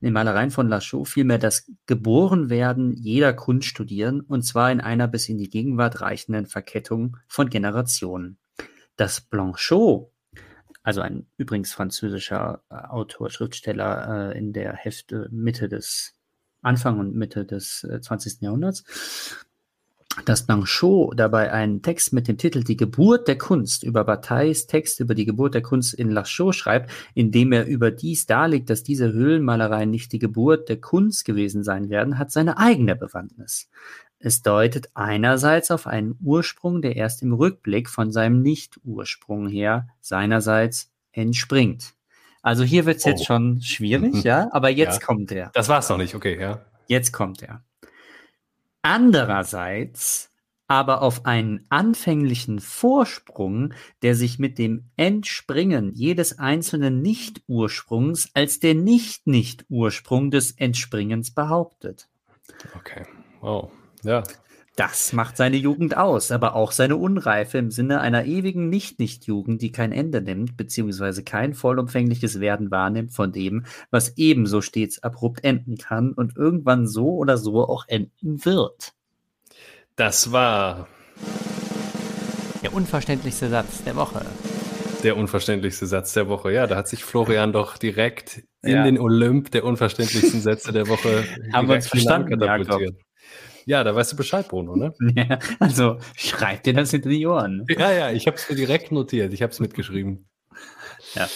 In 0.00 0.06
den 0.06 0.12
Malereien 0.12 0.50
von 0.50 0.68
Lachaud 0.68 1.08
vielmehr 1.08 1.38
das 1.38 1.70
Geborenwerden 1.86 2.94
jeder 2.94 3.32
Kunst 3.34 3.68
studieren, 3.68 4.20
und 4.20 4.42
zwar 4.42 4.70
in 4.70 4.80
einer 4.80 5.08
bis 5.08 5.28
in 5.28 5.38
die 5.38 5.50
Gegenwart 5.50 6.00
reichenden 6.00 6.46
Verkettung 6.46 7.16
von 7.28 7.50
Generationen. 7.50 8.38
Das 8.96 9.20
Blanchot, 9.20 10.10
also 10.82 11.00
ein 11.00 11.26
übrigens 11.36 11.72
französischer 11.72 12.62
äh, 12.70 12.74
Autor, 12.74 13.30
Schriftsteller 13.30 14.32
äh, 14.32 14.38
in 14.38 14.52
der 14.52 14.74
Hälfte 14.74 15.28
Mitte 15.32 15.68
des 15.68 16.14
Anfang 16.62 16.98
und 16.98 17.14
Mitte 17.14 17.44
des 17.44 17.84
äh, 17.84 18.00
20. 18.00 18.40
Jahrhunderts, 18.40 18.84
dass 20.24 20.46
Blanchot 20.46 21.18
dabei 21.18 21.52
einen 21.52 21.82
Text 21.82 22.12
mit 22.12 22.28
dem 22.28 22.38
Titel 22.38 22.62
Die 22.62 22.76
Geburt 22.76 23.28
der 23.28 23.38
Kunst 23.38 23.82
über 23.82 24.04
Batailles 24.04 24.66
Text 24.66 25.00
über 25.00 25.14
die 25.14 25.26
Geburt 25.26 25.54
der 25.54 25.62
Kunst 25.62 25.94
in 25.94 26.10
Lachaud 26.10 26.54
schreibt, 26.54 26.90
in 27.14 27.30
dem 27.30 27.52
er 27.52 27.66
überdies 27.66 28.26
darlegt, 28.26 28.70
dass 28.70 28.82
diese 28.82 29.12
Höhlenmalereien 29.12 29.90
nicht 29.90 30.12
die 30.12 30.18
Geburt 30.18 30.68
der 30.68 30.80
Kunst 30.80 31.24
gewesen 31.24 31.62
sein 31.62 31.90
werden, 31.90 32.18
hat 32.18 32.30
seine 32.30 32.58
eigene 32.58 32.96
Bewandtnis. 32.96 33.68
Es 34.18 34.42
deutet 34.42 34.88
einerseits 34.94 35.70
auf 35.70 35.86
einen 35.86 36.18
Ursprung, 36.22 36.80
der 36.80 36.96
erst 36.96 37.22
im 37.22 37.34
Rückblick 37.34 37.90
von 37.90 38.10
seinem 38.10 38.40
Nicht-Ursprung 38.40 39.46
her 39.48 39.88
seinerseits 40.00 40.90
entspringt. 41.12 41.94
Also 42.42 42.64
hier 42.64 42.86
wird 42.86 42.98
es 42.98 43.06
oh. 43.06 43.10
jetzt 43.10 43.26
schon 43.26 43.60
schwierig, 43.60 44.22
ja, 44.22 44.48
aber 44.52 44.70
jetzt 44.70 45.00
ja. 45.00 45.06
kommt 45.06 45.32
er. 45.32 45.50
Das 45.52 45.68
war 45.68 45.80
es 45.80 45.88
noch 45.88 45.98
nicht, 45.98 46.14
okay, 46.14 46.40
ja. 46.40 46.64
Jetzt 46.86 47.12
kommt 47.12 47.42
er. 47.42 47.62
Andererseits 48.88 50.30
aber 50.68 51.02
auf 51.02 51.26
einen 51.26 51.66
anfänglichen 51.70 52.60
Vorsprung, 52.60 53.74
der 54.02 54.14
sich 54.14 54.38
mit 54.38 54.58
dem 54.58 54.90
Entspringen 54.96 55.92
jedes 55.94 56.38
einzelnen 56.38 57.02
Nicht-Ursprungs 57.02 58.30
als 58.34 58.60
der 58.60 58.74
Nicht-Nicht-Ursprung 58.74 60.30
des 60.30 60.52
Entspringens 60.52 61.34
behauptet. 61.34 62.08
Okay, 62.76 63.04
wow. 63.40 63.72
Ja. 64.04 64.22
Das 64.76 65.14
macht 65.14 65.38
seine 65.38 65.56
Jugend 65.56 65.96
aus, 65.96 66.30
aber 66.30 66.54
auch 66.54 66.70
seine 66.70 66.96
Unreife 66.96 67.56
im 67.56 67.70
Sinne 67.70 68.02
einer 68.02 68.26
ewigen 68.26 68.68
Nicht-Nicht-Jugend, 68.68 69.62
die 69.62 69.72
kein 69.72 69.90
Ende 69.90 70.20
nimmt, 70.20 70.58
beziehungsweise 70.58 71.24
kein 71.24 71.54
vollumfängliches 71.54 72.40
Werden 72.40 72.70
wahrnimmt 72.70 73.12
von 73.14 73.32
dem, 73.32 73.64
was 73.90 74.18
ebenso 74.18 74.60
stets 74.60 75.02
abrupt 75.02 75.44
enden 75.44 75.78
kann 75.78 76.12
und 76.12 76.36
irgendwann 76.36 76.86
so 76.86 77.08
oder 77.16 77.38
so 77.38 77.66
auch 77.66 77.86
enden 77.88 78.44
wird. 78.44 78.92
Das 79.96 80.30
war 80.30 80.88
der 82.62 82.74
unverständlichste 82.74 83.48
Satz 83.48 83.82
der 83.82 83.96
Woche. 83.96 84.26
Der 85.02 85.16
unverständlichste 85.16 85.86
Satz 85.86 86.12
der 86.12 86.28
Woche. 86.28 86.52
Ja, 86.52 86.66
da 86.66 86.76
hat 86.76 86.88
sich 86.88 87.02
Florian 87.02 87.54
doch 87.54 87.78
direkt 87.78 88.42
in 88.60 88.72
ja. 88.72 88.84
den 88.84 88.98
Olymp 88.98 89.50
der 89.52 89.64
unverständlichsten 89.64 90.42
Sätze 90.42 90.72
der 90.72 90.86
Woche 90.88 91.24
Haben 91.54 91.68
wir 91.68 91.76
uns 91.76 91.88
verstanden, 91.88 92.38
katapultiert. 92.38 92.96
Ja, 93.66 93.82
da 93.82 93.94
weißt 93.94 94.12
du 94.12 94.16
Bescheid, 94.16 94.48
Bruno, 94.48 94.76
ne? 94.76 94.94
Ja, 95.16 95.38
also 95.58 95.98
schreib 96.16 96.62
dir 96.62 96.72
das 96.72 96.92
hinter 96.92 97.08
die 97.10 97.26
Ohren. 97.26 97.66
Ja, 97.68 97.92
ja, 97.92 98.10
ich 98.12 98.26
habe 98.26 98.36
es 98.36 98.48
mir 98.48 98.54
direkt 98.54 98.92
notiert. 98.92 99.32
Ich 99.32 99.42
habe 99.42 99.52
es 99.52 99.60
mitgeschrieben. 99.60 100.26
Ja. 101.14 101.28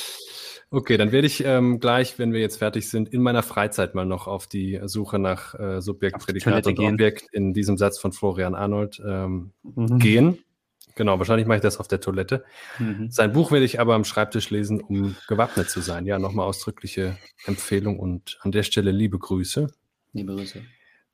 Okay, 0.71 0.97
dann 0.97 1.11
werde 1.11 1.27
ich 1.27 1.45
ähm, 1.45 1.81
gleich, 1.81 2.21
wenn 2.21 2.33
wir 2.33 2.39
jetzt 2.39 2.59
fertig 2.59 2.89
sind, 2.89 3.09
in 3.09 3.23
meiner 3.23 3.43
Freizeit 3.43 3.97
mal 3.97 4.07
noch 4.07 4.29
auf 4.29 4.47
die 4.47 4.81
Suche 4.85 5.19
nach 5.19 5.59
äh, 5.59 5.83
Subjekt, 5.83 6.21
Prädikat 6.21 6.65
und 6.69 6.77
gehen. 6.77 6.95
Objekt 6.95 7.27
in 7.33 7.53
diesem 7.53 7.77
Satz 7.77 7.99
von 7.99 8.13
Florian 8.13 8.55
Arnold 8.55 9.03
ähm, 9.05 9.53
mhm. 9.65 9.99
gehen. 9.99 10.39
Genau, 10.95 11.19
wahrscheinlich 11.19 11.49
mache 11.49 11.57
ich 11.57 11.63
das 11.63 11.79
auf 11.79 11.89
der 11.89 12.01
Toilette. 12.01 12.45
Mhm. 12.79 13.11
Sein 13.11 13.33
Buch 13.33 13.51
werde 13.51 13.65
ich 13.65 13.81
aber 13.81 13.95
am 13.95 14.05
Schreibtisch 14.05 14.51
lesen, 14.51 14.81
um 14.81 15.17
gewappnet 15.27 15.69
zu 15.69 15.81
sein. 15.81 16.07
Ja, 16.07 16.21
nochmal 16.21 16.47
ausdrückliche 16.47 17.17
Empfehlung 17.47 17.99
und 17.99 18.39
an 18.43 18.53
der 18.53 18.63
Stelle 18.63 18.93
liebe 18.93 19.19
Grüße. 19.19 19.67
Liebe 20.13 20.37
Grüße. 20.37 20.63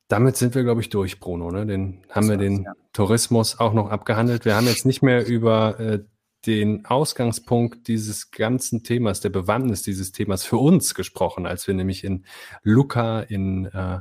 Damit 0.07 0.37
sind 0.37 0.55
wir, 0.55 0.63
glaube 0.63 0.81
ich, 0.81 0.89
durch, 0.89 1.19
Bruno. 1.19 1.51
Ne? 1.51 1.65
Den 1.65 2.05
haben 2.09 2.29
wir 2.29 2.37
den 2.37 2.63
ja. 2.63 2.73
Tourismus 2.93 3.59
auch 3.59 3.73
noch 3.73 3.89
abgehandelt. 3.89 4.45
Wir 4.45 4.55
haben 4.55 4.67
jetzt 4.67 4.85
nicht 4.85 5.01
mehr 5.01 5.27
über 5.27 5.79
äh, 5.79 5.99
den 6.45 6.85
Ausgangspunkt 6.85 7.87
dieses 7.87 8.31
ganzen 8.31 8.83
Themas, 8.83 9.19
der 9.19 9.29
Bewandtnis 9.29 9.81
dieses 9.83 10.13
Themas 10.13 10.45
für 10.45 10.57
uns 10.57 10.95
gesprochen, 10.95 11.45
als 11.45 11.67
wir 11.67 11.73
nämlich 11.73 12.03
in 12.03 12.25
Lucca 12.63 13.19
in 13.19 13.65
äh, 13.65 13.99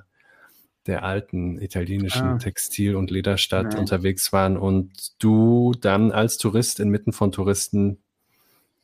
der 0.86 1.02
alten 1.02 1.60
italienischen 1.60 2.26
ah. 2.26 2.38
Textil- 2.38 2.94
und 2.94 3.10
Lederstadt 3.10 3.72
Nein. 3.72 3.78
unterwegs 3.80 4.32
waren 4.32 4.56
und 4.56 5.20
du 5.20 5.72
dann 5.80 6.12
als 6.12 6.38
Tourist 6.38 6.78
inmitten 6.78 7.12
von 7.12 7.32
Touristen 7.32 7.98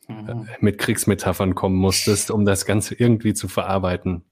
äh, 0.09 0.13
mhm. 0.13 0.47
mit 0.59 0.77
Kriegsmetaphern 0.77 1.55
kommen 1.55 1.77
musstest, 1.77 2.31
um 2.31 2.43
das 2.43 2.65
Ganze 2.65 2.95
irgendwie 2.95 3.33
zu 3.33 3.47
verarbeiten. 3.47 4.25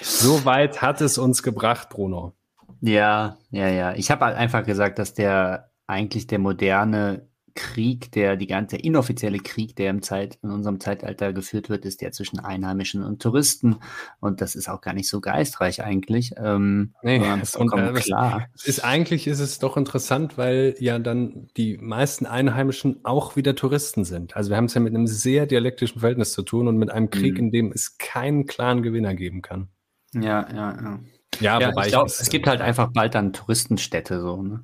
So 0.00 0.44
weit 0.44 0.82
hat 0.82 1.00
es 1.00 1.18
uns 1.18 1.42
gebracht, 1.42 1.88
Bruno. 1.90 2.34
Ja, 2.80 3.38
ja, 3.50 3.68
ja. 3.68 3.94
Ich 3.94 4.10
habe 4.10 4.24
halt 4.24 4.36
einfach 4.36 4.64
gesagt, 4.64 4.98
dass 4.98 5.14
der 5.14 5.70
eigentlich 5.86 6.26
der 6.26 6.38
moderne 6.38 7.28
Krieg, 7.58 8.12
der 8.12 8.36
die 8.36 8.46
ganze 8.46 8.76
inoffizielle 8.76 9.40
Krieg, 9.40 9.74
der 9.74 9.90
im 9.90 10.00
Zeit, 10.00 10.38
in 10.44 10.50
unserem 10.50 10.78
Zeitalter 10.78 11.32
geführt 11.32 11.68
wird, 11.68 11.84
ist 11.84 12.00
der 12.02 12.12
zwischen 12.12 12.38
Einheimischen 12.38 13.02
und 13.02 13.20
Touristen. 13.20 13.78
Und 14.20 14.40
das 14.40 14.54
ist 14.54 14.68
auch 14.68 14.80
gar 14.80 14.94
nicht 14.94 15.08
so 15.08 15.20
geistreich 15.20 15.82
eigentlich. 15.82 16.34
Ähm, 16.36 16.94
nee, 17.02 17.18
und, 17.18 17.72
äh, 17.72 17.92
klar. 17.94 18.46
Ist, 18.64 18.84
eigentlich 18.84 19.26
ist 19.26 19.40
es 19.40 19.58
doch 19.58 19.76
interessant, 19.76 20.38
weil 20.38 20.76
ja 20.78 21.00
dann 21.00 21.48
die 21.56 21.78
meisten 21.78 22.26
Einheimischen 22.26 23.00
auch 23.04 23.34
wieder 23.34 23.56
Touristen 23.56 24.04
sind. 24.04 24.36
Also 24.36 24.50
wir 24.50 24.56
haben 24.56 24.66
es 24.66 24.74
ja 24.74 24.80
mit 24.80 24.94
einem 24.94 25.08
sehr 25.08 25.46
dialektischen 25.46 25.98
Verhältnis 25.98 26.32
zu 26.32 26.42
tun 26.42 26.68
und 26.68 26.76
mit 26.76 26.92
einem 26.92 27.10
Krieg, 27.10 27.34
mhm. 27.34 27.46
in 27.46 27.50
dem 27.50 27.72
es 27.72 27.98
keinen 27.98 28.46
klaren 28.46 28.84
Gewinner 28.84 29.14
geben 29.14 29.42
kann. 29.42 29.68
Ja, 30.14 30.46
ja, 30.52 30.76
ja. 30.80 31.00
Ja, 31.40 31.60
ja 31.60 31.68
wobei 31.68 31.86
ich 31.86 31.92
glaube, 31.92 32.06
es 32.06 32.30
gibt 32.30 32.46
halt 32.46 32.60
einfach 32.60 32.90
bald 32.92 33.14
dann 33.14 33.32
Touristenstädte 33.32 34.20
so. 34.20 34.42
Ne? 34.42 34.62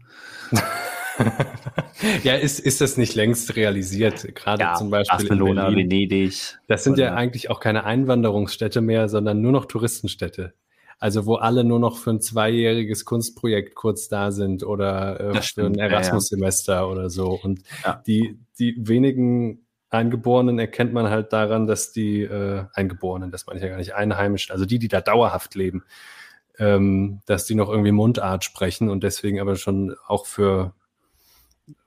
ja, 2.22 2.34
ist, 2.34 2.58
ist 2.58 2.80
das 2.80 2.96
nicht 2.96 3.14
längst 3.14 3.54
realisiert? 3.56 4.34
Gerade 4.34 4.62
ja, 4.62 4.74
zum 4.74 4.90
Beispiel 4.90 5.28
Barcelona, 5.28 5.68
in 5.68 5.76
Venedig. 5.76 6.58
Das 6.66 6.84
sind 6.84 6.98
ja 6.98 7.14
eigentlich 7.14 7.50
auch 7.50 7.60
keine 7.60 7.84
Einwanderungsstädte 7.84 8.80
mehr, 8.80 9.08
sondern 9.08 9.40
nur 9.40 9.52
noch 9.52 9.66
Touristenstädte. 9.66 10.54
Also 10.98 11.26
wo 11.26 11.34
alle 11.34 11.64
nur 11.64 11.80
noch 11.80 11.98
für 11.98 12.10
ein 12.10 12.20
zweijähriges 12.20 13.04
Kunstprojekt 13.04 13.74
kurz 13.74 14.08
da 14.08 14.30
sind 14.30 14.64
oder 14.64 15.20
äh, 15.20 15.42
für 15.42 15.66
ein 15.66 15.74
Erasmus-Semester 15.74 16.74
ja, 16.74 16.80
ja. 16.80 16.86
oder 16.86 17.10
so. 17.10 17.38
Und 17.42 17.62
die, 18.06 18.38
die 18.58 18.76
wenigen 18.78 19.63
Eingeborenen 19.94 20.58
erkennt 20.58 20.92
man 20.92 21.08
halt 21.08 21.32
daran, 21.32 21.66
dass 21.66 21.92
die 21.92 22.22
äh, 22.22 22.64
Eingeborenen, 22.74 23.30
das 23.30 23.46
meine 23.46 23.58
ich 23.58 23.62
ja 23.62 23.70
gar 23.70 23.78
nicht, 23.78 23.94
Einheimischen, 23.94 24.52
also 24.52 24.66
die, 24.66 24.78
die 24.78 24.88
da 24.88 25.00
dauerhaft 25.00 25.54
leben, 25.54 25.84
ähm, 26.58 27.20
dass 27.26 27.46
die 27.46 27.54
noch 27.54 27.68
irgendwie 27.68 27.92
Mundart 27.92 28.44
sprechen 28.44 28.88
und 28.88 29.02
deswegen 29.02 29.40
aber 29.40 29.56
schon 29.56 29.94
auch 30.06 30.26
für 30.26 30.74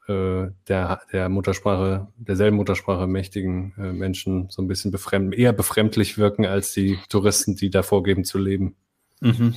äh, 0.08 0.48
der, 0.68 1.02
der 1.12 1.30
Muttersprache, 1.30 2.08
derselben 2.18 2.58
Muttersprache 2.58 3.08
mächtigen 3.08 3.74
äh, 3.78 3.92
Menschen 3.92 4.50
so 4.50 4.62
ein 4.62 4.68
bisschen 4.68 4.92
befremd, 4.92 5.36
eher 5.36 5.54
befremdlich 5.54 6.18
wirken 6.18 6.46
als 6.46 6.72
die 6.72 6.98
Touristen, 7.10 7.56
die 7.56 7.70
da 7.70 7.84
vorgeben 7.84 8.24
zu 8.24 8.38
leben. 8.38 8.76
Mhm. 9.20 9.54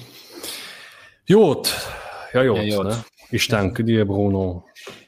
Jod. 1.27 1.77
Ja, 2.33 2.43
Jod. 2.43 2.57
Ja, 2.59 2.63
Jod. 2.65 2.87
Ne? 2.87 3.05
Ich 3.31 3.47
danke 3.47 3.85
dir, 3.85 4.05
Bruno. 4.05 4.65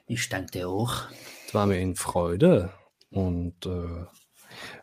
Ich 0.07 0.29
danke 0.29 0.53
dir 0.53 0.69
auch. 0.69 1.09
Es 1.47 1.55
war 1.55 1.67
mir 1.67 1.81
in 1.81 1.97
Freude. 1.97 2.71
Und 3.13 3.67
äh, 3.67 4.07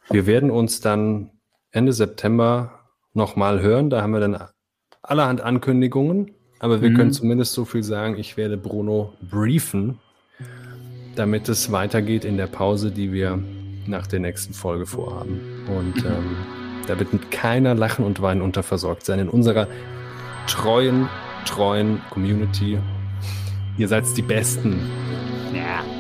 wir 0.10 0.26
werden 0.26 0.52
uns 0.52 0.82
dann 0.82 1.32
Ende 1.72 1.94
September 1.94 2.80
nochmal 3.14 3.62
hören. 3.62 3.90
Da 3.90 4.02
haben 4.02 4.12
wir 4.12 4.20
dann 4.20 4.40
allerhand 5.02 5.42
Ankündigungen. 5.42 6.32
Aber 6.60 6.82
wir 6.82 6.90
mhm. 6.90 6.96
können 6.96 7.14
zumindest 7.14 7.54
so 7.54 7.66
viel 7.66 7.84
sagen, 7.84 8.18
ich 8.18 8.38
werde 8.38 8.58
Bruno 8.58 9.14
briefen, 9.22 10.00
damit 11.16 11.48
es 11.48 11.72
weitergeht 11.72 12.26
in 12.26 12.38
der 12.38 12.48
Pause, 12.48 12.92
die 12.92 13.12
wir 13.12 13.40
nach 13.88 14.08
der 14.08 14.20
nächsten 14.20 14.54
Folge 14.54 14.86
vorhaben. 14.86 15.40
Und 15.68 16.06
ähm, 16.06 16.36
da 16.88 17.00
wird 17.00 17.14
mit 17.14 17.32
keiner 17.32 17.76
Lachen 17.76 18.06
und 18.06 18.22
Weinen 18.22 18.42
unterversorgt 18.42 19.06
sein 19.06 19.20
in 19.20 19.30
unserer 19.30 19.68
treuen, 20.48 21.08
treuen 21.46 22.02
Community. 22.10 22.78
Ihr 23.78 23.88
seid 23.88 24.06
die 24.18 24.22
Besten. 24.22 24.82
Ja. 25.54 25.99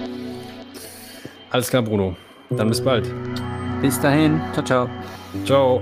Alles 1.52 1.70
klar, 1.70 1.82
Bruno. 1.82 2.16
Dann 2.50 2.68
bis 2.68 2.82
bald. 2.82 3.12
Bis 3.82 4.00
dahin. 4.00 4.42
Ciao, 4.54 4.64
ciao. 4.66 4.90
Ciao. 5.46 5.82